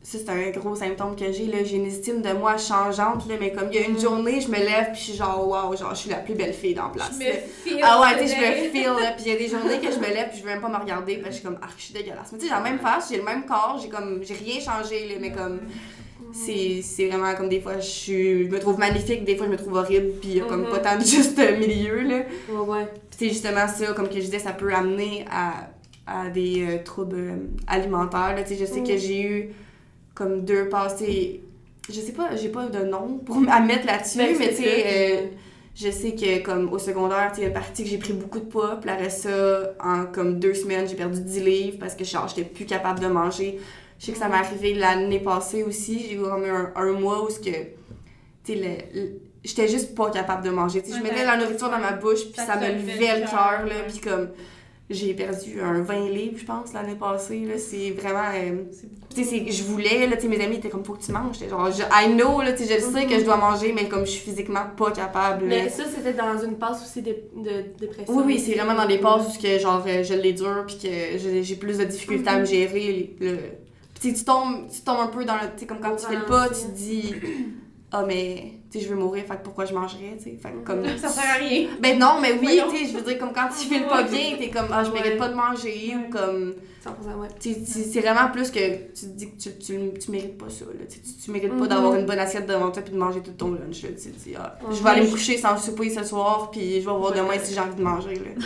Ça, 0.07 0.19
c'est 0.19 0.29
un 0.29 0.51
gros 0.51 0.75
symptôme 0.75 1.15
que 1.15 1.31
j'ai, 1.31 1.47
là. 1.47 1.63
J'ai 1.63 1.77
une 1.77 1.87
estime 1.87 2.21
de 2.21 2.31
moi 2.33 2.57
changeante, 2.57 3.27
là, 3.27 3.35
mais 3.39 3.51
comme 3.51 3.69
il 3.71 3.79
y 3.79 3.83
a 3.83 3.87
une 3.87 3.95
Mm. 3.95 3.99
journée, 3.99 4.39
je 4.39 4.47
me 4.49 4.57
lève, 4.57 4.91
puis 4.91 4.99
je 4.99 5.03
suis 5.05 5.13
genre, 5.15 5.47
waouh, 5.47 5.75
genre, 5.75 5.95
je 5.95 5.99
suis 6.01 6.09
la 6.11 6.17
plus 6.17 6.35
belle 6.35 6.53
fille 6.53 6.75
dans 6.75 6.83
la 6.83 6.89
place. 6.89 7.13
Je 7.19 7.25
me 7.25 7.31
file. 7.33 7.79
Ah 7.83 7.99
ouais, 8.01 8.21
tu 8.21 8.27
sais, 8.27 8.35
je 8.35 8.65
me 8.65 8.69
feel, 8.69 8.83
là. 9.03 9.11
Puis 9.15 9.23
il 9.25 9.31
y 9.31 9.35
a 9.35 9.39
des 9.39 9.47
journées 9.47 9.79
que 9.79 9.91
je 9.91 9.97
me 9.97 10.07
lève, 10.13 10.29
puis 10.29 10.37
je 10.37 10.43
veux 10.43 10.49
même 10.49 10.61
pas 10.61 10.69
me 10.69 10.77
regarder, 10.77 11.15
parce 11.15 11.29
que 11.29 11.31
je 11.31 11.39
suis 11.39 11.45
comme, 11.47 11.57
ah, 11.61 11.67
je 11.75 11.83
suis 11.85 11.93
dégueulasse. 11.95 12.31
Mais 12.31 12.37
tu 12.37 12.45
sais, 12.45 12.49
j'ai 12.51 12.55
la 12.55 12.61
même 12.61 12.77
face, 12.79 13.09
j'ai 13.09 13.17
le 13.17 13.23
même 13.23 13.45
corps, 13.47 13.79
j'ai 13.81 13.89
comme, 13.89 14.21
j'ai 14.23 14.35
rien 14.35 14.59
changé, 14.59 15.07
là, 15.07 15.15
mais 15.19 15.31
comme, 15.31 15.59
c'est 16.31 16.81
c'est 16.83 17.07
vraiment 17.07 17.33
comme 17.35 17.49
des 17.49 17.59
fois, 17.61 17.79
je, 17.79 17.85
suis, 17.87 18.45
je 18.45 18.49
me 18.51 18.59
trouve 18.59 18.77
magnifique, 18.77 19.23
des 19.25 19.35
fois, 19.35 19.45
je 19.47 19.51
me 19.51 19.57
trouve 19.57 19.73
horrible, 19.75 20.11
puis 20.19 20.29
il 20.31 20.37
y 20.37 20.41
a 20.41 20.43
comme 20.45 20.65
pas 20.69 20.79
tant 20.79 20.97
de 20.97 21.03
juste 21.03 21.39
euh, 21.39 21.57
milieu, 21.57 22.01
là. 22.01 22.17
Ouais, 22.49 22.59
ouais. 22.67 22.85
Puis 23.09 23.17
c'est 23.19 23.29
justement 23.29 23.67
ça, 23.67 23.93
comme 23.93 24.07
que 24.07 24.15
je 24.15 24.21
disais, 24.25 24.39
ça 24.39 24.51
peut 24.51 24.71
amener 24.73 25.25
à, 25.31 25.69
à 26.05 26.29
des 26.29 26.63
euh, 26.63 26.83
troubles 26.83 27.15
euh, 27.17 27.35
alimentaires. 27.67 28.35
Là. 28.35 28.43
Tu 28.43 28.49
sais, 28.49 28.55
Je 28.59 28.65
sais 28.65 28.81
Mm. 28.81 28.87
que 28.87 28.97
j'ai 28.97 29.21
eu 29.23 29.49
comme 30.15 30.43
deux 30.43 30.69
passés. 30.69 31.41
Je 31.87 31.99
sais 32.01 32.13
pas, 32.13 32.35
j'ai 32.35 32.49
pas 32.49 32.65
de 32.65 32.79
nom 32.83 33.19
pour 33.23 33.37
à 33.47 33.59
mettre 33.59 33.85
là-dessus, 33.85 34.17
Ben, 34.17 34.35
mais 34.39 34.49
tu 34.49 34.55
sais, 34.55 34.63
euh, 34.65 35.27
puis- 35.27 35.37
je 35.75 35.91
sais 35.91 36.15
que 36.15 36.41
comme 36.43 36.73
au 36.73 36.79
secondaire, 36.79 37.31
tu 37.33 37.41
sais, 37.41 37.47
une 37.47 37.53
partie 37.53 37.83
que 37.83 37.89
j'ai 37.89 37.97
pris 37.99 38.13
beaucoup 38.13 38.39
de 38.39 38.45
poids, 38.45 38.79
puis 38.81 38.89
après 38.89 39.11
ça, 39.11 39.73
en 39.83 40.05
comme 40.07 40.39
deux 40.39 40.55
semaines, 40.55 40.87
j'ai 40.87 40.95
perdu 40.95 41.21
10 41.21 41.41
livres 41.41 41.77
parce 41.79 41.93
que 41.93 42.03
genre, 42.03 42.27
j'étais 42.27 42.49
plus 42.49 42.65
capable 42.65 42.99
de 43.01 43.07
manger. 43.07 43.59
Je 43.99 44.05
sais 44.07 44.11
que 44.13 44.17
ça 44.17 44.27
m'est 44.29 44.35
arrivé 44.35 44.73
l'année 44.73 45.19
passée 45.19 45.61
aussi, 45.63 45.99
j'ai 46.09 46.15
eu 46.15 46.25
un, 46.25 46.71
un 46.75 46.91
mois 46.93 47.23
où 47.23 47.29
ce 47.29 47.39
que, 47.39 47.51
tu 48.43 48.53
sais, 48.57 48.89
j'étais 49.43 49.67
juste 49.67 49.93
pas 49.95 50.09
capable 50.09 50.43
de 50.43 50.49
manger. 50.49 50.81
Tu 50.81 50.91
sais, 50.91 50.97
je 50.97 51.03
mettais 51.03 51.23
la 51.25 51.37
nourriture 51.37 51.69
dans 51.69 51.77
ma 51.77 51.91
bouche, 51.91 52.23
puis 52.25 52.33
Ça 52.35 52.45
ça, 52.47 52.55
me 52.55 52.67
levait 52.67 53.19
le 53.19 53.25
cœur, 53.27 53.65
là, 53.67 53.75
puis 53.87 53.99
comme, 53.99 54.29
j'ai 54.89 55.15
perdu 55.15 55.59
un 55.61 55.81
20 55.81 56.09
livres, 56.09 56.37
je 56.37 56.45
pense, 56.45 56.73
l'année 56.73 56.95
passée, 56.95 57.47
c'est 57.57 57.89
vraiment... 57.91 58.29
euh, 58.35 58.63
tu 59.15 59.23
sais, 59.23 59.45
je 59.49 59.63
voulais, 59.63 60.05
là, 60.05 60.15
mes 60.27 60.43
amis 60.43 60.57
étaient 60.57 60.69
comme, 60.69 60.85
faut 60.85 60.93
que 60.93 61.03
tu 61.03 61.11
manges. 61.11 61.37
J'étais 61.39 61.49
genre, 61.49 61.71
je, 61.71 61.81
I 61.81 62.13
know, 62.13 62.41
là, 62.41 62.55
sais, 62.55 62.65
je 62.65 62.79
sais 62.79 63.05
que 63.05 63.17
je 63.17 63.25
dois 63.25 63.37
manger, 63.37 63.73
mais 63.73 63.87
comme 63.87 64.05
je 64.05 64.11
suis 64.11 64.21
physiquement 64.29 64.65
pas 64.77 64.91
capable. 64.91 65.47
là. 65.47 65.63
Mais 65.63 65.69
ça, 65.69 65.83
c'était 65.85 66.13
dans 66.13 66.37
une 66.37 66.57
passe 66.57 66.83
aussi 66.83 67.01
de, 67.01 67.15
de 67.35 67.63
dépression. 67.79 68.15
Oui, 68.15 68.23
oui, 68.27 68.39
c'est 68.39 68.53
vraiment 68.53 68.75
dans 68.75 68.87
des 68.87 68.99
passes 68.99 69.35
où 69.35 69.41
que, 69.41 69.57
genre, 69.57 69.83
euh, 69.87 70.03
je 70.03 70.13
l'ai 70.13 70.33
dur, 70.33 70.65
puis 70.67 70.77
que 70.77 71.17
j'ai 71.41 71.55
plus 71.55 71.79
de 71.79 71.85
difficultés 71.85 72.29
à 72.29 72.39
me 72.39 72.45
gérer. 72.45 73.15
Le... 73.19 73.37
Puis 73.99 74.13
tu 74.13 74.23
tombes, 74.23 74.67
tu 74.71 74.81
tombes 74.81 74.99
un 74.99 75.07
peu 75.07 75.25
dans 75.25 75.35
le. 75.35 75.47
Tu 75.55 75.61
sais, 75.61 75.65
comme 75.65 75.79
quand 75.79 75.95
tu 75.95 76.05
fais 76.05 76.15
le 76.15 76.25
pas, 76.25 76.49
tu 76.49 76.61
te 76.67 76.71
dis, 76.75 77.15
ah, 77.91 78.03
mais, 78.05 78.53
tu 78.71 78.79
sais, 78.79 78.85
je 78.85 78.89
veux 78.89 78.99
mourir, 78.99 79.23
fait 79.25 79.37
que 79.37 79.43
pourquoi 79.43 79.65
je 79.65 79.73
mangerais, 79.73 80.17
tu 80.17 80.23
sais? 80.23 80.37
Fait 80.41 80.51
que 80.51 80.57
comme. 80.65 80.83
Ça 80.97 81.07
sert 81.07 81.23
à 81.23 81.37
rien. 81.37 81.67
Ben 81.79 81.97
non, 81.97 82.19
mais 82.21 82.33
oui, 82.33 82.61
tu 82.69 82.77
sais, 82.77 82.91
je 82.91 82.97
veux 82.97 83.03
dire, 83.03 83.17
comme 83.17 83.31
quand 83.31 83.47
tu 83.47 83.67
files 83.67 83.85
pas 83.85 84.03
bien, 84.03 84.35
t'es 84.37 84.49
comme, 84.49 84.67
ah, 84.71 84.83
je 84.83 84.91
mérite 84.91 85.17
pas 85.17 85.29
de 85.29 85.35
manger, 85.35 85.95
ou 85.95 86.09
comme. 86.09 86.55
100%, 86.85 87.15
ouais. 87.19 87.27
C'est 87.65 88.01
vraiment 88.01 88.29
plus 88.31 88.51
que 88.51 88.59
tu 88.93 88.93
te 88.93 89.05
dis 89.05 89.31
que 89.31 89.37
tu, 89.37 89.49
tu, 89.57 89.99
tu 89.99 90.11
mérites 90.11 90.37
pas 90.37 90.49
ça. 90.49 90.65
Là. 90.65 90.85
Tu, 90.87 90.99
tu, 90.99 91.31
mérites 91.31 91.57
pas 91.57 91.65
d'avoir 91.65 91.95
une 91.95 92.05
bonne 92.05 92.19
assiette 92.19 92.45
devant 92.45 92.69
toi 92.69 92.83
puis 92.83 92.93
de 92.93 92.99
manger 92.99 93.21
tout 93.21 93.31
ton 93.31 93.53
lunch. 93.53 93.81
Là. 93.81 93.89
Tu 93.89 94.09
dis, 94.09 94.35
ah, 94.37 94.59
je 94.69 94.83
vais 94.83 94.89
aller 94.91 95.01
me 95.01 95.09
coucher 95.09 95.37
sans 95.37 95.57
souper 95.57 95.89
ce 95.89 96.03
soir 96.03 96.51
puis 96.51 96.81
je 96.81 96.87
vais 96.87 96.95
voir 96.95 97.11
demain 97.11 97.39
si 97.41 97.55
j'ai 97.55 97.59
envie 97.59 97.75
de 97.75 97.81
manger. 97.81 98.13
Là. 98.13 98.45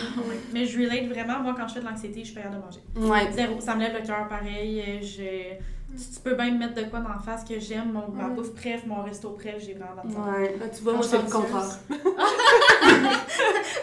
Mais 0.54 0.64
je 0.64 0.78
relate 0.78 1.06
vraiment, 1.08 1.40
moi, 1.40 1.54
quand 1.54 1.68
je 1.68 1.74
fais 1.74 1.80
de 1.80 1.84
l'anxiété, 1.84 2.20
je 2.20 2.26
suis 2.26 2.34
pas 2.34 2.40
capable 2.40 2.62
de 2.62 2.64
manger. 2.64 3.12
Ouais. 3.12 3.30
Zéro, 3.32 3.60
ça 3.60 3.74
me 3.74 3.80
lève 3.80 3.92
le 4.00 4.06
cœur 4.06 4.26
pareil. 4.26 4.84
euh, 4.88 5.54
Je... 5.96 6.02
Tu 6.14 6.20
peux 6.22 6.34
bien 6.34 6.50
me 6.52 6.58
mettre 6.58 6.74
de 6.74 6.82
quoi 6.90 7.00
dans 7.00 7.08
la 7.08 7.18
face 7.18 7.44
que 7.44 7.58
j'aime, 7.58 7.92
mon, 7.92 8.08
ma 8.14 8.28
Mm. 8.28 8.34
bouffe 8.34 8.54
préf, 8.54 8.84
mon 8.86 9.02
resto 9.02 9.30
préf, 9.30 9.54
j'ai 9.58 9.74
vraiment 9.74 10.02
besoin. 10.04 10.32
Ouais. 10.34 10.54
Ah, 10.62 10.68
tu 10.68 10.82
vois, 10.82 10.92
moi, 10.94 11.02
Quand 11.02 11.08
c'est 11.08 11.16
je 11.16 11.22
le 11.22 11.28
suis 11.28 11.36
contraire. 11.36 11.78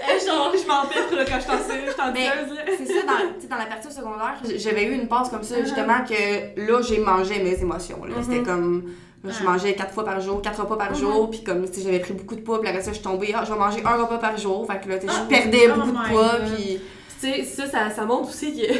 Eh, 0.10 0.26
genre, 0.26 0.52
Je 0.54 1.16
là, 1.16 1.26
quand 1.28 1.40
je 1.40 1.46
t'en 1.48 1.58
sais, 1.58 1.82
je 1.88 1.92
t'en 1.96 2.12
Mais- 2.14 2.30
C'est 2.78 2.86
ça, 2.86 3.02
dans, 3.06 3.34
tu 3.36 3.42
sais, 3.42 3.48
dans 3.48 3.58
la 3.58 3.66
partie 3.66 3.92
secondaire, 3.92 4.36
j'avais 4.58 4.84
eu 4.86 4.94
une 4.94 5.08
passe 5.08 5.30
comme 5.30 5.44
ça, 5.44 5.60
justement, 5.62 6.04
que 6.08 6.60
là, 6.72 6.82
j'ai 6.82 7.00
mangé 7.00 7.42
mes 7.44 7.60
émotions. 7.62 8.00
C'était 8.22 8.40
Mhm. 8.40 8.46
comme. 8.46 8.84
Je 9.24 9.32
Ah. 9.42 9.44
mangeais 9.52 9.74
quatre 9.74 9.92
fois 9.94 10.06
par 10.06 10.22
jour, 10.22 10.42
quatre 10.42 10.62
repas 10.62 10.78
par 10.78 10.92
Mhm. 10.92 10.98
jour, 10.98 11.30
puis 11.30 11.44
comme, 11.44 11.66
sais, 11.68 11.82
j'avais 11.82 12.00
pris 12.00 12.14
beaucoup 12.14 12.36
de 12.36 12.42
poids, 12.42 12.62
puis 12.62 12.70
après 12.70 12.82
ça, 12.82 12.92
je 12.92 12.96
suis 12.96 13.04
tombée, 13.04 13.34
ah, 13.36 13.44
je 13.46 13.52
vais 13.52 13.60
manger 13.60 13.82
un 13.84 13.96
repas 14.04 14.20
par 14.20 14.38
jour. 14.38 14.66
Fait 14.72 14.80
que 14.80 14.88
là, 14.90 15.00
tu 15.00 15.08
sais, 15.08 15.14
Ah, 15.16 15.24
je 15.24 15.28
perdais 15.30 15.68
oh 15.72 15.76
beaucoup 15.80 15.92
de 15.92 16.10
poids, 16.10 16.32
puis. 16.56 16.80
Tu 17.20 17.28
sais, 17.28 17.44
ça, 17.44 17.66
ça, 17.68 17.90
ça 17.90 18.06
montre 18.06 18.30
aussi 18.30 18.54
que, 18.56 18.74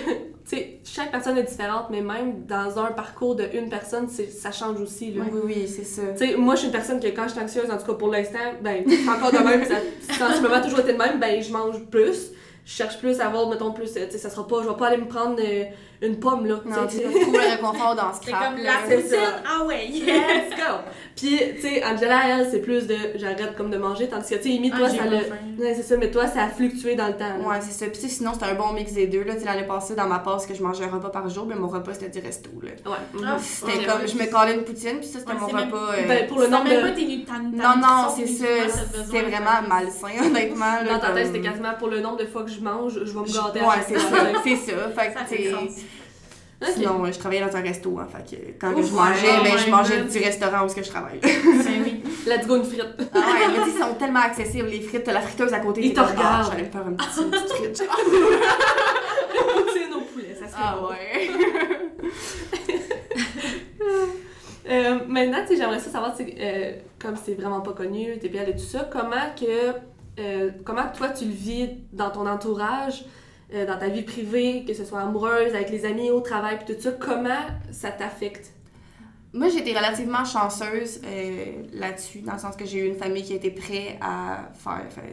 sais, 0.56 0.80
chaque 0.84 1.12
personne 1.12 1.38
est 1.38 1.44
différente, 1.44 1.88
mais 1.90 2.02
même 2.02 2.46
dans 2.46 2.80
un 2.80 2.92
parcours 2.92 3.36
de 3.36 3.46
une 3.54 3.70
personne, 3.70 4.08
c'est- 4.10 4.30
ça 4.32 4.52
change 4.52 4.80
aussi, 4.80 5.12
là. 5.12 5.24
Oui, 5.32 5.40
oui, 5.44 5.68
c'est 5.68 5.84
ça. 5.84 6.02
Tu 6.18 6.28
sais, 6.30 6.36
moi, 6.38 6.56
je 6.56 6.60
suis 6.60 6.68
une 6.68 6.74
personne 6.74 7.00
que 7.00 7.08
quand 7.08 7.24
je 7.28 7.34
suis 7.34 7.40
anxieuse, 7.42 7.70
en 7.72 7.78
tout 7.78 7.86
cas 7.86 7.94
pour 7.94 8.10
l'instant, 8.10 8.40
ben, 8.62 8.84
c'est 8.88 9.10
encore 9.10 9.32
de 9.32 9.38
même, 9.40 9.66
ça, 9.66 9.76
ça 10.18 10.28
a 10.28 10.34
simplement 10.34 10.62
toujours 10.62 10.80
été 10.80 10.94
de 10.94 10.98
même, 10.98 11.20
ben, 11.20 11.42
je 11.42 11.52
mange 11.52 11.84
plus. 11.86 12.32
Je 12.66 12.72
cherche 12.74 13.00
plus 13.00 13.20
à 13.22 13.28
avoir, 13.28 13.48
mettons, 13.50 13.72
plus, 13.72 13.96
euh, 13.96 14.06
tu 14.06 14.12
sais, 14.12 14.18
ça 14.18 14.30
sera 14.30 14.46
pas, 14.46 14.62
je 14.64 14.68
vais 14.70 14.76
pas 14.76 14.88
aller 14.88 14.98
me 14.98 15.08
prendre 15.08 15.38
euh, 15.40 15.64
une 16.02 16.20
pomme, 16.20 16.46
là. 16.46 16.56
tu 16.62 16.70
Non, 16.70 16.88
sais, 16.90 16.98
tu 17.00 17.04
vas 17.08 17.20
trouver 17.20 17.38
le 17.40 17.52
réconfort 17.52 17.96
dans 17.96 18.14
ce 18.14 18.20
c'est 18.24 18.32
crap, 18.32 18.46
comme 18.56 18.64
là. 18.64 18.72
la 18.72 18.88
c'est 18.90 18.96
poutine, 18.98 19.12
ça. 19.18 19.42
ah 19.48 19.66
ouais! 19.66 19.88
Let's 19.92 20.56
go! 20.58 20.74
Puis, 21.16 21.40
tu 21.56 21.62
sais, 21.62 21.84
Angela, 21.84 22.20
elle, 22.40 22.48
c'est 22.52 22.60
plus 22.62 22.86
de 22.86 22.96
j'arrête 23.16 23.56
comme 23.58 23.72
de 23.72 23.78
manger, 23.78 24.08
tandis 24.08 24.30
que, 24.30 24.36
tu 24.36 24.44
sais, 24.52 24.56
Amy, 24.58 24.70
toi, 24.70 24.82
Ah, 24.86 24.90
ça 24.90 24.98
faim. 24.98 25.10
Ouais, 25.58 25.74
c'est 25.74 25.82
ça, 25.82 25.98
mais 25.98 26.12
toi, 26.12 26.28
ça 26.28 26.44
a 26.44 26.50
fluctué 26.50 26.94
dans 26.94 27.08
le 27.08 27.14
temps. 27.18 27.38
là. 27.40 27.48
Ouais, 27.48 27.56
c'est 27.62 27.72
ça. 27.72 27.88
Puis 27.88 28.00
tu 28.00 28.08
sais, 28.08 28.16
sinon, 28.18 28.34
c'était 28.34 28.46
un 28.46 28.54
bon 28.54 28.72
mix 28.74 28.94
des 28.94 29.08
deux. 29.08 29.24
Là. 29.24 29.34
Tu 29.34 29.40
sais, 29.40 29.46
L'année 29.46 29.64
passée, 29.66 29.96
dans 29.96 30.06
ma 30.08 30.20
passe, 30.20 30.46
que 30.46 30.54
je 30.54 30.62
mangeais 30.62 30.84
un 30.84 30.90
repas 30.92 31.10
par 31.10 31.28
jour, 31.30 31.46
mais 31.48 31.56
mon 31.56 31.68
repas, 31.70 31.94
c'était 31.96 32.10
du 32.20 32.26
resto. 32.26 32.52
Là. 32.62 32.70
Ouais. 32.92 32.98
Ah, 33.26 33.34
mhm. 33.34 33.40
C'était 33.42 33.86
comme, 33.86 34.02
ouais. 34.02 34.08
je 34.08 34.16
me 34.16 34.26
calais 34.32 34.54
une 34.54 34.64
poutine, 34.64 34.98
puis 35.00 35.08
ça, 35.08 35.18
c'était 35.20 35.32
Ouais, 35.32 35.40
mon 35.40 35.48
c'est 35.48 35.54
même- 35.56 35.72
repas. 35.72 35.94
euh, 35.94 36.08
Ben, 36.08 36.28
pour 36.28 36.38
le 36.40 36.46
Tu 36.46 36.52
nombre 36.52 36.64
même 36.66 36.84
de. 36.84 36.90
pas 36.90 36.96
tes 36.96 37.58
Non, 37.58 37.76
non, 37.82 38.14
c'est 38.16 38.28
ça. 38.28 38.46
C'était 39.04 39.22
vraiment 39.24 39.68
malsain, 39.68 40.24
honnêtement. 40.24 40.66
là, 40.86 40.94
Dans 40.94 41.00
ta 41.00 41.12
tête, 41.14 41.28
c'était 41.28 41.42
quasiment 41.42 41.74
pour 41.80 41.88
le 41.88 42.00
nombre 42.02 42.18
de 42.18 42.26
fois 42.28 42.44
que 42.44 42.52
je 42.52 42.60
mange, 42.60 42.94
je 42.94 43.12
vais 43.12 43.20
me 43.20 43.38
à 43.40 43.68
Ouais, 43.68 43.84
c'est 43.88 43.98
ça. 43.98 44.08
C'est 44.44 44.56
ça. 44.56 44.90
Fait 44.96 45.14
Sinon, 46.62 47.06
euh, 47.06 47.12
je 47.12 47.20
travaillais 47.20 47.46
dans 47.46 47.56
un 47.56 47.62
resto, 47.62 48.00
hein, 48.00 48.08
fait 48.12 48.36
que 48.36 48.42
quand 48.60 48.74
Ouf, 48.74 48.88
je 48.90 48.94
mangeais, 48.94 49.44
ben, 49.44 49.56
je 49.58 49.70
mangeais 49.70 49.98
God. 50.00 50.08
du 50.08 50.18
restaurant 50.18 50.66
où 50.66 50.70
je 50.70 50.82
travaille. 50.90 51.20
Ben 51.22 51.30
oui. 51.84 52.04
Let's 52.28 52.48
go 52.48 52.56
une 52.56 52.64
frite. 52.64 52.84
Ah 53.14 53.20
ouais, 53.20 53.48
mais 53.52 53.60
ils 53.72 53.78
sont 53.80 53.94
tellement 53.94 54.22
accessibles, 54.22 54.68
les 54.68 54.82
frites, 54.82 55.04
t'as 55.04 55.14
la 55.14 55.22
friteuse 55.22 55.54
à 55.54 55.60
côté, 55.60 55.82
Ils 55.86 55.94
te 55.94 56.00
ah, 56.00 56.06
regardent. 56.06 56.50
j'allais 56.52 56.64
me 56.64 56.72
faire 56.72 56.88
un 56.88 56.94
petit, 56.94 57.22
une 57.22 57.30
petite 57.30 57.50
frite. 57.50 57.78
genre. 57.84 57.96
Poutine 59.54 59.94
au 59.96 60.02
poulet, 60.02 60.34
ça 60.34 60.48
serait 60.48 60.62
Ah 60.64 60.78
bon. 60.82 60.88
ouais. 60.90 61.30
Euh, 64.70 65.00
maintenant, 65.08 65.40
tu 65.44 65.50
sais, 65.54 65.62
j'aimerais 65.62 65.80
ça 65.80 65.90
savoir, 65.90 66.14
euh, 66.20 66.74
comme 67.00 67.16
c'est 67.16 67.36
vraiment 67.36 67.62
pas 67.62 67.72
connu, 67.72 68.18
t'es 68.20 68.28
bien 68.28 68.44
et 68.44 68.52
tout 68.52 68.66
ça, 68.66 68.90
comment 68.92 69.34
que, 69.40 69.72
euh, 70.20 70.50
comment 70.66 70.84
toi 70.96 71.08
tu 71.10 71.24
le 71.26 71.32
vis 71.32 71.70
dans 71.94 72.10
ton 72.10 72.28
entourage, 72.28 73.06
euh, 73.54 73.66
dans 73.66 73.78
ta 73.78 73.88
vie 73.88 74.02
privée, 74.04 74.64
que 74.68 74.74
ce 74.74 74.86
soit 74.86 75.02
amoureuse, 75.02 75.54
avec 75.56 75.70
les 75.70 75.86
amis, 75.86 76.12
au 76.12 76.22
travail, 76.22 76.58
puis 76.64 76.76
tout 76.76 76.82
ça, 76.82 76.92
comment 76.92 77.46
ça 77.72 77.92
t'affecte? 77.92 78.52
Moi, 79.34 79.50
j'ai 79.50 79.60
été 79.60 79.74
relativement 79.78 80.26
chanceuse 80.26 81.02
euh, 81.06 81.46
là-dessus, 81.74 82.20
dans 82.22 82.34
le 82.34 82.40
sens 82.40 82.56
que 82.56 82.66
j'ai 82.66 82.80
eu 82.80 82.88
une 82.88 82.96
famille 82.96 83.24
qui 83.24 83.34
était 83.34 83.52
prête 83.52 83.98
à 84.02 84.50
faire, 84.54 84.86
faire 84.92 85.04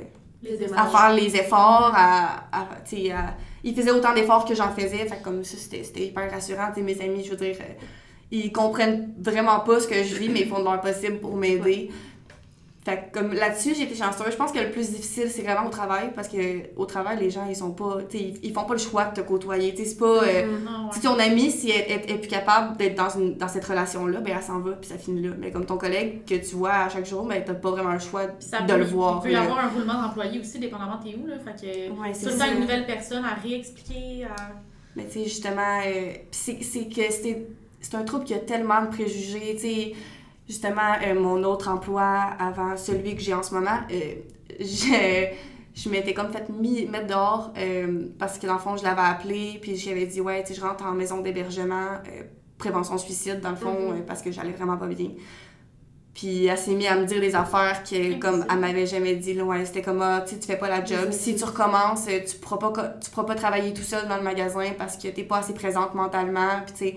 à 0.76 0.87
faire 0.87 1.12
les 1.14 1.37
efforts, 1.37 1.93
à, 1.95 2.47
à, 2.53 2.61
à- 2.62 3.35
Ils 3.64 3.74
faisaient 3.74 3.91
autant 3.91 4.14
d'efforts 4.14 4.45
que 4.45 4.55
j'en 4.55 4.70
faisais, 4.72 5.07
fait 5.07 5.22
comme 5.22 5.43
ça, 5.43 5.57
c'était 5.59 6.07
hyper 6.07 6.30
rassurant. 6.30 6.68
Mes 6.76 7.01
amis, 7.01 7.24
je 7.24 7.30
veux 7.30 7.37
dire, 7.37 7.57
euh, 7.61 7.72
ils 8.30 8.53
comprennent 8.53 9.14
vraiment 9.18 9.61
pas 9.61 9.80
ce 9.80 9.87
que 9.89 10.03
je 10.03 10.14
vis, 10.16 10.28
mais 10.28 10.41
ils 10.41 10.49
font 10.49 10.59
de 10.59 10.64
leur 10.64 10.80
possible 10.80 11.18
pour 11.20 11.37
m'aider. 11.37 11.91
Fait 12.85 13.09
que 13.11 13.18
comme 13.18 13.32
là-dessus, 13.32 13.74
j'ai 13.74 13.85
été 13.85 13.95
chanceuse. 13.95 14.26
Je 14.30 14.37
pense 14.37 14.53
que 14.53 14.59
le 14.59 14.70
plus 14.70 14.91
difficile, 14.91 15.30
c'est 15.30 15.41
vraiment 15.41 15.66
au 15.66 15.70
travail, 15.70 16.11
parce 16.14 16.28
que 16.28 16.37
au 16.76 16.85
travail, 16.85 17.16
les 17.18 17.30
gens, 17.30 17.47
ils 17.49 17.57
sont 17.57 17.70
pas, 17.70 17.97
ils, 18.12 18.53
font 18.53 18.64
pas 18.64 18.74
le 18.74 18.78
choix 18.78 19.07
de 19.07 19.14
te 19.14 19.26
côtoyer. 19.26 19.74
C'est 19.82 19.97
pas... 19.97 20.05
euh, 20.22 20.47
Mhm. 20.59 20.64
Non, 20.64 20.70
ouais. 20.89 20.91
si 20.93 21.01
ton 21.01 21.18
ami, 21.18 21.51
si 21.51 21.70
elle, 21.70 21.85
elle- 21.89 22.01
elle 22.07 22.14
est 22.16 22.18
plus 22.18 22.28
capable 22.28 22.76
d'être 22.76 22.95
dans, 22.95 23.09
une, 23.09 23.37
dans 23.39 23.49
cette 23.49 23.64
relation-là, 23.64 24.20
ben 24.20 24.35
elle 24.37 24.43
s'en 24.43 24.59
va, 24.61 24.72
puis 24.72 24.87
ça 24.91 24.99
finit 24.99 25.22
là. 25.26 25.30
Mais 25.39 25.51
comme 25.51 25.64
ton 25.64 25.78
collègue 25.78 26.26
que 26.26 26.35
tu 26.35 26.57
vois 26.57 26.72
à 26.74 26.89
chaque 26.91 27.07
jour, 27.07 27.24
ben 27.24 27.43
t'as 27.43 27.55
pas 27.55 27.70
vraiment 27.70 27.93
le 27.95 27.99
choix 28.01 28.24
ça 28.39 28.61
de 28.61 28.66
peut- 28.70 28.78
le 28.78 28.85
voir. 28.85 29.22
Il 29.24 29.28
peut 29.28 29.32
y 29.32 29.37
avoir 29.37 29.64
un 29.64 29.68
roulement 29.68 30.03
d'employés 30.03 30.39
aussi, 30.41 30.59
dépendamment 30.59 30.99
de 30.99 31.05
t'es 31.11 31.16
où, 31.16 31.26
là. 31.26 31.37
Fait 31.39 31.53
que 31.59 31.91
Ouais, 32.03 32.12
tout 32.12 32.18
c'est 32.20 32.26
le 32.26 32.32
temps 32.32 32.39
ça. 32.45 32.49
une 32.49 32.61
nouvelle 32.61 32.85
personne 32.85 33.24
à 33.24 33.32
réexpliquer, 33.43 34.24
à... 34.24 34.37
Mais 34.95 35.07
tu 35.07 35.12
sais, 35.20 35.24
justement, 35.24 35.80
euh, 35.87 36.12
c'est 36.30 36.57
que 36.59 36.64
c'est 37.11 37.47
c'est 37.80 37.97
un 37.97 38.03
trouble 38.03 38.24
qui 38.24 38.32
a 38.32 38.39
tellement 38.39 38.80
de 38.82 38.87
préjugés. 38.89 39.57
Tu 39.57 39.61
sais, 39.61 39.93
justement, 40.49 40.92
euh, 41.07 41.18
mon 41.18 41.42
autre 41.45 41.68
emploi 41.68 42.05
avant 42.38 42.76
celui 42.76 43.14
que 43.16 43.22
j'ai 43.22 43.34
en 43.34 43.42
ce 43.42 43.55
moment, 43.55 43.78
euh, 43.90 44.14
je, 44.61 45.26
je 45.74 45.88
m'étais 45.88 46.14
comme 46.14 46.30
fait 46.32 46.49
mis, 46.51 46.86
mettre 46.86 47.07
dehors 47.09 47.53
euh, 47.59 48.07
parce 48.18 48.38
que 48.38 48.47
dans 48.47 48.55
le 48.55 48.59
fond, 48.61 48.76
je 48.76 48.84
l'avais 48.84 49.01
appelé, 49.03 49.59
puis 49.61 49.76
j'avais 49.76 50.07
dit, 50.07 50.20
ouais, 50.20 50.45
tu 50.45 50.55
je 50.55 50.61
rentre 50.61 50.84
en 50.84 50.92
maison 50.92 51.20
d'hébergement, 51.20 51.99
prévention 52.59 52.97
suicide, 52.99 53.40
dans 53.40 53.51
le 53.51 53.57
fond, 53.57 53.92
Mhm. 53.92 54.05
parce 54.07 54.22
que 54.22 54.30
j'allais 54.30 54.53
vraiment 54.53 54.76
pas 54.76 54.86
bien. 54.86 55.11
Puis 56.14 56.47
elle 56.47 56.57
s'est 56.57 56.70
mise 56.74 56.86
à 56.86 56.95
me 56.95 57.05
dire 57.07 57.20
des 57.20 57.34
affaires 57.34 57.82
que, 57.82 57.97
Impossible. 57.97 58.20
comme, 58.20 58.47
elle 58.49 58.59
m'avait 58.61 58.86
jamais 58.86 59.16
dit. 59.16 59.34
Là, 59.34 59.42
ouais, 59.45 59.64
c'était 59.66 59.82
comme, 59.82 60.01
ah, 60.01 60.22
tu 60.24 60.34
sais, 60.34 60.40
tu 60.40 60.47
fais 60.47 60.57
pas 60.57 60.68
la 60.68 60.84
job. 60.84 61.11
Si 61.11 61.34
tu 61.34 61.42
recommences, 61.42 62.07
tu 62.07 62.36
pourras 62.36 62.59
pas, 62.70 62.88
tu 63.03 63.11
pourras 63.11 63.26
pas 63.26 63.34
travailler 63.34 63.74
tout 63.74 63.82
seul 63.82 64.07
dans 64.07 64.16
le 64.16 64.22
magasin 64.22 64.70
parce 64.78 64.97
que 64.97 65.09
t'es 65.09 65.24
pas 65.24 65.38
assez 65.38 65.55
présente 65.55 65.92
mentalement. 65.97 66.61
Puis, 66.66 66.74
tu 66.74 66.78
sais, 66.78 66.97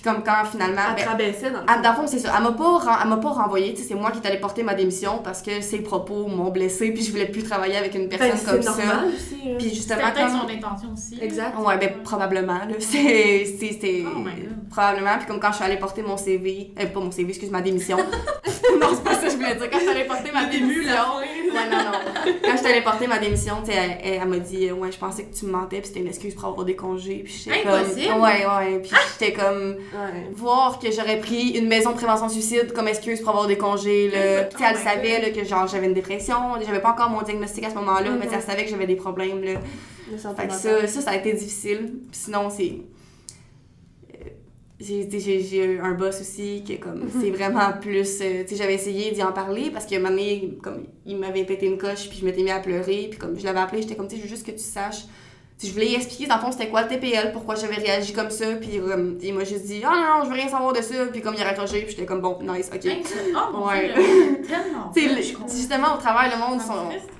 puis 0.00 0.12
comme 0.12 0.22
quand 0.22 0.44
finalement. 0.48 0.80
Elle 0.96 1.04
ben, 1.04 1.08
rabaissait 1.10 1.50
dans 1.50 1.58
le 1.58 1.64
ah, 1.66 1.74
fond. 1.74 1.82
dans 1.82 1.90
le 1.90 1.96
fond, 1.96 2.02
c'est 2.06 2.18
ça. 2.20 2.32
Elle 2.36 2.42
m'a 2.44 2.52
pas, 2.52 2.78
ren- 2.78 2.98
elle 3.02 3.08
m'a 3.08 3.16
pas 3.16 3.30
renvoyé. 3.30 3.74
Tu 3.74 3.82
sais, 3.82 3.88
c'est 3.88 3.94
moi 3.96 4.12
qui 4.12 4.18
est 4.20 4.26
allée 4.28 4.38
porter 4.38 4.62
ma 4.62 4.74
démission 4.74 5.18
parce 5.24 5.42
que 5.42 5.60
ses 5.60 5.80
propos 5.80 6.26
m'ont 6.28 6.50
blessée. 6.50 6.92
Puis 6.92 7.02
je 7.02 7.10
voulais 7.10 7.26
plus 7.26 7.42
travailler 7.42 7.76
avec 7.76 7.94
une 7.96 8.08
personne 8.08 8.30
Ben, 8.30 8.38
comme 8.52 8.62
c'est 8.62 8.68
ça. 8.80 8.86
normal 8.86 9.06
aussi. 9.08 9.36
hein. 9.50 9.54
Puis 9.58 9.70
justement, 9.74 10.00
quand. 10.14 10.28
son 10.28 10.48
intention 10.48 10.88
aussi. 10.92 11.18
Exact. 11.20 11.58
Ouais, 11.58 11.76
ben 11.78 11.90
probablement, 12.04 12.58
là. 12.58 12.66
C'est. 12.78 13.44
c'est- 13.58 13.78
c'est- 13.80 14.04
Oh 14.06 14.24
probablement. 14.70 15.16
Puis 15.18 15.26
comme 15.26 15.40
quand 15.40 15.50
je 15.50 15.56
suis 15.56 15.64
allée 15.64 15.78
porter 15.78 16.02
mon 16.02 16.16
CV. 16.16 16.72
Euh, 16.78 16.86
pas 16.86 17.00
mon 17.00 17.10
CV, 17.10 17.30
excuse, 17.30 17.50
ma 17.50 17.60
démission. 17.62 17.96
non, 18.80 18.88
c'est 18.94 19.04
pas 19.04 19.14
ça 19.14 19.26
que 19.26 19.30
je 19.30 19.36
voulais 19.36 19.54
dire. 19.54 19.70
Quand 19.70 19.78
je 19.78 19.90
allée 19.90 20.04
porter 20.04 20.32
ma 20.32 20.44
démission. 20.46 21.16
Ouais, 21.18 21.70
non, 21.70 21.78
non. 21.78 22.32
Quand 22.44 22.56
je 22.56 22.68
allée 22.68 22.82
porter 22.82 23.06
ma 23.06 23.18
démission, 23.18 23.56
tu 23.64 23.72
sais, 23.72 23.78
elle, 23.78 23.98
elle, 24.02 24.20
elle 24.22 24.28
m'a 24.28 24.38
dit, 24.38 24.68
euh, 24.68 24.74
ouais, 24.74 24.92
je 24.92 24.98
pensais 24.98 25.24
que 25.24 25.34
tu 25.34 25.46
me 25.46 25.52
mentais, 25.52 25.78
puis 25.78 25.88
c'était 25.88 26.00
une 26.00 26.08
excuse 26.08 26.34
pour 26.34 26.46
avoir 26.46 26.64
des 26.64 26.76
congés. 26.76 27.22
Puis 27.24 27.44
j'étais 27.44 27.62
comme. 27.62 27.74
Impossible. 27.74 28.14
Ouais, 28.14 28.46
ouais. 28.46 28.78
Puis 28.80 28.90
j'étais 29.12 29.32
comme. 29.32 29.76
Ouais. 29.76 30.26
Voir 30.32 30.78
que 30.78 30.90
j'aurais 30.90 31.18
pris 31.18 31.50
une 31.50 31.68
maison 31.68 31.90
de 31.90 31.96
prévention 31.96 32.28
suicide 32.28 32.72
comme 32.72 32.88
excuse 32.88 33.20
pour 33.20 33.30
avoir 33.30 33.46
des 33.46 33.58
congés, 33.58 34.10
là. 34.10 34.44
Puis 34.44 34.64
elle 34.64 34.74
Oh 34.74 34.78
my 34.78 34.84
savait, 34.84 35.20
là, 35.20 35.30
que 35.30 35.44
genre, 35.44 35.66
j'avais 35.66 35.86
une 35.86 35.94
dépression. 35.94 36.36
J'avais 36.64 36.80
pas 36.80 36.90
encore 36.90 37.10
mon 37.10 37.22
diagnostic 37.22 37.64
à 37.64 37.70
ce 37.70 37.74
moment-là, 37.76 38.10
mais 38.18 38.28
sais, 38.28 38.34
elle 38.34 38.42
savait 38.42 38.64
que 38.64 38.70
j'avais 38.70 38.86
des 38.86 38.96
problèmes, 38.96 39.42
là. 39.42 39.54
Fait 40.36 40.46
que 40.46 40.52
ça, 40.54 40.86
ça, 40.86 41.00
ça 41.02 41.10
a 41.10 41.16
été 41.16 41.32
difficile. 41.32 41.92
Puis 42.10 42.20
sinon, 42.24 42.48
c'est. 42.50 42.76
J'ai 44.80 45.64
eu 45.64 45.80
un 45.80 45.92
boss 45.94 46.20
aussi 46.20 46.62
qui 46.64 46.74
est 46.74 46.78
comme. 46.78 47.00
Mhm. 47.00 47.10
C'est 47.20 47.30
vraiment 47.30 47.72
plus. 47.80 48.20
euh, 48.20 48.42
tu 48.44 48.50
sais, 48.50 48.56
j'avais 48.56 48.74
essayé 48.74 49.10
d'y 49.10 49.22
en 49.22 49.32
parler 49.32 49.70
parce 49.72 49.86
qu'à 49.86 49.96
un 49.96 49.98
moment 49.98 50.10
donné, 50.10 50.56
comme, 50.62 50.84
il 51.04 51.16
m'avait 51.18 51.44
pété 51.44 51.66
une 51.66 51.78
coche, 51.78 52.08
puis 52.08 52.18
je 52.20 52.24
m'étais 52.24 52.42
mis 52.42 52.50
à 52.50 52.60
pleurer. 52.60 53.08
Puis 53.10 53.18
comme 53.18 53.36
je 53.38 53.44
l'avais 53.44 53.58
appelé, 53.58 53.82
j'étais 53.82 53.96
comme, 53.96 54.06
tu 54.06 54.14
sais, 54.14 54.22
je 54.22 54.26
veux 54.26 54.28
juste 54.34 54.46
que 54.46 54.52
tu 54.52 54.58
saches. 54.62 55.04
Je 55.60 55.72
voulais 55.72 55.86
y 55.88 55.94
expliquer, 55.96 56.28
dans 56.28 56.36
le 56.36 56.40
fond, 56.42 56.52
c'était 56.52 56.68
quoi 56.68 56.82
le 56.82 56.88
TPL, 56.88 57.32
pourquoi 57.32 57.56
j'avais 57.56 57.74
réagi 57.74 58.12
comme 58.12 58.30
ça. 58.30 58.46
Puis 58.60 58.78
euh, 58.78 59.14
il 59.20 59.34
m'a 59.34 59.42
juste 59.42 59.64
dit, 59.64 59.82
ah 59.84 59.90
non, 59.90 60.18
non, 60.18 60.24
je 60.24 60.28
veux 60.28 60.36
rien 60.36 60.48
savoir 60.48 60.72
de 60.72 60.80
ça. 60.80 60.94
Puis 61.12 61.20
comme 61.20 61.34
il 61.34 61.42
a 61.42 61.46
raccroché, 61.46 61.80
puis 61.80 61.90
j'étais 61.90 62.06
comme, 62.06 62.20
bon, 62.20 62.38
nice, 62.40 62.70
ok. 62.72 62.88
Oh 63.34 63.66
Ouais. 63.66 63.92
Tellement. 64.46 64.92
Justement, 65.48 65.94
au 65.96 65.98
travail, 65.98 66.30
le 66.30 66.38
monde 66.38 66.60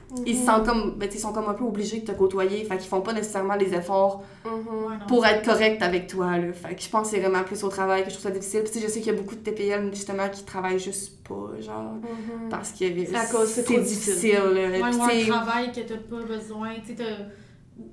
triste. 0.08 0.22
Ils 0.26 0.36
se 0.36 0.44
sentent 0.46 0.66
comme, 0.66 0.94
ben, 0.96 1.08
ils 1.12 1.18
sont 1.20 1.32
comme 1.32 1.48
un 1.48 1.54
peu 1.54 1.64
obligés 1.64 2.00
de 2.00 2.06
te 2.06 2.12
côtoyer, 2.12 2.64
fait 2.64 2.76
qu'ils 2.78 2.88
font 2.88 3.00
pas 3.00 3.12
nécessairement 3.12 3.54
les 3.56 3.74
efforts. 3.74 4.22
Ouais, 4.44 4.50
non. 4.98 5.06
pour 5.06 5.24
être 5.26 5.44
correct 5.44 5.82
avec 5.82 6.06
toi, 6.06 6.36
là. 6.38 6.52
Fait 6.52 6.74
que 6.74 6.82
je 6.82 6.88
pense 6.88 7.10
que 7.10 7.16
c'est 7.16 7.20
vraiment 7.20 7.44
plus 7.44 7.62
au 7.64 7.68
travail 7.68 8.02
que 8.04 8.10
je 8.10 8.14
trouve 8.14 8.24
ça 8.24 8.30
difficile. 8.30 8.62
Puis 8.64 8.80
je 8.80 8.86
sais 8.88 9.00
qu'il 9.00 9.12
y 9.12 9.16
a 9.16 9.18
beaucoup 9.18 9.34
de 9.34 9.40
TPL, 9.40 9.90
justement, 9.94 10.28
qui 10.28 10.44
travaillent 10.44 10.78
juste 10.78 11.22
pas, 11.26 11.50
genre, 11.60 11.92
Mhm. 11.94 12.48
parce 12.50 12.70
que 12.72 12.78
C'est 12.78 12.90
difficile, 12.90 13.82
difficile. 13.82 14.32
là. 14.32 14.68
Ouais, 14.70 14.80
ou 14.80 14.84
un 15.02 15.36
travail 15.36 15.72
que 15.72 15.80
t'as 15.80 15.96
pas 15.96 16.22
besoin. 16.24 16.70
Tu 16.86 16.94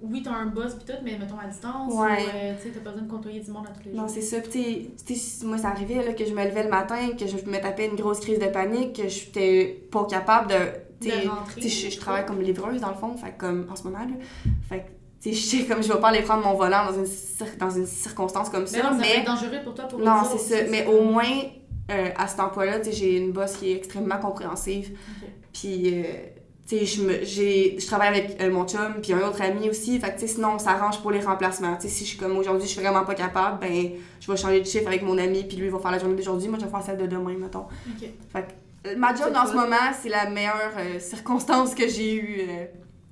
oui, 0.01 0.23
t'as 0.23 0.31
un 0.31 0.47
boss 0.47 0.73
pis 0.75 0.85
tout, 0.85 0.97
mais 1.03 1.17
mettons 1.17 1.37
à 1.37 1.45
distance. 1.47 1.93
Ouais. 1.93 2.07
Ou, 2.07 2.29
euh, 2.35 2.53
tu 2.57 2.63
sais, 2.63 2.73
t'as 2.73 2.79
pas 2.81 2.89
besoin 2.91 3.05
de 3.05 3.11
côtoyer 3.11 3.39
du 3.39 3.51
monde 3.51 3.65
à 3.67 3.69
tous 3.69 3.85
les 3.85 3.91
jours. 3.91 4.01
Non, 4.01 4.07
c'est 4.07 4.21
ça. 4.21 4.37
Puis, 4.39 4.49
tu 4.51 4.61
sais, 4.61 4.89
tu 5.05 5.15
sais, 5.15 5.45
moi, 5.45 5.57
ça 5.59 5.67
arrivait 5.69 6.03
là, 6.03 6.13
que 6.13 6.25
je 6.25 6.33
me 6.33 6.43
levais 6.43 6.63
le 6.63 6.69
matin, 6.69 7.09
que 7.17 7.27
je 7.27 7.35
me 7.35 7.61
tapais 7.61 7.85
une 7.87 7.95
grosse 7.95 8.19
crise 8.19 8.39
de 8.39 8.47
panique, 8.47 8.95
que 8.99 9.07
j'étais 9.07 9.87
pas 9.91 10.05
capable 10.05 10.49
de. 10.49 10.55
Sais, 11.09 11.89
je, 11.89 11.95
je 11.95 11.99
travaille 11.99 12.25
comme 12.25 12.41
livreuse 12.41 12.81
dans 12.81 12.89
le 12.89 12.95
fond, 12.95 13.15
fait 13.17 13.33
comme 13.37 13.67
en 13.71 13.75
ce 13.75 13.83
moment, 13.83 13.99
là. 13.99 14.51
Fait 14.69 14.79
que, 15.23 15.31
je 15.31 15.35
sais 15.39 15.65
comme 15.65 15.81
je 15.83 15.91
vais 15.91 15.99
pas 15.99 16.09
aller 16.09 16.21
prendre 16.21 16.43
mon 16.43 16.53
volant 16.53 16.85
dans 16.85 16.93
une, 16.93 17.07
dans 17.59 17.69
une 17.71 17.85
circonstance 17.87 18.49
comme 18.49 18.61
Mais 18.61 18.67
ça, 18.67 18.83
non, 18.83 18.89
ça 18.91 18.97
mais. 19.01 19.17
être 19.19 19.25
dangereux 19.25 19.59
pour 19.63 19.73
toi 19.73 19.85
pour 19.85 19.99
Non, 19.99 20.21
c'est 20.29 20.37
ça. 20.37 20.63
Mais 20.69 20.85
au 20.85 21.01
moins, 21.03 21.23
euh, 21.91 22.09
à 22.17 22.27
cet 22.27 22.39
emploi-là, 22.39 22.79
j'ai 22.91 23.17
une 23.17 23.31
boss 23.31 23.53
qui 23.57 23.71
est 23.71 23.75
extrêmement 23.75 24.17
compréhensive. 24.19 24.97
Puis, 25.53 25.99
euh, 25.99 26.03
tu 26.67 26.79
sais, 26.79 26.85
je, 26.85 27.01
me- 27.03 27.23
j'ai- 27.23 27.79
je 27.79 27.85
travaille 27.85 28.07
avec 28.09 28.41
euh, 28.41 28.51
mon 28.51 28.65
chum, 28.67 28.95
puis 29.01 29.13
un 29.13 29.19
autre 29.27 29.41
ami 29.41 29.69
aussi. 29.69 29.99
Fait 29.99 30.09
que, 30.09 30.13
tu 30.19 30.21
sais, 30.21 30.33
sinon, 30.35 30.53
on 30.55 30.59
s'arrange 30.59 30.99
pour 31.01 31.11
les 31.11 31.19
remplacements. 31.21 31.75
Tu 31.75 31.83
sais, 31.83 31.89
si 31.89 32.03
je 32.05 32.09
suis 32.09 32.17
comme 32.17 32.35
aujourd'hui, 32.37 32.67
je 32.67 32.71
suis 32.73 32.81
vraiment 32.81 33.05
pas 33.05 33.13
capable, 33.15 33.59
ben, 33.59 33.91
je 34.19 34.31
vais 34.31 34.37
changer 34.37 34.61
de 34.61 34.65
chiffre 34.65 34.87
avec 34.87 35.03
mon 35.03 35.17
ami, 35.17 35.43
puis 35.43 35.57
lui, 35.57 35.65
il 35.67 35.71
va 35.71 35.79
faire 35.79 35.91
la 35.91 35.99
journée 35.99 36.15
d'aujourd'hui. 36.15 36.47
Moi, 36.49 36.57
je 36.59 36.65
vais 36.65 36.71
faire 36.71 36.81
celle 36.81 36.97
de 36.97 37.05
demain, 37.07 37.35
mettons. 37.39 37.65
Ok. 37.87 38.09
Fait 38.33 38.41
que, 38.41 38.47
euh, 38.47 38.53
ma 38.97 39.13
job 39.15 39.31
le 39.33 39.45
ce 39.47 39.53
moment, 39.53 39.75
c'est 40.01 40.09
la 40.09 40.29
meilleure 40.29 40.73
euh, 40.77 40.99
circonstance 40.99 41.73
que 41.75 41.87
j'ai 41.87 42.15
eue 42.15 42.41
euh, 42.49 42.65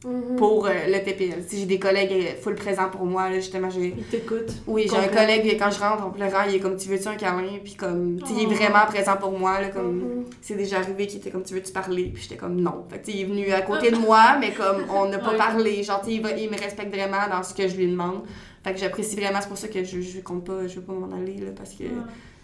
Mhm. 0.06 0.36
pour 0.36 0.66
euh, 0.68 0.72
le 0.88 1.00
sais, 1.48 1.60
j'ai 1.60 1.66
des 1.66 1.80
collègues 1.80 2.12
euh, 2.12 2.42
full 2.42 2.56
présents 2.56 2.90
pour 2.90 3.06
moi, 3.06 3.30
là, 3.30 3.36
justement, 3.38 3.70
j'ai. 3.70 3.96
Il 3.98 4.04
t'écoute. 4.04 4.52
Oui, 4.68 4.86
j'ai 4.92 4.98
un 4.98 5.08
collègue, 5.08 5.56
quand 5.58 5.72
je 5.72 5.80
rentre 5.80 6.04
en 6.06 6.10
pleurant, 6.10 6.44
il 6.46 6.56
est 6.56 6.60
comme, 6.60 6.76
tu 6.76 6.90
veux-tu 6.90 7.08
un 7.08 7.16
câlin? 7.16 7.60
Puis 7.64 7.76
comme, 7.76 8.18
il 8.20 8.36
Oh. 8.36 8.52
est 8.52 8.54
vraiment 8.54 8.86
présent 8.86 9.16
pour 9.16 9.32
moi, 9.32 9.62
là, 9.62 9.70
comme, 9.70 9.96
Mhm. 10.00 10.26
c'est 10.42 10.56
déjà 10.56 10.80
arrivé 10.80 11.08
qu'il 11.08 11.20
était 11.22 11.30
comme, 11.30 11.44
tu 11.46 11.54
veux-tu 11.54 11.72
parler? 11.72 12.12
Puis 12.14 12.24
j'étais 12.24 12.36
comme, 12.36 12.60
non. 12.60 12.84
Fait 12.90 13.02
il 13.08 13.22
est 13.22 13.24
venu 13.24 13.50
à 13.54 13.62
côté 13.62 13.92
de 13.92 13.96
moi, 13.98 14.36
mais 14.42 14.52
comme, 14.52 14.84
on 14.94 15.08
n'a 15.08 15.20
pas 15.20 15.32
Ouais. 15.32 15.38
parlé. 15.38 15.84
Genre, 15.84 16.02
il, 16.10 16.22
va- 16.22 16.32
il 16.32 16.50
me 16.52 16.58
respecte 16.60 16.94
vraiment 16.94 17.30
dans 17.32 17.42
ce 17.42 17.54
que 17.54 17.66
je 17.70 17.78
lui 17.78 17.88
demande. 17.88 18.24
Fait 18.62 18.74
que 18.74 18.80
j'apprécie 18.80 19.16
vraiment, 19.16 19.40
c'est 19.42 19.48
pour 19.48 19.58
ça 19.58 19.70
que 19.70 19.86
je, 19.86 20.02
je 20.02 20.20
compte 20.20 20.44
pas, 20.46 20.68
je 20.68 20.76
veux 20.76 20.82
pas 20.86 20.92
m'en 20.92 21.16
aller, 21.16 21.38
là, 21.38 21.52
parce 21.56 21.72
que 21.76 21.84
Ouais, 21.84 21.90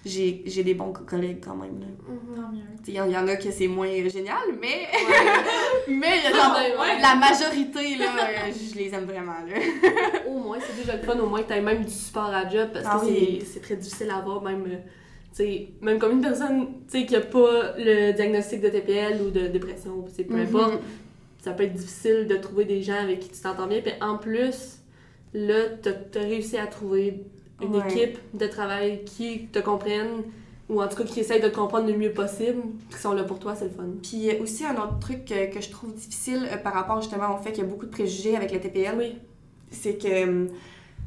j'ai 0.06 0.44
j'ai 0.46 0.64
des 0.64 0.74
bons 0.74 0.94
co- 0.94 1.04
collègues 1.04 1.40
quand 1.44 1.56
même, 1.56 1.80
là. 1.80 1.86
Mhm. 2.08 2.36
Tant 2.36 2.52
mieux. 2.52 2.60
Tu 2.78 2.86
sais, 2.86 2.92
Il 2.92 2.94
y, 2.96 3.02
en- 3.02 3.06
il 3.08 3.12
y 3.12 3.18
en 3.18 3.28
a 3.28 3.36
que 3.36 3.52
c'est 3.52 3.68
moins 3.68 3.88
génial, 4.10 4.38
mais, 4.62 4.88
mais 5.88 6.18
il 6.18 6.24
y 6.24 6.28
a 6.28 6.32
Quand 6.32 6.38
genre- 6.38 6.82
ouais. 6.82 7.02
la 7.02 7.16
majorité, 7.16 7.98
là, 7.98 8.06
euh, 8.18 8.52
je 8.72 8.78
les 8.78 8.94
aime 8.94 9.06
vraiment, 9.06 9.34
là. 9.34 9.56
Au 10.28 10.38
moins, 10.40 10.58
c'est 10.62 10.76
déjà 10.80 10.96
le 10.96 11.04
fun, 11.04 11.18
au 11.20 11.28
moins 11.28 11.42
que 11.44 11.48
t'aies 11.50 11.62
même 11.62 11.84
du 11.84 11.92
support 11.92 12.30
à 12.34 12.48
job 12.50 12.70
parce 12.74 12.86
que 12.86 12.90
Ah 12.92 13.02
oui. 13.04 13.40
c'est- 13.42 13.46
c'est 13.54 13.60
très 13.62 13.76
difficile 13.76 14.10
à 14.10 14.18
avoir, 14.18 14.42
même, 14.42 14.64
euh, 14.68 14.78
tu 15.36 15.68
même 15.82 16.00
comme 16.00 16.14
une 16.14 16.22
personne 16.22 16.68
tu 16.90 17.00
sais, 17.00 17.06
qui 17.06 17.16
a 17.16 17.22
pas 17.22 17.74
le 17.78 18.14
diagnostic 18.14 18.62
de 18.62 18.70
TPL 18.70 19.22
ou 19.22 19.30
de 19.30 19.48
dépression, 19.48 19.92
ou 19.92 20.08
c'est 20.16 20.24
peu 20.24 20.36
Mhm. 20.36 20.42
importe, 20.56 20.74
ça 21.42 21.52
peut 21.52 21.64
être 21.64 21.74
difficile 21.74 22.26
de 22.28 22.36
trouver 22.38 22.66
des 22.66 22.82
gens 22.82 23.00
avec 23.02 23.20
qui 23.20 23.30
tu 23.30 23.40
t'entends 23.42 23.68
bien. 23.68 23.82
Puis 23.82 23.94
en 24.02 24.18
plus, 24.18 24.80
là, 25.34 25.70
t'as 25.82 25.92
as 26.20 26.24
réussi 26.24 26.58
à 26.58 26.68
trouver 26.68 27.24
une 27.62 27.76
Ouais. 27.76 27.82
équipe 27.90 28.18
de 28.34 28.48
travail 28.48 29.04
qui 29.06 29.48
te 29.48 29.60
comprenne 29.60 30.24
ou 30.70 30.82
en 30.84 30.88
tout 30.88 30.98
cas 30.98 31.04
qui 31.04 31.20
essaye 31.22 31.42
de 31.42 31.48
te 31.50 31.56
comprendre 31.56 31.88
le 31.88 31.98
mieux 31.98 32.12
possible, 32.14 32.62
qui 32.92 32.98
sont 33.00 33.14
là 33.14 33.24
pour 33.24 33.40
toi, 33.40 33.56
c'est 33.56 33.66
le 33.66 33.72
fun. 33.72 33.86
Puis 34.04 34.30
euh, 34.30 34.44
aussi, 34.44 34.66
un 34.66 34.76
autre 34.76 35.00
truc 35.00 35.26
que, 35.26 35.52
que 35.52 35.60
je 35.62 35.70
trouve 35.72 35.94
difficile 35.94 36.48
euh, 36.52 36.58
par 36.58 36.74
rapport 36.74 37.02
justement 37.02 37.34
au 37.36 37.42
fait 37.42 37.52
qu'il 37.52 37.64
y 37.64 37.68
a 37.68 37.70
beaucoup 37.70 37.88
de 37.88 37.92
préjugés 37.92 38.36
avec 38.36 38.52
le 38.52 38.60
TPL, 38.60 38.94
Oui. 38.98 39.18
c'est 39.72 39.98
que, 39.98 40.24
hum, 40.26 40.48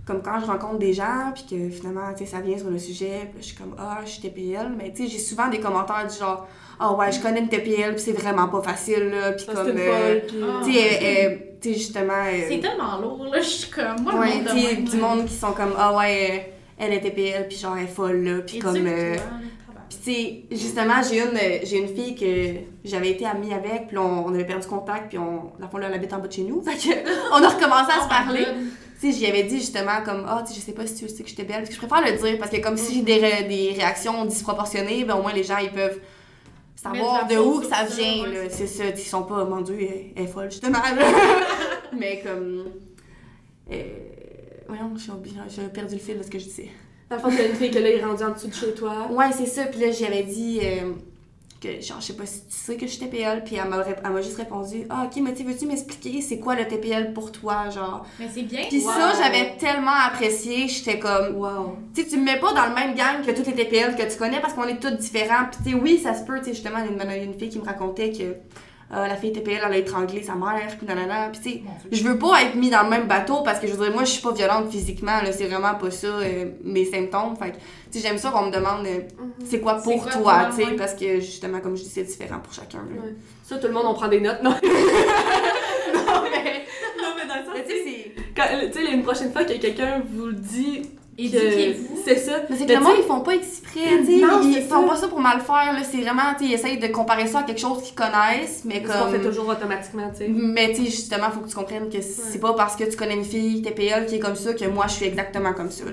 comme 0.05 0.21
quand 0.21 0.41
je 0.41 0.47
rencontre 0.47 0.79
des 0.79 0.93
gens, 0.93 1.33
puis 1.33 1.45
que 1.49 1.71
finalement, 1.71 2.13
tu 2.13 2.25
sais, 2.25 2.31
ça 2.33 2.41
vient 2.41 2.59
sur 2.59 2.71
le 2.71 2.79
sujet, 2.81 3.31
puis 3.33 3.41
je 3.41 3.47
suis 3.47 3.57
comme, 3.57 3.77
ah, 3.79 4.01
je 4.05 4.11
suis 4.11 4.21
TPL, 4.23 4.73
mais 4.77 4.93
tu 4.93 5.05
sais, 5.05 5.09
j'ai 5.09 5.19
souvent 5.21 5.49
des 5.49 5.61
commentaires 5.61 6.09
du 6.11 6.19
genre, 6.19 6.49
ah 6.81 6.93
ouais, 6.97 7.13
je 7.13 7.21
connais 7.23 7.39
une 7.39 7.49
TPL, 7.49 7.93
puis 7.95 8.03
c'est 8.03 8.11
vraiment 8.21 8.49
pas 8.49 8.63
facile, 8.63 9.11
là, 9.11 9.31
puis 9.31 9.47
comme, 9.47 9.59
euh. 9.79 10.19
Ah. 10.43 10.61
tu 10.65 10.73
sais, 10.73 11.39
tu 11.39 11.52
sais, 11.63 11.75
justement. 11.79 12.13
euh, 12.27 12.47
C'est 12.49 12.61
tellement 12.61 12.99
lourd, 12.99 13.27
là. 13.33 13.41
Je 13.41 13.47
suis 13.47 13.71
comme. 13.71 14.03
Moi, 14.03 14.13
le 14.15 14.19
ouais, 14.21 14.35
monde 14.37 14.45
de 14.45 14.51
tu 14.51 14.61
sais, 14.61 14.75
même, 14.75 14.85
du 14.85 14.97
monde 14.97 15.25
qui 15.27 15.35
sont 15.35 15.53
comme, 15.53 15.75
ah 15.79 15.97
ouais, 15.97 16.29
euh, 16.31 16.53
elle 16.79 16.93
est 16.95 17.01
TPL, 17.01 17.47
puis 17.49 17.57
genre, 17.59 17.77
elle 17.77 17.85
est 17.85 17.89
folle, 17.89 18.23
là, 18.25 18.41
puis 18.47 18.59
comme. 18.59 18.87
Euh, 18.87 19.17
puis 19.89 19.99
tu 20.05 20.13
sais, 20.13 20.57
justement, 20.65 21.03
j'ai 21.09 21.21
une, 21.21 21.67
j'ai 21.67 21.79
une 21.79 21.89
fille 21.95 22.15
que 22.15 22.61
j'avais 22.85 23.11
été 23.11 23.27
amie 23.27 23.53
avec, 23.53 23.89
puis 23.89 23.99
on, 23.99 24.27
on 24.27 24.35
avait 24.35 24.47
perdu 24.47 24.67
contact, 24.67 25.09
puis 25.11 25.19
on, 25.19 25.53
la 25.61 25.69
fois 25.69 25.81
là, 25.81 25.89
elle 25.89 25.95
habite 25.95 26.13
en 26.15 26.19
bas 26.19 26.29
de 26.29 26.33
chez 26.33 26.43
nous, 26.43 26.63
fait 26.67 26.77
que 26.77 26.95
on 27.31 27.43
a 27.43 27.49
recommencé 27.49 27.93
à 27.93 27.99
Oh 27.99 28.03
se 28.03 28.05
my 28.05 28.09
parler. 28.09 28.47
Tu 29.01 29.13
sais, 29.13 29.19
j'y 29.19 29.27
avais 29.27 29.43
dit 29.43 29.59
justement 29.59 30.01
comme, 30.05 30.25
ah, 30.29 30.43
tu 30.47 30.55
sais, 30.55 30.61
je 30.61 30.65
sais 30.65 30.73
pas 30.73 30.87
si 30.87 30.95
tu 30.95 31.09
sais 31.09 31.23
que 31.23 31.29
j'étais 31.29 31.43
belle, 31.45 31.57
parce 31.59 31.69
que 31.69 31.75
je 31.75 31.81
préfère 31.87 32.01
le 32.11 32.17
dire, 32.17 32.39
parce 32.39 32.51
que 32.51 32.59
comme 32.61 32.77
si 32.79 32.95
j'ai 32.95 33.03
des, 33.03 33.19
ré- 33.19 33.43
des 33.45 33.73
réactions 33.77 34.25
disproportionnées, 34.25 35.05
ben 35.05 35.17
au 35.17 35.23
moins 35.23 35.33
les 35.33 35.43
gens, 35.45 35.59
ils 35.59 35.71
peuvent 35.73 35.99
savoir 36.83 37.27
de 37.29 37.37
où 37.37 37.61
que 37.61 37.67
ça 37.67 37.85
vient, 37.85 38.23
ouais, 38.25 38.45
là. 38.45 38.51
c'est 38.51 38.67
ça, 38.67 38.85
ils 38.87 38.99
sont 38.99 39.23
pas, 39.25 39.45
mon 39.45 39.61
Dieu, 39.61 39.77
elle, 39.81 40.07
elle 40.17 40.25
est 40.25 40.27
folle, 40.27 40.51
justement, 40.51 40.79
là. 40.79 41.07
Mais 41.99 42.21
comme... 42.25 42.65
euh, 43.71 43.83
voyons, 44.69 44.93
j'ai 44.97 45.13
oublié- 45.13 45.37
j'ai 45.49 45.63
perdu 45.69 45.95
le 45.95 46.01
fil 46.01 46.19
de 46.19 46.23
ce 46.23 46.31
que 46.31 46.39
je 46.39 46.45
disais. 46.45 46.69
Dans 47.11 47.17
le 47.17 47.23
fond, 47.23 47.29
t'as 47.37 47.47
une 47.47 47.55
fille 47.55 47.71
que 47.71 47.79
là, 47.79 47.91
est 47.91 48.03
rendue 48.05 48.23
en 48.23 48.31
dessous 48.33 48.49
de 48.49 48.55
chez 48.55 48.73
toi. 48.75 49.07
Ouais, 49.11 49.31
c'est 49.37 49.47
ça. 49.47 49.65
Puis 49.67 49.81
là, 49.81 49.91
j'avais 49.91 50.23
dit 50.23 50.61
euh, 50.63 50.93
que, 51.63 51.81
genre, 51.81 52.01
je 52.01 52.07
sais 52.07 52.13
pas 52.17 52.27
si 52.27 52.41
tu 52.41 52.47
sais 52.49 52.77
que 52.77 52.87
je 52.87 52.93
suis 52.93 53.01
TPL. 53.01 53.45
Puis 53.45 53.57
elle 53.57 53.69
m'a 53.69 54.23
juste 54.23 54.37
répondu 54.37 54.87
Ah, 54.91 55.05
ok, 55.07 55.23
mais 55.23 55.33
tu 55.35 55.45
veux-tu 55.45 55.67
m'expliquer 55.67 56.21
c'est 56.21 56.39
quoi 56.39 56.55
le 56.57 56.67
TPL 56.67 57.13
pour 57.13 57.31
toi, 57.33 57.71
genre. 57.71 58.05
Mais 58.19 58.29
c'est 58.33 58.43
bien. 58.43 58.65
Puis 58.69 58.83
Wow. 58.85 58.91
ça, 58.93 59.13
j'avais 59.23 59.57
tellement 59.59 59.93
apprécié. 60.07 60.69
J'étais 60.69 60.99
comme. 60.99 61.37
Wow. 61.37 61.77
Tu 61.95 62.03
sais, 62.03 62.09
tu 62.09 62.17
me 62.19 62.25
mets 62.25 62.41
pas 62.41 62.53
dans 62.53 62.67
le 62.67 62.75
même 62.75 62.95
gang 62.95 63.23
que 63.25 63.31
tous 63.31 63.47
les 63.49 63.55
TPL 63.55 63.95
que 63.97 64.11
tu 64.11 64.19
connais 64.19 64.41
parce 64.41 64.55
qu'on 64.55 64.65
est 64.67 64.81
tous 64.81 64.91
différents. 64.91 65.45
Puis 65.51 65.61
tu 65.65 65.71
sais, 65.71 65.77
oui, 65.81 65.99
ça 66.03 66.15
se 66.15 66.25
peut. 66.25 66.39
Tu 66.39 66.47
sais, 66.47 66.55
justement, 66.55 66.79
il 66.79 66.97
y 66.97 67.01
a 67.01 67.17
une, 67.17 67.31
une 67.33 67.39
fille 67.39 67.49
qui 67.49 67.59
me 67.59 67.65
racontait 67.65 68.11
que. 68.13 68.35
Euh, 68.93 69.07
la 69.07 69.17
fille 69.17 69.33
TPL, 69.33 69.61
elle 69.65 69.73
a 69.73 69.77
étranglé 69.77 70.23
sa 70.23 70.35
mère, 70.35 70.67
puis 70.77 70.87
nanana, 70.87 71.31
puis 71.31 71.41
tu 71.41 71.51
sais, 71.51 71.63
je 71.91 72.05
veux 72.05 72.19
pas 72.19 72.43
être 72.43 72.55
mis 72.55 72.69
dans 72.69 72.83
le 72.83 72.91
même 72.91 73.07
bateau 73.07 73.43
parce 73.43 73.59
que 73.59 73.67
je 73.67 73.73
veux 73.73 73.87
dire, 73.87 73.95
moi, 73.95 74.05
je 74.05 74.11
suis 74.11 74.23
pas 74.23 74.33
violente 74.33 74.71
physiquement, 74.71 75.23
là, 75.23 75.33
c'est 75.33 75.47
vraiment 75.47 75.75
pas 75.75 75.91
ça, 75.91 76.09
euh, 76.09 76.51
mes 76.63 76.85
symptômes. 76.85 77.35
Fait 77.37 77.53
que, 77.53 77.57
tu 77.57 77.63
sais, 77.93 78.01
j'aime 78.01 78.19
ça 78.19 78.31
qu'on 78.31 78.47
me 78.47 78.51
demande 78.51 78.87
euh, 78.87 79.01
c'est 79.45 79.61
quoi 79.61 79.77
pour 79.77 80.03
quoi 80.03 80.13
toi, 80.13 80.47
tu 80.51 80.57
sais, 80.57 80.67
ouais. 80.67 80.77
parce 80.77 80.95
que 80.95 81.21
justement, 81.21 81.61
comme 81.61 81.77
je 81.77 81.85
dis, 81.85 81.89
c'est 81.89 82.05
différent 82.05 82.41
pour 82.41 82.53
chacun. 82.53 82.79
là. 82.79 83.03
Ouais. 83.03 83.15
Ça, 83.43 83.57
tout 83.57 83.67
le 83.67 83.73
monde, 83.73 83.87
on 83.87 83.95
prend 83.95 84.09
des 84.09 84.21
notes, 84.21 84.43
non? 84.43 84.51
non, 84.63 86.23
mais. 86.31 86.65
Non, 86.99 87.15
mais 87.17 87.27
dans 87.27 87.39
le 87.39 87.45
sens, 87.45 87.55
sais, 87.67 88.13
tu 88.73 88.73
sais, 88.73 88.93
une 88.93 89.03
prochaine 89.03 89.33
fois 89.33 89.45
que 89.45 89.55
quelqu'un 89.55 90.03
vous 90.13 90.27
le 90.27 90.35
dit. 90.35 90.83
Que- 91.17 91.23
Éduquez-vous. 91.23 91.99
C'est 92.05 92.17
ça. 92.17 92.33
Mais 92.49 92.57
c'est 92.57 92.67
que 92.67 92.73
tu 92.73 92.79
ils 92.99 93.05
font 93.05 93.21
pas 93.21 93.35
exprès, 93.35 94.05
sais, 94.05 94.17
Non, 94.17 94.41
ils 94.43 94.63
font 94.63 94.83
ça. 94.83 94.89
pas 94.89 94.97
ça 94.97 95.09
pour 95.09 95.21
mal 95.21 95.41
faire, 95.41 95.73
là, 95.73 95.81
c'est 95.89 95.99
vraiment, 95.99 96.23
tu 96.39 96.45
sais, 96.45 96.51
ils 96.51 96.55
essayent 96.55 96.79
de 96.79 96.87
comparer 96.89 97.27
ça 97.27 97.41
à 97.41 97.43
quelque 97.43 97.61
chose 97.61 97.83
qu'ils 97.83 97.95
connaissent, 97.95 98.63
mais 98.65 98.83
ce 98.83 98.91
qu'on 98.93 99.05
comme... 99.05 99.13
fait 99.13 99.21
toujours 99.21 99.49
automatiquement, 99.49 100.09
tu 100.11 100.19
sais. 100.19 100.29
Mais 100.29 100.71
tu 100.73 100.77
sais, 100.85 100.85
justement, 100.91 101.31
faut 101.31 101.41
que 101.41 101.49
tu 101.49 101.55
comprennes 101.55 101.91
que 101.91 102.01
c'est 102.01 102.41
pas 102.41 102.55
parce 102.55 102.77
que 102.77 102.85
tu 102.85 102.97
connais 102.97 103.15
une 103.15 103.25
fille 103.25 103.63
TPL 103.63 104.07
qui 104.07 104.17
est 104.17 104.21
comme 104.21 104.35
ça 104.35 104.55
que 104.55 104.65
moi, 104.67 104.87
je 104.89 104.95
suis 104.95 105.07
exactement 105.07 105.53
comme 105.53 105.71
ça, 105.71 105.85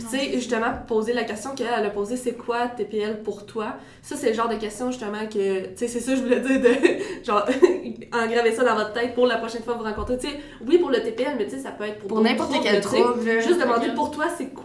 Tu 0.00 0.06
sais, 0.18 0.32
justement, 0.34 0.72
poser 0.86 1.12
la 1.12 1.24
question 1.24 1.50
qu'elle 1.54 1.68
elle 1.78 1.86
a 1.86 1.90
posée, 1.90 2.16
c'est 2.16 2.36
quoi 2.36 2.66
TPL 2.68 3.22
pour 3.22 3.46
toi? 3.46 3.76
Ça, 4.02 4.16
c'est 4.16 4.28
le 4.30 4.34
genre 4.34 4.48
de 4.48 4.56
question, 4.56 4.90
justement, 4.90 5.26
que, 5.32 5.66
tu 5.66 5.70
sais, 5.76 5.88
c'est 5.88 6.00
ça 6.00 6.12
que 6.12 6.18
je 6.18 6.22
voulais 6.22 6.40
dire, 6.40 6.60
de, 6.60 7.24
genre, 7.24 7.46
engraver 8.12 8.52
ça 8.52 8.64
dans 8.64 8.74
votre 8.74 8.92
tête 8.92 9.14
pour 9.14 9.26
la 9.26 9.36
prochaine 9.36 9.62
fois 9.62 9.74
vous 9.74 9.84
rencontrer. 9.84 10.18
Tu 10.18 10.28
sais, 10.28 10.34
oui, 10.66 10.78
pour 10.78 10.90
le 10.90 11.02
TPL, 11.02 11.36
mais 11.38 11.44
tu 11.46 11.52
sais, 11.52 11.58
ça 11.58 11.70
peut 11.70 11.84
être 11.84 12.00
pour, 12.00 12.08
Pour 12.08 12.20
n'importe 12.20 12.52
quel 12.62 12.80
trouble. 12.80 13.40
Juste 13.40 13.60
demander 13.60 13.94
pour 13.94 14.10
toi, 14.10 14.26
c'est 14.36 14.48
quoi 14.48 14.63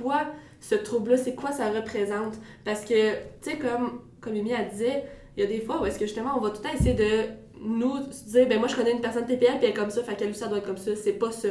ce 0.60 0.76
trouble-là, 0.76 1.18
c'est 1.18 1.36
quoi 1.36 1.52
ça 1.52 1.70
représente? 1.70 2.36
Parce 2.66 2.82
que, 2.82 3.14
tu 3.41 3.52
sais, 3.52 3.58
comme, 3.58 4.02
comme 4.22 4.34
Amy 4.34 4.52
elle 4.52 4.70
disait, 4.70 5.06
il 5.38 5.43
y 5.43 5.45
a 5.45 5.47
des 5.47 5.62
fois 5.62 5.82
où 5.82 5.86
est-ce 5.86 5.97
que 5.97 6.06
justement 6.06 6.32
on 6.38 6.41
va 6.41 6.50
tout 6.50 6.58
le 6.64 6.70
temps 6.70 6.76
essayer 6.76 6.95
de 6.95 7.30
nous 7.62 7.97
dire, 8.28 8.47
ben 8.47 8.60
moi 8.60 8.68
je 8.68 8.76
connais 8.76 8.91
une 8.91 9.02
personne 9.02 9.26
TPL 9.26 9.58
puis 9.58 9.60
elle 9.64 9.70
est 9.70 9.74
comme 9.74 9.89
ça, 9.89 10.04
fait 10.04 10.16
qu'elle 10.16 10.30
aussi 10.30 10.39
ça 10.39 10.47
doit 10.47 10.58
être 10.60 10.66
comme 10.66 10.78
ça. 10.78 10.91
C'est 10.95 11.14
pas 11.14 11.32
ça. 11.32 11.50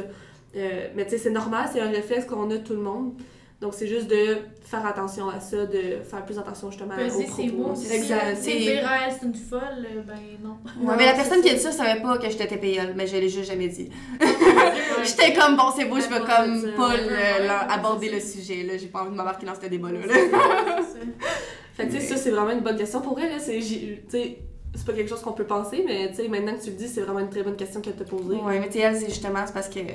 Euh, 0.55 0.87
mais 0.95 1.05
tu 1.05 1.11
sais, 1.11 1.17
c'est 1.17 1.29
normal, 1.29 1.69
c'est 1.71 1.79
un 1.79 1.89
réflexe 1.89 2.25
qu'on 2.25 2.49
a 2.51 2.57
tout 2.57 2.73
le 2.73 2.81
monde. 2.81 3.13
Donc 3.61 3.73
c'est 3.73 3.87
juste 3.87 4.07
de 4.07 4.37
faire 4.61 4.85
attention 4.85 5.27
à 5.27 5.41
ça, 5.41 5.65
de 5.65 6.01
faire 6.01 6.23
plus 6.25 6.39
attention 6.39 6.71
justement 6.71 6.93
aux 6.93 6.97
Peser 6.97 7.25
propos. 7.25 7.73
Exact. 7.91 8.37
C'est 8.39 8.57
dire, 8.57 8.83
ah, 8.85 9.09
c'est 9.11 9.25
une 9.25 9.35
folle, 9.35 9.85
euh, 9.85 10.01
ben 10.01 10.15
non. 10.41 10.57
Ouais, 10.87 10.95
mais 10.97 11.05
la 11.05 11.13
personne 11.13 11.41
qui 11.41 11.49
a 11.49 11.53
dit 11.55 11.59
ça 11.59 11.73
savait 11.73 12.01
pas 12.01 12.17
que 12.17 12.29
j'étais 12.29 12.47
TPL, 12.47 12.93
mais 12.95 13.05
je 13.05 13.17
l'ai 13.17 13.27
juste 13.27 13.49
jamais 13.51 13.67
dit. 13.67 13.89
J'étais 15.09 15.33
comme, 15.33 15.55
bon, 15.57 15.63
c'est 15.75 15.85
beau, 15.85 15.97
je 15.97 16.07
veux 16.07 16.19
comme 16.19 16.75
pas 16.75 16.95
le- 16.97 17.07
ouais, 17.09 17.49
aborder 17.69 18.09
le 18.09 18.19
sujet, 18.19 18.63
là. 18.63 18.77
J'ai 18.77 18.87
pas 18.87 19.01
envie 19.01 19.11
de 19.11 19.15
m'embarquer 19.15 19.45
dans 19.45 19.55
ce 19.55 19.67
débat-là, 19.67 19.99
là. 20.05 20.13
Fait 21.75 21.87
que 21.87 21.91
tu 21.93 21.99
sais, 22.01 22.07
ça 22.07 22.17
c'est 22.17 22.31
vraiment 22.31 22.51
une 22.51 22.59
bonne 22.61 22.75
question 22.77 22.99
pour 23.01 23.17
elle. 23.19 23.39
C'est, 23.39 23.61
j'ai- 23.61 24.03
tu 24.09 24.11
sais, 24.17 24.37
c'est 24.75 24.85
pas 24.85 24.93
quelque 24.93 25.07
chose 25.09 25.21
qu'on 25.21 25.31
peut 25.31 25.45
penser, 25.45 25.83
mais 25.85 26.09
tu 26.09 26.15
sais, 26.17 26.27
maintenant 26.27 26.53
que 26.55 26.61
tu 26.61 26.69
le 26.71 26.75
dis, 26.75 26.87
c'est 26.87 27.01
vraiment 27.01 27.19
une 27.19 27.29
très 27.29 27.41
bonne 27.43 27.55
question 27.55 27.79
qu'elle 27.81 27.95
t'a 27.95 28.03
posée. 28.03 28.35
Ouais, 28.35 28.59
mais 28.59 28.67
tu 28.67 28.73
sais, 28.73 28.79
elle, 28.79 28.97
c'est 28.97 29.07
justement, 29.09 29.39
c'est 29.45 29.53
parce 29.53 29.69
qu'elle 29.69 29.87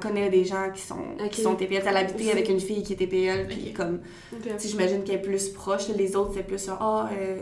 connaît 0.00 0.28
des 0.28 0.44
gens 0.44 0.70
qui 0.74 0.82
sont, 0.82 0.98
qui 1.30 1.40
sont 1.42 1.54
TPL. 1.54 1.82
Elle 1.86 1.96
a 1.96 2.00
habité 2.00 2.24
Aussi. 2.24 2.30
avec 2.32 2.48
une 2.48 2.60
fille 2.60 2.82
qui 2.82 2.92
est 2.92 2.96
TPL, 2.96 3.46
puis 3.48 3.68
Ok. 3.70 3.76
comme, 3.76 4.00
Ok. 4.32 4.42
tu 4.42 4.48
sais, 4.58 4.68
j'imagine 4.68 5.02
qu'elle 5.02 5.16
est 5.16 5.22
plus 5.22 5.48
proche. 5.48 5.88
Les 5.96 6.14
autres, 6.14 6.32
c'est 6.34 6.46
plus, 6.46 6.68
ah, 6.68 7.08
euh, 7.18 7.38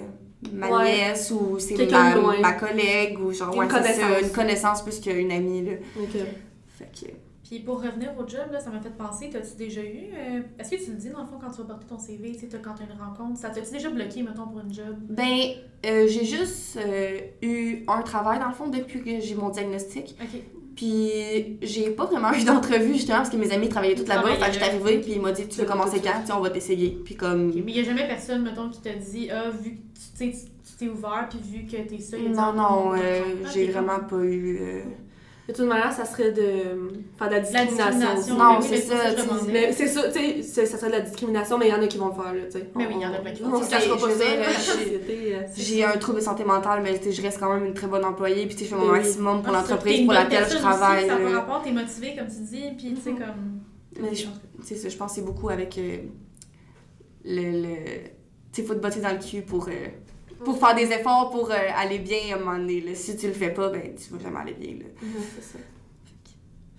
ma 0.52 0.68
Ouais. 0.70 0.84
nièce, 0.96 1.32
ou 1.32 1.58
c'est 1.58 1.74
ma, 1.90 2.14
ma 2.40 2.52
collègue, 2.52 3.18
ou 3.20 3.32
genre, 3.32 3.52
Une 3.52 3.60
ouais, 3.62 3.68
ça, 3.68 3.80
connaissance. 3.80 4.22
une 4.22 4.30
connaissance 4.30 4.82
plus 4.82 5.00
qu'une 5.00 5.32
amie, 5.32 5.64
là. 5.64 5.72
Fait 6.78 6.86
que... 7.06 7.10
Puis 7.44 7.60
pour 7.60 7.82
revenir 7.82 8.10
au 8.18 8.28
job, 8.28 8.40
là, 8.52 8.60
ça 8.60 8.68
m'a 8.70 8.78
fait 8.80 8.94
penser, 8.96 9.30
t'as-tu 9.30 9.56
déjà 9.56 9.80
eu. 9.82 10.10
euh, 10.14 10.40
Est-ce 10.58 10.70
que 10.72 10.84
tu 10.84 10.90
le 10.90 10.96
dis 10.98 11.08
dans 11.08 11.20
le 11.22 11.26
fond 11.26 11.38
quand 11.40 11.50
tu 11.50 11.58
vas 11.58 11.64
porter 11.64 11.86
ton 11.86 11.98
CV, 11.98 12.36
tu 12.36 12.46
quand 12.58 12.74
t'as 12.76 12.84
une 12.84 13.00
rencontre, 13.00 13.38
ça 13.40 13.48
t'a-tu 13.48 13.70
déjà 13.72 13.88
bloqué, 13.88 14.22
mettons, 14.22 14.46
pour 14.48 14.60
une 14.60 14.72
job? 14.72 14.96
Ben, 15.08 15.54
euh, 15.86 16.06
j'ai 16.08 16.24
juste 16.26 16.76
euh, 16.78 17.18
eu 17.40 17.84
un 17.88 18.02
travail, 18.02 18.38
dans 18.38 18.48
le 18.48 18.54
fond, 18.54 18.68
depuis 18.68 19.02
que 19.02 19.18
j'ai 19.20 19.34
mon 19.34 19.48
diagnostic. 19.48 20.14
Ok. 20.20 20.40
Puis 20.76 21.58
j'ai 21.62 21.90
pas 21.90 22.04
vraiment 22.04 22.32
eu 22.32 22.44
d'entrevue 22.44 22.92
justement 22.92 23.18
parce 23.18 23.30
que 23.30 23.36
mes 23.36 23.50
amis 23.50 23.68
travaillaient 23.68 23.96
toute 23.96 24.06
là-bas. 24.06 24.22
Travaillaient 24.22 24.44
Fait 24.44 24.50
que 24.50 24.52
j'étais 24.54 24.66
là. 24.66 24.74
arrivée 24.74 25.00
puis 25.00 25.12
il 25.16 25.20
m'a 25.20 25.32
dit 25.32 25.48
tu 25.48 25.58
veux 25.60 25.66
commencer 25.66 26.00
quand? 26.00 26.22
Tu 26.24 26.30
on 26.32 26.38
va 26.40 26.50
t'essayer. 26.50 26.90
Puis 27.04 27.16
comme. 27.16 27.46
Mais 27.48 27.72
il 27.72 27.76
y 27.78 27.80
a 27.80 27.82
jamais 27.82 28.06
personne, 28.06 28.42
mettons, 28.44 28.68
qui 28.68 28.80
t'a 28.80 28.92
dit, 28.94 29.28
ah, 29.30 29.50
vu 29.50 29.70
que 29.72 29.76
tu 29.76 30.30
tu 30.32 30.32
sais, 30.32 30.46
tu 30.64 30.72
t'es 30.78 30.88
ouvert, 30.88 31.28
puis 31.28 31.40
vu 31.40 31.66
que 31.66 31.76
t'es 31.82 31.98
ça, 31.98 32.16
Non, 32.18 32.32
ah, 32.38 32.52
non, 32.56 32.92
euh, 32.94 33.22
j'ai 33.52 33.66
prendre. 33.68 33.86
vraiment 33.88 34.06
pas 34.06 34.22
eu. 34.24 34.60
Euh, 35.48 35.52
De 35.52 35.56
toute 35.56 35.66
manière, 35.66 35.92
ça 35.92 36.04
serait 36.04 36.32
de 36.32 36.42
faire 37.18 37.28
de 37.28 37.32
la 37.34 37.40
La 37.40 37.40
discrimination. 37.40 38.36
Non, 38.36 38.60
c'est 38.60 38.76
ça. 38.78 38.94
Mais 39.50 39.72
c'est 39.72 39.86
ça, 39.86 40.10
tu 40.10 40.42
sais, 40.42 40.66
ça 40.66 40.76
serait 40.78 40.88
de 40.88 40.96
la 40.96 41.00
discrimination, 41.00 41.56
mais 41.58 41.68
il 41.68 41.70
y 41.70 41.74
en 41.74 41.82
a 41.82 41.86
qui 41.86 41.96
vont 41.98 42.08
le 42.08 42.14
faire, 42.14 42.34
là, 42.34 42.40
tu 42.46 42.58
sais. 42.58 42.66
Mais 42.76 42.86
oui, 42.86 42.94
il 42.96 43.02
y 43.02 43.06
en 43.06 43.12
a 43.14 43.18
plein 43.18 43.32
qui 43.32 43.42
On 43.44 43.48
vont 43.50 43.62
se 43.62 43.68
faire. 43.68 43.80
j'ai- 43.80 45.34
euh, 45.34 45.42
J'ai 45.56 45.84
un 45.84 45.96
trouble 45.96 46.18
de 46.18 46.24
santé 46.24 46.44
mentale, 46.44 46.80
mais 46.82 46.98
tu 46.98 47.04
sais, 47.04 47.12
je 47.12 47.22
reste 47.22 47.38
quand 47.40 47.52
même 47.54 47.64
une 47.64 47.74
très 47.74 47.86
bonne 47.86 48.04
employée. 48.04 48.46
Puis 48.46 48.56
tu 48.56 48.64
sais, 48.64 48.70
je 48.70 48.74
fais 48.74 48.80
mon 48.80 48.92
Oui. 48.92 48.98
maximum 48.98 49.42
pour 49.42 49.52
l'entreprise 49.52 50.04
pour 50.04 50.12
laquelle 50.14 50.44
je 50.50 50.56
travaille. 50.58 50.98
Aussi, 51.04 51.08
ça 51.08 51.16
par 51.16 51.32
rapport, 51.32 51.62
t'es 51.62 51.72
motivé, 51.72 52.14
comme 52.16 52.28
tu 52.28 52.42
dis, 52.42 52.64
puis 52.76 52.94
tu 52.94 53.00
sais, 53.00 53.10
comme. 53.12 53.60
Mais 54.00 54.14
je- 54.14 54.26
C'est 54.62 54.76
ça, 54.76 54.88
je 54.88 54.96
pense 54.96 55.12
que 55.12 55.14
c'est 55.20 55.24
beaucoup 55.24 55.48
avec 55.50 55.78
euh, 55.78 55.98
le. 57.24 57.62
le... 57.62 57.74
Tu 58.52 58.62
sais, 58.62 58.66
faut 58.66 58.74
te 58.74 58.80
botter 58.80 59.00
dans 59.00 59.12
le 59.12 59.18
cul 59.18 59.42
pour. 59.42 59.68
Pour 60.44 60.58
faire 60.58 60.74
des 60.74 60.90
efforts 60.92 61.30
pour 61.30 61.50
euh, 61.50 61.54
aller 61.76 61.98
bien 61.98 62.18
à 62.32 62.36
un 62.36 62.38
moment 62.38 62.56
donné. 62.58 62.80
là. 62.80 62.94
Si 62.94 63.16
tu 63.16 63.26
le 63.26 63.32
fais 63.32 63.50
pas, 63.50 63.68
ben 63.70 63.94
tu 63.94 64.12
vas 64.14 64.22
jamais 64.22 64.40
aller 64.40 64.54
bien. 64.54 64.74
Là. 64.78 64.84
Mhm, 65.02 65.12
c'est 65.36 65.42
ça. 65.44 65.58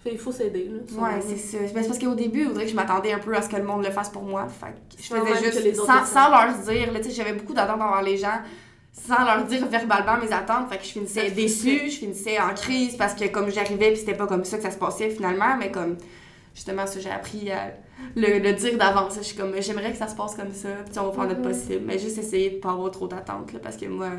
Fait, 0.04 0.14
il 0.14 0.18
faut 0.18 0.32
s'aider, 0.32 0.70
là. 0.72 1.02
Ouais, 1.02 1.20
c'est 1.22 1.36
ça. 1.36 1.58
Ben, 1.74 1.82
c'est 1.82 1.88
parce 1.88 2.00
qu'au 2.00 2.16
début, 2.16 2.46
on 2.48 2.52
dirait 2.54 2.64
que 2.64 2.72
je 2.72 2.76
m'attendais 2.76 3.12
un 3.12 3.20
peu 3.20 3.36
à 3.36 3.42
ce 3.42 3.50
que 3.50 3.58
le 3.58 3.64
monde 3.64 3.84
le 3.84 3.92
fasse 3.92 4.10
pour 4.10 4.24
moi. 4.24 4.48
Fait 4.48 4.68
que 4.68 5.02
je 5.04 5.08
faisais 5.14 5.52
les 5.62 5.74
juste 5.74 5.86
sans, 5.86 6.06
sans 6.06 6.30
leur 6.30 6.54
dire. 6.58 6.94
là, 6.94 7.00
tu 7.00 7.10
sais, 7.10 7.16
J'avais 7.16 7.34
beaucoup 7.34 7.54
d'attentes 7.54 7.82
envers 7.82 8.02
les 8.02 8.16
gens 8.18 8.40
sans 8.94 9.24
leur 9.26 9.44
dire 9.46 9.66
verbalement 9.68 10.18
mes 10.18 10.32
attentes. 10.32 10.70
Fait 10.70 10.78
que 10.78 10.84
je 10.86 10.90
finissais 10.90 11.32
déçue, 11.32 11.90
je 11.90 11.98
finissais 11.98 12.40
en 12.40 12.54
crise 12.54 12.96
parce 12.96 13.14
que 13.14 13.26
comme 13.28 13.50
j'arrivais, 13.52 13.90
puis 13.92 13.98
c'était 13.98 14.16
pas 14.16 14.26
comme 14.28 14.46
ça 14.46 14.56
que 14.58 14.64
ça 14.64 14.72
se 14.72 14.78
passait 14.78 15.10
finalement. 15.10 15.58
Mais 15.58 15.70
comme 15.70 15.98
justement, 16.60 16.86
ça, 16.86 17.00
j'ai 17.00 17.10
appris 17.10 17.50
à 17.52 17.72
le, 18.18 18.40
le 18.40 18.52
dire 18.54 18.78
d'avance. 18.78 19.16
Je 19.18 19.22
suis 19.22 19.38
comme, 19.38 19.54
j'aimerais 19.62 19.94
que 19.94 19.98
ça 19.98 20.10
se 20.10 20.16
passe 20.16 20.36
comme 20.36 20.52
ça, 20.52 20.68
puis 20.90 21.00
on 21.00 21.06
va 21.10 21.12
faire 21.14 21.28
notre 21.28 21.40
Mhm. 21.40 21.48
possible. 21.48 21.84
Mais 21.86 21.98
juste 21.98 22.18
essayer 22.18 22.50
de 22.50 22.56
pas 22.58 22.72
avoir 22.72 22.92
trop 22.92 23.08
d'attentes 23.08 23.54
là, 23.54 23.60
parce 23.64 23.78
que 23.78 23.86
moi, 23.86 24.10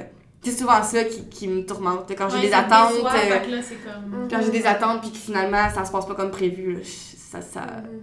c'est 0.43 0.53
souvent 0.59 0.82
ça 0.82 1.05
qui, 1.05 1.28
qui 1.28 1.49
me 1.49 1.66
tourmente. 1.66 2.11
Quand 2.16 2.30
j'ai 2.30 2.36
Ouais, 2.36 2.47
des 2.47 2.53
attentes. 2.55 2.93
euh, 2.95 3.03
là, 3.03 3.41
comme. 3.84 4.28
quand 4.30 4.41
j'ai 4.43 4.51
des 4.53 4.66
attentes 4.66 5.03
puis 5.03 5.11
que 5.11 5.18
finalement 5.18 5.68
ça 5.68 5.84
se 5.84 5.93
passe 5.93 6.07
pas 6.07 6.14
comme 6.14 6.30
prévu, 6.30 6.72
là, 6.76 6.80
ça, 6.82 7.43
ça, 7.43 7.61
Mhm. 7.61 8.01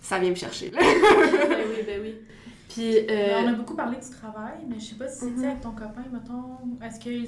ça 0.00 0.18
vient 0.18 0.30
me 0.30 0.34
chercher. 0.34 0.70
Là. 0.70 0.78
ben 0.80 1.64
oui, 1.70 1.82
ben 1.86 2.00
oui. 2.02 2.14
Puis, 2.68 2.98
euh, 2.98 3.06
Ben, 3.08 3.44
on 3.44 3.48
a 3.48 3.52
beaucoup 3.52 3.74
parlé 3.76 3.96
du 3.98 4.10
travail, 4.10 4.58
mais 4.68 4.80
je 4.80 4.84
sais 4.86 4.94
pas 4.96 5.08
si 5.08 5.20
c'était 5.20 5.30
Mhm. 5.36 5.44
avec 5.44 5.60
ton 5.60 5.70
copain, 5.70 6.04
mettons. 6.12 6.84
Est-ce 6.84 6.98
que 7.02 7.24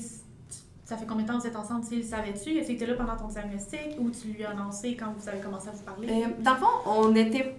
ça 0.88 0.96
fait 0.96 1.04
combien 1.06 1.24
de 1.24 1.28
temps 1.28 1.36
que 1.36 1.42
vous 1.42 1.46
êtes 1.48 1.56
ensemble? 1.56 1.84
Tu 1.86 1.96
le 1.96 2.02
savais-tu? 2.02 2.56
Est-ce 2.56 2.66
qu'il 2.68 2.76
était 2.76 2.86
là 2.86 2.94
pendant 2.94 3.14
ton 3.16 3.26
diagnostic 3.28 3.96
ou 3.98 4.10
tu 4.10 4.28
lui 4.28 4.42
as 4.44 4.50
annoncé 4.52 4.96
quand 4.98 5.12
vous 5.18 5.28
avez 5.28 5.38
commencé 5.38 5.68
à 5.68 5.72
vous 5.72 5.82
parler? 5.82 6.08
Euh, 6.08 6.28
dans 6.38 6.52
le 6.54 6.56
fond, 6.56 6.66
on 6.86 7.14
était. 7.14 7.56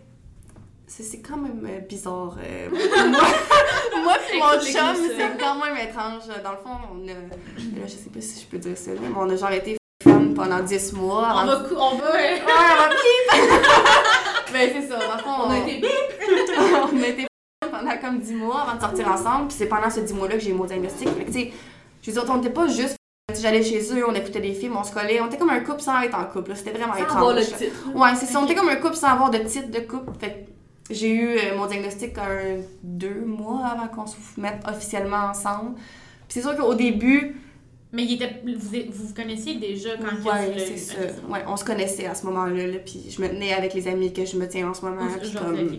C'est 0.87 1.19
quand 1.21 1.37
même 1.37 1.63
euh, 1.63 1.79
bizarre. 1.81 2.35
euh, 2.43 2.69
moi, 3.11 3.21
moi 4.03 4.15
mon 4.33 4.59
chum, 4.59 4.95
c'est 5.15 5.37
quand 5.39 5.63
même 5.63 5.77
étrange. 5.77 6.23
Dans 6.43 6.51
le 6.53 6.57
fond, 6.57 6.77
on 6.91 7.07
a. 7.07 7.13
Là, 7.13 7.85
je 7.85 7.91
sais 7.91 8.09
pas 8.11 8.19
si 8.21 8.41
je 8.41 8.47
peux 8.47 8.57
dire 8.57 8.75
ça, 8.75 8.91
mais 8.99 9.07
on 9.15 9.29
a 9.29 9.35
genre 9.35 9.51
été 9.51 9.77
fans 10.03 10.33
pendant 10.35 10.61
10 10.61 10.93
mois. 10.93 11.21
on 11.35 11.37
avant 11.37 11.45
va. 11.61 11.69
cou- 11.69 11.75
On 11.77 11.95
va. 11.97 12.11
Ouais, 12.13 12.41
on 12.43 12.47
va 12.47 12.89
bip! 12.89 13.31
Ben, 14.51 14.67
c'est 14.73 14.87
ça. 14.89 14.97
Dans 14.97 15.13
le 15.17 15.21
fond, 15.21 15.29
on 15.45 15.49
a 15.51 15.57
été 15.59 15.87
on 16.91 17.03
a 17.03 17.07
été 17.07 17.27
pendant 17.69 17.97
comme 18.01 18.19
10 18.19 18.33
mois 18.33 18.61
avant 18.61 18.75
de 18.77 18.81
sortir 18.81 19.07
ensemble. 19.11 19.47
Puis 19.49 19.57
c'est 19.59 19.67
pendant 19.67 19.91
ces 19.91 20.01
10 20.01 20.13
mois-là 20.15 20.33
que 20.33 20.39
j'ai 20.39 20.49
eu 20.49 20.53
mon 20.55 20.65
diagnostic. 20.65 21.07
Fait 21.09 21.25
que, 21.25 21.27
tu 21.31 21.33
sais, 21.33 21.53
je 22.01 22.09
veux 22.09 22.19
dire, 22.19 22.31
on 22.31 22.37
n'était 22.37 22.49
pas 22.49 22.67
juste. 22.67 22.95
J'allais 23.41 23.63
chez 23.63 23.81
eux, 23.93 24.03
on 24.07 24.13
écoutait 24.13 24.41
des 24.41 24.53
films, 24.53 24.75
on 24.77 24.83
se 24.83 24.91
collait. 24.91 25.19
On 25.21 25.27
était 25.27 25.37
comme 25.37 25.49
un 25.49 25.59
couple 25.61 25.81
sans 25.81 26.01
être 26.01 26.17
en 26.17 26.25
couple. 26.25 26.55
C'était 26.55 26.71
vraiment 26.71 26.93
sans 26.93 26.99
étrange. 26.99 27.17
avoir 27.17 27.33
le 27.35 27.45
titre. 27.45 27.87
Ouais, 27.95 28.15
c'est 28.15 28.25
ça. 28.25 28.39
On 28.39 28.45
était 28.45 28.55
comme 28.55 28.69
un 28.69 28.75
couple 28.75 28.95
sans 28.95 29.09
avoir 29.09 29.29
de 29.29 29.39
titre 29.39 29.71
de 29.71 29.79
couple. 29.79 30.11
Fait 30.19 30.47
j'ai 30.89 31.09
eu 31.11 31.37
euh, 31.37 31.55
mon 31.55 31.67
diagnostic 31.67 32.17
un 32.17 32.61
deux 32.81 33.21
mois 33.25 33.67
avant 33.67 33.87
qu'on 33.87 34.07
se 34.07 34.17
mette 34.37 34.61
officiellement 34.67 35.27
ensemble. 35.29 35.75
Puis 35.75 36.39
c'est 36.39 36.41
sûr 36.41 36.55
qu'au 36.55 36.73
début, 36.73 37.35
Mais 37.91 38.03
il 38.03 38.13
était, 38.13 38.41
vous, 38.45 38.69
vous 38.91 39.07
vous 39.07 39.13
connaissiez 39.15 39.55
déjà 39.55 39.89
quand 39.97 40.29
Ouais, 40.29 40.53
c'est 40.59 40.77
ça. 40.77 40.93
Ok, 41.01 41.31
Ouais, 41.31 41.39
on 41.47 41.57
se 41.57 41.65
connaissait 41.65 42.05
à 42.05 42.13
ce 42.13 42.23
moment-là, 42.27 42.67
là, 42.67 42.77
puis 42.85 43.03
je 43.09 43.19
me 43.19 43.27
tenais 43.27 43.51
avec 43.51 43.73
les 43.73 43.87
amis 43.87 44.13
que 44.13 44.25
je 44.25 44.37
me 44.37 44.47
tiens 44.47 44.69
en 44.69 44.73
ce 44.75 44.85
moment. 44.85 45.01
Puis 45.19 45.31
comme- 45.39 45.55
ok. 45.65 45.71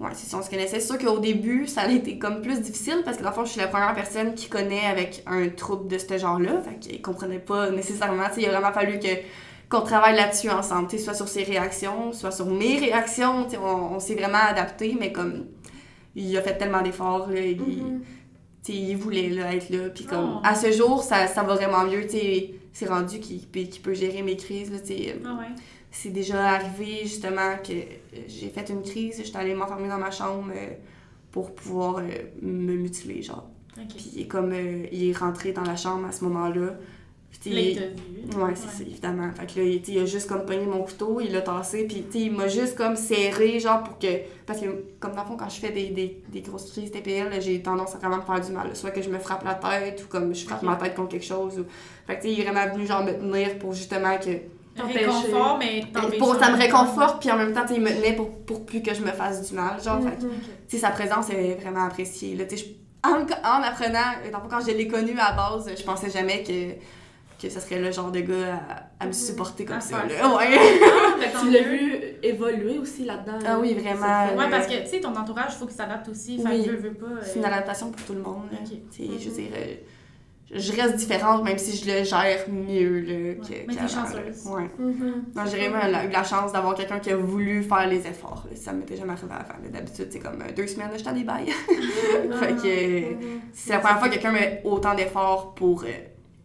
Ouais, 0.00 0.10
c'est 0.14 0.30
ça, 0.30 0.38
on 0.38 0.42
se 0.42 0.48
connaissait. 0.48 0.80
C'est 0.80 0.86
sûr 0.86 0.98
qu'au 0.98 1.18
début, 1.18 1.66
ça 1.66 1.82
a 1.82 1.90
été 1.90 2.18
comme 2.18 2.40
plus 2.40 2.60
difficile 2.62 3.02
parce 3.04 3.18
que 3.18 3.22
dans 3.22 3.28
le 3.28 3.34
fond, 3.34 3.44
je 3.44 3.50
suis 3.50 3.60
la 3.60 3.68
première 3.68 3.94
personne 3.94 4.34
qui 4.34 4.48
connaît 4.48 4.86
avec 4.86 5.22
un 5.26 5.50
trouble 5.50 5.88
de 5.88 5.98
ce 5.98 6.16
genre-là. 6.16 6.62
Fait 6.62 6.78
qu'ils 6.78 7.02
comprenaient 7.02 7.38
pas 7.38 7.70
nécessairement. 7.70 8.24
Tu 8.28 8.36
sais, 8.36 8.42
il 8.42 8.46
a 8.48 8.52
vraiment 8.58 8.72
fallu 8.72 8.98
que 8.98 9.08
qu'on 9.68 9.80
travaille 9.82 10.16
là-dessus 10.16 10.48
ensemble, 10.48 10.88
tu 10.88 10.96
sais, 10.96 11.02
soit 11.04 11.12
sur 11.14 11.28
ses 11.28 11.42
réactions, 11.42 12.12
soit 12.14 12.30
sur 12.30 12.46
mes 12.46 12.78
réactions. 12.78 13.44
Tu 13.44 13.50
sais, 13.50 13.56
on, 13.58 13.96
on 13.96 14.00
s'est 14.00 14.14
vraiment 14.14 14.38
adapté, 14.48 14.96
mais 14.98 15.12
comme 15.12 15.46
il 16.14 16.34
a 16.36 16.40
fait 16.40 16.56
tellement 16.56 16.80
d'efforts, 16.80 17.28
sais, 17.30 17.58
il 18.74 18.96
voulait 18.96 19.28
là, 19.30 19.54
être 19.54 19.70
là. 19.70 19.88
Puis 19.90 20.04
comme 20.04 20.36
Oh. 20.36 20.40
à 20.42 20.54
ce 20.54 20.70
jour, 20.72 21.02
ça, 21.02 21.26
ça 21.26 21.42
va 21.42 21.54
vraiment 21.54 21.84
mieux. 21.84 22.02
Tu 22.02 22.10
sais, 22.18 22.50
c'est 22.72 22.86
rendu 22.88 23.20
qu'il 23.20 23.40
peut- 23.46 23.94
gérer 23.94 24.22
mes 24.22 24.36
crises. 24.36 24.70
Là, 24.70 24.78
Ah 25.24 25.38
ouais. 25.40 25.46
c'est 25.90 26.10
déjà 26.10 26.50
arrivé 26.50 27.00
justement 27.04 27.56
que 27.64 27.72
euh, 27.72 28.20
j'ai 28.28 28.48
fait 28.48 28.68
une 28.70 28.82
crise, 28.82 29.20
j'étais 29.24 29.38
allée 29.38 29.54
m'enfermer 29.54 29.88
dans 29.88 29.98
ma 29.98 30.10
chambre 30.10 30.50
euh, 30.54 30.70
pour 31.32 31.54
pouvoir 31.54 31.98
euh, 31.98 32.02
me 32.42 32.74
mutiler, 32.74 33.22
genre. 33.22 33.48
Puis 33.96 34.26
comme, 34.26 34.52
euh, 34.52 34.86
il 34.92 35.10
est 35.10 35.16
rentré 35.16 35.52
dans 35.52 35.62
la 35.64 35.76
chambre 35.76 36.06
à 36.06 36.12
ce 36.12 36.24
moment-là. 36.24 36.74
Puis, 37.30 37.50
Là, 37.52 37.60
il 37.60 37.76
t'a 37.76 37.86
vu. 37.86 38.42
Ouais, 38.42 38.52
c'est 38.54 38.68
ça, 38.68 38.82
évidemment. 38.82 39.30
Fait 39.38 39.46
que 39.46 39.60
là, 39.60 39.66
il, 39.66 39.98
a 39.98 40.04
juste 40.04 40.28
comme 40.28 40.44
pogné 40.44 40.66
mon 40.66 40.82
couteau, 40.82 41.20
il 41.20 41.32
l'a 41.32 41.42
tassé, 41.42 41.84
puis 41.84 42.04
il 42.14 42.32
m'a 42.32 42.48
juste 42.48 42.76
comme 42.76 42.96
serré, 42.96 43.60
genre 43.60 43.82
pour 43.82 43.98
que. 43.98 44.06
Parce 44.46 44.60
que, 44.60 44.66
comme 44.98 45.14
dans 45.14 45.22
le 45.22 45.28
fond, 45.28 45.36
quand 45.36 45.48
je 45.48 45.60
fais 45.60 45.70
des, 45.70 45.88
des, 45.90 46.22
des 46.28 46.40
grosses 46.40 46.72
crises 46.72 46.90
TPL, 46.90 47.40
j'ai 47.40 47.62
tendance 47.62 47.94
à 47.94 47.98
vraiment 47.98 48.16
me 48.16 48.22
faire 48.22 48.40
du 48.40 48.52
mal. 48.52 48.74
Soit 48.74 48.90
que 48.90 49.02
je 49.02 49.10
me 49.10 49.18
frappe 49.18 49.44
la 49.44 49.54
tête 49.54 50.02
ou 50.04 50.08
comme 50.08 50.34
je 50.34 50.44
frappe 50.44 50.62
ma 50.62 50.76
tête 50.76 50.94
contre 50.94 51.10
quelque 51.10 51.24
chose. 51.24 51.58
Ou... 51.58 51.66
Fait 52.06 52.16
que 52.16 52.22
tu 52.22 52.28
sais, 52.28 52.34
il 52.34 52.40
est 52.40 52.44
vraiment 52.44 52.72
venu, 52.72 52.86
genre, 52.86 53.04
me 53.04 53.12
tenir 53.12 53.58
pour 53.58 53.72
justement 53.72 54.16
que. 54.18 54.30
Réconfort, 54.82 55.56
mais 55.58 55.84
t'empêcher 55.92 56.18
Pour, 56.18 56.34
ça 56.34 56.50
me 56.50 56.58
réconforte, 56.58 57.20
puis 57.20 57.30
en 57.30 57.38
même 57.38 57.54
temps, 57.54 57.64
il 57.70 57.80
me 57.80 57.88
tenait 57.88 58.12
pour, 58.12 58.30
pour 58.30 58.66
plus 58.66 58.82
que 58.82 58.92
je 58.92 59.00
me 59.00 59.10
fasse 59.10 59.48
du 59.48 59.54
mal, 59.54 59.82
genre. 59.82 60.00
Mhm. 60.00 60.16
Sais, 60.68 60.78
sa 60.78 60.90
présence 60.90 61.30
est 61.30 61.54
vraiment 61.54 61.84
appréciée. 61.84 62.34
Là, 62.34 62.44
en, 63.04 63.20
en 63.20 63.62
apprenant, 63.62 64.48
quand 64.50 64.60
je 64.60 64.72
l'ai 64.72 64.88
connu 64.88 65.14
à 65.18 65.32
base, 65.32 65.70
je 65.76 65.82
pensais 65.82 66.10
jamais 66.10 66.42
que, 66.42 66.74
que 67.40 67.50
ce 67.50 67.60
serait 67.60 67.78
le 67.80 67.90
genre 67.92 68.10
de 68.10 68.20
gars 68.20 68.62
à, 68.68 69.02
à 69.02 69.06
me 69.06 69.10
Mhm. 69.10 69.12
supporter 69.14 69.64
comme 69.64 69.76
À 69.76 69.80
ça. 69.80 69.96
là. 70.04 70.18
ça. 70.20 70.36
Ouais. 70.36 70.46
Ah, 71.22 71.38
Tu 71.40 71.50
l'as 71.50 71.62
vu 71.62 71.92
évoluer 72.22 72.78
aussi 72.78 73.04
là-dedans. 73.04 73.38
Ah 73.46 73.58
oui, 73.60 73.74
vraiment. 73.74 74.26
C'est 74.28 74.34
le 74.34 74.38
Ouais, 74.40 74.50
parce 74.50 74.66
que, 74.66 74.82
tu 74.82 74.88
sais, 74.88 75.00
ton 75.00 75.14
entourage, 75.14 75.52
il 75.54 75.58
faut 75.58 75.66
qu'il 75.66 75.76
s'adapte 75.76 76.08
aussi. 76.08 76.40
Oui. 76.44 76.64
que 76.64 76.70
veux, 76.70 76.76
veux 76.76 76.94
pas. 76.94 77.06
euh, 77.06 77.20
C'est 77.22 77.38
une 77.38 77.44
adaptation 77.44 77.90
pour 77.90 78.02
tout 78.06 78.14
le 78.14 78.22
monde. 78.22 78.44
là. 78.52 78.58
Ok. 78.62 78.70
Tu 78.90 79.02
sais, 79.06 79.10
Je 79.18 79.28
veux 79.28 79.30
Mhm. 79.30 79.36
dire, 79.48 79.56
euh, 79.58 79.74
je 80.54 80.72
reste 80.72 80.94
différente, 80.96 81.42
même 81.44 81.58
si 81.58 81.76
je 81.76 81.84
le 81.90 82.04
gère 82.04 82.48
mieux 82.48 83.00
là, 83.00 83.34
que, 83.34 83.50
Ouais, 83.52 83.64
mais 83.66 83.74
t'es 83.74 83.82
là. 83.82 83.88
chanceuse. 83.88 84.46
Ouais. 84.46 84.70
Non, 84.78 85.42
j'ai 85.50 85.56
vraiment 85.68 85.88
eu 85.88 85.90
la, 85.90 86.04
eu 86.04 86.08
la 86.10 86.22
chance 86.24 86.52
d'avoir 86.52 86.74
quelqu'un 86.74 87.00
qui 87.00 87.10
a 87.10 87.16
voulu 87.16 87.62
faire 87.64 87.86
les 87.88 88.06
efforts. 88.06 88.46
là. 88.48 88.56
Ça 88.56 88.72
m'était 88.72 88.96
jamais 88.96 89.12
arrivé 89.12 89.26
avant. 89.32 89.70
D'habitude, 89.72 90.06
c'est 90.10 90.20
comme 90.20 90.40
euh, 90.40 90.52
deux 90.56 90.66
semaines, 90.68 90.90
là, 90.92 90.96
j'étais 90.96 91.10
à 91.10 91.12
des 91.12 91.24
bails. 91.24 91.46
fait 91.48 92.54
que 92.54 92.66
euh, 92.66 93.10
Mhm. 93.14 93.40
c'est 93.52 93.72
la 93.72 93.78
première 93.80 93.98
fois 93.98 94.08
que 94.08 94.14
quelqu'un 94.14 94.32
met 94.32 94.62
autant 94.64 94.94
d'efforts 94.94 95.54
pour, 95.54 95.82
euh, 95.82 95.86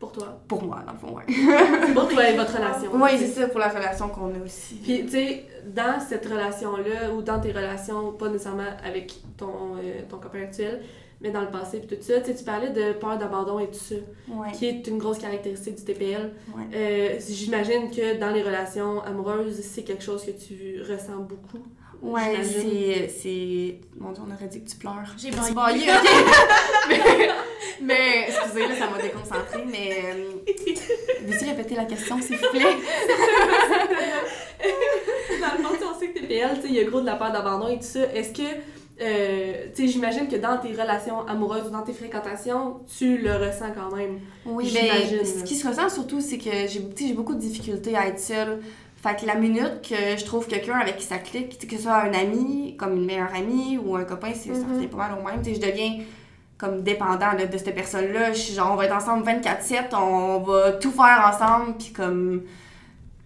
Pour 0.02 0.12
toi. 0.12 0.38
pour 0.48 0.64
moi, 0.64 0.80
dans 0.86 0.92
le 0.94 0.98
fond. 0.98 1.16
Ouais. 1.16 1.94
Pour 1.94 2.10
toi 2.10 2.28
et 2.30 2.36
votre 2.36 2.54
relation. 2.58 2.90
Oui, 2.94 3.12
c'est 3.18 3.28
ça 3.28 3.48
pour 3.48 3.60
la 3.60 3.70
relation 3.70 4.10
qu'on 4.10 4.34
a 4.34 4.44
aussi. 4.44 4.76
Puis, 4.76 5.06
tu 5.06 5.12
sais, 5.12 5.46
dans 5.68 6.00
cette 6.00 6.26
relation-là, 6.26 7.14
ou 7.16 7.22
dans 7.22 7.40
tes 7.40 7.52
relations, 7.54 8.12
pas 8.14 8.28
nécessairement 8.28 8.64
avec 8.84 9.14
ton, 9.38 9.76
euh, 9.78 10.02
ton 10.10 10.18
copain 10.18 10.42
actuel, 10.42 10.82
mais 11.22 11.30
dans 11.30 11.42
le 11.42 11.50
passé, 11.52 11.80
puis 11.80 11.96
tout 11.98 12.04
ça, 12.04 12.20
tu 12.20 12.26
sais, 12.32 12.36
tu 12.36 12.44
parlais 12.44 12.72
de 12.72 12.94
peur 12.94 13.16
d'abandon 13.20 13.60
et 13.60 13.68
tout 13.68 13.76
ça, 13.76 13.94
Ouais. 14.28 14.52
qui 14.54 14.66
est 14.66 14.88
une 14.88 14.98
grosse 14.98 15.20
caractéristique 15.20 15.76
du 15.76 15.84
TPL. 15.84 16.32
Ouais. 16.58 16.64
Euh, 16.74 17.20
J'imagine 17.30 17.92
que 17.92 18.20
dans 18.20 18.32
les 18.32 18.42
relations 18.42 19.02
amoureuses, 19.04 19.62
c'est 19.62 19.84
quelque 19.84 20.04
chose 20.04 20.26
que 20.26 20.32
tu 20.32 20.82
ressens 20.82 21.18
beaucoup. 21.20 21.64
Ouais, 22.02 22.38
c'est. 22.44 23.08
c'est- 23.10 23.76
Mon 24.00 24.12
dieu, 24.12 24.24
on 24.28 24.34
aurait 24.34 24.48
dit 24.48 24.64
que 24.64 24.70
tu 24.70 24.76
pleures. 24.78 24.94
J'ai 25.18 25.30
baillé. 25.32 25.54
baillé, 25.54 25.86
mais, 26.90 27.30
mais, 27.82 28.26
excusez, 28.28 28.68
là, 28.68 28.76
ça 28.76 28.90
m'a 28.90 28.98
déconcentré, 29.02 29.64
mais. 29.70 30.04
Euh, 30.16 30.32
Veux-tu 31.28 31.46
répéter 31.46 31.76
la 31.76 31.86
question, 31.86 32.20
s'il 32.20 32.38
vous 32.38 32.50
plaît? 32.52 32.62
dans 35.42 35.58
le 35.58 35.64
fond, 35.64 35.74
tu 35.74 35.80
sais, 35.80 35.86
on 35.96 36.00
sait 36.00 36.08
que 36.10 36.20
tu 36.20 36.28
sais, 36.28 36.68
il 36.68 36.74
y 36.74 36.80
a 36.80 36.84
gros 36.86 37.02
de 37.02 37.06
la 37.06 37.16
peur 37.16 37.32
d'abandon 37.32 37.68
et 37.70 37.78
tout 37.78 37.84
ça. 37.84 38.02
Est-ce 38.14 38.32
que, 38.34 38.42
euh, 39.02 39.66
tu 39.76 39.84
sais, 39.86 39.92
j'imagine 39.92 40.28
que 40.28 40.36
dans 40.36 40.58
tes 40.58 40.70
relations 40.72 41.26
amoureuses 41.28 41.68
ou 41.68 41.70
dans 41.70 41.82
tes 41.84 41.94
fréquentations, 41.94 42.80
tu 42.98 43.18
le 43.18 43.32
ressens 43.36 43.72
quand 43.76 43.96
même. 43.96 44.20
Oui, 44.46 44.66
J'imagine, 44.68 45.18
ben, 45.20 45.26
ce 45.26 45.44
qui 45.44 45.56
se 45.56 45.68
ressent 45.68 45.90
surtout, 45.90 46.22
c'est 46.22 46.38
que 46.38 46.50
j'ai 46.68 47.14
beaucoup 47.14 47.34
de 47.36 47.40
difficultés 47.40 47.96
à 47.96 48.08
être 48.08 48.20
seule. 48.20 48.60
Fait 49.02 49.20
que 49.20 49.26
la 49.26 49.36
minute 49.36 49.82
que 49.82 50.18
je 50.18 50.24
trouve 50.26 50.46
quelqu'un 50.48 50.76
avec 50.80 50.98
qui 50.98 51.06
ça 51.06 51.18
clique, 51.18 51.58
que 51.68 51.76
ce 51.76 51.84
soit 51.84 51.96
un 52.04 52.14
ami, 52.14 52.76
comme 52.78 52.96
une 52.98 53.06
meilleure 53.06 53.34
amie 53.34 53.80
ou 53.84 53.96
un 53.96 54.04
copain, 54.04 54.32
c'est 54.36 54.54
ça 54.54 54.62
revient 54.72 54.88
pas 54.88 54.98
mal 54.98 55.12
au 55.20 55.24
même. 55.26 55.44
Je 55.44 55.60
deviens 55.60 56.00
comme 56.58 56.84
dépendant 56.84 57.32
là, 57.32 57.48
de 57.48 57.58
cette 57.58 57.74
personne-là. 57.74 58.34
Je 58.34 58.38
suis 58.40 58.54
genre, 58.54 58.72
on 58.74 58.76
va 58.76 58.86
être 58.86 58.96
ensemble 58.96 59.24
24-7, 59.26 59.96
on 59.96 60.40
va 60.42 60.74
tout 60.74 60.92
faire 60.92 61.32
ensemble, 61.34 61.78
puis 61.78 61.92
comme. 61.92 62.44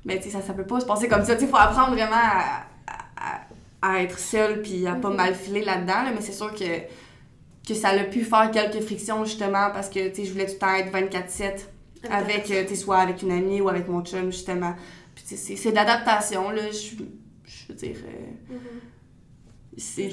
Mais 0.05 0.17
tu 0.17 0.23
sais, 0.25 0.29
ça, 0.29 0.41
ça 0.41 0.53
peut 0.53 0.63
pas 0.65 0.79
se 0.79 0.85
passer 0.85 1.07
comme 1.09 1.25
ça. 1.25 1.35
Tu 1.35 1.41
sais, 1.41 1.47
faut 1.47 1.57
apprendre 1.57 1.91
vraiment 1.91 2.15
à, 2.15 2.63
à- 3.17 3.41
à 3.95 4.01
être 4.01 4.17
seule, 4.17 4.61
puis 4.61 4.87
à 4.87 4.93
pas 4.95 5.09
Mhm. 5.09 5.15
mal 5.17 5.35
filer 5.35 5.63
là-dedans, 5.65 6.03
là, 6.03 6.11
mais 6.15 6.21
c'est 6.21 6.31
sûr 6.31 6.53
que 6.53 6.63
que 7.67 7.73
ça 7.73 7.89
a 7.89 8.03
pu 8.03 8.23
faire 8.23 8.51
quelques 8.51 8.81
frictions 8.83 9.25
justement 9.25 9.71
parce 9.73 9.89
que 9.89 10.07
tu 10.09 10.17
sais 10.17 10.25
je 10.25 10.31
voulais 10.33 10.45
tout 10.45 10.53
le 10.53 10.59
temps 10.59 10.75
être 10.75 10.91
24/7 10.91 11.67
avec 12.11 12.51
euh, 12.51 12.61
tu 12.61 12.69
sais 12.69 12.75
soit 12.75 12.97
avec 12.97 13.23
une 13.23 13.31
amie 13.31 13.59
ou 13.59 13.69
avec 13.69 13.87
mon 13.87 14.03
chum 14.05 14.31
justement 14.31 14.75
puis 15.15 15.23
c'est- 15.37 15.69
de 15.71 15.75
l'adaptation 15.75 16.49
là 16.51 16.61
je 16.71 16.95
je 17.45 17.67
veux 17.69 17.73
dire 17.75 17.95
euh, 18.05 18.09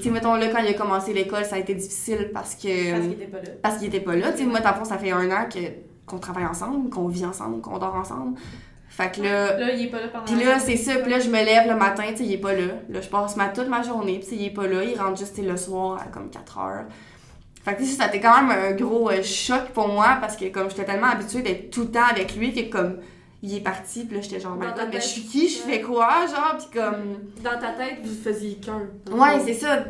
tu 0.03 0.11
mettons 0.11 0.35
là 0.35 0.49
quand 0.49 0.59
il 0.59 0.69
a 0.69 0.75
commencé 0.75 1.13
l'école 1.13 1.45
ça 1.45 1.57
a 1.57 1.59
été 1.59 1.75
difficile 1.75 2.31
parce 2.35 2.55
que 2.55 2.93
Parce 2.93 3.05
qu'il 3.05 3.13
était 3.13 3.27
pas 3.27 3.39
là. 3.39 3.51
parce 3.63 3.79
qu'il 3.79 3.87
était 3.89 4.01
pas 4.01 4.17
là 4.17 4.33
tu 4.33 4.39
sais 4.39 4.45
moi 4.45 4.61
dans 4.61 4.75
fond 4.75 4.85
ça 4.85 4.99
fait 4.99 5.13
un 5.13 5.31
an 5.31 5.49
qu'on 6.07 6.19
travaille 6.19 6.47
ensemble 6.47 6.91
qu'on 6.91 7.09
vit 7.09 7.25
ensemble 7.25 7.61
qu'on 7.61 7.79
dort 7.79 7.95
ensemble 7.95 8.39
fait 8.89 9.15
que 9.15 9.23
là 9.23 9.59
Là, 9.59 9.73
il 9.73 9.87
est 9.87 9.91
pas 9.91 10.01
là 10.01 10.09
pendant. 10.09 10.25
puis 10.27 10.35
là, 10.45 10.59
c'est 10.59 10.77
ça. 10.77 10.97
Puis 10.97 11.11
là, 11.11 11.19
je 11.19 11.31
me 11.31 11.43
lève 11.43 11.67
le 11.67 11.77
matin, 11.77 12.03
tu 12.11 12.19
sais, 12.19 12.25
il 12.25 12.33
est 12.35 12.37
pas 12.37 12.53
là. 12.53 12.75
Là, 12.91 13.01
je 13.01 13.09
passe 13.09 13.37
ma, 13.37 13.49
toute 13.49 13.69
ma 13.69 13.81
journée, 13.83 14.19
puis 14.21 14.37
il 14.37 14.45
est 14.45 14.51
pas 14.51 14.67
là. 14.67 14.85
Il 14.85 15.01
rentre 15.01 15.17
juste 15.19 15.39
le 15.43 15.57
soir 15.57 15.99
à 15.99 16.09
comme 16.09 16.29
4 16.29 16.59
heures. 16.59 16.85
Fait 17.65 17.73
que 17.75 17.79
tu 17.81 17.87
sais, 17.87 17.97
ça 17.97 18.05
a 18.05 18.09
été 18.09 18.21
quand 18.21 18.43
même 18.43 18.51
un 18.51 18.73
gros 18.73 19.09
euh, 19.11 19.23
choc 19.23 19.71
pour 19.73 19.89
moi 19.89 20.19
parce 20.21 20.37
que 20.37 20.45
comme 20.51 20.69
j'étais 20.69 20.85
tellement 20.85 21.07
habituée 21.07 21.41
d'être 21.41 21.71
tout 21.71 21.85
le 21.85 21.91
temps 21.91 22.05
avec 22.05 22.37
lui 22.37 22.53
que 22.53 22.71
comme 22.71 22.99
il 23.45 23.57
est 23.57 23.61
parti, 23.61 24.05
puis 24.05 24.17
là, 24.17 24.23
j'étais 24.23 24.39
genre, 24.39 24.57
mais 24.57 24.67
je 25.01 25.01
suis 25.05 25.23
qui, 25.23 25.49
je 25.49 25.59
fais 25.59 25.81
quoi, 25.81 26.27
genre, 26.27 26.57
puis 26.59 26.81
comme. 26.81 27.19
Dans 27.43 27.59
ta 27.59 27.73
tête, 27.73 27.99
vous 28.05 28.15
faisiez 28.23 28.55
qu'un. 28.55 28.83
Ouais, 29.13 29.41
c'est 29.45 29.55
ça. 29.55 29.85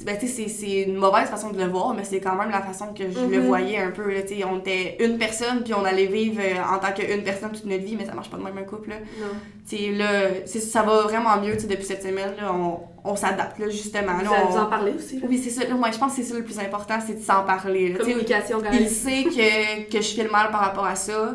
Ben, 0.00 0.16
tu 0.18 0.26
sais, 0.26 0.48
c'est- 0.48 0.82
une 0.82 0.96
mauvaise 0.96 1.28
façon 1.28 1.50
de 1.50 1.58
le 1.58 1.68
voir, 1.68 1.94
mais 1.94 2.02
c'est 2.02 2.18
quand 2.18 2.34
même 2.34 2.50
la 2.50 2.62
façon 2.62 2.92
que 2.94 3.04
je 3.04 3.18
le 3.20 3.40
Mhm. 3.40 3.46
voyais 3.46 3.78
un 3.78 3.90
peu. 3.90 4.10
Tu 4.26 4.36
sais, 4.38 4.44
on 4.44 4.58
était 4.58 4.96
une 5.00 5.18
personne, 5.18 5.62
puis 5.62 5.72
on 5.74 5.84
allait 5.84 6.06
vivre 6.06 6.40
euh, 6.42 6.74
en 6.74 6.78
tant 6.78 6.92
qu'une 6.92 7.22
personne 7.22 7.52
toute 7.52 7.66
notre 7.66 7.84
vie, 7.84 7.94
mais 7.96 8.04
ça 8.06 8.12
marche 8.14 8.28
pas 8.30 8.36
de 8.38 8.42
même 8.42 8.56
un 8.58 8.62
couple. 8.64 8.88
Là. 8.90 8.96
Non. 9.20 9.26
Tu 9.68 9.76
sais, 9.76 9.92
là, 9.92 10.46
ça 10.46 10.82
va 10.82 11.02
vraiment 11.02 11.36
mieux, 11.40 11.52
tu 11.54 11.60
sais, 11.60 11.66
depuis 11.68 11.84
cette 11.84 12.02
semaine, 12.02 12.32
là, 12.40 12.52
on, 12.52 12.80
on 13.04 13.14
s'adapte, 13.16 13.58
là, 13.58 13.68
justement. 13.68 14.12
Là, 14.18 14.30
Vous, 14.48 14.56
on- 14.56 14.60
en 14.62 14.66
parlez 14.66 14.92
aussi. 14.92 15.20
là? 15.20 15.26
Oui, 15.28 15.38
c'est 15.38 15.50
ça. 15.50 15.64
Là, 15.68 15.74
moi, 15.74 15.90
je 15.92 15.98
pense 15.98 16.16
que 16.16 16.22
c'est 16.22 16.28
ça 16.32 16.36
le 16.38 16.42
plus 16.44 16.58
important, 16.58 16.94
c'est 17.06 17.14
de 17.20 17.22
s'en 17.22 17.44
parler. 17.44 17.90
là. 17.90 17.98
Tu 17.98 18.04
sais, 18.06 18.10
Communication, 18.12 18.62
il 18.72 18.88
sait 18.88 19.24
que, 19.24 19.90
que 19.90 20.02
je 20.02 20.14
fais 20.14 20.24
le 20.24 20.30
mal 20.30 20.50
par 20.50 20.60
rapport 20.60 20.86
à 20.86 20.96
ça. 20.96 21.34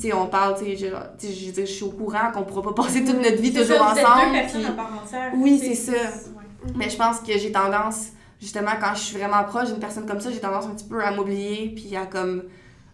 Tu 0.00 0.08
sais, 0.08 0.12
on 0.14 0.26
parle, 0.26 0.54
tu 0.58 0.76
sais, 0.76 0.92
je 1.56 1.64
suis 1.64 1.84
au 1.84 1.90
courant 1.90 2.30
qu'on 2.32 2.42
pourra 2.44 2.62
pas 2.72 2.82
passer 2.84 3.04
toute 3.04 3.16
notre 3.16 3.40
vie 3.42 3.52
toujours 3.52 3.78
ça, 3.78 3.92
vous 3.92 3.98
êtes 3.98 4.04
ensemble. 4.06 4.32
deux 4.32 4.60
puis- 4.60 4.66
entière. 5.02 5.32
Oui, 5.36 5.58
C'est- 5.58 5.74
ça. 5.74 5.92
ouais. 5.92 6.72
mais 6.76 6.88
je 6.88 6.96
pense 6.96 7.18
que 7.20 7.32
j'ai 7.36 7.50
tendance, 7.50 8.08
justement, 8.40 8.70
quand 8.80 8.94
je 8.94 9.00
suis 9.00 9.16
vraiment 9.18 9.42
proche 9.44 9.66
d'une 9.68 9.80
personne 9.80 10.06
comme 10.06 10.20
ça, 10.20 10.30
j'ai 10.30 10.38
tendance 10.40 10.66
un 10.66 10.70
petit 10.70 10.84
peu 10.84 11.02
à 11.02 11.10
m'oublier, 11.10 11.72
puis 11.74 11.96
à 11.96 12.06
comme, 12.06 12.44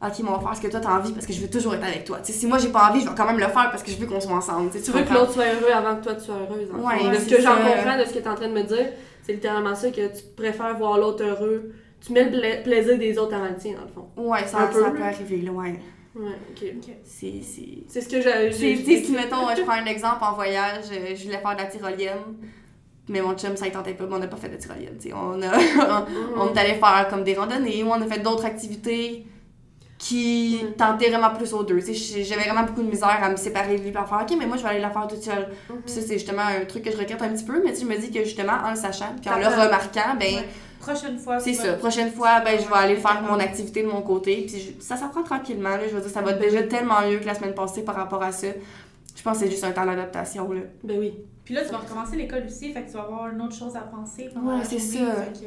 ok, 0.02 0.12
mais 0.22 0.28
on 0.30 0.38
va 0.38 0.40
faire 0.40 0.57
ce 0.57 0.62
que 0.62 0.68
toi 0.68 0.80
t'as 0.80 0.96
envie 0.98 1.12
parce 1.12 1.26
que 1.26 1.32
je 1.34 1.40
veux 1.42 1.50
toujours 1.50 1.74
être 1.74 1.84
avec 1.84 2.05
toi. 2.05 2.18
Tu 2.24 2.32
sais, 2.32 2.38
si 2.38 2.46
moi 2.46 2.57
j'ai 2.59 2.68
pas 2.68 2.88
envie, 2.90 3.00
je 3.02 3.09
vais 3.09 3.14
quand 3.14 3.26
même 3.26 3.38
le 3.38 3.48
faire 3.48 3.70
parce 3.70 3.82
que 3.82 3.90
je 3.90 3.96
veux 3.96 4.07
qu'on 4.07 4.20
soit 4.20 4.32
ensemble. 4.34 4.70
Tu 4.70 4.90
veux 4.90 5.02
que 5.02 5.12
l'autre 5.12 5.32
soit 5.32 5.44
heureux 5.44 5.72
avant 5.74 5.96
que 5.96 6.05
toi 6.05 6.14
tu 6.14 6.24
sois 6.24 6.36
heureuse. 6.36 6.68
en 6.72 6.78
Ouais, 6.86 7.11
de 7.11 7.16
ce 7.22 7.28
que 7.28 7.40
j'en 7.42 7.55
comprends, 7.57 7.98
de 7.98 8.05
ce 8.05 8.14
que 8.14 8.18
tu 8.18 8.24
es 8.24 8.28
en 8.28 8.34
train 8.34 8.48
de 8.48 8.55
me 8.55 8.62
dire, 8.62 8.86
c'est 9.22 9.32
littéralement 9.34 9.74
ça 9.74 9.90
que 9.90 10.07
tu 10.09 10.22
préfères 10.36 10.76
voir 10.78 10.96
l'autre 10.98 11.22
heureux. 11.22 11.72
Tu 12.05 12.12
mets 12.12 12.24
le 12.24 12.38
pla- 12.38 12.57
plaisir 12.62 12.98
des 12.98 13.16
autres 13.18 13.34
avant 13.34 13.46
le 13.48 13.57
tien, 13.57 13.72
dans 13.74 13.82
le 13.82 13.88
fond. 13.88 14.09
Ouais, 14.16 14.46
ça, 14.46 14.59
Un 14.59 14.66
peu, 14.66 14.82
ça 14.82 14.90
peut 14.90 15.02
arriver, 15.02 15.38
là, 15.42 15.52
ouais. 15.52 15.80
Ouais, 16.17 16.31
ok. 16.51 16.71
C'est. 17.05 17.41
c'est- 17.43 17.85
C'est 17.89 18.01
ce 18.01 18.09
que 18.09 18.21
j'ai. 18.21 18.53
C'est, 18.53 18.77
si 19.05 19.12
mettons, 19.12 19.49
je 19.57 19.62
prends 19.62 19.73
un 19.73 19.87
exemple 19.87 20.23
en 20.23 20.33
voyage, 20.35 20.85
euh, 20.93 21.15
je 21.17 21.25
voulais 21.25 21.39
faire 21.39 21.53
de 21.57 21.59
la 21.62 21.67
tyrolienne, 21.67 22.37
mais 23.09 23.21
mon 23.21 23.35
chum, 23.37 23.57
ça 23.57 23.67
ne 23.67 23.71
tentait 23.71 23.95
pas, 23.95 24.05
mais 24.07 24.15
on 24.15 24.19
n'a 24.21 24.29
pas 24.29 24.37
fait 24.37 24.49
de 24.49 24.57
tyrolienne. 24.57 24.97
tu 25.01 25.09
sais. 25.09 25.15
On, 25.15 25.43
a, 25.43 25.51
on 26.37 26.45
Mhm. 26.47 26.55
est 26.57 26.59
allé 26.61 26.75
faire 26.75 27.07
comme 27.11 27.25
des 27.25 27.35
randonnées, 27.35 27.83
ou 27.83 27.89
on 27.89 28.01
a 28.01 28.07
fait 28.07 28.21
d'autres 28.21 28.45
activités 28.45 29.27
qui 29.99 30.61
Mm. 30.62 30.73
tentait 30.75 31.09
vraiment 31.09 31.31
plus 31.35 31.53
aux 31.55 31.62
deux. 31.62 31.81
J'avais 31.81 32.43
vraiment 32.43 32.65
beaucoup 32.65 32.83
de 32.83 32.91
misère 32.91 33.19
à 33.23 33.31
me 33.31 33.37
séparer 33.37 33.79
de 33.79 33.83
lui, 33.89 33.97
à 33.97 34.05
faire 34.05 34.21
OK, 34.23 34.37
mais 34.39 34.45
moi, 34.47 34.57
je 34.57 34.62
vais 34.62 34.69
aller 34.71 34.81
la 34.81 34.91
faire 34.91 35.07
toute 35.07 35.23
seule. 35.23 35.49
Mhm. 35.71 35.77
Puis 35.85 35.95
ça, 35.95 36.01
c'est 36.03 36.15
justement 36.15 36.43
un 36.43 36.65
truc 36.65 36.83
que 36.85 36.91
je 36.91 36.97
regrette 36.97 37.23
un 37.23 37.29
petit 37.31 37.45
peu, 37.45 37.62
mais 37.65 37.75
je 37.75 37.85
me 37.87 37.97
dis 37.97 38.11
que 38.11 38.23
justement, 38.25 38.53
en 38.65 38.71
le 38.71 38.77
sachant, 38.77 39.15
puis 39.21 39.31
en 39.31 39.39
le 39.39 39.47
remarquant, 39.47 40.15
ben, 40.19 40.35
Ouais. 40.35 40.49
Prochaine 40.93 41.18
fois. 41.18 41.39
c'est 41.41 41.55
ça. 41.55 41.72
Prochaine 41.74 42.11
fois, 42.12 42.41
ben, 42.41 42.59
je 42.61 42.68
vais 42.68 42.74
aller 42.76 42.97
faire 42.97 43.22
mon 43.22 43.39
activité 43.39 43.82
de 43.82 43.89
mon 43.89 44.03
côté, 44.03 44.47
puis 44.49 44.59
je- 44.78 44.82
ça 44.85 44.97
s'apprend 44.97 45.22
tranquillement, 45.22 45.70
là. 45.70 45.89
Je 45.89 45.95
veux 45.95 46.01
dire, 46.01 46.11
ça 46.11 46.20
va 46.22 46.32
déjà 46.35 46.62
tellement 46.64 47.01
mieux 47.09 47.18
que 47.18 47.26
la 47.26 47.35
semaine 47.35 47.55
passée 47.55 47.82
par 47.85 47.95
rapport 47.97 48.22
à 48.22 48.32
ça. 48.32 48.49
Je 49.16 49.22
pense 49.22 49.39
que 49.39 49.45
c'est 49.45 49.51
juste 49.51 49.64
un 49.64 49.72
temps 49.72 49.87
d'adaptation, 49.87 50.51
là. 50.53 50.61
Ben 50.82 50.99
oui. 50.99 51.14
Puis 51.45 51.55
là, 51.55 51.62
tu 51.64 51.70
vas 51.70 51.78
recommencer 51.78 52.16
l'école 52.16 52.45
aussi, 52.47 52.72
fait 52.72 52.82
que 52.82 52.87
tu 52.89 52.95
vas 52.95 53.03
avoir 53.03 53.28
une 53.30 53.41
autre 53.43 53.55
chose 53.55 53.76
à 53.76 53.80
penser 53.80 54.28
pendant 54.35 54.57
Ouais, 54.59 54.64
c'est 54.64 54.78
ça. 54.78 54.99
que- 54.99 55.39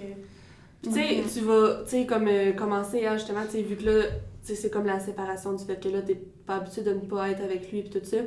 Puis, 0.82 0.92
tu 0.92 0.94
sais, 0.94 1.24
tu 1.40 1.46
vas, 1.46 1.84
tu 1.84 1.90
sais, 1.90 2.06
comme 2.06 2.28
euh, 2.28 2.54
commencer 2.54 3.06
à 3.06 3.18
justement, 3.18 3.42
tu 3.46 3.54
sais, 3.58 3.62
vu 3.64 3.76
que 3.76 3.84
là, 3.86 4.04
tu 4.46 4.54
sais, 4.54 4.56
c'est 4.56 4.70
comme 4.70 4.86
la 4.86 5.00
séparation 5.00 5.54
du 5.54 5.66
fait 5.66 5.82
que 5.82 5.90
là, 5.90 6.02
t'es 6.04 6.16
pas 6.46 6.56
habitué 6.58 6.84
de 6.84 6.92
ne 6.94 7.00
pas 7.00 7.30
être 7.30 7.44
avec 7.44 7.72
lui, 7.72 7.82
puis 7.82 7.90
tout 8.00 8.06
ça. 8.06 8.18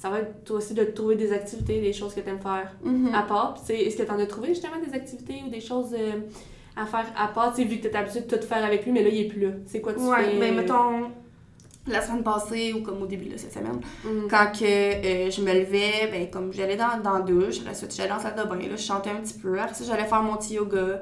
Ça 0.00 0.08
va 0.08 0.20
être 0.20 0.44
toi 0.44 0.56
aussi 0.56 0.72
de 0.72 0.82
trouver 0.84 1.14
des 1.16 1.30
activités, 1.30 1.78
des 1.80 1.92
choses 1.92 2.14
que 2.14 2.20
t'aimes 2.20 2.40
faire 2.40 2.72
Mhm. 2.82 3.12
à 3.14 3.22
part. 3.22 3.54
Tu 3.66 3.72
est-ce 3.72 3.96
que 3.98 4.02
t'en 4.04 4.18
as 4.18 4.24
trouvé 4.26 4.48
justement 4.48 4.78
des 4.86 4.94
activités 4.94 5.42
ou 5.46 5.50
des 5.50 5.60
choses 5.60 5.92
euh, 5.92 6.20
à 6.74 6.86
faire 6.86 7.04
à 7.18 7.28
part, 7.28 7.52
tu 7.54 7.64
vu 7.64 7.76
que 7.78 7.88
t'es 7.88 7.94
habitué 7.96 8.20
de 8.20 8.36
tout 8.36 8.46
faire 8.46 8.64
avec 8.64 8.84
lui, 8.86 8.92
mais 8.92 9.02
là, 9.02 9.10
il 9.10 9.20
est 9.26 9.28
plus 9.28 9.40
là. 9.42 9.52
C'est 9.66 9.80
quoi 9.82 9.92
tu 9.92 10.00
Ouais, 10.00 10.24
fais? 10.24 10.38
ben 10.38 10.52
euh, 10.54 10.56
mettons, 10.56 11.10
la 11.86 12.00
semaine 12.00 12.22
passée, 12.22 12.72
ou 12.72 12.82
comme 12.82 13.02
au 13.02 13.06
début 13.06 13.26
de 13.28 13.36
cette 13.36 13.52
semaine, 13.52 13.80
hum, 14.06 14.26
quand 14.30 14.52
que 14.58 14.64
euh, 14.64 15.30
je 15.30 15.42
me 15.42 15.52
levais, 15.52 16.08
ben 16.10 16.30
comme 16.30 16.50
j'allais 16.52 16.76
dans, 16.76 16.98
dans 17.02 17.14
la 17.18 17.20
douche, 17.20 17.58
ça, 17.72 17.86
j'allais 17.94 18.08
dans 18.08 18.16
la 18.16 18.22
salle 18.22 18.36
de 18.36 18.48
bain, 18.48 18.56
là, 18.56 18.76
je 18.76 18.82
chantais 18.82 19.10
un 19.10 19.16
petit 19.16 19.38
peu, 19.38 19.60
après 19.60 19.74
ça, 19.74 19.84
j'allais 19.84 20.06
faire 20.08 20.22
mon 20.22 20.36
petit 20.36 20.54
yoga, 20.54 21.00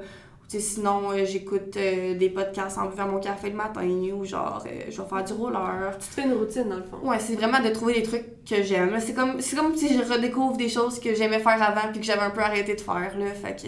sinon, 0.57 1.11
euh, 1.11 1.25
j'écoute 1.25 1.77
euh, 1.77 2.15
des 2.15 2.29
podcasts 2.29 2.79
en 2.79 2.87
buvant 2.87 3.07
mon 3.07 3.19
café 3.19 3.51
le 3.51 3.55
matin, 3.55 3.87
ou 4.15 4.25
genre, 4.25 4.63
euh, 4.65 4.85
je 4.89 4.99
vais 4.99 5.07
faire 5.07 5.23
du 5.23 5.33
roller. 5.33 5.95
Tu 5.99 6.07
te 6.07 6.13
fais 6.15 6.23
une 6.23 6.33
routine, 6.33 6.67
dans 6.67 6.77
le 6.77 6.83
fond. 6.83 6.97
Ouais, 7.03 7.19
c'est 7.19 7.35
vraiment 7.35 7.59
de 7.59 7.69
trouver 7.69 7.93
des 7.93 8.03
trucs 8.03 8.43
que 8.43 8.63
j'aime. 8.63 8.97
C'est 8.99 9.13
comme, 9.13 9.39
c'est 9.41 9.55
comme 9.55 9.75
si 9.75 9.93
je 9.95 10.11
redécouvre 10.11 10.57
des 10.57 10.69
choses 10.69 10.99
que 10.99 11.13
j'aimais 11.13 11.39
faire 11.39 11.61
avant, 11.61 11.91
puis 11.91 11.99
que 11.99 12.05
j'avais 12.05 12.23
un 12.23 12.31
peu 12.31 12.41
arrêté 12.41 12.73
de 12.73 12.81
faire, 12.81 13.15
là, 13.19 13.25
fait 13.33 13.55
que... 13.55 13.67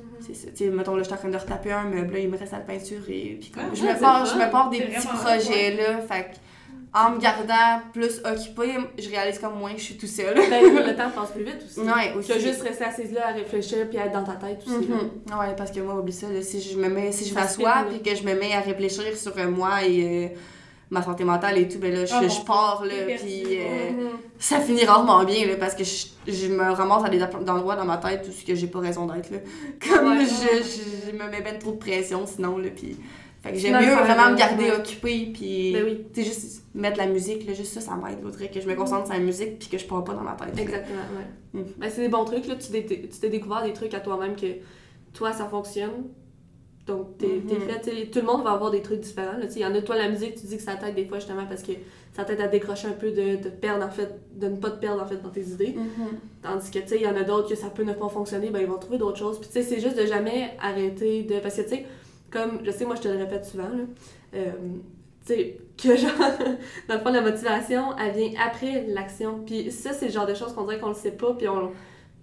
Mhm. 0.00 0.02
C'est 0.20 0.34
ça. 0.34 0.48
Tu 0.50 0.64
sais, 0.64 0.70
mettons, 0.70 0.96
là, 0.96 1.02
je 1.02 1.04
suis 1.04 1.14
en 1.14 1.18
train 1.18 1.28
de 1.28 1.36
retaper 1.36 1.70
un 1.70 1.84
meuble, 1.84 2.14
là, 2.14 2.18
il 2.18 2.28
me 2.28 2.36
reste 2.36 2.52
à 2.52 2.58
le 2.58 2.64
peinturer. 2.64 3.38
Puis 3.40 3.50
comme, 3.50 3.62
Ah, 3.70 3.74
je, 3.74 3.84
ouais, 3.84 3.94
me 3.94 4.00
pars, 4.00 4.26
je 4.26 4.34
me 4.34 4.50
pars 4.50 4.70
des 4.70 4.80
petits 4.80 5.06
projets, 5.06 5.76
là. 5.76 5.98
Fait 6.00 6.32
que, 6.32 6.36
en 6.96 7.10
me 7.10 7.18
gardant 7.20 7.82
plus 7.92 8.20
occupée, 8.24 8.74
je 8.98 9.08
réalise 9.10 9.38
comme 9.38 9.58
moins 9.58 9.72
que 9.74 9.78
je 9.80 9.84
suis 9.84 9.96
tout 9.98 10.06
seul. 10.06 10.34
Ben, 10.34 10.62
le 10.86 10.96
temps 10.96 11.10
passe 11.14 11.32
plus 11.32 11.44
vite 11.44 11.62
aussi. 11.66 11.80
Ouais, 11.80 12.14
Tu 12.24 12.32
as 12.32 12.38
juste 12.38 12.62
rester 12.62 12.84
assise 12.84 13.12
là 13.12 13.28
à 13.28 13.32
réfléchir 13.32 13.86
puis 13.88 13.98
à 13.98 14.06
être 14.06 14.12
dans 14.12 14.24
ta 14.24 14.32
tête 14.32 14.62
aussi. 14.66 14.88
là. 14.88 14.96
Mhm. 14.96 15.38
Ouais, 15.38 15.54
parce 15.56 15.70
que 15.70 15.80
moi, 15.80 15.94
oublie 15.96 16.12
ça, 16.12 16.28
là, 16.30 16.40
si 16.40 16.60
je 16.60 16.78
me 16.78 16.88
mets, 16.88 17.12
si 17.12 17.28
je 17.28 17.34
m'assois 17.34 17.84
puis 17.90 18.00
que 18.02 18.16
je 18.16 18.22
me 18.22 18.34
mets 18.34 18.54
à 18.54 18.60
réfléchir 18.60 19.14
sur 19.16 19.36
euh, 19.36 19.48
moi 19.50 19.84
et 19.84 20.26
euh, 20.26 20.36
ma 20.90 21.02
santé 21.02 21.24
mentale 21.24 21.58
et 21.58 21.68
tout, 21.68 21.78
ben 21.78 21.92
là, 21.92 22.06
je, 22.06 22.14
Ah, 22.14 22.26
je 22.26 22.40
pars, 22.46 22.82
là, 22.84 22.94
puis 23.18 23.44
euh, 23.58 24.08
ça 24.38 24.60
finit 24.60 24.84
rarement 24.84 25.22
bien, 25.24 25.46
là, 25.46 25.56
parce 25.58 25.74
que 25.74 25.84
je, 25.84 26.06
je 26.32 26.46
me 26.48 26.62
ramasse 26.72 27.04
à 27.04 27.08
des 27.10 27.22
endroits 27.22 27.76
dans 27.76 27.84
ma 27.84 27.98
tête 27.98 28.26
où 28.28 28.46
que 28.46 28.54
j'ai 28.54 28.68
pas 28.68 28.78
raison 28.78 29.04
d'être, 29.06 29.30
là. 29.30 29.38
Comme 29.86 30.16
ouais. 30.16 30.24
je, 30.24 31.10
je 31.10 31.12
me 31.12 31.28
mets 31.30 31.42
ben 31.42 31.58
trop 31.58 31.72
de 31.72 31.78
pression 31.78 32.24
sinon, 32.26 32.56
là, 32.56 32.68
puis... 32.74 32.96
Fait 33.46 33.52
que 33.52 33.58
j'aime 33.58 33.80
mieux 33.80 33.94
vraiment 33.94 34.30
me 34.32 34.36
garder 34.36 34.64
ouais. 34.64 34.76
occupée, 34.76 35.30
puis... 35.32 35.72
Ben 35.72 35.84
oui. 35.84 36.04
Tu 36.12 36.22
sais, 36.22 36.28
juste 36.28 36.62
mettre 36.74 36.98
la 36.98 37.06
musique, 37.06 37.46
là, 37.46 37.54
juste 37.54 37.72
ça, 37.72 37.80
ça 37.80 37.96
m'aide, 37.96 38.20
faudrait 38.22 38.50
que 38.50 38.60
je 38.60 38.68
me 38.68 38.74
concentre 38.74 39.06
sur 39.06 39.14
la 39.14 39.20
musique 39.20 39.58
puis 39.58 39.68
que 39.68 39.78
je 39.78 39.86
pars 39.86 40.04
pas 40.04 40.12
dans 40.14 40.22
ma 40.22 40.32
tête. 40.32 40.58
Exactement, 40.58 41.00
ouais. 41.16 41.60
Mhm. 41.60 41.66
Ben, 41.78 41.90
c'est 41.90 42.02
des 42.02 42.08
bons 42.08 42.24
trucs, 42.24 42.46
là. 42.46 42.54
Tu 42.56 42.70
t'es, 42.70 43.28
découvert 43.28 43.62
des 43.62 43.72
trucs 43.72 43.94
à 43.94 44.00
toi-même 44.00 44.36
que 44.36 44.46
toi, 45.14 45.32
ça 45.32 45.46
fonctionne. 45.46 46.04
Donc, 46.86 47.18
t'es, 47.18 47.26
Mhm. 47.26 47.48
fait. 47.82 48.10
Tout 48.10 48.20
le 48.20 48.26
monde 48.26 48.44
va 48.44 48.52
avoir 48.52 48.70
des 48.70 48.80
trucs 48.82 49.00
différents. 49.00 49.38
là. 49.38 49.46
Tu 49.46 49.54
sais, 49.54 49.60
Il 49.60 49.62
y 49.62 49.66
en 49.66 49.74
a, 49.74 49.82
toi, 49.82 49.96
la 49.96 50.08
musique, 50.08 50.36
tu 50.36 50.46
dis 50.46 50.56
que 50.56 50.62
ça 50.62 50.76
t'aide 50.76 50.94
des 50.94 51.04
fois 51.06 51.18
justement 51.18 51.44
parce 51.46 51.62
que 51.62 51.72
ça 52.14 52.24
t'aide 52.24 52.40
à 52.40 52.46
décrocher 52.46 52.86
un 52.88 52.92
peu, 52.92 53.10
de, 53.10 53.42
de 53.42 53.48
perdre 53.48 53.84
en 53.84 53.90
fait, 53.90 54.08
de 54.34 54.46
ne 54.48 54.56
pas 54.56 54.70
te 54.70 54.78
perdre 54.78 55.02
en 55.02 55.06
fait 55.06 55.16
dans 55.20 55.30
tes 55.30 55.42
idées. 55.42 55.74
Mhm. 55.76 56.18
Tandis 56.42 56.70
que, 56.70 56.78
tu 56.78 56.88
sais, 56.88 56.96
il 56.96 57.02
y 57.02 57.08
en 57.08 57.16
a 57.16 57.24
d'autres 57.24 57.48
que 57.48 57.56
ça 57.56 57.70
peut 57.70 57.82
ne 57.82 57.92
pas 57.92 58.08
fonctionner, 58.08 58.50
ben 58.50 58.60
ils 58.60 58.68
vont 58.68 58.78
trouver 58.78 58.98
d'autres 58.98 59.18
choses. 59.18 59.40
Puis, 59.40 59.48
tu 59.48 59.54
sais, 59.54 59.62
c'est 59.62 59.80
juste 59.80 59.98
de 59.98 60.06
jamais 60.06 60.52
arrêter 60.62 61.22
de. 61.24 61.40
Parce 61.40 61.56
que, 61.56 61.62
tu 61.62 61.70
sais, 61.70 61.86
comme, 62.36 62.60
je 62.64 62.70
sais, 62.70 62.84
moi, 62.84 62.94
je 62.96 63.02
te 63.02 63.08
le 63.08 63.16
répète 63.18 63.44
souvent, 63.44 63.64
là, 63.68 63.84
euh, 64.34 64.50
tu 65.26 65.34
sais, 65.34 65.58
que 65.82 65.96
genre, 65.96 66.10
dans 66.88 66.94
le 66.94 67.00
fond, 67.00 67.10
la 67.10 67.20
motivation, 67.20 67.96
elle 67.98 68.12
vient 68.14 68.30
après 68.46 68.84
l'action. 68.88 69.40
Puis 69.46 69.70
ça, 69.70 69.92
c'est 69.92 70.06
le 70.06 70.12
genre 70.12 70.26
de 70.26 70.34
choses 70.34 70.52
qu'on 70.54 70.64
dirait 70.64 70.78
qu'on 70.78 70.88
le 70.88 70.94
sait 70.94 71.12
pas, 71.12 71.32
puis 71.34 71.48
on. 71.48 71.70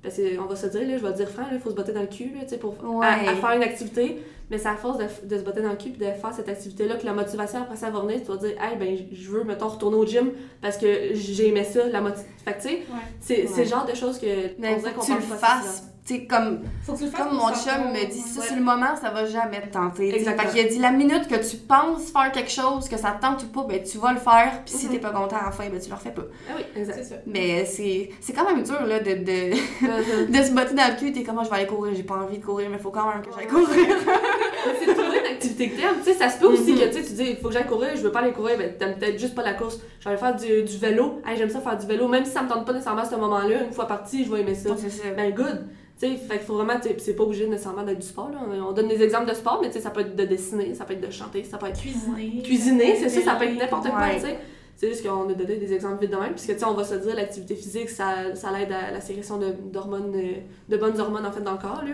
Parce 0.02 0.18
qu'on 0.18 0.46
va 0.46 0.56
se 0.58 0.68
dire, 0.68 0.82
là, 0.88 0.98
je 0.98 1.04
vais 1.06 1.12
te 1.14 1.18
dire 1.18 1.30
franc, 1.30 1.44
il 1.52 1.60
faut 1.60 1.70
se 1.70 1.76
botter 1.76 1.94
dans 1.94 2.02
le 2.02 2.08
cul, 2.08 2.32
là, 2.36 2.42
tu 2.44 2.50
sais, 2.50 2.58
pour 2.58 2.76
Ouais. 2.84 3.06
à, 3.06 3.32
à 3.32 3.36
faire 3.36 3.52
une 3.56 3.64
activité. 3.64 4.18
Mais 4.54 4.60
c'est 4.60 4.68
à 4.70 4.76
force 4.76 5.00
de, 5.00 5.06
de 5.28 5.38
se 5.40 5.42
botter 5.44 5.64
dans 5.64 5.72
le 5.72 5.76
cul 5.78 5.90
puis 5.90 5.98
de 6.06 6.06
faire 6.12 6.32
cette 6.32 6.48
activité-là 6.48 6.96
que 6.98 7.06
la 7.08 7.14
motivation 7.14 7.60
après 7.64 7.76
ça 7.76 7.90
va 7.90 8.02
venir. 8.02 8.20
Tu 8.22 8.28
vas 8.28 8.38
dire, 8.38 8.52
hey, 8.62 8.78
ben, 8.78 8.96
je 9.12 9.30
veux, 9.32 9.44
mettons, 9.44 9.68
retourner 9.68 9.98
au 9.98 10.06
gym 10.06 10.30
parce 10.62 10.78
que 10.78 11.10
j'ai 11.14 11.48
aimé 11.48 11.64
ça, 11.64 11.88
la 11.88 12.02
motivation. 12.02 12.30
Fait 12.46 12.54
que, 12.54 12.62
tu 12.62 12.68
sais, 12.68 12.74
Ouais. 12.76 13.00
c'est 13.20 13.44
Ouais. 13.50 13.64
le 13.64 13.66
genre 13.66 13.86
de 13.88 13.96
choses 13.96 14.20
que. 14.20 14.28
Mais 14.60 14.76
on 14.76 14.80
faut 14.80 15.00
que 15.02 15.06
tu 15.08 15.12
le 15.14 15.22
fasses. 15.22 15.86
Tu 16.06 16.16
sais, 16.16 16.26
comme, 16.26 16.60
Faut 16.86 16.92
que 16.92 16.98
tu 16.98 17.06
le 17.06 17.12
fasses 17.12 17.22
comme 17.30 17.38
mon 17.38 17.48
chum 17.54 17.94
me 17.94 18.06
dit, 18.12 18.20
ça, 18.20 18.42
Ouais. 18.42 18.48
sur 18.48 18.56
le 18.58 18.62
moment, 18.62 18.94
ça 19.02 19.10
va 19.12 19.24
jamais 19.26 19.62
te 19.62 19.68
tenter. 19.72 20.14
Exactement. 20.14 20.50
Fait 20.50 20.58
qu'il 20.58 20.68
a 20.68 20.70
dit, 20.70 20.80
la 20.80 20.92
minute 20.92 21.30
que 21.30 21.36
tu 21.50 21.56
penses 21.56 22.12
faire 22.12 22.30
quelque 22.34 22.52
chose, 22.52 22.90
que 22.90 22.98
ça 22.98 23.12
te 23.12 23.22
tente 23.26 23.42
ou 23.44 23.48
pas, 23.48 23.64
ben, 23.64 23.82
tu 23.82 23.98
vas 24.00 24.12
le 24.12 24.20
faire. 24.20 24.64
Puis 24.66 24.76
si 24.76 24.88
Mhm. 24.88 24.92
t'es 24.92 25.00
pas 25.00 25.12
content 25.12 25.38
à 25.38 25.46
la 25.46 25.52
fin, 25.52 25.70
ben, 25.70 25.80
tu 25.80 25.88
le 25.88 25.96
refais 25.96 26.12
pas. 26.12 26.24
Ah 26.50 26.56
oui, 26.58 26.64
exact. 26.76 26.96
C'est 26.98 27.04
ça. 27.06 27.16
Mais 27.26 27.64
c'est 27.64 28.10
c'est 28.20 28.34
quand 28.34 28.44
même 28.46 28.64
dur, 28.64 28.86
là, 28.86 29.00
de, 29.00 29.14
de, 29.14 29.52
de 30.38 30.44
se 30.44 30.52
botter 30.52 30.74
dans 30.76 30.92
le 30.94 31.00
cul. 31.00 31.14
T'es 31.14 31.24
comment 31.24 31.46
je 31.46 31.50
vais 31.50 31.56
aller 31.56 31.68
courir, 31.68 31.94
j'ai 31.96 32.04
pas 32.04 32.16
envie 32.18 32.38
de 32.38 32.44
courir, 32.44 32.70
mais 32.70 32.80
faut 32.80 32.92
quand 32.92 33.08
même 33.08 33.22
que 33.22 33.30
j'aille 33.34 33.48
courir. 33.48 33.68
Mais 34.66 34.74
c'est 34.80 34.86
de 34.88 35.00
trouver 35.00 35.20
une 35.20 35.26
activité 35.34 35.70
que 35.70 35.76
t'aimes. 35.76 35.96
Tu 36.00 36.04
sais, 36.12 36.14
ça 36.14 36.30
se 36.30 36.40
peut 36.40 36.48
aussi 36.48 36.74
Mhm. 36.74 36.80
que 36.80 36.96
tu 36.96 37.02
dis, 37.02 37.26
il 37.32 37.38
faut 37.38 37.48
que 37.50 37.54
j'aille 37.54 37.66
courir, 37.68 37.90
je 37.96 38.02
veux 38.02 38.12
pas 38.12 38.20
aller 38.20 38.32
courir, 38.34 38.58
ben 38.58 38.74
t'aimes 38.78 38.96
peut-être 38.98 39.20
juste 39.20 39.36
pas 39.36 39.44
la 39.44 39.54
course. 39.54 39.80
Je 40.00 40.06
vais 40.06 40.12
aller 40.12 40.20
faire 40.20 40.36
du, 40.36 40.64
du 40.64 40.78
vélo. 40.78 41.22
Hey, 41.26 41.38
j'aime 41.38 41.50
ça 41.50 41.60
faire 41.60 41.78
du 41.78 41.86
vélo. 41.88 42.08
Même 42.08 42.26
si 42.26 42.32
ça 42.32 42.42
me 42.44 42.50
tente 42.50 42.66
pas 42.66 42.74
nécessairement 42.74 43.02
à 43.02 43.06
ce 43.06 43.16
moment-là, 43.16 43.64
une 43.64 43.74
fois 43.74 43.88
parti, 43.88 44.26
je 44.26 44.32
vais 44.32 44.42
aimer 44.42 44.56
ça. 44.56 44.70
C'est. 44.78 45.16
Ben 45.16 45.34
good. 45.34 45.66
Tu 46.00 46.08
sais, 46.10 46.16
fait 46.18 46.40
faut 46.40 46.56
vraiment, 46.56 46.74
c'est 46.98 47.14
pas 47.16 47.24
obligé 47.24 47.46
nécessairement 47.48 47.84
d'être 47.84 48.00
du 48.00 48.08
sport, 48.08 48.30
là. 48.32 48.40
On 48.68 48.72
donne 48.72 48.88
des 48.88 49.02
exemples 49.04 49.30
de 49.30 49.36
sport, 49.36 49.60
mais 49.62 49.68
tu 49.70 49.76
sais, 49.76 49.80
ça 49.82 49.92
peut 49.92 50.02
être 50.02 50.16
de 50.16 50.26
dessiner, 50.26 50.74
ça 50.74 50.86
peut 50.86 50.94
être 50.94 51.06
de 51.08 51.12
chanter, 51.12 51.44
ça 51.44 51.58
peut 51.58 51.68
être 51.68 51.80
Cuisiner. 51.80 52.42
cuisiner, 52.44 52.96
c'est 52.96 53.10
ça, 53.10 53.22
ça 53.22 53.36
peut 53.36 53.46
être 53.46 53.58
n'importe 53.58 53.88
quoi, 53.90 54.00
Ouais. 54.00 54.16
tu 54.16 54.22
sais. 54.22 54.38
C'est 54.76 54.90
juste 54.90 55.08
qu'on 55.08 55.30
a 55.30 55.34
donné 55.34 55.58
des 55.58 55.72
exemples 55.72 56.02
vite 56.02 56.12
de 56.12 56.18
même, 56.18 56.32
puisque 56.32 56.52
tu 56.54 56.58
sais, 56.60 56.66
on 56.66 56.74
va 56.74 56.84
se 56.84 56.96
dire 56.96 57.16
l'activité 57.16 57.54
physique, 57.56 57.90
ça, 57.90 58.34
ça 58.34 58.50
l'aide 58.52 58.72
à 58.72 58.92
la 58.92 59.00
sécrétion 59.02 59.38
de- 59.38 59.54
d'hormones, 59.72 60.12
euh, 60.16 60.34
de 60.68 60.78
bonnes 60.78 61.00
hormones 61.00 61.26
en 61.28 61.32
fait 61.32 61.42
dans 61.42 61.52
le 61.54 61.60
corps, 61.60 61.84
là. 61.86 61.92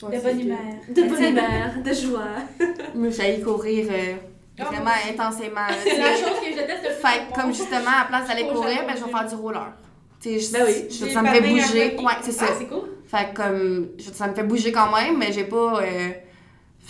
De 0.00 0.18
bonne 0.20 0.40
humeur. 0.40 0.58
De 0.88 1.02
bonne 1.02 1.24
humeur, 1.24 1.70
de 1.84 1.92
joie. 1.92 2.66
Moi, 2.94 3.10
j'allais 3.10 3.40
courir 3.40 3.86
euh, 3.90 4.14
Ah, 4.60 4.64
vraiment 4.64 4.90
intensément. 5.08 5.66
C'est 5.82 5.98
la 5.98 6.12
chose 6.14 6.40
que 6.40 6.50
je 6.52 6.56
déteste 6.56 6.82
le 6.84 6.88
plus. 6.94 7.06
Fait 7.06 7.18
que, 7.32 7.40
comme 7.40 7.52
justement, 7.52 7.90
à 7.90 8.00
la 8.02 8.04
place 8.08 8.28
d'aller 8.28 8.46
courir, 8.48 8.84
ben, 8.86 8.94
je 8.96 9.04
vais 9.04 9.10
faire 9.10 9.26
du 9.28 9.34
roller. 9.34 9.72
Tu 10.20 10.40
sais, 10.40 10.58
Ben 10.58 10.64
oui. 10.66 10.86
je- 10.90 11.06
ça 11.12 11.22
me 11.22 11.28
fait 11.28 11.40
bouger. 11.40 11.96
Ouais, 11.96 12.12
c'est 12.22 12.32
ça. 12.32 12.46
Ah, 12.48 12.52
c'est 12.58 12.66
cool. 12.66 12.88
Fait 13.06 13.30
que, 13.32 13.36
comme, 13.42 13.88
je- 13.98 14.10
ça 14.12 14.26
me 14.28 14.34
fait 14.34 14.42
bouger 14.42 14.72
quand 14.72 14.90
même, 14.96 15.16
mais 15.18 15.32
j'ai 15.32 15.44
pas. 15.44 15.80
euh, 15.82 16.08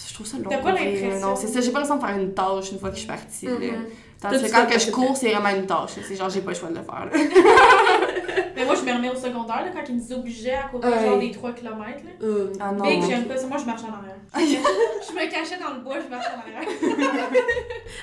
je 0.08 0.14
trouve 0.14 0.26
ça 0.26 0.36
long. 0.38 0.48
T'as 0.48 0.58
pas 0.58 0.72
l'impression. 0.72 1.20
Non, 1.20 1.34
c'est 1.36 1.46
ça. 1.48 1.60
J'ai 1.60 1.70
pas 1.70 1.80
l'impression 1.80 1.96
de 2.02 2.06
faire 2.06 2.16
une 2.22 2.32
tâche 2.34 2.72
une 2.72 2.78
fois 2.78 2.88
que 2.90 2.94
je 2.94 3.00
suis 3.00 3.08
partie. 3.08 3.46
Mhm. 3.46 3.86
Tandis 4.20 4.42
que 4.42 4.50
quand 4.50 4.66
que 4.66 4.78
je 4.78 4.90
cours, 4.90 5.16
c'est 5.16 5.30
vraiment 5.32 5.54
une 5.56 5.66
tâche. 5.66 5.90
C'est 6.06 6.16
genre, 6.16 6.28
j'ai 6.30 6.40
pas 6.40 6.50
le 6.50 6.56
choix 6.56 6.68
de 6.70 6.76
le 6.76 6.82
faire. 6.82 7.08
Mais 8.56 8.64
moi, 8.64 8.74
je 8.74 8.82
me 8.82 8.92
remets 8.92 9.10
au 9.10 9.14
secondaire, 9.16 9.64
là, 9.64 9.70
quand 9.74 9.82
ils 9.88 9.96
nous 9.96 10.12
obligeaient 10.12 10.54
à 10.54 10.68
courir 10.68 10.88
Ouais. 10.90 11.04
genre 11.06 11.18
des 11.18 11.30
3 11.30 11.52
km. 11.52 11.76
Là. 11.78 12.10
Euh, 12.22 12.52
Ah 12.60 12.72
non. 12.72 12.84
Big, 12.84 13.02
j'aime 13.08 13.24
pas 13.24 13.36
ça. 13.36 13.46
Moi, 13.46 13.58
je 13.58 13.64
marche 13.64 13.82
en 13.82 13.94
arrière. 13.94 14.16
je 14.34 15.12
me 15.14 15.30
cachais 15.30 15.58
dans 15.58 15.74
le 15.74 15.80
bois, 15.80 15.96
je 16.04 16.08
marchais 16.08 16.30
en 16.36 16.40
arrière. 16.40 16.68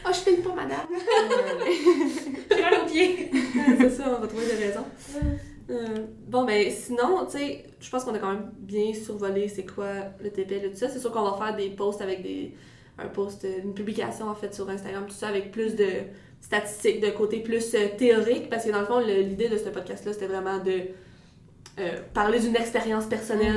Ah, 0.03 0.11
je 0.11 0.19
filme 0.19 0.41
pas, 0.43 0.53
madame. 0.53 0.87
J'ai 2.51 2.61
mal 2.61 2.73
aux 2.83 2.85
pieds. 2.89 3.31
c'est 3.79 3.89
ça, 3.89 4.03
on 4.17 4.21
va 4.21 4.27
trouver 4.27 4.45
des 4.47 4.65
raisons. 4.65 4.85
Euh, 5.69 6.05
bon, 6.27 6.43
ben 6.45 6.69
sinon, 6.71 7.25
tu 7.25 7.37
sais, 7.37 7.63
je 7.79 7.89
pense 7.89 8.03
qu'on 8.03 8.13
a 8.13 8.19
quand 8.19 8.31
même 8.31 8.51
bien 8.59 8.93
survolé 8.93 9.47
c'est 9.47 9.65
quoi 9.65 9.87
le 10.23 10.29
TPL 10.29 10.65
et 10.65 10.71
tout 10.71 10.77
ça. 10.77 10.89
C'est 10.89 10.99
sûr 10.99 11.11
qu'on 11.11 11.23
va 11.29 11.37
faire 11.43 11.55
des 11.55 11.69
posts 11.69 12.01
avec 12.01 12.21
des. 12.21 12.53
un 12.99 13.07
post, 13.07 13.45
une 13.63 13.73
publication 13.73 14.27
en 14.29 14.35
fait 14.35 14.53
sur 14.53 14.69
Instagram, 14.69 15.05
tout 15.07 15.13
ça, 15.15 15.27
avec 15.27 15.51
plus 15.51 15.75
de 15.75 15.87
statistiques, 16.49 16.99
de 17.01 17.09
côté 17.09 17.39
plus 17.39 17.73
euh, 17.75 17.87
théorique, 17.97 18.49
parce 18.49 18.65
que 18.65 18.71
dans 18.71 18.81
le 18.81 18.85
fond, 18.85 18.99
le- 18.99 19.21
l'idée 19.29 19.49
de 19.49 19.57
ce 19.57 19.69
podcast-là, 19.69 20.13
c'était 20.13 20.27
vraiment 20.27 20.59
de 20.59 20.81
euh, 21.79 21.89
parler 22.13 22.39
d'une 22.39 22.55
expérience 22.55 23.05
personnelle 23.05 23.55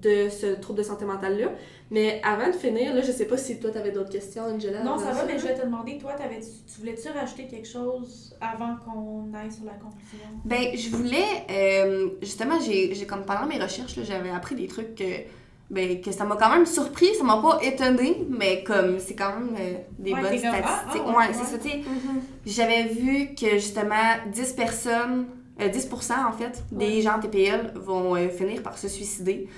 de 0.00 0.28
ce 0.30 0.46
trouble 0.60 0.78
de 0.78 0.82
santé 0.84 1.04
mentale-là. 1.04 1.48
Mais 1.92 2.20
avant 2.24 2.46
de 2.48 2.52
finir, 2.54 2.94
là, 2.94 3.02
je 3.02 3.12
sais 3.12 3.26
pas 3.26 3.36
si 3.36 3.60
toi 3.60 3.70
t'avais 3.70 3.92
d'autres 3.92 4.10
questions, 4.10 4.44
Angela. 4.44 4.82
Non, 4.82 4.98
ça 4.98 5.12
va, 5.12 5.24
mais 5.26 5.38
je 5.38 5.46
vais 5.46 5.54
te 5.54 5.64
demander, 5.64 5.98
toi, 5.98 6.14
t'avais- 6.14 6.40
tu 6.40 6.80
voulais-tu 6.80 7.08
rajouter 7.10 7.46
quelque 7.46 7.68
chose 7.68 8.34
avant 8.40 8.76
qu'on 8.82 9.32
aille 9.34 9.52
sur 9.52 9.64
la 9.66 9.74
conclusion? 9.74 10.26
Ben, 10.44 10.74
je 10.74 10.88
voulais. 10.96 11.30
euh, 11.50 12.08
justement, 12.22 12.58
j'ai 12.60 12.94
j'ai 12.94 13.06
comme 13.06 13.24
pendant 13.26 13.46
mes 13.46 13.58
recherches, 13.62 13.96
là, 13.96 14.02
j'avais 14.04 14.30
appris 14.30 14.54
des 14.56 14.66
trucs 14.66 14.94
que. 14.94 15.04
Ben, 15.72 16.02
que 16.02 16.12
ça 16.12 16.24
m'a 16.26 16.36
quand 16.36 16.50
même 16.50 16.66
surpris, 16.66 17.14
ça 17.14 17.24
m'a 17.24 17.38
pas 17.38 17.58
étonné, 17.62 18.26
mais 18.28 18.62
comme 18.62 18.98
c'est 18.98 19.14
quand 19.14 19.30
même 19.30 19.56
euh, 19.58 19.74
des 19.98 20.12
Ouais, 20.12 20.20
bonnes 20.20 20.40
comme, 20.40 20.50
ah, 20.52 20.82
statistiques. 20.82 21.02
ah, 21.06 21.08
ouais, 21.08 21.16
ouais, 21.16 21.26
ouais. 21.28 21.32
c'est 21.32 21.44
ça, 21.50 21.58
tu 21.58 21.68
sais. 21.70 21.76
Mhm. 21.78 22.20
J'avais 22.44 22.82
vu 22.88 23.34
que 23.34 23.52
justement 23.52 24.12
10 24.30 24.52
personnes, 24.52 25.26
euh, 25.62 25.68
10% 25.68 26.12
en 26.28 26.32
fait, 26.32 26.62
des 26.70 27.00
gens 27.00 27.18
TPL 27.18 27.72
vont 27.74 28.14
euh, 28.16 28.28
finir 28.28 28.62
par 28.62 28.76
se 28.76 28.86
suicider. 28.86 29.48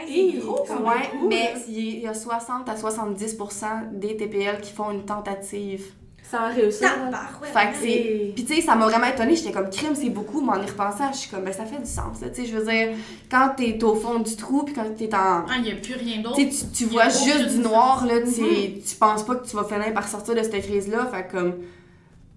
Hey, 0.00 0.38
gros. 0.38 0.64
Ouais, 0.66 1.10
mais 1.28 1.52
il 1.68 1.98
y 2.00 2.06
a 2.06 2.14
60 2.14 2.66
à 2.66 2.74
70% 2.74 3.66
des 3.92 4.16
TPL 4.16 4.62
qui 4.62 4.72
font 4.72 4.90
une 4.90 5.04
tentative 5.04 5.84
Sans 6.30 6.54
réussir. 6.54 6.88
Tabarouette. 6.88 7.52
Fait 7.52 7.70
que 7.72 7.76
c'est- 7.80 7.90
Et- 7.90 8.32
Puis 8.36 8.44
tu 8.44 8.54
sais, 8.54 8.60
ça 8.60 8.76
m'a 8.76 8.86
vraiment 8.86 9.06
étonnée. 9.06 9.34
J'étais 9.34 9.52
comme 9.52 9.68
crime, 9.68 9.94
c'est 9.94 10.10
beaucoup, 10.10 10.40
mais 10.40 10.52
en 10.52 10.62
y 10.62 10.66
repensant, 10.66 11.12
je 11.12 11.18
suis 11.18 11.30
comme, 11.30 11.42
ben 11.44 11.52
ça 11.52 11.64
fait 11.64 11.78
du 11.78 11.90
sens. 11.90 12.20
là. 12.20 12.28
Tu 12.28 12.42
sais, 12.42 12.46
je 12.46 12.56
veux 12.56 12.64
dire, 12.64 12.90
quand 13.30 13.50
t'es 13.56 13.82
au 13.82 13.94
fond 13.96 14.18
du 14.20 14.36
trou, 14.36 14.62
puis 14.62 14.72
quand 14.74 14.84
t'es 14.96 15.12
en. 15.14 15.18
Ah, 15.48 15.54
il 15.56 15.62
n'y 15.62 15.72
a 15.72 15.76
plus 15.76 15.94
rien 15.94 16.22
d'autre. 16.22 16.36
Tu 16.36 16.84
y 16.84 16.86
vois 16.86 17.08
juste 17.08 17.48
du 17.48 17.58
noir, 17.58 18.06
là, 18.06 18.20
tu 18.22 18.42
Mhm. 18.42 18.80
tu 18.86 18.94
penses 18.96 19.24
pas 19.24 19.34
que 19.36 19.46
tu 19.48 19.56
vas 19.56 19.64
finir 19.64 19.92
par 19.92 20.06
sortir 20.06 20.34
de 20.34 20.42
cette 20.42 20.60
crise-là. 20.62 21.06
Fait 21.12 21.24
que, 21.26 21.32
comme. 21.32 21.54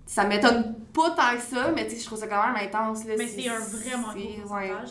Ça 0.06 0.26
m'étonne 0.26 0.76
pas 0.94 1.12
tant 1.12 1.36
que 1.38 1.56
ça, 1.56 1.72
mais 1.74 1.86
tu 1.88 1.96
sais, 1.96 2.02
je 2.02 2.06
trouve 2.06 2.20
ça 2.20 2.28
quand 2.28 2.44
même 2.48 2.56
intense. 2.68 3.06
Là. 3.06 3.14
Mais 3.18 3.26
c'est 3.28 3.48
un 3.50 3.58
vraiment 3.60 4.10
gros 4.14 4.56
ouais. 4.56 4.68
là. 4.70 4.84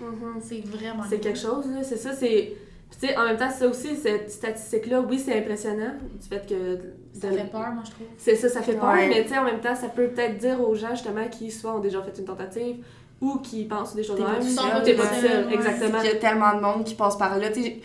Mhm. 0.00 0.40
C'est 0.48 0.64
vraiment 0.66 1.02
C'est 1.08 1.18
quelque 1.20 1.38
chose, 1.38 1.66
là. 1.66 1.82
C'est 1.82 1.96
ça, 1.96 2.12
c'est. 2.14 2.52
Tu 2.98 3.06
sais, 3.06 3.16
en 3.16 3.24
même 3.24 3.36
temps, 3.36 3.50
ça 3.50 3.66
aussi, 3.68 3.96
cette 3.96 4.30
statistique-là, 4.30 5.00
oui, 5.00 5.18
c'est 5.18 5.38
impressionnant, 5.38 5.92
du 6.20 6.28
fait 6.28 6.46
que. 6.46 6.78
Ça 7.18 7.28
de- 7.30 7.36
fait 7.36 7.50
peur, 7.50 7.70
moi, 7.72 7.82
je 7.84 7.90
trouve. 7.92 8.06
C'est 8.18 8.36
ça, 8.36 8.48
ça 8.48 8.62
fait 8.62 8.74
peur, 8.74 8.90
Ouais. 8.92 9.08
mais 9.08 9.22
tu 9.24 9.30
sais, 9.30 9.38
en 9.38 9.44
même 9.44 9.60
temps, 9.60 9.74
ça 9.74 9.88
peut 9.88 10.08
peut-être 10.08 10.38
dire 10.38 10.60
aux 10.60 10.74
gens, 10.74 10.90
justement, 10.90 11.26
qui 11.28 11.50
soit 11.50 11.74
ont 11.74 11.80
déjà 11.80 12.02
fait 12.02 12.18
une 12.18 12.24
tentative 12.24 12.84
ou 13.20 13.38
qui 13.38 13.64
pensent 13.64 13.94
des 13.94 14.02
choses 14.02 14.16
de 14.18 14.22
même. 14.22 14.82
T'es 14.84 14.94
pas 14.94 15.04
seul, 15.20 15.52
exactement. 15.52 15.98
Il 16.02 16.06
y 16.06 16.12
a 16.12 16.16
tellement 16.16 16.54
de 16.56 16.60
monde 16.60 16.84
qui 16.84 16.94
passe 16.94 17.16
par 17.16 17.38
là. 17.38 17.50
tu 17.50 17.62
sais, 17.62 17.80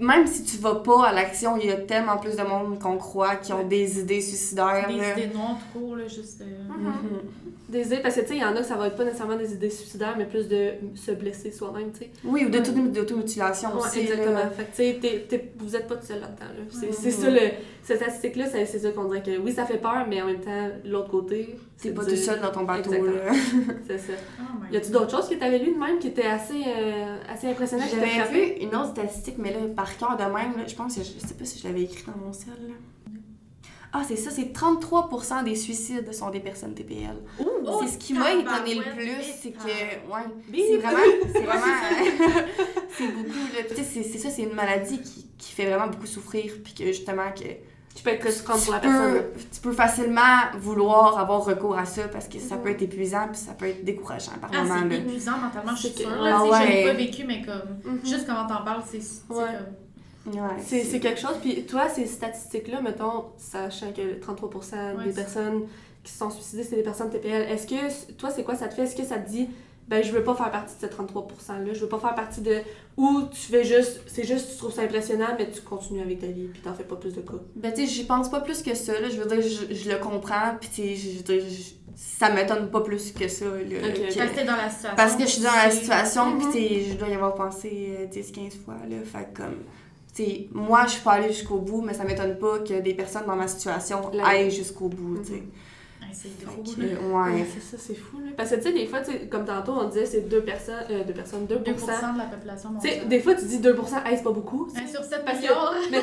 Même 0.00 0.26
si 0.26 0.42
tu 0.44 0.56
vas 0.58 0.76
pas 0.76 1.06
à 1.08 1.12
l'action, 1.12 1.56
il 1.56 1.66
y 1.66 1.70
a 1.70 1.76
tellement 1.76 2.16
plus 2.16 2.36
de 2.36 2.42
monde 2.42 2.78
qu'on 2.80 2.96
croit 2.96 3.36
qui 3.36 3.52
ont 3.52 3.66
des 3.66 4.00
idées 4.00 4.20
suicidaires. 4.20 4.86
Des 4.88 4.96
là. 4.98 5.18
idées 5.18 5.32
noires, 5.34 5.56
tout 5.72 5.78
court, 5.78 5.96
là, 5.96 6.08
juste... 6.08 6.40
euh, 6.40 6.44
Mhm. 6.68 6.86
Mhm. 6.86 7.20
Des 7.68 7.86
idées, 7.86 8.00
parce 8.02 8.16
que 8.16 8.20
tu 8.20 8.26
sais, 8.28 8.36
il 8.36 8.40
y 8.42 8.44
en 8.44 8.54
a, 8.54 8.62
ça 8.62 8.76
va 8.76 8.88
être 8.88 8.96
pas 8.96 9.04
nécessairement 9.04 9.36
des 9.36 9.54
idées 9.54 9.70
suicidaires, 9.70 10.14
mais 10.18 10.26
plus 10.26 10.46
de 10.46 10.72
se 10.94 11.12
blesser 11.12 11.50
soi-même, 11.50 11.90
tu 11.92 12.00
sais. 12.00 12.10
Oui, 12.24 12.44
ou 12.44 12.50
d'auto- 12.50 12.72
d'automutilation 12.72 13.70
Ouais, 13.74 13.86
aussi. 13.86 14.00
exactement. 14.00 14.34
là. 14.40 14.50
Fait 14.50 14.64
que, 14.64 14.70
tu 14.70 14.76
sais, 14.76 14.98
t'es- 15.00 15.26
t'es- 15.28 15.52
vous 15.56 15.74
êtes 15.74 15.86
pas 15.86 15.96
tout 15.96 16.04
seul 16.06 16.20
là-dedans. 16.20 16.52
Là. 16.58 16.64
C'est 16.70 16.92
c'est 16.92 17.10
ça, 17.10 17.30
le, 17.30 17.38
cette 17.82 17.98
statistique-là, 18.02 18.46
c'est 18.52 18.66
c'est 18.66 18.78
ça 18.80 18.90
qu'on 18.90 19.04
dirait 19.04 19.22
que 19.22 19.38
oui, 19.38 19.52
ça 19.52 19.64
fait 19.64 19.78
peur, 19.78 20.04
mais 20.08 20.20
en 20.20 20.26
même 20.26 20.40
temps, 20.40 20.68
l'autre 20.84 21.10
côté, 21.10 21.56
T'es 21.82 21.88
c'est 21.88 21.94
pas 21.94 22.04
tout 22.04 22.16
seul 22.16 22.40
dans 22.40 22.52
ton 22.52 22.62
bateau. 22.62 22.92
C'est 23.88 23.98
ça. 23.98 24.12
Oh 24.40 24.64
Y 24.72 24.76
a-tu 24.76 24.90
d'autres 24.92 25.10
choses 25.10 25.28
que 25.28 25.34
t'avais 25.34 25.58
lues 25.58 25.74
de 25.74 25.78
même 25.78 25.98
qui 25.98 26.06
étaient 26.08 26.22
assez, 26.26 26.62
euh, 26.64 27.18
assez 27.28 27.48
impressionnantes? 27.48 27.88
J'avais 27.90 28.30
vu 28.32 28.62
une 28.62 28.74
autre 28.76 28.90
statistique, 28.92 29.34
mais 29.38 29.52
là, 29.52 29.58
par 29.74 29.96
cœur 29.96 30.16
de 30.16 30.22
même, 30.22 30.56
là, 30.56 30.66
je 30.66 30.74
pense 30.76 30.94
que 30.94 31.02
je, 31.02 31.10
je 31.20 31.26
sais 31.26 31.34
pas 31.34 31.44
si 31.44 31.58
je 31.58 31.66
l'avais 31.66 31.82
écrit 31.82 32.04
dans 32.06 32.24
mon 32.24 32.32
ciel. 32.32 32.54
là. 32.68 32.74
Ah, 33.94 34.02
c'est 34.08 34.16
ça, 34.16 34.30
c'est 34.30 34.54
33% 34.56 35.44
des 35.44 35.54
suicides 35.54 36.14
sont 36.14 36.30
des 36.30 36.40
personnes 36.40 36.72
TPL. 36.72 37.14
Oh, 37.40 37.80
c'est 37.82 37.88
ce 37.92 37.98
qui 37.98 38.14
m'a 38.14 38.32
étonné 38.32 38.76
le 38.76 38.96
plus, 38.96 39.22
c'est 39.42 39.50
que, 39.50 39.66
ouais, 39.66 40.22
c'est 40.54 40.76
vraiment, 40.78 40.98
c'est 41.30 41.40
vraiment, 41.42 41.66
c'est 42.96 43.06
beaucoup, 43.08 43.28
là. 43.54 43.64
Puis 43.66 43.74
tu 43.76 43.82
sais, 43.82 43.82
c'est 43.84 44.02
c'est 44.02 44.18
ça, 44.18 44.30
c'est 44.30 44.42
une 44.44 44.54
maladie 44.54 44.98
qui, 45.02 45.26
qui 45.36 45.52
fait 45.52 45.66
vraiment 45.66 45.88
beaucoup 45.88 46.06
souffrir, 46.06 46.54
puis 46.64 46.72
que 46.72 46.86
justement, 46.86 47.30
que 47.32 47.44
Tu 47.94 48.02
peux 48.02 48.10
être 48.10 48.22
frustrante 48.22 48.64
pour 48.64 48.72
la 48.72 48.80
personne. 48.80 49.22
tu 49.52 49.60
peux 49.60 49.72
facilement 49.72 50.50
vouloir 50.58 51.18
avoir 51.18 51.44
recours 51.44 51.76
à 51.78 51.84
ça 51.84 52.08
parce 52.08 52.26
que 52.26 52.38
ça 52.38 52.56
peut 52.56 52.70
être 52.70 52.82
épuisant, 52.82 53.28
puis 53.28 53.36
ça 53.38 53.52
peut 53.52 53.66
être 53.66 53.84
décourageant 53.84 54.32
par 54.40 54.50
Ah, 54.52 54.62
moment, 54.64 54.80
c'est 54.90 54.96
épuisant 54.96 55.38
mentalement, 55.38 55.74
je 55.76 55.86
suis 55.88 55.98
sûre. 56.02 56.10
Là, 56.10 56.38
Ah 56.40 56.44
ouais. 56.44 56.84
pas 56.86 56.94
vécu, 56.94 57.24
mais 57.26 57.42
comme... 57.42 57.92
Mhm. 57.92 58.00
Juste 58.04 58.26
comment 58.26 58.46
t'en 58.46 58.64
parles, 58.64 58.82
c'est 58.90 58.98
Ouais. 59.32 59.44
comme... 60.24 60.34
Ouais, 60.34 60.40
C'est 60.64 60.84
c'est 60.84 61.00
quelque 61.00 61.20
chose. 61.20 61.36
Puis 61.42 61.64
toi, 61.66 61.88
ces 61.88 62.06
statistiques-là, 62.06 62.80
mettons, 62.80 63.26
sachant 63.36 63.92
que 63.92 64.20
33% 64.20 64.96
Ouais, 64.96 65.04
des 65.06 65.12
personnes 65.12 65.62
qui 66.04 66.12
se 66.12 66.18
sont 66.18 66.30
suicidées, 66.30 66.62
c'est 66.64 66.76
des 66.76 66.82
personnes 66.82 67.10
TPL, 67.10 67.42
est-ce 67.50 67.66
que, 67.66 68.12
toi, 68.14 68.30
c'est 68.30 68.42
quoi 68.44 68.54
ça 68.56 68.68
te 68.68 68.74
fait? 68.74 68.82
Est-ce 68.82 68.96
que 68.96 69.04
ça 69.04 69.18
te 69.18 69.28
dit, 69.28 69.48
ben, 69.88 70.02
je 70.02 70.10
veux 70.12 70.22
pas 70.24 70.34
faire 70.34 70.50
partie 70.50 70.74
de 70.76 70.80
ces 70.80 70.86
33%-là, 70.86 71.72
je 71.74 71.80
veux 71.80 71.88
pas 71.88 71.98
faire 71.98 72.14
partie 72.14 72.40
de. 72.40 72.58
Ou 72.96 73.22
tu 73.30 73.40
fais 73.52 73.64
juste, 73.64 74.00
c'est 74.06 74.24
juste, 74.24 74.52
tu 74.52 74.56
trouves 74.58 74.72
ça 74.72 74.82
impressionnant, 74.82 75.28
mais 75.38 75.50
tu 75.50 75.60
continues 75.60 76.00
avec 76.02 76.20
ta 76.20 76.26
vie, 76.28 76.48
puis 76.52 76.60
t'en 76.62 76.72
fais 76.74 76.84
pas 76.84 76.96
plus 76.96 77.14
de 77.14 77.20
cas. 77.20 77.34
Ben, 77.56 77.72
tu 77.72 77.82
sais, 77.82 77.86
j'y 77.86 78.04
pense 78.04 78.30
pas 78.30 78.40
plus 78.40 78.62
que 78.62 78.74
ça, 78.74 78.98
là. 79.00 79.08
Je 79.10 79.20
veux 79.20 79.26
dire, 79.28 79.42
je, 79.42 79.74
je 79.74 79.90
le 79.90 79.96
comprends, 79.98 80.56
puis 80.60 80.68
tu 80.68 80.74
sais, 80.82 80.96
je 80.96 81.16
veux 81.18 81.22
dire, 81.38 81.42
je- 81.50 81.72
ça 81.94 82.30
m'étonne 82.30 82.70
pas 82.70 82.80
plus 82.80 83.12
que 83.12 83.28
ça, 83.28 83.44
là. 83.44 83.52
Que- 83.60 84.16
Parce 84.18 84.30
que 84.30 84.34
t'es 84.36 84.44
dans 84.44 84.56
la 84.56 84.70
situation. 84.70 84.96
Parce 84.96 85.16
que 85.16 85.22
je 85.24 85.28
suis 85.28 85.42
dans 85.42 85.52
la 85.54 85.70
situation, 85.70 86.26
Mhm. 86.30 86.38
puis 86.38 86.46
tu 86.46 86.52
sais, 86.84 86.90
je 86.90 86.94
dois 86.96 87.08
y 87.08 87.14
avoir 87.14 87.34
pensé 87.34 87.96
euh, 88.00 88.06
10-15 88.06 88.56
fois, 88.64 88.76
là. 88.88 88.96
Fait 89.04 89.28
que, 89.32 89.42
comme, 89.42 89.56
moi, 90.52 90.84
je 90.86 90.92
suis 90.92 91.00
pas 91.02 91.12
allée 91.12 91.32
jusqu'au 91.32 91.58
bout, 91.58 91.80
mais 91.82 91.94
ça 91.94 92.04
m'étonne 92.04 92.38
pas 92.38 92.58
que 92.60 92.80
des 92.80 92.94
personnes 92.94 93.24
dans 93.26 93.36
ma 93.36 93.48
situation 93.48 94.10
aillent 94.24 94.50
jusqu'au 94.50 94.88
bout, 94.88 95.22
sais. 95.24 95.42
Ouais, 96.12 96.18
C'est 96.66 96.74
que, 96.76 96.82
là. 96.82 97.00
ouais. 97.00 97.32
Ouais, 97.40 97.46
c'est 97.54 97.62
ça, 97.76 97.82
c'est 97.82 97.94
fou, 97.94 98.18
là. 98.18 98.32
Parce 98.36 98.50
que, 98.50 98.56
tu 98.56 98.62
sais, 98.64 98.72
des 98.72 98.86
fois, 98.86 98.98
comme 99.30 99.46
tantôt, 99.46 99.72
on 99.72 99.84
disait, 99.88 100.04
c'est 100.04 100.28
2 100.28 100.42
personnes, 100.42 100.74
euh, 100.90 101.04
2 101.04 101.12
personnes, 101.14 101.46
2%. 101.46 101.62
2% 101.62 102.12
de 102.12 102.18
la 102.18 102.24
population 102.24 102.68
Tu 102.74 102.80
sais, 102.80 102.88
mondiale. 102.96 103.08
des 103.08 103.20
fois, 103.20 103.34
tu 103.34 103.44
dis 103.46 103.58
2%, 103.58 104.04
hey, 104.04 104.16
c'est 104.18 104.22
pas 104.22 104.30
beaucoup. 104.30 104.68
Un 104.76 104.86
sur 104.86 105.02
7 105.02 105.24
Parce 105.24 105.38
que- 105.38 105.42
milliards. 105.42 105.74
Mais 105.90 106.02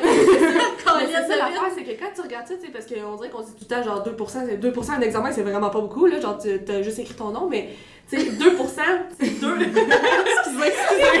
c'est 1.06 1.28
ça, 1.28 1.36
l'affaire, 1.36 1.70
c'est 1.74 1.84
que 1.84 1.90
quand 2.00 2.10
tu 2.14 2.20
regardes 2.22 2.48
ça, 2.48 2.54
tu 2.54 2.66
sais, 2.66 2.72
parce 2.72 2.86
qu'on 2.86 3.14
dirait 3.16 3.30
qu'on 3.30 3.40
dit 3.42 3.52
tout 3.52 3.58
le 3.62 3.66
temps 3.66 3.82
genre 3.84 4.02
2%, 4.02 4.46
c'est 4.46 4.56
2% 4.56 4.90
un 4.94 5.00
examen, 5.00 5.30
c'est 5.32 5.42
vraiment 5.42 5.70
pas 5.70 5.80
beaucoup, 5.80 6.06
là, 6.06 6.20
genre 6.20 6.36
tu 6.38 6.50
as 6.72 6.82
juste 6.82 6.98
écrit 6.98 7.14
ton 7.14 7.30
nom, 7.30 7.48
mais 7.48 7.68
tu 8.10 8.18
sais, 8.18 8.30
2%, 8.32 8.82
c'est 9.20 9.40
2. 9.40 9.56
excusez-moi, 9.62 10.66
excusez 10.66 11.20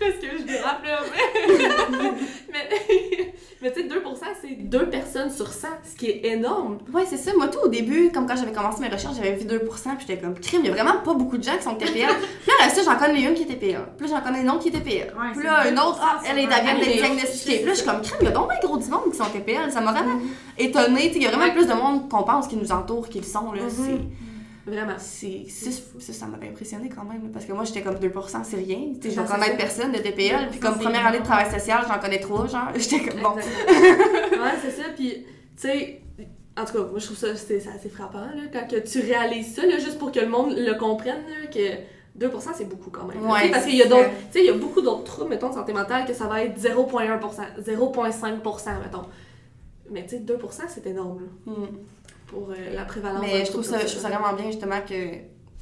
Je 0.00 0.04
m'excuse, 0.06 0.40
je 0.40 0.44
dérape 0.46 0.84
là, 0.84 1.00
mais. 1.10 2.12
mais, 2.52 3.34
mais 3.62 3.72
tu 3.72 3.82
sais, 3.82 3.88
2%, 3.88 3.92
c'est 4.40 4.54
2 4.68 4.86
personnes 4.88 5.30
sur 5.30 5.48
100, 5.52 5.68
ce 5.90 5.96
qui 5.96 6.06
est 6.06 6.24
énorme. 6.26 6.78
Ouais, 6.92 7.04
c'est 7.08 7.16
ça. 7.16 7.32
Moi, 7.36 7.48
tout 7.48 7.58
au 7.64 7.68
début, 7.68 8.10
comme 8.12 8.26
quand 8.26 8.36
j'avais 8.36 8.52
commencé 8.52 8.80
mes 8.80 8.88
recherches, 8.88 9.16
j'avais 9.16 9.34
vu 9.34 9.44
2%, 9.46 9.58
puis 9.96 10.06
j'étais 10.08 10.18
comme, 10.20 10.34
crime, 10.38 10.60
il 10.64 10.68
y 10.68 10.70
a 10.70 10.74
vraiment 10.74 10.98
pas 11.04 11.14
beaucoup 11.14 11.36
de 11.38 11.42
gens 11.42 11.56
qui 11.56 11.64
sont 11.64 11.74
TPL. 11.74 12.08
puis 12.42 12.50
là, 12.58 12.68
ça, 12.68 12.82
j'en 12.82 12.96
connais 12.96 13.22
une 13.22 13.34
qui 13.34 13.42
est 13.42 13.46
TPL. 13.46 13.80
Puis 13.98 14.08
là, 14.08 14.16
j'en 14.16 14.24
connais 14.26 14.40
une 14.42 14.50
autre 14.50 14.60
qui 14.60 14.68
est 14.68 14.72
TPL. 14.72 15.12
Ouais, 15.16 15.32
puis 15.34 15.44
là, 15.44 15.68
une 15.68 15.74
2% 15.76 15.88
autre, 15.88 16.00
ah, 16.02 16.20
elle 16.28 16.38
est 16.38 16.46
bien 16.46 16.58
d'être 16.74 16.96
diagnostiquée. 16.96 17.56
Puis 17.58 17.66
là, 17.66 17.72
je 17.72 17.78
suis 17.80 17.86
comme, 17.88 18.00
crime, 18.00 18.18
il 18.22 18.24
y 18.24 18.28
a 18.28 18.30
donc 18.32 18.48
bien 18.48 18.58
gros 18.62 18.78
du 18.78 18.88
monde 18.88 19.10
qui 19.10 19.16
sont 19.18 19.24
TPL. 19.24 19.70
Ça 19.70 19.80
m'a 19.80 19.92
vraiment 19.92 20.14
Mhm. 20.16 20.28
étonnée. 20.58 21.08
Tu 21.08 21.12
sais, 21.12 21.16
il 21.16 21.22
y 21.22 21.26
a 21.26 21.30
vraiment 21.30 21.44
Ouais. 21.44 21.52
plus 21.52 21.66
de 21.66 21.74
monde 21.74 22.08
qu'on 22.08 22.22
pense 22.22 22.48
qui 22.48 22.56
nous 22.56 22.72
entoure 22.72 23.08
qu'ils 23.08 23.20
le 23.22 23.26
sont, 23.26 23.52
là. 23.52 23.62
Vraiment. 24.66 24.94
C'est, 24.98 25.46
ça, 25.48 26.12
ça, 26.12 26.26
m'avait 26.26 26.48
impressionné 26.48 26.88
quand 26.88 27.04
même, 27.04 27.30
parce 27.32 27.44
que 27.44 27.52
moi 27.52 27.64
j'étais 27.64 27.82
comme 27.82 27.96
2%, 27.96 28.44
c'est 28.44 28.56
rien. 28.56 28.92
Je 29.02 29.10
ça. 29.10 29.24
personne 29.56 29.92
de 29.92 29.98
TPL, 29.98 30.48
puis 30.50 30.60
comme 30.60 30.78
première 30.78 31.06
année 31.06 31.20
de 31.20 31.24
travail 31.24 31.50
social, 31.50 31.84
j'en 31.88 31.98
connais 31.98 32.20
trois, 32.20 32.46
genre. 32.46 32.68
J'étais 32.76 33.00
comme 33.00 33.20
bon. 33.20 33.34
Ouais, 33.34 34.54
c'est 34.62 34.70
ça, 34.70 34.88
puis 34.94 35.24
tu 35.56 35.68
sais. 35.68 36.02
En 36.58 36.64
tout 36.64 36.72
cas, 36.74 36.90
moi 36.90 36.98
je 36.98 37.06
trouve 37.06 37.16
ça 37.16 37.34
c'est 37.36 37.62
assez 37.74 37.88
frappant 37.88 38.18
là, 38.18 38.42
quand 38.52 38.68
que 38.68 38.76
tu 38.80 39.00
réalises 39.00 39.54
ça, 39.54 39.64
là, 39.64 39.78
juste 39.78 39.98
pour 39.98 40.12
que 40.12 40.20
le 40.20 40.28
monde 40.28 40.54
le 40.54 40.74
comprenne, 40.74 41.22
là, 41.30 41.46
que 41.46 42.26
2% 42.26 42.50
c'est 42.54 42.68
beaucoup 42.68 42.90
quand 42.90 43.06
même. 43.06 43.24
Ouais, 43.24 43.50
parce 43.50 43.64
qu'il 43.64 43.76
y 43.76 43.82
a 43.82 43.86
d'autres. 43.86 44.10
Tu 44.30 44.38
sais, 44.38 44.40
il 44.40 44.46
y 44.46 44.50
a 44.50 44.54
beaucoup 44.54 44.82
d'autres 44.82 45.04
troubles, 45.04 45.30
mettons, 45.30 45.48
de 45.48 45.54
santé 45.54 45.72
mentale 45.72 46.04
que 46.04 46.12
ça 46.12 46.26
va 46.26 46.42
être 46.42 46.58
0,1%, 46.60 47.20
0,5%, 47.64 48.82
mettons. 48.82 49.06
Mais 49.90 50.04
tu 50.04 50.16
sais, 50.16 50.18
2%, 50.18 50.36
c'est 50.68 50.86
énorme 50.86 51.22
là. 51.46 51.52
Pour 52.30 52.50
euh, 52.50 52.74
la 52.74 52.84
prévalence. 52.84 53.22
Mais 53.22 53.44
je 53.44 53.50
trouve, 53.50 53.64
ça, 53.64 53.78
je 53.80 53.86
trouve 53.86 54.02
ça 54.02 54.08
vraiment 54.08 54.32
bien 54.32 54.46
justement 54.46 54.80
que 54.88 54.94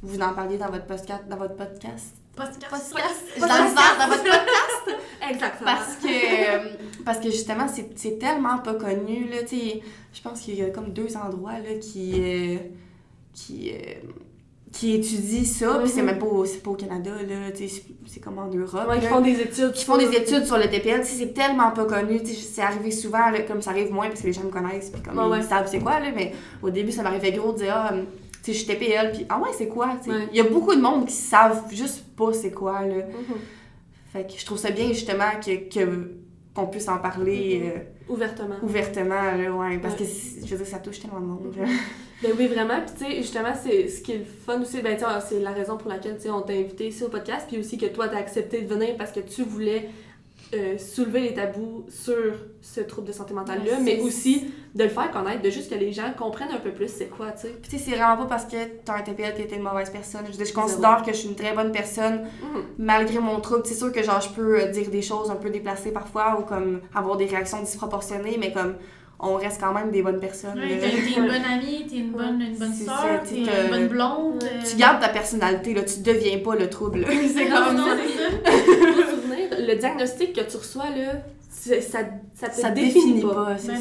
vous 0.01 0.21
en 0.21 0.33
parliez 0.33 0.57
dans 0.57 0.69
votre 0.69 0.85
podcast. 0.85 1.23
Dans 1.27 1.37
votre 1.37 1.55
podcast. 1.55 2.15
Podcast. 2.35 2.95
Le 3.35 3.41
faire 3.41 3.97
dans 3.99 4.07
votre 4.07 4.23
podcast? 4.23 5.03
Exactement. 5.29 5.71
Parce 5.71 5.95
que, 5.97 6.07
euh, 6.07 6.69
parce 7.03 7.19
que 7.19 7.29
justement, 7.29 7.67
c'est 7.67 8.19
tellement 8.19 8.59
pas 8.59 8.75
connu. 8.75 9.27
Là, 9.29 9.43
tu 9.43 9.59
sais, 9.59 9.81
je 10.13 10.21
pense 10.21 10.41
qu'il 10.41 10.55
y 10.55 10.61
a 10.61 10.69
comme 10.69 10.93
deux 10.93 11.17
endroits 11.17 11.59
là, 11.59 11.75
qui, 11.81 12.13
euh, 12.15 12.57
qui, 13.33 13.71
euh, 13.71 13.93
qui 14.71 14.95
étudient 14.95 15.43
ça. 15.43 15.79
Puis 15.79 15.89
c'est 15.89 16.01
Mhm. 16.01 16.05
même 16.07 16.19
pas 16.19 16.25
au, 16.27 16.43
pas 16.43 16.71
au 16.71 16.75
Canada. 16.75 17.11
là, 17.27 17.35
C'est 18.07 18.19
comme 18.19 18.37
en 18.39 18.47
Europe. 18.47 18.87
Ouais, 18.89 18.97
ils 18.97 19.03
là. 19.03 19.09
font 19.09 19.21
des 19.21 19.39
études. 19.41 19.71
qui 19.73 19.85
font 19.85 19.97
des 19.97 20.15
études 20.15 20.45
sur 20.45 20.57
le 20.57 20.67
TPL, 20.69 21.03
c'est 21.03 21.33
tellement 21.33 21.71
pas 21.71 21.85
connu, 21.85 22.21
c'est 22.25 22.61
arrivé 22.61 22.91
souvent, 22.91 23.29
là, 23.29 23.41
comme 23.41 23.61
ça 23.61 23.71
arrive 23.71 23.91
moins 23.91 24.07
parce 24.07 24.21
que 24.21 24.27
les 24.27 24.33
gens 24.33 24.43
me 24.43 24.49
connaissent, 24.51 24.89
puis 24.89 25.01
comme 25.01 25.17
Ouais, 25.17 25.25
ils 25.37 25.41
ouais. 25.41 25.47
savent 25.47 25.67
c'est 25.69 25.79
quoi, 25.79 25.99
là, 25.99 26.07
mais 26.15 26.33
au 26.63 26.69
début, 26.69 26.91
ça 26.91 27.03
m'arrivait 27.03 27.31
gros 27.31 27.51
de 27.53 27.57
dire, 27.59 27.73
ah, 27.75 27.93
hum, 27.93 28.05
tu 28.43 28.45
sais, 28.45 28.53
je 28.53 28.57
suis 28.59 28.67
TPL, 28.67 29.11
puis 29.11 29.25
ah 29.29 29.39
ouais, 29.39 29.49
c'est 29.57 29.67
quoi. 29.67 29.89
Il 30.31 30.37
y 30.37 30.39
a 30.39 30.43
beaucoup 30.45 30.73
de 30.75 30.81
monde 30.81 31.05
qui 31.07 31.13
savent 31.13 31.63
juste 31.71 32.03
pas 32.15 32.31
c'est 32.33 32.51
quoi, 32.51 32.81
là. 32.85 32.95
Mhm. 32.95 33.35
Fait 34.13 34.25
que 34.25 34.39
je 34.39 34.45
trouve 34.45 34.57
ça 34.57 34.71
bien, 34.71 34.87
justement, 34.87 35.29
que, 35.45 35.69
que- 35.69 36.11
qu'on 36.59 36.67
puisse 36.67 36.87
en 36.87 36.97
parler 36.99 37.61
Mhm. 37.63 37.69
euh, 37.69 38.13
Ouvertement. 38.13 38.55
ouvertement, 38.63 39.21
là, 39.35 39.51
ouais, 39.51 39.77
parce 39.79 39.93
Ouais. 39.99 40.05
que, 40.05 40.45
je 40.45 40.51
veux 40.55 40.57
dire, 40.63 40.67
ça 40.67 40.79
touche 40.79 40.99
tellement 40.99 41.19
de 41.19 41.25
monde, 41.25 41.55
là. 41.57 41.65
Ben 42.21 42.31
oui, 42.37 42.47
vraiment. 42.47 42.81
Puis, 42.85 42.95
tu 43.05 43.05
sais, 43.11 43.17
justement, 43.21 43.53
c'est 43.61 43.87
ce 43.87 44.01
qui 44.01 44.11
est 44.13 44.17
le 44.17 44.25
fun 44.25 44.59
aussi. 44.61 44.81
Ben, 44.81 44.95
tu 44.97 45.03
sais, 45.05 45.09
c'est 45.29 45.39
la 45.39 45.51
raison 45.51 45.77
pour 45.77 45.89
laquelle, 45.89 46.15
tu 46.17 46.23
sais, 46.23 46.29
on 46.29 46.41
t'a 46.41 46.53
invité 46.53 46.87
ici 46.87 47.03
au 47.03 47.07
podcast. 47.09 47.45
Puis 47.47 47.57
aussi 47.59 47.77
que 47.77 47.85
toi, 47.85 48.09
t'as 48.09 48.17
accepté 48.17 48.61
de 48.61 48.67
venir 48.67 48.97
parce 48.97 49.11
que 49.13 49.21
tu 49.21 49.43
voulais 49.43 49.89
euh, 50.53 50.77
soulever 50.77 51.21
les 51.21 51.33
tabous 51.33 51.85
sur 51.89 52.15
ce 52.61 52.81
trouble 52.81 53.07
de 53.07 53.11
santé 53.13 53.33
mentale-là, 53.33 53.73
Ouais, 53.73 53.79
mais 53.83 53.99
aussi 54.01 54.51
de 54.73 54.83
le 54.83 54.89
faire 54.89 55.11
connaître, 55.11 55.41
de 55.41 55.49
juste 55.49 55.69
que 55.69 55.75
les 55.75 55.91
gens 55.93 56.11
comprennent 56.17 56.51
un 56.51 56.57
peu 56.59 56.71
plus 56.71 56.87
c'est 56.87 57.05
quoi, 57.07 57.31
tu 57.31 57.41
sais. 57.41 57.55
Puis, 57.61 57.69
tu 57.71 57.77
sais, 57.77 57.83
c'est 57.91 57.91
vraiment 57.97 58.17
pas 58.17 58.25
parce 58.25 58.45
que 58.45 58.57
t'as 58.83 58.95
un 58.97 59.01
TPL 59.01 59.33
que 59.35 59.43
t'es 59.43 59.55
une 59.55 59.61
mauvaise 59.63 59.89
personne. 59.89 60.21
Je 60.27 60.43
je 60.43 60.53
considère 60.53 61.03
que 61.05 61.11
je 61.11 61.17
suis 61.17 61.29
une 61.29 61.35
très 61.35 61.53
bonne 61.53 61.71
personne, 61.71 62.21
Mhm. 62.41 62.63
malgré 62.79 63.19
mon 63.19 63.39
trouble, 63.41 63.61
c'est 63.65 63.75
sûr 63.75 63.91
que 63.91 64.01
genre 64.03 64.21
je 64.21 64.29
peux 64.29 64.61
euh, 64.61 64.67
dire 64.71 64.89
des 64.89 65.01
choses 65.03 65.29
un 65.31 65.35
peu 65.35 65.49
déplacées 65.49 65.91
parfois 65.91 66.39
ou 66.39 66.43
comme 66.43 66.81
avoir 66.95 67.17
des 67.17 67.25
réactions 67.25 67.61
disproportionnées, 67.61 68.37
mais 68.39 68.51
comme 68.51 68.75
on 69.19 69.35
reste 69.35 69.59
quand 69.59 69.73
même 69.73 69.91
des 69.91 70.01
bonnes 70.01 70.19
personnes. 70.19 70.57
Ouais, 70.57 70.77
t'es 70.79 71.19
une 71.19 71.27
bonne 71.27 71.43
amie, 71.43 71.85
t'es 71.89 71.97
une 71.97 72.11
bonne, 72.11 72.41
une 72.41 72.55
bonne 72.57 72.73
soeur, 72.73 73.21
t'es 73.27 73.39
une 73.39 73.69
bonne 73.69 73.87
blonde. 73.87 74.43
Euh, 74.43 74.61
Tu 74.69 74.77
gardes 74.77 75.01
ta 75.01 75.09
personnalité, 75.09 75.73
là, 75.73 75.83
tu 75.83 75.99
deviens 76.01 76.39
pas 76.39 76.55
le 76.55 76.69
trouble. 76.69 77.05
c'est 77.33 77.45
comme 77.47 77.75
non, 77.75 77.85
ça. 77.85 77.95
le 79.59 79.75
diagnostic 79.75 80.33
que 80.33 80.41
tu 80.49 80.57
reçois, 80.57 80.89
là, 80.95 81.13
ça, 81.59 81.99
ça 82.35 82.49
te 82.49 82.55
Ça 82.55 82.69
définit, 82.71 83.13
définit 83.15 83.21
pas. 83.21 83.45
pas, 83.45 83.57
c'est 83.57 83.73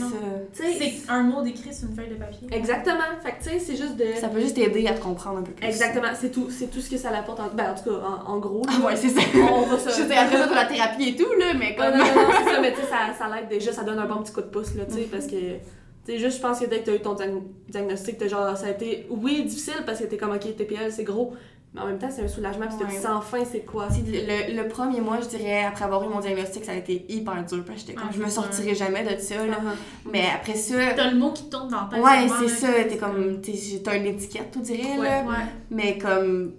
C'est 0.54 0.92
un 1.10 1.22
mot 1.22 1.42
décrit 1.42 1.72
sur 1.72 1.88
une 1.88 1.94
feuille 1.94 2.08
de 2.10 2.14
papier. 2.16 2.48
Exactement. 2.50 2.96
Fait 3.22 3.32
que 3.32 3.42
tu 3.44 3.50
sais, 3.50 3.58
c'est 3.58 3.76
juste 3.76 3.96
de. 3.96 4.04
Ça 4.20 4.28
peut 4.28 4.40
juste 4.40 4.56
t'aider 4.56 4.86
à 4.86 4.94
te 4.94 5.00
comprendre 5.00 5.38
un 5.38 5.42
peu 5.42 5.52
plus. 5.52 5.66
Exactement, 5.66 6.08
c'est 6.14 6.30
tout, 6.30 6.48
c'est 6.50 6.70
tout 6.70 6.80
ce 6.80 6.90
que 6.90 6.96
ça 6.96 7.10
l'apporte. 7.10 7.40
En, 7.40 7.48
ben, 7.54 7.70
en 7.70 7.74
tout 7.74 7.84
cas, 7.90 7.96
en, 8.26 8.32
en 8.34 8.38
gros. 8.38 8.62
Ah 8.68 8.84
ouais, 8.86 8.96
c'est 8.96 9.08
ça. 9.10 9.20
On 9.52 9.62
va 9.62 9.78
se. 9.78 9.88
Je 9.90 9.94
sais, 10.08 10.16
après 10.16 10.36
ça, 10.38 10.46
pour 10.46 10.56
la 10.56 10.66
thérapie 10.66 11.08
et 11.10 11.16
tout, 11.16 11.32
là, 11.38 11.54
mais 11.58 11.68
Ouais, 11.70 11.74
comme... 11.76 11.92
non, 11.98 12.04
non, 12.04 12.22
non, 12.22 12.28
c'est 12.44 12.52
ça, 12.54 12.60
mais 12.60 12.72
tu 12.72 12.80
sais, 12.80 12.86
ça, 12.88 12.96
ça 13.18 13.34
l'aide 13.34 13.48
déjà, 13.48 13.72
ça 13.72 13.84
donne 13.84 13.98
un 13.98 14.06
bon 14.06 14.22
petit 14.22 14.32
coup 14.32 14.40
de 14.40 14.46
pouce, 14.46 14.74
là, 14.74 14.84
tu 14.86 14.94
sais, 14.94 15.08
parce 15.10 15.26
que, 15.26 15.36
tu 15.36 15.58
sais, 16.06 16.18
juste, 16.18 16.38
je 16.38 16.42
pense 16.42 16.58
que 16.60 16.64
dès 16.66 16.80
que 16.80 16.86
t'as 16.86 16.94
eu 16.96 17.00
ton 17.00 17.14
diag- 17.14 17.42
diagnostic, 17.68 18.18
t'as 18.18 18.28
genre, 18.28 18.56
ça 18.56 18.66
a 18.66 18.70
été, 18.70 19.06
oui, 19.10 19.44
difficile, 19.44 19.82
parce 19.86 20.00
que 20.00 20.04
t'es 20.04 20.16
comme, 20.16 20.32
ok, 20.32 20.56
TPL, 20.56 20.90
c'est 20.90 21.04
gros, 21.04 21.34
mais 21.74 21.80
en 21.82 21.86
même 21.86 21.98
temps, 21.98 22.08
c'est 22.10 22.22
un 22.22 22.28
soulagement, 22.28 22.64
parce 22.66 22.76
que 22.76 22.84
tu 22.84 22.90
Ouais. 22.94 22.98
sais 23.00 23.06
enfin 23.08 23.38
c'est 23.50 23.64
quoi? 23.64 23.88
Tu 23.94 24.00
Le, 24.10 24.56
le 24.62 24.68
premier 24.68 25.00
mois, 25.00 25.18
je 25.20 25.28
dirais, 25.36 25.64
après 25.64 25.84
avoir 25.84 26.02
eu 26.04 26.08
mon 26.08 26.20
diagnostic, 26.20 26.64
ça 26.64 26.72
a 26.72 26.76
été 26.76 27.04
hyper 27.08 27.34
dur. 27.44 27.62
Parce 27.64 27.80
que 27.82 27.86
j'étais 27.86 27.92
comme, 27.94 28.08
Ah, 28.08 28.12
je 28.14 28.20
me 28.20 28.24
c'est 28.26 28.30
sortirai 28.32 28.74
jamais 28.74 29.04
de 29.04 29.20
ça. 29.20 29.36
Là. 29.46 29.54
Uh-huh. 29.54 30.08
Mais 30.10 30.24
après 30.34 30.54
ça, 30.54 30.74
T'as 30.96 31.10
le 31.10 31.18
mot 31.18 31.30
qui 31.32 31.48
tourne 31.50 31.68
dans 31.68 31.86
ta 31.88 31.96
tête. 31.96 32.04
ouais, 32.04 32.28
c'est 32.40 32.48
ça. 32.48 32.68
T'es 32.88 32.96
comme, 32.96 33.40
t'es- 33.40 33.80
t'as 33.84 33.96
une 33.96 34.06
étiquette, 34.06 34.54
on 34.56 34.60
dirait. 34.60 34.96
Là. 34.96 35.22
Ouais. 35.24 35.34
Mais 35.70 35.98
comme, 35.98 36.52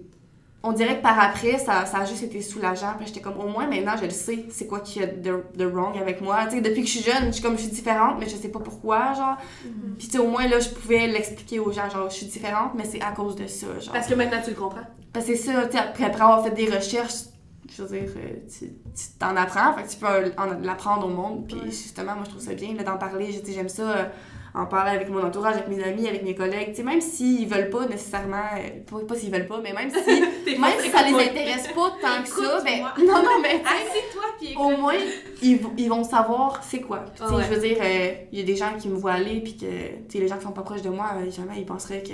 on 0.62 0.72
dirait 0.72 0.98
que 0.98 1.02
par 1.02 1.18
après, 1.18 1.56
ça, 1.58 1.86
ça 1.86 1.98
a 1.98 2.04
juste 2.04 2.22
été 2.22 2.42
soulageant. 2.42 2.94
Puis 2.98 3.06
j'étais 3.06 3.20
comme, 3.20 3.38
au 3.40 3.48
moins 3.48 3.66
maintenant, 3.66 3.94
je 3.98 4.04
le 4.04 4.10
sais, 4.10 4.44
c'est 4.50 4.66
quoi 4.66 4.80
qui 4.80 5.02
a 5.02 5.06
de, 5.06 5.42
de 5.54 5.64
wrong 5.64 5.96
avec 5.98 6.20
moi. 6.20 6.44
Tu 6.46 6.56
sais, 6.56 6.60
depuis 6.60 6.82
que 6.82 6.86
je 6.88 6.98
suis 6.98 7.02
jeune, 7.10 7.26
je 7.28 7.32
suis 7.32 7.42
comme, 7.42 7.56
je 7.56 7.62
suis 7.62 7.70
différente, 7.72 8.16
mais 8.18 8.28
je 8.28 8.36
sais 8.36 8.48
pas 8.50 8.58
pourquoi, 8.60 9.14
genre. 9.14 9.36
Mhm. 9.64 9.94
Puis 9.98 10.06
tu 10.08 10.12
sais, 10.12 10.18
au 10.18 10.28
moins, 10.28 10.46
là, 10.46 10.60
je 10.60 10.68
pouvais 10.68 11.06
l'expliquer 11.06 11.60
aux 11.60 11.72
gens, 11.72 11.88
genre, 11.88 12.10
je 12.10 12.14
suis 12.16 12.26
différente, 12.26 12.72
mais 12.74 12.84
c'est 12.84 13.00
à 13.00 13.12
cause 13.12 13.36
de 13.36 13.46
ça, 13.46 13.66
genre. 13.80 13.92
Parce 13.94 14.06
que 14.06 14.14
maintenant, 14.14 14.40
tu 14.44 14.50
le 14.50 14.56
comprends. 14.56 14.82
Parce 15.12 15.26
que 15.26 15.34
c'est 15.34 15.52
ça, 15.52 15.66
tu 15.66 15.72
sais, 15.72 15.78
après, 15.82 16.04
après 16.04 16.22
avoir 16.22 16.44
fait 16.44 16.50
des 16.50 16.66
recherches, 16.70 17.14
je 17.74 17.82
veux 17.82 17.98
dire, 17.98 18.10
euh, 18.16 18.36
tu 18.58 18.66
t'en 19.18 19.36
apprends, 19.36 19.72
fait 19.74 19.84
que 19.84 19.88
tu 19.90 19.96
peux 19.96 20.06
en- 20.38 20.60
l'apprendre 20.62 21.06
au 21.06 21.10
monde. 21.10 21.46
Puis 21.46 21.56
Ouais. 21.56 21.66
justement, 21.70 22.14
moi, 22.16 22.24
je 22.24 22.30
trouve 22.30 22.42
ça 22.42 22.52
bien 22.54 22.74
d'en 22.74 22.98
parler. 22.98 23.30
J'aime 23.46 23.68
ça, 23.68 23.82
euh, 23.82 24.04
en 24.54 24.66
parler 24.66 24.90
avec 24.96 25.08
mon 25.08 25.22
entourage, 25.22 25.54
avec 25.54 25.68
mes 25.68 25.82
amis, 25.82 26.08
avec 26.08 26.22
mes 26.24 26.34
collègues. 26.34 26.70
Tu 26.70 26.76
sais, 26.76 26.82
même 26.82 27.00
s'ils 27.00 27.46
veulent 27.48 27.70
pas 27.70 27.86
nécessairement, 27.86 28.42
pas, 28.90 28.98
pas 29.06 29.14
s'ils 29.14 29.30
veulent 29.32 29.46
pas, 29.46 29.60
mais 29.62 29.72
même 29.72 29.90
si, 29.90 30.20
même 30.58 30.72
si 30.80 30.90
ça 30.90 31.02
les 31.02 31.14
intéresse 31.14 31.68
pas 31.68 31.92
tant 32.02 32.22
que 32.22 32.28
ça, 32.28 32.60
ben, 32.64 32.80
non, 33.06 33.22
non, 33.22 33.40
mais 33.42 33.60
au 34.56 34.76
moins, 34.76 34.94
ils, 35.42 35.58
vont- 35.58 35.72
ils 35.76 35.88
vont 35.88 36.04
savoir 36.04 36.62
c'est 36.64 36.80
quoi. 36.80 36.98
Puis, 37.14 37.22
tu 37.22 37.28
sais, 37.28 37.34
ouais. 37.34 37.42
Je 37.48 37.54
veux 37.54 37.60
dire, 37.60 37.76
euh, 37.82 38.10
il 38.32 38.38
y 38.38 38.42
a 38.42 38.44
des 38.44 38.56
gens 38.56 38.72
qui 38.78 38.88
me 38.88 38.96
voient 38.96 39.12
aller, 39.12 39.40
puis 39.40 39.56
que, 39.56 39.66
tu 39.66 40.12
sais, 40.12 40.18
les 40.18 40.28
gens 40.28 40.36
qui 40.36 40.44
sont 40.44 40.52
pas 40.52 40.62
proches 40.62 40.82
de 40.82 40.88
moi, 40.90 41.10
euh, 41.16 41.30
jamais 41.30 41.54
ils 41.58 41.66
penseraient 41.66 42.02
que 42.02 42.10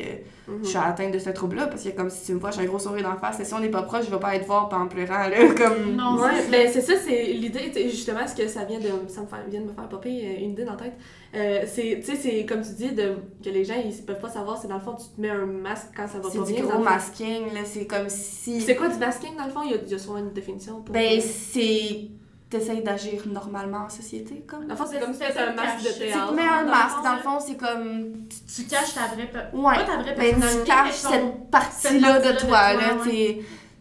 Mhm. 0.50 0.58
je 0.62 0.68
suis 0.68 0.78
atteinte 0.78 1.12
de 1.12 1.18
ce 1.18 1.30
trouble-là, 1.30 1.66
parce 1.66 1.82
que 1.82 1.88
comme 1.88 2.08
si 2.10 2.26
tu 2.26 2.32
me 2.34 2.38
vois, 2.38 2.50
j'ai 2.52 2.60
un 2.60 2.64
gros 2.66 2.78
sourire 2.78 3.02
d'en 3.02 3.16
face, 3.16 3.40
et 3.40 3.44
si 3.44 3.52
on 3.54 3.58
n'est 3.60 3.68
pas 3.68 3.82
proche, 3.82 4.04
je 4.06 4.10
vais 4.10 4.20
pas 4.20 4.36
être 4.36 4.46
voir 4.46 4.68
en 4.72 4.86
pleurant, 4.86 5.26
là, 5.28 5.36
comme... 5.56 5.96
Non, 5.96 6.16
Ouais, 6.22 6.30
c'est- 6.42 6.50
ben 6.50 6.68
c'est 6.72 6.80
ça, 6.82 6.92
c'est 6.96 7.24
l'idée, 7.32 7.72
justement, 7.88 8.26
ce 8.26 8.34
que 8.34 8.46
ça 8.48 8.64
vient 8.64 8.78
de, 8.78 8.88
ça 9.08 9.22
me 9.22 9.26
fait- 9.26 9.48
vient 9.50 9.60
de 9.60 9.66
me 9.66 9.72
faire 9.72 9.88
popper 9.88 10.08
euh, 10.24 10.40
une 10.44 10.50
idée 10.50 10.64
dans 10.64 10.72
la 10.72 10.78
tête. 10.78 10.92
Euh, 11.34 11.62
c'est, 11.66 12.00
tu 12.04 12.12
sais, 12.12 12.16
c'est 12.30 12.44
comme 12.46 12.62
tu 12.62 12.72
dis, 12.72 12.90
de, 12.92 13.14
que 13.44 13.48
les 13.50 13.64
gens, 13.64 13.74
ils 13.84 13.94
peuvent 14.04 14.20
pas 14.20 14.28
savoir, 14.28 14.58
c'est 14.60 14.68
dans 14.68 14.74
le 14.76 14.80
fond, 14.80 14.94
tu 14.94 15.06
te 15.14 15.20
mets 15.20 15.30
un 15.30 15.46
masque 15.46 15.88
quand 15.96 16.06
ça 16.08 16.18
va 16.18 16.28
C'est 16.30 16.38
pas 16.38 16.44
du 16.44 16.52
bien. 16.52 16.62
dans 16.62 16.68
gros 16.68 16.78
le 16.78 16.84
fond. 16.84 16.90
masking, 16.90 17.54
là, 17.54 17.60
c'est 17.64 17.86
comme 17.86 18.08
si... 18.08 18.60
C'est 18.60 18.76
quoi 18.76 18.88
du 18.88 18.98
masking, 18.98 19.36
dans 19.36 19.44
le 19.44 19.50
fond? 19.50 19.60
Il 19.64 19.70
y 19.70 19.74
a, 19.74 19.78
il 19.84 19.90
y 19.90 19.94
a 19.94 19.98
souvent 19.98 20.18
une 20.18 20.32
définition 20.32 20.80
pour... 20.82 20.92
Ben, 20.92 21.20
c'est... 21.20 22.08
T'essayes 22.48 22.80
d'agir 22.82 23.22
normalement 23.26 23.86
en 23.86 23.88
société, 23.88 24.44
comme... 24.46 24.66
Dans 24.66 24.74
le 24.74 24.76
fond, 24.76 24.84
c'est 24.88 25.00
comme 25.00 25.12
si 25.12 25.18
C'est 25.18 25.32
tu 25.32 25.38
un 25.40 25.52
masque 25.52 25.78
de 25.78 25.88
caché. 25.88 25.94
Tu 26.06 26.12
théâtre. 26.12 26.28
te 26.30 26.34
mets 26.34 26.42
un 26.42 26.64
masque, 26.64 26.96
fond, 26.96 27.02
dans 27.02 27.14
le 27.16 27.20
fond, 27.22 27.38
c'est 27.40 27.56
comme... 27.56 28.12
Tu 28.54 28.62
caches 28.64 28.94
ta 28.94 29.06
vraie... 29.14 29.26
pe- 29.26 29.56
Ouais, 29.56 29.74
Pas 29.74 29.84
ta 29.84 29.96
vraie 29.96 30.14
ben, 30.14 30.34
tu 30.40 30.64
caches 30.64 30.92
cette 30.94 31.50
partie-là 31.50 32.20
de 32.20 32.38
toi, 32.38 32.74
de 32.74 32.78
là. 32.80 32.94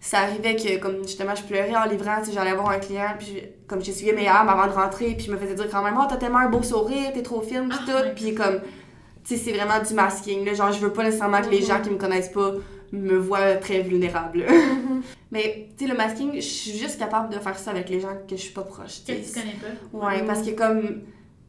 Ça 0.05 0.19
arrivait 0.19 0.55
que, 0.55 0.77
comme 0.77 1.01
justement, 1.01 1.33
je 1.33 1.41
pleurais 1.41 1.75
en 1.75 1.85
livrant, 1.85 2.23
sais, 2.23 2.31
j'allais 2.31 2.53
voir 2.53 2.69
un 2.69 2.77
client, 2.77 3.15
puis 3.17 3.41
comme 3.65 3.83
j'essuyais 3.83 4.13
mes 4.13 4.25
larmes 4.25 4.49
avant 4.49 4.67
de 4.67 4.71
rentrer, 4.71 5.15
puis 5.17 5.25
je 5.25 5.31
me 5.31 5.37
faisais 5.37 5.55
dire 5.55 5.67
quand 5.71 5.81
même, 5.83 5.95
oh, 5.99 6.05
t'as 6.07 6.17
tellement 6.17 6.37
un 6.37 6.47
beau 6.49 6.61
sourire, 6.61 7.11
t'es 7.11 7.23
trop 7.23 7.41
fine, 7.41 7.67
puis 7.69 7.79
Ah, 7.81 7.91
tout, 7.91 8.09
puis 8.15 8.35
comme, 8.35 8.59
tu 9.23 9.35
sais, 9.35 9.37
c'est 9.37 9.51
vraiment 9.51 9.83
du 9.83 9.95
masking, 9.95 10.45
là, 10.45 10.53
genre, 10.53 10.71
je 10.71 10.77
veux 10.79 10.93
pas 10.93 11.03
nécessairement 11.03 11.41
que 11.41 11.49
les 11.49 11.61
Mhm. 11.61 11.65
gens 11.67 11.81
qui 11.81 11.89
me 11.89 11.97
connaissent 11.97 12.29
pas 12.29 12.51
me 12.91 13.17
voient 13.17 13.55
très 13.55 13.79
vulnérable. 13.81 14.45
Mhm. 14.47 15.01
Mais, 15.31 15.69
tu 15.75 15.85
sais, 15.85 15.91
le 15.91 15.97
masking, 15.97 16.35
je 16.35 16.39
suis 16.41 16.77
juste 16.77 16.99
capable 16.99 17.33
de 17.33 17.39
faire 17.39 17.57
ça 17.57 17.71
avec 17.71 17.89
les 17.89 17.99
gens 17.99 18.09
que 18.29 18.35
je 18.35 18.41
suis 18.41 18.53
pas 18.53 18.61
proche, 18.61 19.03
Que 19.07 19.11
tu 19.13 19.31
connais 19.33 19.55
pas. 19.59 20.05
Ouais, 20.07 20.21
Mhm. 20.21 20.27
parce 20.27 20.43
que 20.43 20.51
comme, 20.51 21.01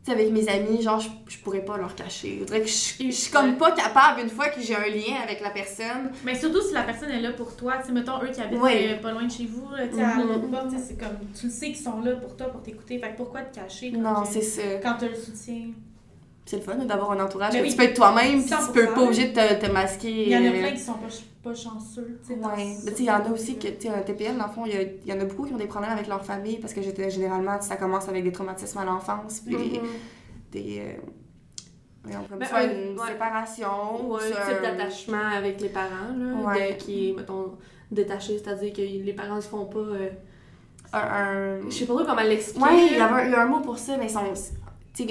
sais, 0.07 0.13
avec 0.13 0.31
mes 0.33 0.49
amis, 0.49 0.81
genre, 0.83 0.99
je, 1.01 1.09
je 1.29 1.39
pourrais 1.39 1.65
pas 1.65 1.77
leur 1.77 1.95
cacher. 1.95 2.43
Je 2.49 2.55
je, 2.65 3.05
je 3.07 3.11
suis 3.11 3.31
comme 3.33 3.57
pas 3.57 3.73
capable, 3.73 4.21
une 4.23 4.29
fois 4.31 4.49
que 4.49 4.61
j'ai 4.61 4.75
un 4.75 4.89
lien 4.89 5.17
avec 5.23 5.41
la 5.41 5.51
personne, 5.51 6.11
Mais 6.25 6.35
surtout 6.35 6.61
si 6.63 6.73
la 6.73 6.83
personne 6.83 7.11
est 7.11 7.21
là 7.21 7.33
pour 7.33 7.55
toi, 7.57 7.75
tu 7.81 7.87
sais, 7.89 7.93
mettons 7.93 8.23
eux 8.23 8.29
qui 8.33 8.41
habitent 8.41 8.61
Ouais. 8.61 8.97
euh, 8.99 9.03
pas 9.03 9.13
loin 9.13 9.25
de 9.25 9.31
chez 9.33 9.47
vous, 9.47 9.69
tu 9.77 9.83
sais, 9.83 9.89
tu 9.91 10.77
sais, 10.77 10.85
c'est 10.89 10.99
comme, 10.99 11.19
tu 11.39 11.47
le 11.47 11.53
sais 11.53 11.67
qu'ils 11.67 11.77
sont 11.77 12.01
là 12.01 12.13
pour 12.17 12.37
toi, 12.37 12.47
pour 12.49 12.63
t'écouter, 12.63 12.99
fait 12.99 13.11
que 13.13 13.17
pourquoi 13.17 13.43
te 13.43 13.55
cacher 13.59 13.93
quand, 13.93 14.01
non, 14.01 14.23
que- 14.23 14.29
c'est 14.29 14.43
ça. 14.43 14.63
quand 14.83 14.95
t'as 14.99 15.09
le 15.09 15.15
soutien? 15.15 15.63
C'est 16.49 16.57
le 16.59 16.63
fun 16.63 16.77
d'avoir 16.77 17.11
un 17.11 17.19
entourage 17.25 17.55
que 17.55 17.61
oui. 17.61 17.71
tu 17.71 17.77
peux 17.77 17.83
être 17.83 17.95
toi-même, 17.97 18.41
puis 18.41 18.49
tu 18.51 18.55
100%. 18.55 18.73
peux 18.73 18.87
pas 18.95 19.01
obligé 19.03 19.29
de 19.29 19.33
te, 19.35 19.67
te 19.67 19.71
masquer. 19.73 20.11
Il 20.13 20.29
y 20.29 20.37
en 20.37 20.45
a 20.45 20.55
euh, 20.55 20.61
plein 20.61 20.71
qui 20.71 20.79
sont 20.81 20.93
pas, 20.95 21.09
pas 21.47 21.55
chanceux, 21.55 22.21
ce- 22.27 22.33
mais 22.33 22.77
tu 22.93 22.97
sais, 22.97 23.03
il 23.03 23.05
y 23.07 23.11
en 23.11 23.25
a 23.25 23.29
aussi 23.31 23.59
que, 23.59 23.69
tu 23.69 23.83
sais, 23.83 23.89
un 23.89 24.03
TPL, 24.03 24.37
dans 24.37 24.47
le 24.47 24.53
fond, 24.53 24.65
il 24.67 24.73
y, 24.73 24.77
a- 24.77 24.83
il 24.83 25.07
y 25.07 25.13
en 25.13 25.21
a 25.21 25.25
beaucoup 25.25 25.45
qui 25.47 25.53
ont 25.55 25.59
des 25.59 25.67
problèmes 25.67 25.93
avec 25.93 26.07
leur 26.09 26.25
famille 26.25 26.59
parce 26.59 26.73
que 26.73 26.83
j'étais 26.83 27.11
généralement, 27.11 27.61
ça 27.61 27.77
commence 27.77 28.09
avec 28.09 28.25
des 28.25 28.33
traumatismes 28.33 28.79
à 28.79 28.85
l'enfance, 28.85 29.41
puis 29.41 29.57
des. 29.57 29.79
Mhm. 29.79 29.87
des 30.53 30.83
euh, 32.09 32.11
comme 32.31 32.39
Ben, 32.39 32.47
une 32.71 32.99
ouais. 32.99 33.07
séparation, 33.09 34.09
Ou 34.09 34.15
un 34.17 34.19
type 34.21 34.63
d'attachement 34.63 35.29
avec 35.37 35.61
les 35.61 35.69
parents, 35.71 36.15
là, 36.17 36.47
Ouais. 36.53 36.73
de- 36.75 36.79
qui 36.79 37.11
est, 37.11 37.13
mettons, 37.15 37.57
détaché, 37.91 38.39
c'est-à-dire 38.39 38.73
que 38.73 38.81
les 38.81 39.13
parents 39.13 39.41
se 39.41 39.49
font 39.49 39.67
pas... 39.67 39.79
euh, 39.81 40.09
un- 40.93 40.99
un- 40.99 41.61
je 41.69 41.75
sais 41.75 41.87
pas 41.87 41.95
trop 41.95 42.05
comment 42.05 42.23
l'expliquer. 42.23 42.63
Ouais, 42.65 42.87
il 42.93 42.97
y, 42.97 43.01
avait 43.01 43.35
un, 43.35 43.41
un 43.41 43.47
mot 43.47 43.61
pour 43.61 43.79
ça, 43.79 43.97
mais 43.99 44.07
ils 44.07 44.11
sont. 44.11 44.23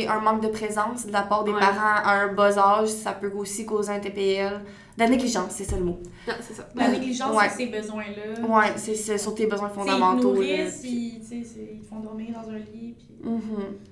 Un 0.07 0.20
manque 0.20 0.41
de 0.41 0.48
présence 0.48 1.06
de 1.06 1.12
la 1.12 1.22
part 1.22 1.44
des 1.44 1.52
Ouais. 1.52 1.60
parents 1.60 2.02
à 2.03 2.14
un 2.24 2.34
bas 2.34 2.57
âge, 2.57 2.88
ça 2.88 3.12
peut 3.12 3.32
aussi 3.36 3.68
causer 3.68 3.91
un 3.91 3.99
TPL. 3.99 4.62
La 4.98 5.10
négligence, 5.10 5.52
c'est 5.52 5.66
ça 5.66 5.78
le 5.78 5.84
mot. 5.84 6.00
Non, 6.28 6.34
c'est 6.40 6.54
ça. 6.54 6.70
La 6.76 6.88
négligence 6.90 7.36
Ouais. 7.36 7.48
de 7.48 7.54
ces 7.54 7.66
besoins-là. 7.68 8.46
Ouais, 8.48 8.74
c'est 8.78 8.96
c'est 8.96 9.18
sur 9.18 9.36
tes 9.36 9.46
besoins 9.46 9.70
Ils 9.70 9.76
fondamentaux. 9.76 10.34
là, 10.34 10.40
nourrissent, 10.40 10.80
puis- 10.82 11.16
ils, 11.18 11.20
tu 11.20 11.26
sais, 11.28 11.44
c'est- 11.44 11.70
ils 11.74 11.82
te 11.82 11.86
font 11.88 12.00
dormir 12.00 12.30
dans 12.34 12.50
un 12.50 12.58
lit, 12.58 12.96
puis... 12.98 13.30
Mhm. 13.30 13.42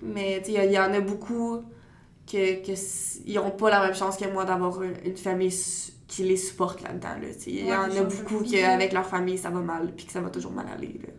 Mais 0.02 0.40
tu 0.44 0.54
sais, 0.54 0.66
il 0.66 0.72
y, 0.72 0.80
en 0.80 0.94
a 0.94 1.02
beaucoup 1.02 1.60
que, 2.26 2.66
que 2.66 2.72
ils 3.26 3.38
ont 3.40 3.52
pas 3.52 3.70
la 3.70 3.86
même 3.86 3.96
chance 3.96 4.16
que 4.16 4.32
moi 4.32 4.46
d'avoir 4.46 4.82
une, 4.82 5.18
famille 5.18 5.54
qui 6.08 6.24
les 6.24 6.38
supporte 6.38 6.82
là-dedans. 6.82 7.16
là, 7.22 7.34
tu 7.34 7.40
sais. 7.42 7.52
Il 7.52 7.66
y 7.68 7.74
en 7.74 7.84
a 7.84 8.04
beaucoup 8.04 8.42
qui, 8.44 8.60
avec 8.60 8.94
leur 8.94 9.06
famille, 9.06 9.38
ça 9.38 9.50
va 9.50 9.60
mal, 9.60 9.92
puis 9.96 10.06
que 10.06 10.12
ça 10.14 10.22
va 10.22 10.30
toujours 10.30 10.52
mal 10.54 10.68
aller. 10.74 11.00
Là. 11.04 11.10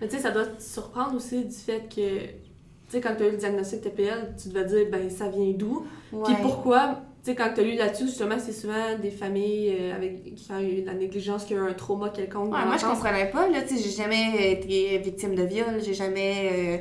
Mais 0.00 0.08
tu 0.08 0.16
sais, 0.16 0.22
ça 0.22 0.30
doit 0.30 0.46
te 0.46 0.62
surprendre 0.62 1.16
aussi 1.16 1.44
du 1.44 1.54
fait 1.54 1.88
que, 1.88 2.18
tu 2.26 2.32
sais, 2.90 3.00
quand 3.00 3.14
tu 3.16 3.24
as 3.24 3.28
eu 3.28 3.30
le 3.32 3.36
diagnostic 3.38 3.80
TPL, 3.80 4.36
tu 4.40 4.50
devais 4.50 4.66
dire, 4.66 4.86
ben, 4.92 5.10
ça 5.10 5.28
vient 5.28 5.50
d'où? 5.52 5.84
Puis 6.24 6.34
pourquoi, 6.42 7.00
sais, 7.26 7.34
quand 7.34 7.50
tu 7.54 7.60
as 7.60 7.64
lu 7.64 7.74
là-dessus, 7.76 8.06
justement, 8.06 8.36
c'est 8.38 8.52
souvent 8.52 8.96
des 9.00 9.10
familles 9.10 9.76
euh, 9.80 9.94
avec, 9.96 10.34
qui 10.34 10.50
ont 10.52 10.58
eu 10.60 10.82
la 10.84 10.94
négligence, 10.94 11.44
qui 11.44 11.54
ont 11.54 11.66
eu 11.66 11.70
un 11.70 11.74
trauma 11.74 12.08
quelconque. 12.10 12.52
Ouais, 12.52 12.64
moi, 12.64 12.76
je 12.78 12.84
comprenais 12.86 13.30
pas. 13.30 13.48
Là, 13.48 13.62
tu 13.62 13.76
sais, 13.76 13.82
j'ai 13.82 14.02
jamais 14.02 14.52
été 14.52 14.98
victime 14.98 15.34
de 15.34 15.42
viol, 15.42 15.80
j'ai 15.84 15.94
jamais. 15.94 16.50
euh, 16.52 16.78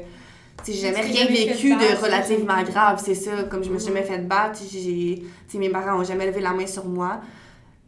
tu 0.63 0.71
sais, 0.71 0.77
j'ai 0.77 0.87
jamais 0.87 1.01
rien 1.01 1.25
vécu 1.25 1.69
de 1.75 2.03
relativement 2.03 2.63
grave, 2.63 3.01
c'est 3.03 3.15
ça. 3.15 3.43
Comme 3.49 3.63
je 3.63 3.69
me 3.69 3.77
suis 3.79 3.91
Mhm. 3.91 3.97
jamais 3.97 4.07
fait 4.07 4.19
battre, 4.19 4.59
j'ai, 4.71 5.23
mes 5.55 5.69
parents 5.69 5.99
ont 5.99 6.03
jamais 6.03 6.25
levé 6.25 6.41
la 6.41 6.53
main 6.53 6.65
sur 6.67 6.85
moi. 6.85 7.21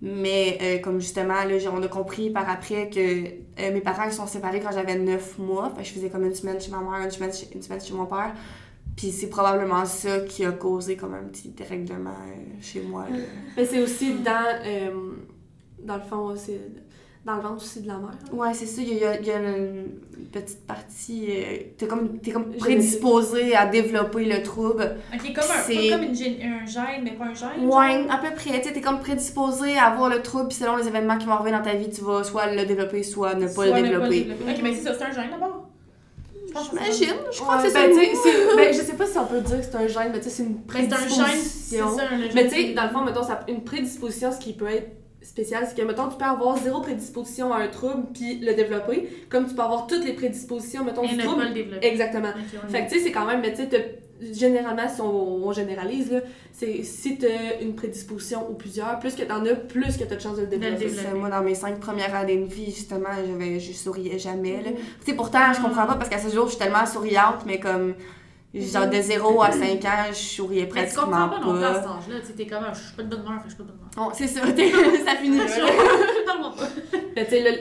Mais 0.01 0.59
euh, 0.61 0.77
comme 0.79 0.99
justement, 0.99 1.33
là, 1.43 1.55
on 1.73 1.81
a 1.81 1.87
compris 1.87 2.29
par 2.29 2.47
après 2.47 2.87
que 2.89 2.99
euh, 2.99 3.73
mes 3.73 3.81
parents 3.81 4.03
ils 4.05 4.13
sont 4.13 4.27
séparés 4.27 4.59
quand 4.59 4.71
j'avais 4.71 4.95
9 4.95 5.39
mois. 5.39 5.71
Fait 5.75 5.81
que 5.81 5.87
je 5.87 5.93
faisais 5.93 6.09
comme 6.09 6.23
une 6.25 6.35
semaine 6.35 6.61
chez 6.61 6.69
ma 6.69 6.77
mère, 6.79 7.03
une 7.03 7.09
semaine 7.09 7.33
chez, 7.33 7.47
une 7.55 7.63
semaine 7.63 7.81
chez 7.81 7.93
mon 7.93 8.05
père. 8.05 8.31
Puis 8.97 9.11
c'est 9.11 9.29
probablement 9.29 9.85
ça 9.85 10.19
qui 10.21 10.43
a 10.43 10.51
causé 10.51 10.97
comme 10.97 11.13
un 11.13 11.23
petit 11.23 11.49
dérèglement 11.49 12.09
euh, 12.09 12.55
chez 12.61 12.81
moi. 12.81 13.05
là. 13.09 13.17
Mais 13.55 13.65
c'est 13.65 13.81
aussi 13.81 14.15
dans, 14.15 14.43
euh, 14.65 14.89
dans 15.83 15.95
le 15.97 16.01
fond, 16.01 16.35
c'est 16.35 16.59
dans 17.23 17.35
le 17.35 17.41
ventre 17.41 17.57
aussi 17.63 17.81
de 17.81 17.87
la 17.87 17.97
mère. 17.97 18.17
Ouais, 18.33 18.53
c'est 18.53 18.65
ça. 18.65 18.81
Il 18.81 18.93
y 18.97 19.05
a, 19.05 19.19
il 19.19 19.27
y 19.27 19.31
a 19.31 19.37
une 19.39 19.85
petite 20.31 20.65
partie. 20.65 21.27
euh, 21.29 21.57
t'es 21.77 21.85
comme, 21.85 22.17
t'es 22.19 22.31
comme 22.31 22.55
prédisposé 22.55 23.53
à 23.55 23.67
développer 23.67 24.25
le 24.25 24.41
trouble. 24.41 24.95
Ok, 25.13 25.33
comme, 25.33 25.43
un, 25.43 25.89
pas 25.89 25.97
comme 25.97 26.03
une 26.03 26.51
un 26.61 26.65
gène, 26.65 27.03
mais 27.03 27.11
pas 27.11 27.25
un 27.25 27.33
gène. 27.35 27.65
Ouais, 27.67 28.03
genre? 28.03 28.11
à 28.11 28.17
peu 28.17 28.33
près. 28.33 28.59
Tu 28.61 28.67
sais, 28.67 28.73
t'es 28.73 28.81
comme 28.81 28.99
prédisposé 28.99 29.77
à 29.77 29.87
avoir 29.91 30.09
le 30.09 30.21
trouble, 30.23 30.47
puis 30.47 30.57
selon 30.57 30.75
les 30.77 30.87
événements 30.87 31.17
qui 31.19 31.25
vont 31.27 31.33
arriver 31.33 31.51
dans 31.51 31.61
ta 31.61 31.73
vie, 31.75 31.89
tu 31.89 32.01
vas 32.01 32.23
soit 32.23 32.47
le 32.51 32.65
développer, 32.65 33.03
soit 33.03 33.35
ne 33.35 33.45
pas 33.45 33.51
Soit 33.53 33.79
le 33.79 33.87
développer. 33.89 34.27
Ok, 34.49 34.59
mais 34.63 34.73
c'est 34.73 34.83
ça, 34.83 34.93
c'est 34.97 35.03
un 35.03 35.11
gène 35.11 35.29
d'abord? 35.29 35.43
Je 35.49 35.55
pense 35.55 35.55
que 35.55 35.55
c'est 35.57 35.65
ça. 35.65 36.35
J'imagine. 36.47 37.15
Je 37.31 37.39
crois 37.39 37.57
Ouais, 37.57 37.63
que 37.63 37.69
c'est 37.69 37.87
ben, 37.87 37.93
ça. 37.93 38.55
ben, 38.55 38.73
je 38.73 38.81
sais 38.81 38.93
pas 38.93 39.05
si 39.05 39.17
on 39.17 39.25
peut 39.25 39.41
dire 39.41 39.57
que 39.59 39.65
c'est 39.65 39.75
un 39.75 39.87
gène, 39.87 40.11
mais 40.11 40.19
tu 40.19 40.25
sais, 40.25 40.29
c'est 40.29 40.43
une 40.43 40.55
Ben, 40.55 40.73
c'est 40.73 40.93
un 40.93 40.97
gène, 41.07 41.25
prédisposition. 41.25 41.97
ça. 41.97 42.03
Mais 42.35 42.47
tu 42.47 42.55
sais, 42.55 42.73
dans 42.73 42.83
le 42.83 42.89
fond, 42.89 43.01
mettons, 43.03 43.23
ça, 43.23 43.41
une 43.47 43.63
prédisposition, 43.63 44.31
ce 44.31 44.39
qui 44.39 44.53
peut 44.53 44.67
être 44.67 44.91
spécial, 45.21 45.65
c'est 45.67 45.79
que, 45.79 45.85
mettons, 45.85 46.07
tu 46.07 46.17
peux 46.17 46.25
avoir 46.25 46.57
zéro 46.57 46.79
prédisposition 46.81 47.53
à 47.53 47.57
un 47.57 47.67
trouble 47.67 48.05
puis 48.13 48.39
le 48.39 48.53
développer, 48.53 49.09
comme 49.29 49.45
tu 49.47 49.53
peux 49.55 49.61
avoir 49.61 49.87
toutes 49.87 50.05
les 50.05 50.13
prédispositions, 50.13 50.83
mettons, 50.83 51.03
Et 51.03 51.09
du 51.09 51.17
trouble. 51.17 51.41
pas 51.43 51.47
le 51.49 51.53
développer. 51.53 51.85
Exactement. 51.85 52.29
Fait 52.69 52.85
que 52.85 52.89
tu 52.91 52.97
sais, 52.97 53.03
c'est 53.05 53.11
quand 53.11 53.25
même, 53.25 53.41
mais 53.41 53.51
tu 53.53 53.63
sais, 53.69 53.99
généralement, 54.33 54.87
si 54.87 55.01
on, 55.01 55.45
on 55.45 55.51
généralise, 55.51 56.11
là, 56.11 56.19
c'est 56.51 56.83
si 56.83 57.17
t'as 57.17 57.61
une 57.61 57.75
prédisposition 57.75 58.49
ou 58.49 58.53
plusieurs, 58.55 58.99
plus 58.99 59.15
que 59.15 59.23
t'en 59.23 59.45
as, 59.45 59.55
plus 59.55 59.97
que 59.97 60.03
t'as 60.03 60.15
de 60.15 60.21
chances 60.21 60.37
de 60.37 60.41
le 60.41 60.47
développer. 60.47 60.89
Moi, 61.15 61.29
dans 61.29 61.41
mes 61.43 61.55
cinq 61.55 61.79
premières 61.79 62.13
années 62.15 62.37
de 62.37 62.45
vie, 62.45 62.65
justement, 62.65 63.09
j'avais, 63.25 63.59
je 63.59 63.73
souriais 63.73 64.17
jamais. 64.19 64.61
Là. 64.63 64.71
Tu 64.71 65.05
sais, 65.11 65.13
pourtant, 65.13 65.53
je 65.55 65.61
comprends 65.61 65.85
pas 65.85 65.95
parce 65.95 66.09
qu'à 66.09 66.19
ce 66.19 66.33
jour, 66.33 66.45
je 66.45 66.51
suis 66.51 66.59
tellement 66.59 66.85
souriante, 66.85 67.45
mais 67.45 67.59
comme, 67.59 67.93
Genre 68.55 68.89
de 68.89 68.99
0 68.99 69.41
à 69.43 69.51
5 69.51 69.85
ans, 69.85 69.89
je 70.09 70.13
souriais 70.15 70.61
Mais 70.73 70.87
tu 70.87 70.95
pratiquement 70.95 71.03
comprends 71.03 71.29
pas 71.29 71.39
non 71.41 71.53
plus 71.53 71.63
à 71.63 71.73
cet 71.75 71.83
pas. 71.83 71.89
âge-là. 71.89 72.19
Tu 72.21 72.25
sais, 72.27 72.33
t'es 72.33 72.47
comme, 72.47 72.63
Ah, 72.65 72.73
je 72.73 72.79
suis 72.87 72.95
pas 72.95 73.03
de 73.03 73.09
bonne 73.09 73.19
humeur, 73.25 73.41
je 73.43 73.49
suis 73.49 73.57
pas 73.57 73.63
de 73.63 73.67
bonne 73.69 73.77
humeur. 73.77 74.07
Oh, 74.07 74.11
c'est 74.15 74.27
ça, 74.27 74.39
ça 75.05 75.15
finit 75.17 75.37
là. 75.37 75.45
Parle-moi 76.25 76.53
pas. 76.57 76.97
Mais 77.15 77.25
tu 77.25 77.31
sais, 77.31 77.43
là, 77.43 77.51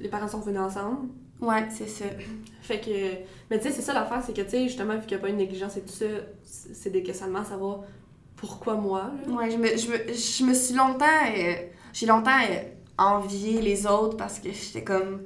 les 0.00 0.08
parents 0.08 0.28
sont 0.28 0.40
venus 0.40 0.60
ensemble. 0.60 1.08
Ouais, 1.42 1.66
c'est 1.68 1.88
ça. 1.88 2.04
Fait 2.70 2.80
que. 2.80 3.24
Mais 3.50 3.58
tu 3.58 3.64
sais, 3.64 3.72
c'est 3.72 3.82
ça 3.82 3.92
l'affaire, 3.92 4.22
c'est 4.24 4.32
que, 4.32 4.42
tu 4.42 4.50
sais, 4.50 4.62
justement, 4.68 4.94
vu 4.94 5.00
qu'il 5.00 5.16
n'y 5.16 5.16
a 5.16 5.18
pas 5.18 5.28
une 5.28 5.38
négligence 5.38 5.76
et 5.76 5.80
tout 5.80 5.88
ça, 5.92 6.04
c'est 6.44 6.90
des 6.90 7.02
questionnements 7.02 7.40
à 7.40 7.44
savoir 7.44 7.80
pourquoi 8.36 8.74
moi, 8.74 9.10
là. 9.26 9.32
Ouais, 9.34 9.50
je 9.50 9.56
me, 9.56 9.66
je 9.76 9.90
me, 9.90 9.96
je 10.14 10.44
me 10.44 10.54
suis 10.54 10.74
longtemps. 10.74 11.04
euh, 11.36 11.54
j'ai 11.92 12.06
longtemps 12.06 12.30
euh, 12.48 12.62
envié 12.96 13.60
les 13.60 13.86
autres 13.86 14.16
parce 14.16 14.38
que 14.38 14.50
j'étais 14.52 14.84
comme. 14.84 15.22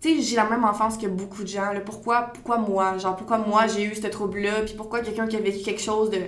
Tu 0.00 0.16
sais, 0.16 0.22
j'ai 0.22 0.36
la 0.36 0.48
même 0.48 0.64
enfance 0.64 0.96
que 0.96 1.08
beaucoup 1.08 1.42
de 1.42 1.48
gens. 1.48 1.72
Là. 1.72 1.80
Pourquoi, 1.80 2.30
pourquoi 2.32 2.58
moi? 2.58 2.96
Genre, 2.98 3.16
pourquoi 3.16 3.38
moi 3.38 3.66
j'ai 3.66 3.82
eu 3.82 3.94
ce 3.96 4.06
trouble-là? 4.06 4.62
Puis 4.64 4.74
pourquoi 4.76 5.00
quelqu'un 5.00 5.26
qui 5.26 5.34
a 5.36 5.40
vécu 5.40 5.64
quelque 5.64 5.82
chose 5.82 6.10
de. 6.10 6.20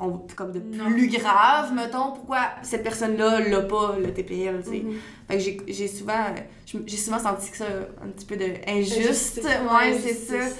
On- 0.00 0.26
comme 0.34 0.52
de 0.52 0.60
Non. 0.60 0.90
plus 0.90 1.08
grave, 1.08 1.72
mettons, 1.74 2.12
pourquoi 2.12 2.38
cette 2.62 2.82
personne-là 2.82 3.40
l'a 3.48 3.60
pas, 3.62 3.96
le 3.98 4.12
TPL, 4.12 4.62
tu 4.64 4.70
sais? 4.70 4.78
Mhm. 4.80 4.94
Fait 5.28 5.56
que 5.56 5.72
j'ai- 5.72 5.88
souvent, 5.88 6.12
euh, 6.14 6.78
j'ai 6.86 6.96
souvent 6.96 7.18
senti 7.18 7.50
que 7.50 7.56
ça 7.58 7.66
un 8.02 8.08
petit 8.08 8.26
peu 8.26 8.36
de 8.36 8.46
injuste. 8.66 9.40
Ouais, 9.44 9.98
c'est 9.98 10.14
ça. 10.14 10.54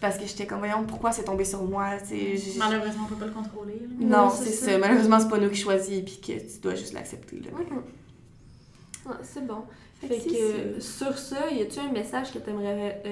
Parce 0.00 0.16
que 0.16 0.24
j'étais 0.26 0.46
comme, 0.46 0.60
voyons, 0.60 0.84
pourquoi 0.84 1.12
c'est 1.12 1.24
tombé 1.24 1.44
sur 1.44 1.62
moi, 1.62 1.90
tu 2.08 2.38
sais? 2.38 2.58
Malheureusement, 2.58 3.02
on 3.04 3.08
peut 3.14 3.16
pas 3.20 3.26
le 3.26 3.32
contrôler. 3.32 3.74
là. 3.74 4.06
non, 4.06 4.24
Non, 4.24 4.30
c'est 4.30 4.50
ça. 4.50 4.78
Malheureusement, 4.78 5.20
c'est 5.20 5.28
pas 5.28 5.38
nous 5.38 5.50
qui 5.50 5.60
choisissons 5.60 6.02
puis 6.04 6.20
que 6.20 6.32
tu 6.40 6.58
dois 6.62 6.74
juste 6.74 6.94
l'accepter. 6.94 7.36
Là. 7.40 7.50
Ouais, 9.06 9.16
c'est 9.22 9.46
bon. 9.46 9.62
Fait 10.00 10.08
Fait 10.08 10.30
que 10.30 10.80
sur 10.80 11.18
ça, 11.18 11.50
y 11.50 11.60
a-tu 11.60 11.78
un 11.80 11.92
message 11.92 12.32
que 12.32 12.38
tu 12.38 12.48
aimerais 12.48 13.02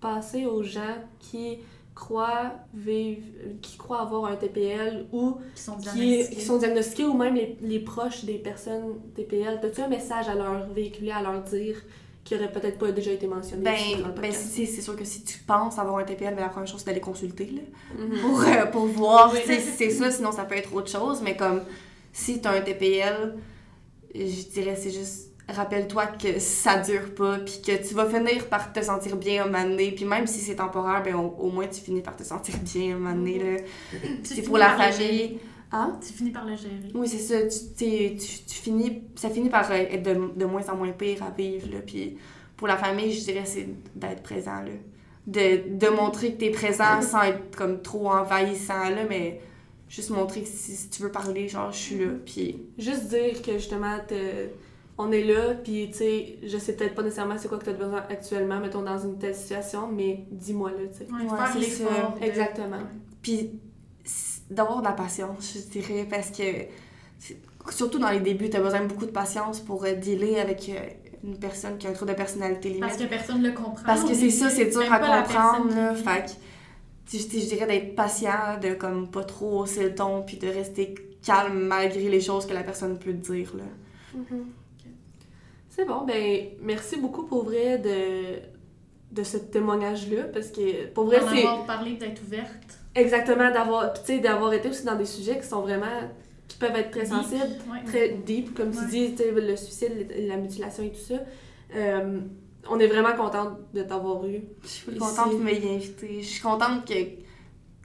passer 0.00 0.46
aux 0.46 0.62
gens 0.62 0.96
qui 1.18 1.58
croient 1.96 2.52
vivre, 2.74 3.22
qui 3.62 3.76
croient 3.76 4.02
avoir 4.02 4.26
un 4.26 4.36
TPL 4.36 5.06
ou 5.12 5.38
Qui 5.56 5.62
sont 5.62 5.76
diagnostiqués. 5.76 6.34
qui 6.36 6.40
sont 6.42 6.58
diagnostiqués 6.58 7.04
ou 7.06 7.14
même 7.14 7.34
les, 7.34 7.56
les 7.62 7.80
proches 7.80 8.24
des 8.24 8.34
personnes 8.38 9.00
TPL? 9.16 9.58
As-tu 9.64 9.80
un 9.80 9.88
message 9.88 10.28
à 10.28 10.34
leur 10.36 10.68
véhiculer, 10.68 11.10
à 11.10 11.22
leur 11.22 11.40
dire 11.42 11.76
qui 12.22 12.34
aurait 12.34 12.50
peut-être 12.52 12.78
pas 12.78 12.90
déjà 12.92 13.12
été 13.12 13.26
mentionné 13.26 13.62
Ben, 13.62 13.76
le 14.04 14.20
ben 14.20 14.32
c'est 14.32 14.66
sûr 14.66 14.94
que 14.96 15.04
si 15.04 15.24
tu 15.24 15.38
penses 15.38 15.78
avoir 15.78 15.96
un 15.98 16.04
TPL, 16.04 16.34
ben, 16.34 16.42
la 16.42 16.48
première 16.48 16.68
chose, 16.68 16.80
c'est 16.80 16.86
d'aller 16.86 17.00
consulter 17.00 17.46
là, 17.46 17.62
Mhm. 18.04 18.20
pour, 18.20 18.40
euh, 18.42 18.66
pour 18.66 18.86
voir 18.86 19.32
Oui. 19.32 19.40
si 19.46 19.60
c'est 19.60 19.90
ça, 19.90 20.10
sinon 20.10 20.32
ça 20.32 20.44
peut 20.44 20.56
être 20.56 20.74
autre 20.74 20.90
chose. 20.90 21.22
Mais 21.22 21.36
comme 21.36 21.62
si 22.12 22.40
tu 22.42 22.46
as 22.48 22.50
un 22.52 22.60
TPL, 22.60 23.36
je 24.14 24.48
dirais 24.52 24.76
c'est 24.76 24.90
juste 24.90 25.25
rappelle-toi 25.48 26.06
que 26.06 26.38
ça 26.40 26.78
dure 26.78 27.14
pas, 27.14 27.38
puis 27.38 27.60
que 27.64 27.86
tu 27.88 27.94
vas 27.94 28.06
finir 28.06 28.46
par 28.48 28.72
te 28.72 28.80
sentir 28.82 29.16
bien 29.16 29.44
un 29.44 29.46
moment 29.46 29.64
donné, 29.68 29.92
puis 29.92 30.04
même 30.04 30.26
si 30.26 30.40
c'est 30.40 30.56
temporaire, 30.56 31.02
ben 31.02 31.14
au, 31.14 31.34
au 31.38 31.50
moins 31.50 31.66
tu 31.68 31.80
finis 31.80 32.00
par 32.02 32.16
te 32.16 32.24
sentir 32.24 32.56
bien 32.58 32.96
un 32.96 32.98
moment 32.98 33.14
donné. 33.14 33.38
là. 33.38 33.60
Tu 34.24 34.34
C'est 34.34 34.42
pour 34.42 34.58
la 34.58 34.70
famille. 34.76 35.38
Hein? 35.72 35.98
Tu 36.04 36.12
finis 36.12 36.30
par 36.30 36.44
le 36.44 36.56
gérer. 36.56 36.90
Oui, 36.94 37.08
c'est 37.08 37.18
ça. 37.18 37.42
Tu, 37.46 37.74
t'es- 37.76 38.16
tu, 38.18 38.38
tu 38.44 38.54
finis, 38.54 39.02
ça 39.16 39.28
finit 39.30 39.48
par 39.48 39.70
euh, 39.72 39.74
être 39.74 40.02
de, 40.02 40.30
de 40.36 40.44
moins 40.44 40.62
en 40.70 40.76
moins 40.76 40.92
pire 40.92 41.22
à 41.24 41.30
vivre. 41.30 41.68
Là. 41.72 41.78
Puis 41.84 42.16
pour 42.56 42.68
la 42.68 42.76
famille, 42.76 43.12
je 43.12 43.24
dirais, 43.24 43.42
c'est 43.44 43.68
d'être 43.94 44.22
présent. 44.22 44.62
Là. 44.62 44.70
De, 45.26 45.76
de 45.76 45.88
montrer 45.88 46.34
que 46.34 46.38
tu 46.38 46.44
es 46.46 46.50
présent 46.50 47.02
sans 47.02 47.22
être 47.24 47.56
comme 47.56 47.82
trop 47.82 48.10
envahissant, 48.10 48.90
là, 48.90 49.02
mais 49.08 49.40
juste 49.88 50.10
montrer 50.10 50.42
que 50.42 50.48
si, 50.48 50.76
si 50.76 50.88
tu 50.88 51.02
veux 51.02 51.10
parler, 51.10 51.48
genre, 51.48 51.72
je 51.72 51.78
suis 51.78 51.98
là. 51.98 52.12
Puis 52.24 52.62
Juste 52.78 53.08
dire 53.08 53.42
que 53.42 53.52
justement, 53.54 53.98
te- 54.06 54.48
on 54.98 55.12
est 55.12 55.24
là, 55.24 55.54
puis 55.62 55.88
tu 55.90 55.98
sais, 55.98 56.38
je 56.42 56.56
sais 56.58 56.74
peut-être 56.74 56.94
pas 56.94 57.02
nécessairement 57.02 57.36
c'est 57.38 57.48
quoi 57.48 57.58
que 57.58 57.64
tu 57.64 57.70
as 57.70 57.74
besoin 57.74 58.02
actuellement, 58.08 58.58
mettons 58.60 58.82
dans 58.82 58.98
une 58.98 59.18
telle 59.18 59.34
situation, 59.34 59.88
mais 59.88 60.24
dis-moi 60.30 60.70
là, 60.70 60.78
tu 60.90 60.98
sais. 60.98 61.12
Ouais, 61.12 61.30
Ouais, 61.30 61.36
faire 61.36 61.50
c'est 61.52 61.58
l'effort. 61.58 62.14
ça. 62.14 62.20
de- 62.20 62.24
Exactement. 62.24 62.78
Puis 63.22 63.50
d'avoir 64.50 64.80
de 64.80 64.84
la 64.86 64.92
patience, 64.92 65.52
je 65.54 65.70
dirais, 65.70 66.06
parce 66.08 66.30
que 66.30 66.42
surtout 67.70 67.98
dans 67.98 68.10
les 68.10 68.20
débuts, 68.20 68.48
tu 68.48 68.56
as 68.56 68.60
besoin 68.60 68.80
de 68.82 68.86
beaucoup 68.86 69.06
de 69.06 69.10
patience 69.10 69.60
pour 69.60 69.84
euh, 69.84 69.94
dealer 69.94 70.38
avec 70.40 70.68
euh, 70.68 70.74
une 71.24 71.38
personne 71.38 71.76
qui 71.78 71.86
a 71.86 71.90
un 71.90 71.92
trouble 71.92 72.12
de 72.12 72.16
personnalité 72.16 72.68
limite. 72.68 72.84
Parce 72.84 72.96
que 72.96 73.04
personne 73.04 73.42
ne 73.42 73.48
le 73.48 73.54
comprend. 73.54 73.82
Parce 73.84 74.04
que 74.04 74.14
c'est 74.14 74.30
ça, 74.30 74.48
c'est 74.50 74.66
dur 74.66 74.90
à 74.92 74.98
comprendre, 75.00 75.74
là. 75.74 75.92
qui- 75.94 76.02
Fait 76.04 76.24
que, 76.24 76.30
tu 77.10 77.18
sais, 77.18 77.40
je 77.40 77.46
dirais 77.54 77.66
d'être 77.66 77.94
patient, 77.96 78.58
de 78.62 78.74
comme 78.74 79.10
pas 79.10 79.24
trop 79.24 79.60
hausser 79.60 79.82
le 79.84 79.94
ton, 79.94 80.22
puis 80.22 80.36
de 80.36 80.46
rester 80.48 80.94
calme 81.24 81.58
malgré 81.58 82.08
les 82.08 82.20
choses 82.20 82.46
que 82.46 82.54
la 82.54 82.62
personne 82.62 82.98
peut 82.98 83.12
te 83.12 83.32
dire, 83.32 83.52
là. 83.56 83.64
Mhm. 84.14 84.44
C'est 85.76 85.84
bon, 85.84 86.04
ben 86.06 86.46
merci 86.62 86.96
beaucoup 86.96 87.24
pour 87.24 87.44
vrai 87.44 87.76
de, 87.76 88.40
de 89.14 89.22
ce 89.22 89.36
témoignage-là, 89.36 90.22
parce 90.32 90.48
que 90.48 90.86
pour 90.86 91.04
vrai, 91.04 91.20
c'est 91.20 91.40
avoir 91.44 91.66
parlé, 91.66 91.92
d'être 91.96 92.22
ouverte. 92.22 92.78
exactement 92.94 93.50
d'avoir, 93.52 93.92
puis 93.92 94.02
tu 94.06 94.12
sais, 94.14 94.18
d'avoir 94.20 94.54
été 94.54 94.70
aussi 94.70 94.86
dans 94.86 94.96
des 94.96 95.04
sujets 95.04 95.38
qui 95.38 95.46
sont 95.46 95.60
vraiment, 95.60 95.84
qui 96.48 96.56
peuvent 96.56 96.74
être 96.76 96.90
très 96.92 97.02
Deep. 97.02 97.10
sensibles, 97.10 97.56
Ouais. 97.70 97.84
très 97.84 98.08
deep, 98.08 98.54
comme 98.54 98.70
tu 98.70 98.78
Ouais. 98.78 98.86
dis, 98.88 99.10
tu 99.14 99.24
sais, 99.24 99.30
le 99.32 99.54
suicide, 99.54 100.14
la 100.26 100.38
mutilation 100.38 100.82
et 100.82 100.92
tout 100.92 100.96
ça. 101.14 101.20
Euh, 101.74 102.20
on 102.70 102.78
est 102.78 102.86
vraiment 102.86 103.12
contente 103.14 103.58
de 103.74 103.82
t'avoir 103.82 104.26
eu. 104.26 104.44
Je 104.62 104.68
suis 104.68 104.96
contente 104.96 105.32
de 105.38 105.44
m'y 105.44 105.52
inviter. 105.74 106.22
Je 106.22 106.26
suis 106.26 106.40
contente 106.40 106.86
que 106.86 106.94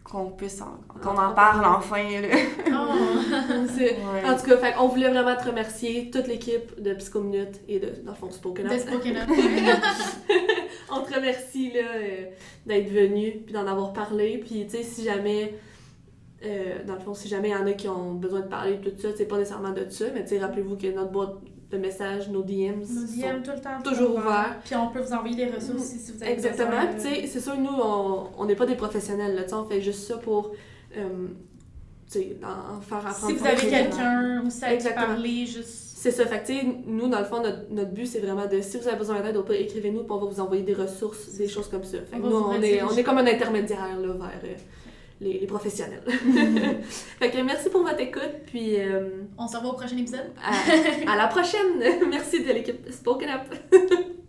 qu'on 0.03 0.31
puisse 0.31 0.61
en, 0.61 0.79
qu'on 0.99 1.09
En 1.11 1.33
parle 1.33 1.63
enfin, 1.65 2.03
là. 2.21 2.27
Oh. 2.67 3.65
C'est- 3.77 3.91
Ouais. 3.97 4.25
En 4.29 4.35
tout 4.35 4.45
cas, 4.45 4.57
fait, 4.57 4.73
on 4.79 4.87
voulait 4.87 5.09
vraiment 5.09 5.35
te 5.35 5.47
remercier, 5.47 6.09
toute 6.11 6.27
l'équipe 6.27 6.81
de 6.81 6.93
Psychominute 6.95 7.61
et 7.67 7.79
de, 7.79 7.89
dans 8.03 8.11
le 8.11 8.17
fond, 8.17 8.29
Spoken 8.31 8.65
Up. 8.65 8.73
De 8.73 8.77
Spoken 8.79 9.17
Up. 9.17 9.29
on 10.91 11.01
te 11.01 11.13
remercie 11.13 11.71
là, 11.71 11.79
euh, 11.95 12.25
d'être 12.65 12.89
venu 12.89 13.41
puis 13.45 13.53
d'en 13.53 13.67
avoir 13.67 13.93
parlé. 13.93 14.37
Puis, 14.39 14.65
tu 14.65 14.77
sais, 14.77 14.83
si 14.83 15.03
jamais, 15.03 15.53
euh, 16.43 16.83
dans 16.85 16.95
le 16.95 16.99
fond, 16.99 17.13
si 17.13 17.27
jamais 17.29 17.49
il 17.49 17.51
y 17.51 17.55
en 17.55 17.67
a 17.67 17.73
qui 17.73 17.87
ont 17.87 18.13
besoin 18.15 18.41
de 18.41 18.47
parler 18.47 18.77
de 18.77 18.89
tout 18.89 18.99
ça, 19.01 19.09
c'est 19.15 19.25
pas 19.27 19.37
nécessairement 19.37 19.71
de 19.71 19.87
ça, 19.89 20.05
mais 20.13 20.23
tu 20.23 20.29
sais, 20.31 20.39
rappelez-vous 20.39 20.77
que 20.77 20.87
notre 20.87 21.11
boîte 21.11 21.35
de 21.71 21.77
messages, 21.77 22.29
nos 22.29 22.41
DMs, 22.43 22.81
Nos 22.81 23.05
DM 23.05 23.41
tout 23.43 23.51
le 23.51 23.61
temps. 23.61 23.81
toujours 23.83 24.15
ouverts. 24.17 24.59
Puis 24.63 24.75
on 24.75 24.89
peut 24.89 24.99
vous 24.99 25.13
envoyer 25.13 25.35
des 25.35 25.45
ressources 25.51 25.81
aussi 25.81 25.99
si 25.99 26.11
vous 26.11 26.21
avez 26.23 26.33
Exactement. 26.33 26.69
besoin. 26.93 26.93
Tu 26.95 27.21
sais, 27.21 27.27
c'est 27.27 27.39
sûr, 27.39 27.57
nous, 27.57 27.69
on 28.37 28.45
n'est 28.45 28.55
pas 28.55 28.65
des 28.65 28.75
professionnels, 28.75 29.35
là, 29.35 29.43
on 29.57 29.65
fait 29.65 29.81
juste 29.81 30.03
ça 30.07 30.17
pour, 30.17 30.51
euh, 30.97 31.27
tu 32.11 32.19
sais, 32.19 32.37
en, 32.43 32.81
faire 32.81 33.07
apprendre. 33.07 33.27
Si 33.27 33.33
vous 33.33 33.45
avez 33.45 33.67
quelqu'un 33.67 34.43
ou 34.45 34.49
ça 34.49 34.73
Exactement. 34.73 35.05
parler, 35.07 35.45
juste. 35.45 35.87
C'est 36.01 36.09
ça, 36.11 36.25
fait 36.25 36.39
que, 36.41 36.47
tu 36.47 36.53
sais, 36.59 36.65
nous, 36.87 37.07
dans 37.09 37.19
le 37.19 37.25
fond, 37.25 37.41
notre, 37.43 37.69
notre 37.69 37.91
but, 37.91 38.07
c'est 38.07 38.19
vraiment 38.21 38.47
de, 38.47 38.59
si 38.61 38.77
vous 38.77 38.87
avez 38.87 38.97
besoin 38.97 39.21
d'aide, 39.21 39.37
écrivez-nous, 39.51 39.99
puis 40.03 40.11
on 40.11 40.17
va 40.17 40.25
vous 40.25 40.39
envoyer 40.39 40.63
des 40.63 40.73
ressources, 40.73 41.33
des 41.35 41.47
choses 41.47 41.67
comme 41.67 41.83
ça. 41.83 41.99
Fait 41.99 42.17
que 42.17 42.25
On 42.25 42.29
nous, 42.29 42.35
on 42.37 42.61
est, 42.61 42.81
on 42.81 42.91
est 42.97 43.03
comme 43.03 43.19
un 43.19 43.27
intermédiaire, 43.27 43.99
là, 43.99 44.07
vers 44.13 44.41
euh, 44.43 44.55
les, 45.21 45.39
les 45.39 45.47
professionnels. 45.47 46.03
fait 47.19 47.31
que 47.31 47.41
merci 47.41 47.69
pour 47.69 47.83
votre 47.83 47.99
écoute, 48.01 48.33
puis 48.47 48.79
euh, 48.79 49.21
On 49.37 49.47
se 49.47 49.55
revoit 49.55 49.71
au 49.71 49.75
prochain 49.77 49.97
épisode. 49.97 50.31
à, 50.43 51.11
à 51.13 51.15
la 51.15 51.27
prochaine! 51.35 51.79
merci 52.09 52.43
de 52.43 52.51
l'équipe 52.51 52.91
Spoken 52.91 53.29
Up! 53.29 53.55